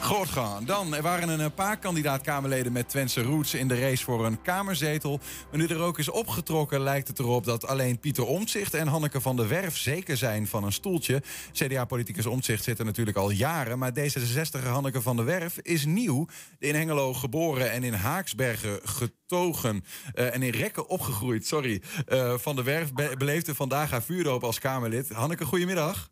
Grootgaan. 0.01 0.65
Dan 0.65 0.95
er 0.95 1.01
waren 1.01 1.39
een 1.39 1.53
paar 1.53 1.77
kandidaat-Kamerleden 1.77 2.71
met 2.71 2.89
Twentse 2.89 3.21
roots 3.21 3.53
in 3.53 3.67
de 3.67 3.79
race 3.79 4.03
voor 4.03 4.25
een 4.25 4.41
Kamerzetel. 4.41 5.19
Maar 5.49 5.59
nu 5.59 5.67
er 5.67 5.79
ook 5.81 5.99
is 5.99 6.09
opgetrokken, 6.09 6.79
lijkt 6.79 7.07
het 7.07 7.19
erop 7.19 7.43
dat 7.45 7.67
alleen 7.67 7.99
Pieter 7.99 8.25
Omtzigt 8.25 8.73
en 8.73 8.87
Hanneke 8.87 9.21
van 9.21 9.35
der 9.35 9.47
Werf 9.47 9.77
zeker 9.77 10.17
zijn 10.17 10.47
van 10.47 10.63
een 10.63 10.71
stoeltje. 10.71 11.21
CDA-politicus 11.51 12.25
Omtzigt 12.25 12.63
zit 12.63 12.79
er 12.79 12.85
natuurlijk 12.85 13.17
al 13.17 13.29
jaren, 13.29 13.79
maar 13.79 13.91
D66 13.99 14.63
Hanneke 14.63 15.01
van 15.01 15.15
der 15.15 15.25
Werf 15.25 15.57
is 15.61 15.85
nieuw. 15.85 16.27
In 16.59 16.75
Hengelo 16.75 17.13
geboren 17.13 17.71
en 17.71 17.83
in 17.83 17.93
Haaksbergen 17.93 18.79
getogen 18.83 19.83
eh, 20.13 20.35
en 20.35 20.41
in 20.43 20.51
Rekken 20.51 20.87
opgegroeid. 20.89 21.45
Sorry. 21.47 21.81
Eh, 22.05 22.33
van 22.37 22.55
der 22.55 22.63
Werf 22.65 22.93
be- 22.93 23.15
beleefde 23.17 23.55
vandaag 23.55 23.89
haar 23.91 24.03
vuurdoop 24.03 24.43
als 24.43 24.59
Kamerlid. 24.59 25.09
Hanneke, 25.09 25.45
goedemiddag. 25.45 26.09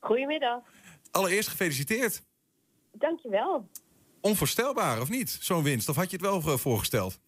Goedemiddag. 0.00 0.58
Allereerst 1.10 1.48
gefeliciteerd. 1.48 2.22
Dankjewel. 3.00 3.68
Onvoorstelbaar, 4.20 5.00
of 5.00 5.10
niet? 5.10 5.30
Zo'n 5.40 5.62
winst. 5.62 5.88
Of 5.88 5.96
had 5.96 6.10
je 6.10 6.16
het 6.16 6.26
wel 6.26 6.36
eh, 6.36 6.58
voorgesteld? 6.58 7.20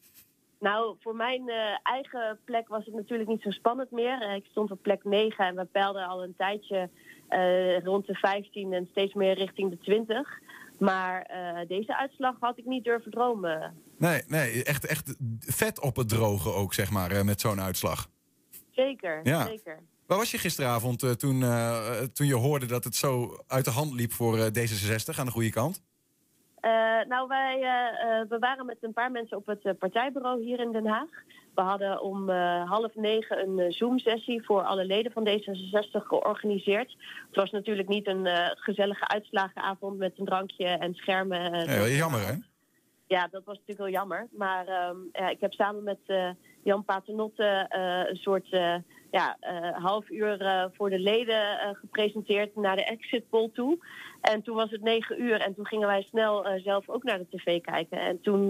Nou, 0.61 0.97
voor 1.01 1.14
mijn 1.16 1.49
eh, 1.49 1.79
eigen 1.83 2.39
plek 2.45 2.68
was 2.68 2.85
het 2.85 2.95
natuurlijk 2.95 3.29
niet 3.29 3.43
zo 3.43 3.51
spannend 3.51 3.91
meer. 3.91 4.23
Eh, 4.23 4.35
ik 4.35 4.45
stond 4.51 4.70
op 4.70 4.83
plek 4.83 5.05
9 5.05 5.47
en 5.47 5.57
we 5.57 5.64
peilden 5.64 6.07
al 6.07 6.23
een 6.23 6.35
tijdje 6.37 6.91
rond 7.85 8.07
de 8.07 8.14
15 8.14 8.73
en 8.73 8.87
steeds 8.91 9.14
meer 9.14 9.35
richting 9.35 9.70
de 9.70 9.79
20. 9.79 10.29
Maar 10.79 11.27
deze 11.68 11.97
uitslag 11.97 12.37
had 12.41 12.59
ik 12.59 12.64
niet 12.64 12.85
durven 12.85 13.11
dromen. 13.11 13.77
Nee, 13.99 14.23
nee 14.27 14.64
echt, 14.64 14.87
echt 14.87 15.16
vet 15.41 15.81
op 15.81 15.97
het 15.97 16.09
droge 16.09 16.53
ook, 16.53 16.75
zeg 16.75 16.91
maar, 16.91 17.25
met 17.25 17.41
zo'n 17.41 17.61
uitslag. 17.61 18.09
Zeker, 18.70 19.20
Ja. 19.23 19.47
zeker. 19.47 19.83
Waar 20.13 20.21
was 20.21 20.31
je 20.31 20.39
gisteravond 20.39 21.03
eh, 21.03 21.11
toen, 21.11 21.43
eh, 21.43 22.01
toen 22.13 22.27
je 22.27 22.35
hoorde 22.35 22.67
dat 22.67 22.85
het 22.85 22.95
zo 22.95 23.37
uit 23.47 23.65
de 23.65 23.71
hand 23.71 23.93
liep 23.93 24.13
voor 24.13 24.39
eh, 24.39 24.47
D66 24.47 25.19
aan 25.19 25.27
de 25.27 25.33
goede 25.33 25.51
kant? 25.51 25.83
Eh, 26.61 26.71
nou, 27.09 27.29
wij 27.29 27.61
eh, 27.63 28.21
eh, 28.21 28.29
we 28.29 28.39
waren 28.39 28.67
met 28.67 28.77
een 28.81 28.93
paar 28.93 29.11
mensen 29.11 29.37
op 29.37 29.47
het 29.47 29.63
eh, 29.65 29.73
partijbureau 29.79 30.43
hier 30.43 30.61
in 30.61 30.73
Den 30.73 30.87
Haag. 30.87 31.09
We 31.55 31.61
hadden 31.63 32.01
om 32.03 32.31
eh, 32.31 32.71
half 32.71 32.95
negen 32.95 33.39
een 33.43 33.59
eh, 33.59 33.71
Zoom-sessie 33.73 34.45
voor 34.45 34.63
alle 34.63 34.85
leden 34.85 35.13
van 35.13 35.29
D66 35.29 36.07
georganiseerd. 36.07 36.97
Het 37.27 37.37
was 37.37 37.51
natuurlijk 37.51 37.89
niet 37.89 38.07
een 38.07 38.27
eh, 38.27 38.51
gezellige 38.55 39.09
uitslagenavond 39.09 39.99
met 39.99 40.19
een 40.19 40.25
drankje 40.25 40.67
en 40.67 40.95
schermen. 40.95 41.53
eh, 41.53 41.67
Ja, 41.67 41.77
wel 41.79 41.89
jammer, 41.89 42.27
hè? 42.27 42.33
Ja, 43.07 43.29
dat 43.31 43.45
was 43.45 43.55
natuurlijk 43.59 43.79
wel 43.81 43.89
jammer. 44.01 44.29
Maar 44.31 44.67
ehm, 44.67 44.97
ja, 45.13 45.29
ik 45.29 45.41
heb 45.41 45.53
samen 45.53 45.83
met 45.83 45.99
eh, 46.07 46.31
Jan 46.63 46.85
Paternotte 46.85 47.67
eh, 47.69 48.11
een 48.11 48.17
soort 48.17 48.53
eh, 48.53 48.75
ja, 49.13 49.37
eh, 49.41 49.83
half 49.83 50.11
uur 50.11 50.41
eh, 50.41 50.65
voor 50.73 50.91
de 50.91 50.99
leden 50.99 51.61
eh, 51.61 51.69
gepresenteerd 51.75 52.57
naar 52.57 52.77
de 52.77 52.85
exit 52.85 53.29
poll 53.29 53.51
toe. 53.53 53.79
En 54.21 54.43
toen 54.43 54.57
was 54.57 54.71
het 54.71 54.83
negen 54.83 55.23
uur 55.23 55.41
en 55.41 55.55
toen 55.55 55.67
gingen 55.67 55.87
wij 55.87 56.03
snel 56.03 56.47
zelf 56.65 56.89
ook 56.89 57.03
naar 57.03 57.19
de 57.19 57.27
tv 57.31 57.61
kijken. 57.61 58.01
En 58.01 58.21
toen 58.21 58.49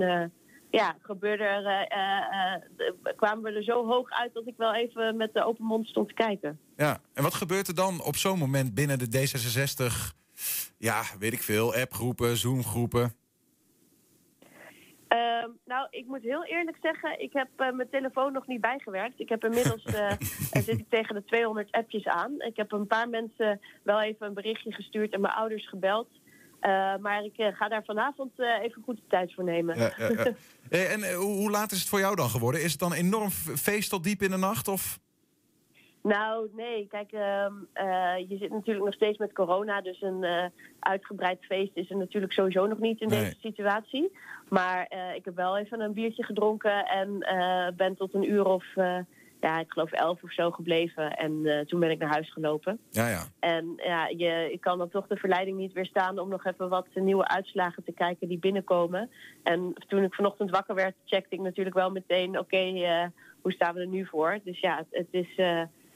ja, 0.70 0.96
gebeurde 1.02 1.44
er, 1.44 3.14
kwamen 3.16 3.42
we 3.44 3.50
er 3.50 3.64
zo 3.64 3.86
hoog 3.86 4.10
uit 4.10 4.34
dat 4.34 4.46
ik 4.46 4.54
wel 4.56 4.74
even 4.74 5.16
met 5.16 5.34
de 5.34 5.44
open 5.44 5.64
mond 5.64 5.88
stond 5.88 6.08
te 6.08 6.14
kijken. 6.14 6.58
Ja, 6.76 7.00
en 7.14 7.22
wat 7.22 7.34
gebeurt 7.34 7.68
er 7.68 7.74
dan 7.74 8.02
op 8.02 8.16
zo'n 8.16 8.38
moment 8.38 8.74
binnen 8.74 8.98
de 8.98 9.06
D66? 9.06 10.14
Ja, 10.78 11.02
weet 11.18 11.32
ik 11.32 11.42
veel, 11.42 11.74
appgroepen, 11.74 12.36
Zoomgroepen. 12.36 13.21
Ehm, 15.12 15.48
nou, 15.64 15.86
ik 15.90 16.06
moet 16.06 16.22
heel 16.22 16.44
eerlijk 16.44 16.76
zeggen, 16.82 17.20
ik 17.20 17.32
heb 17.32 17.48
eh, 17.56 17.72
mijn 17.72 17.88
telefoon 17.90 18.32
nog 18.32 18.46
niet 18.46 18.60
bijgewerkt. 18.60 19.20
Ik 19.20 19.28
heb 19.28 19.44
inmiddels 19.44 19.84
eh, 19.84 20.10
zit 20.66 20.78
ik 20.78 20.88
tegen 20.88 21.14
de 21.14 21.24
200 21.24 21.70
appjes 21.70 22.04
aan. 22.04 22.40
Ik 22.40 22.56
heb 22.56 22.72
een 22.72 22.86
paar 22.86 23.08
mensen 23.08 23.60
wel 23.82 24.00
even 24.00 24.26
een 24.26 24.34
berichtje 24.34 24.72
gestuurd 24.72 25.12
en 25.12 25.20
mijn 25.20 25.34
ouders 25.34 25.68
gebeld. 25.68 26.08
Eh, 26.60 26.96
maar 26.96 27.24
ik 27.24 27.34
ga 27.36 27.68
daar 27.68 27.84
vanavond 27.84 28.32
even 28.38 28.82
goed 28.82 28.96
de 28.96 29.06
tijd 29.08 29.34
voor 29.34 29.44
nemen. 29.44 29.76
En 30.68 31.14
hoe 31.14 31.50
laat 31.50 31.72
is 31.72 31.78
het 31.78 31.88
voor 31.88 31.98
jou 31.98 32.16
dan 32.16 32.28
geworden? 32.28 32.62
Is 32.62 32.70
het 32.70 32.80
dan 32.80 32.92
enorm 32.92 33.30
feest 33.30 33.90
tot 33.90 34.04
diep 34.04 34.22
in 34.22 34.30
de 34.30 34.36
nacht? 34.36 34.68
Of? 34.68 34.98
Nou, 36.02 36.48
nee. 36.56 36.86
Kijk, 36.90 37.12
ehm, 37.12 37.52
eh, 37.72 38.28
je 38.28 38.36
zit 38.36 38.50
natuurlijk 38.50 38.84
nog 38.84 38.94
steeds 38.94 39.18
met 39.18 39.32
corona. 39.32 39.80
Dus 39.80 40.00
een 40.02 40.24
eh, 40.24 40.44
uitgebreid 40.78 41.44
feest 41.44 41.76
is 41.76 41.90
er 41.90 41.96
natuurlijk 41.96 42.32
sowieso 42.32 42.66
nog 42.66 42.78
niet 42.78 43.00
in 43.00 43.08
Nee. 43.08 43.18
deze 43.18 43.36
situatie. 43.40 44.16
Maar 44.48 44.86
eh, 44.86 45.14
ik 45.14 45.24
heb 45.24 45.36
wel 45.36 45.58
even 45.58 45.80
een 45.80 45.92
biertje 45.92 46.24
gedronken 46.24 46.86
en 46.86 47.18
ben 47.76 47.96
tot 47.96 48.14
een 48.14 48.30
uur 48.30 48.44
of, 48.44 48.64
ja, 49.40 49.58
ik 49.58 49.72
geloof 49.72 49.92
elf 49.92 50.22
of 50.22 50.32
zo 50.32 50.50
gebleven. 50.50 51.16
En 51.16 51.64
toen 51.66 51.80
ben 51.80 51.90
ik 51.90 51.98
naar 51.98 52.12
huis 52.12 52.32
gelopen. 52.32 52.78
Ja, 52.90 53.08
ja. 53.08 53.22
En 53.40 53.72
ja, 53.76 54.06
je, 54.08 54.52
ik 54.52 54.60
kan 54.60 54.78
dan 54.78 54.88
toch 54.88 55.06
de 55.06 55.16
verleiding 55.16 55.56
niet 55.56 55.72
weerstaan 55.72 56.18
om 56.18 56.28
nog 56.28 56.44
even 56.44 56.68
wat 56.68 56.86
nieuwe 56.94 57.28
uitslagen 57.28 57.84
te 57.84 57.92
kijken 57.92 58.28
die 58.28 58.38
binnenkomen. 58.38 59.10
En 59.42 59.74
toen 59.88 60.02
ik 60.02 60.14
vanochtend 60.14 60.50
wakker 60.50 60.74
werd, 60.74 60.94
checkte 61.04 61.34
ik 61.34 61.40
natuurlijk 61.40 61.76
wel 61.76 61.90
meteen, 61.90 62.38
oké, 62.38 62.56
hoe 63.40 63.52
staan 63.52 63.74
we 63.74 63.80
er 63.80 63.86
nu 63.86 64.06
voor? 64.06 64.38
Dus 64.44 64.60
ja, 64.60 64.76
het, 64.76 64.86
het 64.90 65.08
is, 65.10 65.38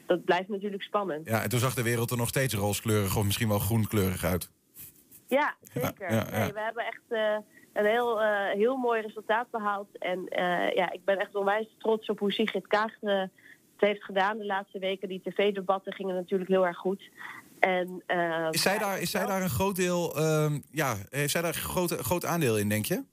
dat 0.06 0.24
blijft 0.24 0.48
natuurlijk 0.48 0.82
spannend. 0.82 1.26
Ja, 1.26 1.42
en 1.42 1.48
toen 1.48 1.58
zag 1.58 1.74
de 1.74 1.82
wereld 1.82 2.10
er 2.10 2.16
nog 2.16 2.28
steeds 2.28 2.54
rooskleurig 2.54 3.16
of 3.16 3.24
misschien 3.24 3.48
wel 3.48 3.58
groenkleurig 3.58 4.24
uit. 4.24 4.50
Ja, 5.26 5.54
zeker. 5.72 6.10
Ja, 6.10 6.16
ja, 6.16 6.26
ja. 6.30 6.38
Nee, 6.38 6.52
we 6.52 6.60
hebben 6.60 6.84
echt 6.84 7.02
eh, 7.08 7.36
een 7.72 7.84
heel, 7.84 8.22
eh, 8.22 8.52
heel 8.52 8.76
mooi 8.76 9.00
resultaat 9.00 9.50
behaald. 9.50 9.88
En 9.98 10.28
eh, 10.28 10.74
ja, 10.74 10.92
ik 10.92 11.04
ben 11.04 11.18
echt 11.18 11.34
onwijs 11.34 11.74
trots 11.78 12.08
op 12.08 12.18
hoe 12.18 12.32
Sigrid 12.32 12.66
Kaag 12.66 12.92
het 13.00 13.88
heeft 13.88 14.04
gedaan 14.04 14.38
de 14.38 14.44
laatste 14.44 14.78
weken. 14.78 15.08
Die 15.08 15.20
tv-debatten 15.24 15.92
gingen 15.92 16.14
natuurlijk 16.14 16.50
heel 16.50 16.66
erg 16.66 16.76
goed. 16.76 17.10
En, 17.58 18.02
Is 18.50 18.62
zij 18.62 18.78
daar, 18.78 19.00
is 19.00 19.10
zij 19.10 19.26
daar 19.26 19.42
een 19.42 19.48
groot 19.48 19.76
deel, 19.76 20.16
ehm, 20.16 20.58
ja, 20.70 20.96
heeft 21.10 21.30
zij 21.30 21.42
daar 21.42 21.54
een 21.54 21.60
groot, 21.60 21.90
groot 21.90 22.24
aandeel 22.24 22.58
in, 22.58 22.68
denk 22.68 22.84
je? 22.84 23.04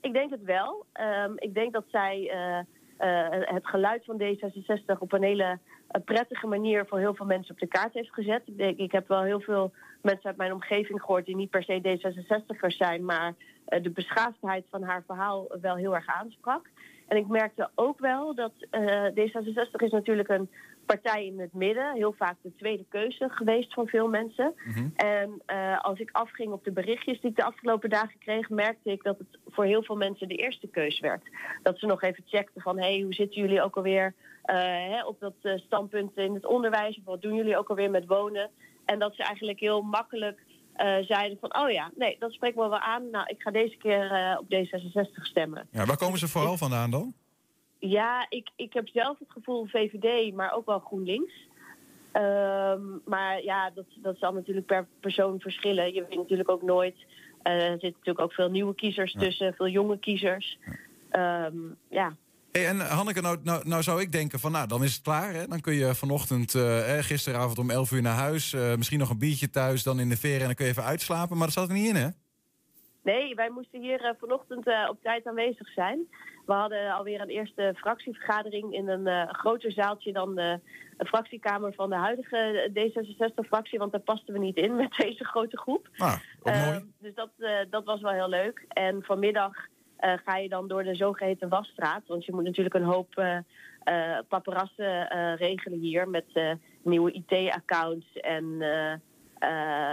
Ik 0.00 0.12
denk 0.12 0.30
het 0.30 0.42
wel. 0.42 0.86
Ehm, 0.92 1.32
ik 1.36 1.54
denk 1.54 1.72
dat 1.72 1.84
zij 1.90 2.30
het 3.54 3.66
geluid 3.66 4.04
van 4.04 4.22
D66 4.22 4.98
op 4.98 5.12
een 5.12 5.22
hele 5.22 5.58
eh, 5.88 6.02
prettige 6.04 6.46
manier 6.46 6.86
voor 6.86 6.98
heel 6.98 7.14
veel 7.14 7.26
mensen 7.26 7.54
op 7.54 7.60
de 7.60 7.66
kaart 7.66 7.94
heeft 7.94 8.14
gezet. 8.14 8.42
Ik, 8.56 8.78
ik 8.78 8.92
heb 8.92 9.08
wel 9.08 9.22
heel 9.22 9.40
veel 9.40 9.72
mensen 10.02 10.26
uit 10.26 10.36
mijn 10.36 10.52
omgeving 10.52 11.00
gehoord 11.00 11.26
die 11.26 11.36
niet 11.36 11.50
per 11.50 11.62
se 11.62 11.80
D66'ers 11.80 12.76
zijn, 12.76 13.04
maar 13.04 13.34
eh, 13.64 13.82
de 13.82 13.90
beschaafdheid 13.90 14.64
van 14.70 14.82
haar 14.82 15.02
verhaal 15.06 15.46
wel 15.60 15.76
heel 15.76 15.94
erg 15.94 16.06
aansprak. 16.06 16.70
En 17.08 17.16
ik 17.16 17.28
merkte 17.28 17.70
ook 17.74 17.98
wel 17.98 18.34
dat 18.34 18.52
eh, 18.70 19.04
D66 19.04 19.70
is 19.76 19.90
natuurlijk 19.90 20.28
een 20.28 20.50
partij 20.86 21.26
in 21.26 21.40
het 21.40 21.52
midden, 21.52 21.94
heel 21.94 22.14
vaak 22.18 22.36
de 22.42 22.54
tweede 22.56 22.84
keuze 22.88 23.28
geweest 23.28 23.74
van 23.74 23.86
veel 23.86 24.08
mensen. 24.08 24.54
En 24.96 25.42
eh, 25.46 25.80
als 25.80 25.98
ik 25.98 26.08
afging 26.12 26.52
op 26.52 26.64
de 26.64 26.72
berichtjes 26.72 27.20
die 27.20 27.30
ik 27.30 27.36
de 27.36 27.44
afgelopen 27.44 27.90
dagen 27.90 28.18
kreeg, 28.18 28.48
merkte 28.48 28.90
ik 28.90 29.02
dat 29.02 29.18
het 29.18 29.38
voor 29.48 29.64
heel 29.64 29.82
veel 29.82 29.96
mensen 29.96 30.28
de 30.28 30.36
eerste 30.36 30.66
keus 30.66 31.00
werd. 31.00 31.22
Dat 31.62 31.78
ze 31.78 31.86
nog 31.86 32.02
even 32.02 32.24
checkten 32.26 32.62
van, 32.62 32.78
hé, 32.78 32.92
hey, 32.92 33.00
hoe 33.00 33.14
zitten 33.14 33.40
jullie 33.40 33.62
ook 33.62 33.76
alweer 33.76 34.14
eh, 34.42 34.56
hè, 34.64 35.04
op 35.04 35.20
dat 35.20 35.34
eh, 35.42 35.56
standpunt 35.56 36.16
in 36.16 36.34
het 36.34 36.46
onderwijs? 36.46 36.98
Of 36.98 37.04
wat 37.04 37.22
doen 37.22 37.34
jullie 37.34 37.58
ook 37.58 37.68
alweer 37.68 37.90
met 37.90 38.06
wonen? 38.06 38.50
En 38.84 38.98
dat 38.98 39.14
ze 39.14 39.22
eigenlijk 39.22 39.60
heel 39.60 39.82
makkelijk 39.82 40.40
zeiden 41.00 41.38
van, 41.40 41.56
oh 41.56 41.70
ja, 41.70 41.90
nee, 41.96 42.16
dat 42.18 42.32
spreekt 42.32 42.56
me 42.56 42.68
wel 42.68 42.78
aan. 42.78 43.10
Nou, 43.10 43.26
ik 43.26 43.42
ga 43.42 43.50
deze 43.50 43.76
keer 43.76 44.36
op 44.40 44.46
D66 44.54 45.22
stemmen. 45.22 45.68
Ja, 45.70 45.84
waar 45.84 45.96
komen 45.96 46.18
ze 46.18 46.28
vooral 46.28 46.56
vandaan 46.56 46.90
dan? 46.90 47.14
Ja, 47.88 48.26
ik, 48.28 48.48
ik 48.56 48.72
heb 48.72 48.88
zelf 48.88 49.18
het 49.18 49.30
gevoel 49.30 49.66
VVD, 49.66 50.34
maar 50.34 50.52
ook 50.52 50.66
wel 50.66 50.78
GroenLinks. 50.78 51.32
Ehm, 52.12 52.82
maar 53.04 53.42
ja, 53.42 53.70
dat, 53.70 53.84
dat 53.96 54.16
zal 54.18 54.32
natuurlijk 54.32 54.66
per 54.66 54.86
persoon 55.00 55.40
verschillen. 55.40 55.94
Je 55.94 56.06
weet 56.08 56.18
natuurlijk 56.18 56.50
ook 56.50 56.62
nooit. 56.62 56.94
eh, 57.42 57.52
er 57.52 57.70
zitten 57.70 57.88
natuurlijk 57.90 58.20
ook 58.20 58.32
veel 58.32 58.50
nieuwe 58.50 58.74
kiezers 58.74 59.12
tussen, 59.12 59.54
veel 59.54 59.68
jonge 59.68 59.98
kiezers. 59.98 60.58
Ehm, 61.10 61.56
ja. 61.88 62.16
Hey, 62.52 62.66
en 62.66 62.80
Hanneke, 62.80 63.20
nou, 63.20 63.38
nou, 63.42 63.68
nou 63.68 63.82
zou 63.82 64.00
ik 64.00 64.12
denken 64.12 64.38
van, 64.38 64.52
nou, 64.52 64.68
dan 64.68 64.84
is 64.84 64.94
het 64.94 65.02
klaar. 65.02 65.34
Hè? 65.34 65.46
Dan 65.46 65.60
kun 65.60 65.74
je 65.74 65.94
vanochtend, 65.94 66.54
eh, 66.54 66.98
eh, 66.98 67.04
gisteravond 67.04 67.58
om 67.58 67.70
11 67.70 67.90
uur 67.92 68.02
naar 68.02 68.16
huis. 68.16 68.52
eh, 68.52 68.74
misschien 68.76 68.98
nog 68.98 69.10
een 69.10 69.18
biertje 69.18 69.50
thuis, 69.50 69.82
dan 69.82 70.00
in 70.00 70.08
de 70.08 70.16
veren 70.16 70.40
en 70.40 70.46
dan 70.46 70.54
kun 70.54 70.64
je 70.64 70.70
even 70.70 70.84
uitslapen. 70.84 71.36
Maar 71.36 71.46
dat 71.46 71.54
zat 71.56 71.68
er 71.68 71.74
niet 71.74 71.88
in, 71.88 71.96
hè? 71.96 72.08
Nee, 73.02 73.34
wij 73.34 73.50
moesten 73.50 73.80
hier 73.80 74.14
vanochtend 74.20 74.66
op 74.90 74.98
tijd 75.02 75.26
aanwezig 75.26 75.68
zijn. 75.68 76.08
We 76.46 76.52
hadden 76.52 76.92
alweer 76.92 77.20
een 77.20 77.28
eerste 77.28 77.72
fractievergadering 77.76 78.72
in 78.74 78.88
een 78.88 79.06
eh, 79.06 79.32
groter 79.32 79.72
zaaltje 79.72 80.12
dan 80.12 80.34
de 80.34 80.60
fractiekamer 80.98 81.72
van 81.74 81.90
de 81.90 81.96
huidige 81.96 82.70
D66-fractie. 82.70 83.78
Want 83.78 83.92
daar 83.92 84.00
pasten 84.00 84.32
we 84.32 84.38
niet 84.38 84.56
in 84.56 84.76
met 84.76 84.96
deze 85.04 85.24
grote 85.24 85.56
groep. 85.56 85.88
Ah, 85.96 86.14
Eh, 86.42 86.66
mooi. 86.66 86.84
Dus 86.98 87.14
dat, 87.14 87.30
eh, 87.38 87.56
dat 87.70 87.84
was 87.84 88.00
wel 88.00 88.12
heel 88.12 88.28
leuk. 88.28 88.64
En 88.68 89.02
vanmiddag 89.02 89.52
eh, 89.96 90.12
ga 90.24 90.36
je 90.36 90.48
dan 90.48 90.68
door 90.68 90.82
de 90.82 90.94
zogeheten 90.94 91.48
wasstraat. 91.48 92.02
Want 92.06 92.24
je 92.24 92.32
moet 92.32 92.44
natuurlijk 92.44 92.74
een 92.74 92.82
hoop 92.82 93.14
paparazzen 94.28 95.10
eh, 95.10 95.36
regelen 95.36 95.78
hier 95.78 96.08
met 96.08 96.56
nieuwe 96.82 97.12
IT-accounts 97.12 98.12
en 98.12 98.44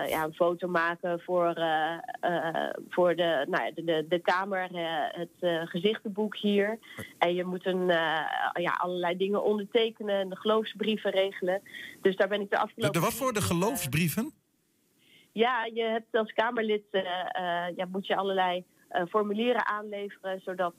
ja, 0.07 0.23
een 0.23 0.33
foto 0.33 0.67
maken 0.67 1.19
voor, 1.19 1.53
eh, 1.53 1.97
eh, 2.19 2.69
voor 2.89 3.15
de, 3.15 3.45
nou, 3.49 3.73
de, 3.73 3.83
de, 3.83 4.05
de 4.09 4.19
kamer, 4.19 4.75
eh, 4.75 5.19
het 5.19 5.29
eh, 5.39 5.61
gezichtenboek 5.65 6.37
hier. 6.37 6.79
En 7.17 7.33
je 7.33 7.45
moet 7.45 7.65
een, 7.65 7.89
eh, 7.89 8.25
ja, 8.53 8.71
allerlei 8.77 9.17
dingen 9.17 9.43
ondertekenen 9.43 10.19
en 10.19 10.29
de 10.29 10.35
geloofsbrieven 10.35 11.11
regelen. 11.11 11.61
Dus 12.01 12.15
daar 12.15 12.27
ben 12.27 12.41
ik 12.41 12.49
de 12.49 12.57
afgelopen... 12.57 12.99
de 12.99 13.05
wat 13.05 13.13
voor 13.13 13.33
de 13.33 13.41
geloofsbrieven? 13.41 14.33
Ja, 15.31 15.65
je 15.73 15.83
hebt 15.83 16.15
als 16.15 16.33
Kamerlid 16.33 16.83
eh, 16.91 17.01
eh, 17.01 17.75
ja, 17.75 17.85
moet 17.91 18.07
je 18.07 18.15
allerlei 18.15 18.63
eh, 18.87 19.03
formulieren 19.09 19.65
aanleveren, 19.65 20.41
zodat 20.43 20.75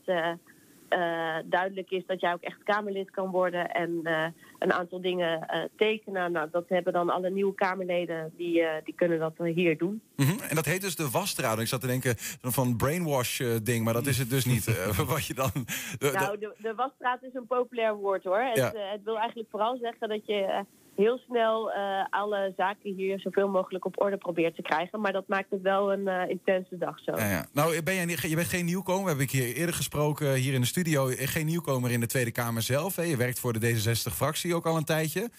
eh, 0.93 1.37
duidelijk 1.45 1.91
is 1.91 2.07
dat 2.07 2.21
jij 2.21 2.33
ook 2.33 2.43
echt 2.43 2.63
Kamerlid 2.63 3.11
kan 3.11 3.31
worden 3.31 3.71
en 3.71 4.01
eh, 4.03 4.27
een 4.59 4.73
aantal 4.73 5.01
dingen 5.01 5.49
eh, 5.49 5.63
tekenen. 5.77 6.33
Nou, 6.33 6.49
dat 6.51 6.69
hebben 6.69 6.93
dan 6.93 7.11
alle 7.11 7.31
nieuwe 7.31 7.55
Kamerleden, 7.55 8.33
die, 8.37 8.65
die 8.85 8.95
kunnen 8.95 9.19
dat 9.19 9.33
hier 9.55 9.79
doen. 9.79 10.03
Mhm. 10.17 10.41
En 10.49 10.55
dat 10.55 10.65
heet 10.65 10.81
dus 10.81 10.97
de 10.97 11.11
wasstraat. 11.11 11.59
Ik 11.59 11.67
zat 11.67 11.81
te 11.81 11.87
denken 11.87 12.15
van 12.41 12.77
brainwash 12.77 13.41
eh, 13.41 13.57
ding, 13.63 13.85
maar 13.85 13.95
dat 13.95 14.07
is 14.07 14.19
het 14.19 14.31
dus 14.31 14.45
niet. 14.45 14.65
wat 15.13 15.27
je 15.27 15.35
dan. 15.35 15.51
Nou, 15.99 16.39
de, 16.39 16.55
de 16.59 16.75
wasstraat 16.75 17.23
is 17.23 17.35
een 17.35 17.47
populair 17.47 17.95
woord 17.95 18.25
hoor. 18.25 18.41
Het, 18.41 18.57
Ja. 18.57 18.73
het 18.75 19.05
wil 19.05 19.19
eigenlijk 19.19 19.51
vooral 19.51 19.77
zeggen 19.77 20.09
dat 20.09 20.27
je 20.27 20.65
heel 20.97 21.19
snel 21.19 21.73
eh, 21.73 22.05
alle 22.11 22.53
zaken 22.57 22.95
hier 22.95 23.21
zoveel 23.21 23.49
mogelijk 23.49 23.85
op 23.85 24.01
orde 24.03 24.17
probeert 24.17 24.55
te 24.55 24.63
krijgen. 24.63 25.01
Maar 25.01 25.13
dat 25.13 25.29
maakt 25.29 25.51
het 25.51 25.61
wel 25.63 25.93
een 25.93 26.09
eh, 26.09 26.29
intense 26.29 26.79
dag 26.79 26.99
zo. 27.01 27.17
Ja, 27.17 27.31
ja. 27.31 27.47
Nou, 27.53 27.83
ben 27.83 27.95
jij, 27.95 28.05
niet- 28.05 28.21
je 28.21 28.35
bent 28.35 28.47
geen 28.49 28.65
nieuwkomer. 28.65 29.03
We 29.03 29.09
hebben 29.09 29.25
ik 29.27 29.31
hier 29.33 29.55
eerder 29.57 29.75
gesproken 29.75 30.35
hier 30.35 30.55
in 30.55 30.61
de 30.61 30.67
studio. 30.67 31.07
Geen 31.17 31.47
nieuwkomer 31.47 31.91
in 31.91 32.01
de 32.01 32.07
Tweede 32.07 32.33
Kamer 32.33 32.63
zelf. 32.63 32.97
Hè. 32.97 33.03
Je 33.03 33.17
werkt 33.17 33.41
voor 33.41 33.53
de 33.53 33.61
D66-fractie 33.75 34.55
ook 34.55 34.67
al 34.67 34.77
een 34.77 34.85
tijdje. 34.85 35.31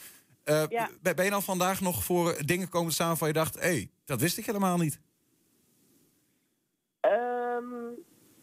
Eh, 0.43 0.64
Ja. 0.70 0.89
ben- 1.01 1.24
je 1.26 1.30
dan 1.32 1.41
vandaag 1.41 1.82
nog 1.82 2.04
voor 2.04 2.36
dingen 2.45 2.70
komen 2.70 2.88
te 2.88 2.93
staan 2.93 3.08
waarvan 3.08 3.28
je 3.28 3.34
dacht... 3.34 3.56
hé, 3.60 3.68
hey, 3.68 3.89
dat 4.06 4.22
wist 4.22 4.38
ik 4.38 4.45
helemaal 4.45 4.78
niet. 4.78 4.99
Ehm, 6.99 7.64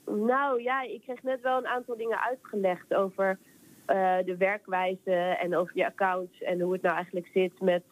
nou 0.07 0.63
ja, 0.63 0.83
ik 0.83 1.01
kreeg 1.03 1.23
net 1.23 1.41
wel 1.41 1.59
een 1.59 1.67
aantal 1.67 1.97
dingen 1.97 2.21
uitgelegd 2.21 2.95
over 2.95 3.39
eh, 3.91 4.17
de 4.25 4.37
werkwijze 4.37 5.15
en 5.41 5.57
over 5.57 5.77
je 5.77 5.87
accounts 5.87 6.43
en 6.43 6.61
hoe 6.61 6.73
het 6.73 6.83
nou 6.83 6.95
eigenlijk 6.95 7.29
zit 7.35 7.61
met 7.61 7.83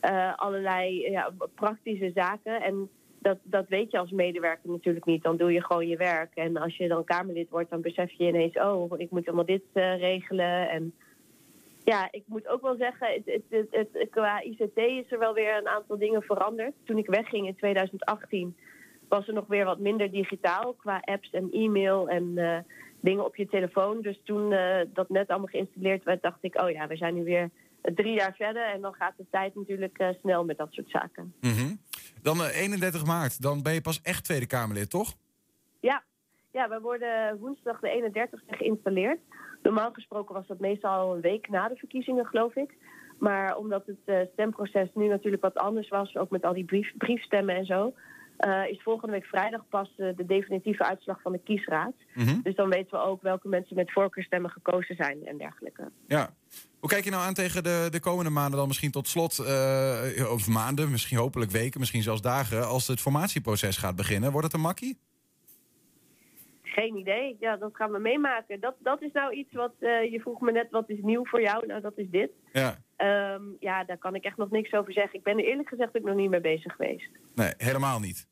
eh, 0.00 0.34
allerlei 0.36 1.10
ja, 1.10 1.30
praktische 1.54 2.10
zaken. 2.14 2.62
En 2.62 2.88
dat, 3.18 3.38
dat 3.42 3.68
weet 3.68 3.90
je 3.90 3.98
als 3.98 4.10
medewerker 4.10 4.70
natuurlijk 4.70 5.04
niet. 5.04 5.22
Dan 5.22 5.36
doe 5.36 5.52
je 5.52 5.64
gewoon 5.64 5.88
je 5.88 5.96
werk. 5.96 6.34
En 6.34 6.56
als 6.56 6.76
je 6.76 6.88
dan 6.88 7.04
Kamerlid 7.04 7.50
wordt, 7.50 7.70
dan 7.70 7.80
besef 7.80 8.10
je 8.10 8.26
ineens: 8.26 8.54
oh, 8.54 8.92
ik 8.96 9.10
moet 9.10 9.26
allemaal 9.26 9.44
dit 9.44 9.62
eh, 9.72 9.98
regelen. 9.98 10.70
En 10.70 10.94
ja, 11.84 12.08
ik 12.10 12.22
moet 12.26 12.48
ook 12.48 12.62
wel 12.62 12.76
zeggen, 12.76 13.22
het, 13.24 13.42
het, 13.48 13.88
het, 13.92 14.08
qua 14.10 14.42
ICT 14.42 14.76
is 14.76 15.12
er 15.12 15.18
wel 15.18 15.34
weer 15.34 15.56
een 15.56 15.68
aantal 15.68 15.98
dingen 15.98 16.22
veranderd. 16.22 16.72
Toen 16.84 16.98
ik 16.98 17.06
wegging 17.06 17.46
in 17.46 17.56
2018 17.56 18.56
was 19.08 19.28
er 19.28 19.34
nog 19.34 19.46
weer 19.46 19.64
wat 19.64 19.78
minder 19.78 20.10
digitaal 20.10 20.72
qua 20.72 21.02
apps 21.04 21.30
en 21.30 21.48
e-mail 21.52 22.08
en 22.08 22.34
dingen 23.00 23.24
op 23.24 23.36
je 23.36 23.46
telefoon. 23.46 24.00
Dus 24.00 24.20
toen 24.24 24.52
eh, 24.52 24.86
dat 24.92 25.08
net 25.08 25.28
allemaal 25.28 25.48
geïnstalleerd 25.48 26.04
werd, 26.04 26.22
dacht 26.22 26.38
ik, 26.40 26.60
oh 26.60 26.70
ja, 26.70 26.86
we 26.86 26.96
zijn 26.96 27.14
nu 27.14 27.24
weer 27.24 27.50
drie 27.82 28.14
jaar 28.14 28.34
verder. 28.34 28.64
En 28.66 28.80
dan 28.80 28.94
gaat 28.94 29.16
de 29.16 29.26
tijd 29.30 29.54
natuurlijk 29.54 29.98
eh, 29.98 30.08
snel 30.20 30.44
met 30.44 30.58
dat 30.58 30.72
soort 30.72 30.90
zaken. 30.90 31.34
Mhm. 31.40 31.74
Dan 32.22 32.36
eh, 32.42 32.60
31 32.60 33.04
maart, 33.04 33.42
dan 33.42 33.62
ben 33.62 33.74
je 33.74 33.80
pas 33.80 34.00
echt 34.02 34.24
Tweede 34.24 34.46
Kamerlid, 34.46 34.90
toch? 34.90 35.14
Ja, 35.80 36.02
ja 36.50 36.68
we 36.68 36.80
worden 36.80 37.38
woensdag 37.38 37.80
de 37.80 38.10
31ste 38.12 38.56
geïnstalleerd. 38.56 39.20
Normaal 39.62 39.92
gesproken 39.92 40.34
was 40.34 40.46
dat 40.46 40.58
meestal 40.58 40.92
al 40.92 41.14
een 41.14 41.20
week 41.20 41.48
na 41.48 41.68
de 41.68 41.76
verkiezingen, 41.76 42.26
geloof 42.26 42.54
ik. 42.56 42.74
Maar 43.18 43.56
omdat 43.56 43.86
het 43.86 44.00
eh, 44.04 44.18
stemproces 44.32 44.88
nu 44.94 45.06
natuurlijk 45.08 45.42
wat 45.42 45.54
anders 45.54 45.88
was, 45.88 46.16
ook 46.16 46.30
met 46.30 46.44
al 46.44 46.54
die 46.54 46.64
brief, 46.64 46.96
briefstemmen 46.96 47.56
en 47.56 47.64
zo, 47.64 47.94
eh, 48.40 48.70
is 48.70 48.82
volgende 48.82 49.12
week 49.12 49.24
vrijdag 49.24 49.68
pas 49.68 49.90
eh, 49.96 50.08
de 50.16 50.26
definitieve 50.26 50.84
uitslag 50.84 51.20
van 51.22 51.32
de 51.32 51.38
kiesraad. 51.38 51.92
Dus 52.42 52.54
dan 52.54 52.68
weten 52.68 52.98
we 52.98 53.04
ook 53.04 53.22
welke 53.22 53.48
mensen 53.48 53.76
met 53.76 53.92
voorkeurstemmen 53.92 54.50
gekozen 54.50 54.96
zijn 54.96 55.26
en 55.26 55.38
dergelijke. 55.38 55.90
Ja. 56.06 56.34
Hoe 56.78 56.88
kijk 56.88 57.04
je 57.04 57.10
nou 57.10 57.22
aan 57.22 57.34
tegen 57.34 57.62
de, 57.62 57.88
de 57.90 58.00
komende 58.00 58.30
maanden 58.30 58.58
dan 58.58 58.66
misschien 58.66 58.90
tot 58.90 59.08
slot? 59.08 59.38
eh, 59.38 60.32
of 60.32 60.48
maanden, 60.48 60.90
misschien 60.90 61.18
hopelijk 61.18 61.50
weken, 61.50 61.80
misschien 61.80 62.02
zelfs 62.02 62.22
dagen... 62.22 62.66
als 62.66 62.86
het 62.86 63.00
formatieproces 63.00 63.76
gaat 63.76 63.96
beginnen. 63.96 64.30
Wordt 64.32 64.46
het 64.46 64.56
een 64.56 64.62
makkie? 64.62 64.98
Geen 66.62 66.96
idee. 66.96 67.36
Ja, 67.40 67.56
dat 67.56 67.76
gaan 67.76 67.92
we 67.92 67.98
meemaken. 67.98 68.60
Dat, 68.60 68.74
dat 68.78 69.02
is 69.02 69.12
nou 69.12 69.34
iets 69.34 69.52
wat 69.52 69.72
je 69.80 70.18
vroeg 70.20 70.40
me 70.40 70.52
net, 70.52 70.70
wat 70.70 70.88
is 70.88 70.98
nieuw 71.02 71.26
voor 71.26 71.42
jou? 71.42 71.66
Nou, 71.66 71.80
dat 71.80 71.98
is 71.98 72.06
dit. 72.10 72.30
Ja. 72.52 72.78
Ehm, 72.96 73.42
ja, 73.58 73.84
daar 73.84 73.98
kan 73.98 74.14
ik 74.14 74.24
echt 74.24 74.36
nog 74.36 74.50
niks 74.50 74.72
over 74.72 74.92
zeggen. 74.92 75.18
Ik 75.18 75.24
ben 75.24 75.38
er 75.38 75.44
eerlijk 75.44 75.68
gezegd 75.68 75.96
ook 75.96 76.04
nog 76.04 76.14
niet 76.14 76.30
mee 76.30 76.40
bezig 76.40 76.72
geweest. 76.72 77.10
Nee, 77.34 77.52
helemaal 77.56 78.00
niet. 78.00 78.29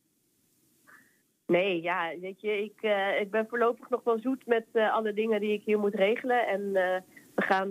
Nee, 1.49 1.83
ja, 1.83 2.13
weet 2.21 2.41
je, 2.41 2.63
ik, 2.63 2.83
eh, 2.83 3.21
ik 3.21 3.31
ben 3.31 3.47
voorlopig 3.49 3.89
nog 3.89 4.05
wel 4.05 4.19
zoet 4.19 4.47
met 4.47 4.65
eh, 4.73 4.93
alle 4.93 5.13
dingen 5.13 5.41
die 5.41 5.53
ik 5.53 5.63
hier 5.65 5.79
moet 5.79 5.95
regelen. 5.95 6.47
En 6.47 6.61
eh, 6.61 7.01
we 7.35 7.43
gaan 7.43 7.71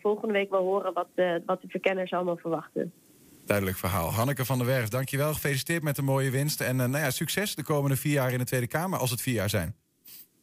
volgende 0.00 0.32
week 0.32 0.50
wel 0.50 0.62
horen 0.62 0.92
wat, 0.92 1.08
wat 1.46 1.62
de 1.62 1.68
verkenners 1.68 2.12
allemaal 2.12 2.36
verwachten. 2.36 2.92
Duidelijk 3.44 3.76
verhaal. 3.76 4.10
Hanneke 4.10 4.44
van 4.44 4.58
der 4.58 4.66
Werf, 4.66 4.88
dankjewel. 4.88 5.32
Gefeliciteerd 5.32 5.82
met 5.82 5.96
de 5.96 6.02
mooie 6.02 6.30
winst. 6.30 6.60
En 6.60 6.76
nou 6.76 6.98
ja, 6.98 7.10
succes 7.10 7.54
de 7.54 7.64
komende 7.64 7.96
vier 7.96 8.12
jaar 8.12 8.32
in 8.32 8.38
de 8.38 8.44
Tweede 8.44 8.66
Kamer, 8.66 8.98
als 8.98 9.10
het 9.10 9.22
vier 9.22 9.34
jaar 9.34 9.50
zijn. 9.50 9.76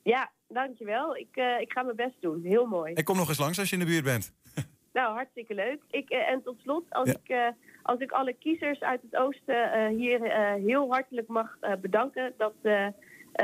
Ja, 0.04 0.32
dankjewel. 0.48 1.16
Ik, 1.18 1.36
ik 1.60 1.72
ga 1.72 1.84
mijn 1.84 1.96
best 1.96 2.22
doen. 2.22 2.42
Heel 2.44 2.66
mooi. 2.66 2.94
En 2.94 3.04
kom 3.04 3.18
nog 3.18 3.30
eens 3.30 3.40
langs 3.40 3.60
als 3.60 3.70
je 3.70 3.76
in 3.76 3.82
de 3.86 3.92
buurt 3.92 4.04
bent. 4.04 4.34
Nou, 4.98 5.14
hartstikke 5.14 5.54
leuk. 5.54 5.82
Ik, 5.90 6.10
eh, 6.10 6.32
en 6.32 6.44
tot 6.44 6.60
slot, 6.62 6.84
als, 6.90 7.10
ik, 7.10 7.28
eh, 7.30 7.48
als 7.84 8.00
ik 8.00 8.12
alle 8.12 8.34
kiezers 8.34 8.80
uit 8.80 9.02
het 9.02 9.16
oosten 9.16 9.72
eh, 9.72 9.88
hier 9.88 10.20
heel 10.56 10.92
hartelijk 10.92 11.28
mag 11.28 11.58
bedanken, 11.82 12.34
dat, 12.38 12.54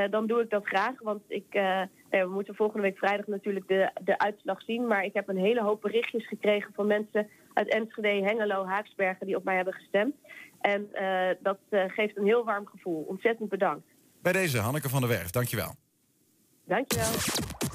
dan 0.10 0.28
doe 0.28 0.42
ik 0.42 0.50
dat 0.50 0.66
graag. 0.66 1.02
Want 1.02 1.22
ik, 1.28 1.46
we 2.10 2.28
moeten 2.30 2.56
volgende 2.56 2.82
week 2.82 2.98
vrijdag 2.98 3.28
natuurlijk 3.28 3.68
de, 3.68 3.92
de 4.04 4.18
uitslag 4.18 4.62
zien. 4.62 4.88
Maar 4.88 5.04
ik 5.04 5.14
heb 5.14 5.28
een 5.28 5.38
hele 5.38 5.62
hoop 5.62 5.82
berichtjes 5.82 6.28
gekregen 6.28 6.74
van 6.74 6.88
mensen 6.88 7.30
uit 7.54 7.74
Enschede, 7.74 8.08
Hengelo, 8.08 8.66
Haaksbergen 8.66 9.26
die 9.26 9.36
op 9.36 9.44
mij 9.44 9.56
hebben 9.56 9.74
gestemd. 9.74 10.16
En 10.62 10.90
dat 11.40 11.60
geeft 11.70 12.18
een 12.18 12.26
heel 12.26 12.44
warm 12.44 12.66
gevoel. 12.66 13.04
Ontzettend 13.08 13.50
bedankt. 13.50 13.88
Bij 14.22 14.32
deze, 14.32 14.60
Hanneke 14.60 14.90
van 14.90 15.02
der 15.02 15.10
Werf, 15.10 15.30
dankjewel. 15.30 15.76
Dankjewel. 16.66 17.73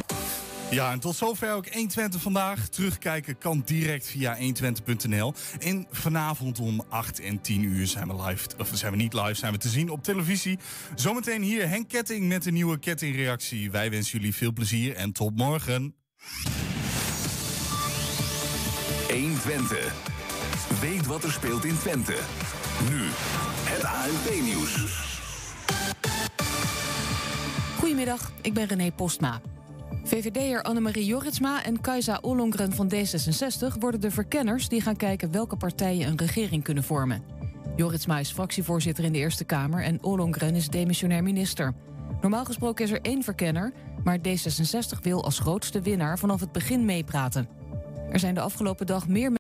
Ja, 0.71 0.93
en 0.93 1.01
tot 1.01 1.17
zover 1.17 1.53
ook 1.53 1.69
120 1.69 2.23
vandaag. 2.23 2.69
Terugkijken 2.69 3.39
kan 3.39 3.63
direct 3.65 4.07
via 4.07 4.37
120.nl. 4.37 5.35
En 5.59 5.87
vanavond 5.91 6.59
om 6.59 6.85
8 6.89 7.21
en 7.21 7.41
10 7.41 7.63
uur 7.63 7.87
zijn 7.87 8.09
we 8.09 8.23
live. 8.23 8.47
Of 8.59 8.71
zijn 8.73 8.93
we 8.93 8.99
niet 8.99 9.13
live, 9.13 9.35
zijn 9.35 9.53
we 9.53 9.59
te 9.59 9.69
zien 9.69 9.91
op 9.91 10.03
televisie. 10.03 10.59
Zometeen 10.95 11.43
hier 11.43 11.69
Henk 11.69 11.89
Ketting 11.89 12.29
met 12.29 12.47
een 12.47 12.53
nieuwe 12.53 12.79
kettingreactie. 12.79 13.71
Wij 13.71 13.91
wensen 13.91 14.19
jullie 14.19 14.35
veel 14.35 14.53
plezier 14.53 14.95
en 14.95 15.13
tot 15.13 15.37
morgen. 15.37 15.95
120. 19.09 19.95
Weet 20.81 21.07
wat 21.07 21.25
er 21.25 21.33
speelt 21.33 21.65
in 21.65 21.79
Twente. 21.79 22.17
Nu 22.91 23.01
het 23.65 23.85
ANP-nieuws. 23.85 25.07
Goedemiddag, 27.79 28.33
ik 28.43 28.55
ben 28.55 28.67
René 28.67 28.93
Postma. 28.93 29.41
VVD'er 30.05 30.63
Annemarie 30.63 31.05
Jorritsma 31.05 31.65
en 31.65 31.81
Kajsa 31.81 32.19
Ollongren 32.21 32.73
van 32.73 32.93
D66 32.95 33.79
worden 33.79 34.01
de 34.01 34.11
verkenners 34.11 34.69
die 34.69 34.81
gaan 34.81 34.97
kijken 34.97 35.33
welke 35.33 35.57
partijen 35.57 36.09
een 36.09 36.19
regering 36.19 36.63
kunnen 36.63 36.85
vormen. 36.85 37.23
Jorritsma 37.77 38.19
is 38.19 38.33
fractievoorzitter 38.33 39.05
in 39.05 39.13
de 39.13 39.19
Eerste 39.19 39.45
Kamer 39.45 39.83
en 39.83 40.03
Ollongren 40.03 40.55
is 40.55 40.69
demissionair 40.69 41.23
minister. 41.23 41.75
Normaal 42.21 42.45
gesproken 42.45 42.85
is 42.85 42.91
er 42.91 43.01
één 43.03 43.23
verkenner, 43.23 43.73
maar 44.05 44.19
D66 44.19 45.01
wil 45.03 45.25
als 45.25 45.39
grootste 45.39 45.81
winnaar 45.81 46.19
vanaf 46.19 46.41
het 46.41 46.53
begin 46.53 46.85
meepraten. 46.85 47.49
Er 48.11 48.19
zijn 48.19 48.35
de 48.35 48.41
afgelopen 48.41 48.87
dag 48.87 49.09
meer 49.09 49.31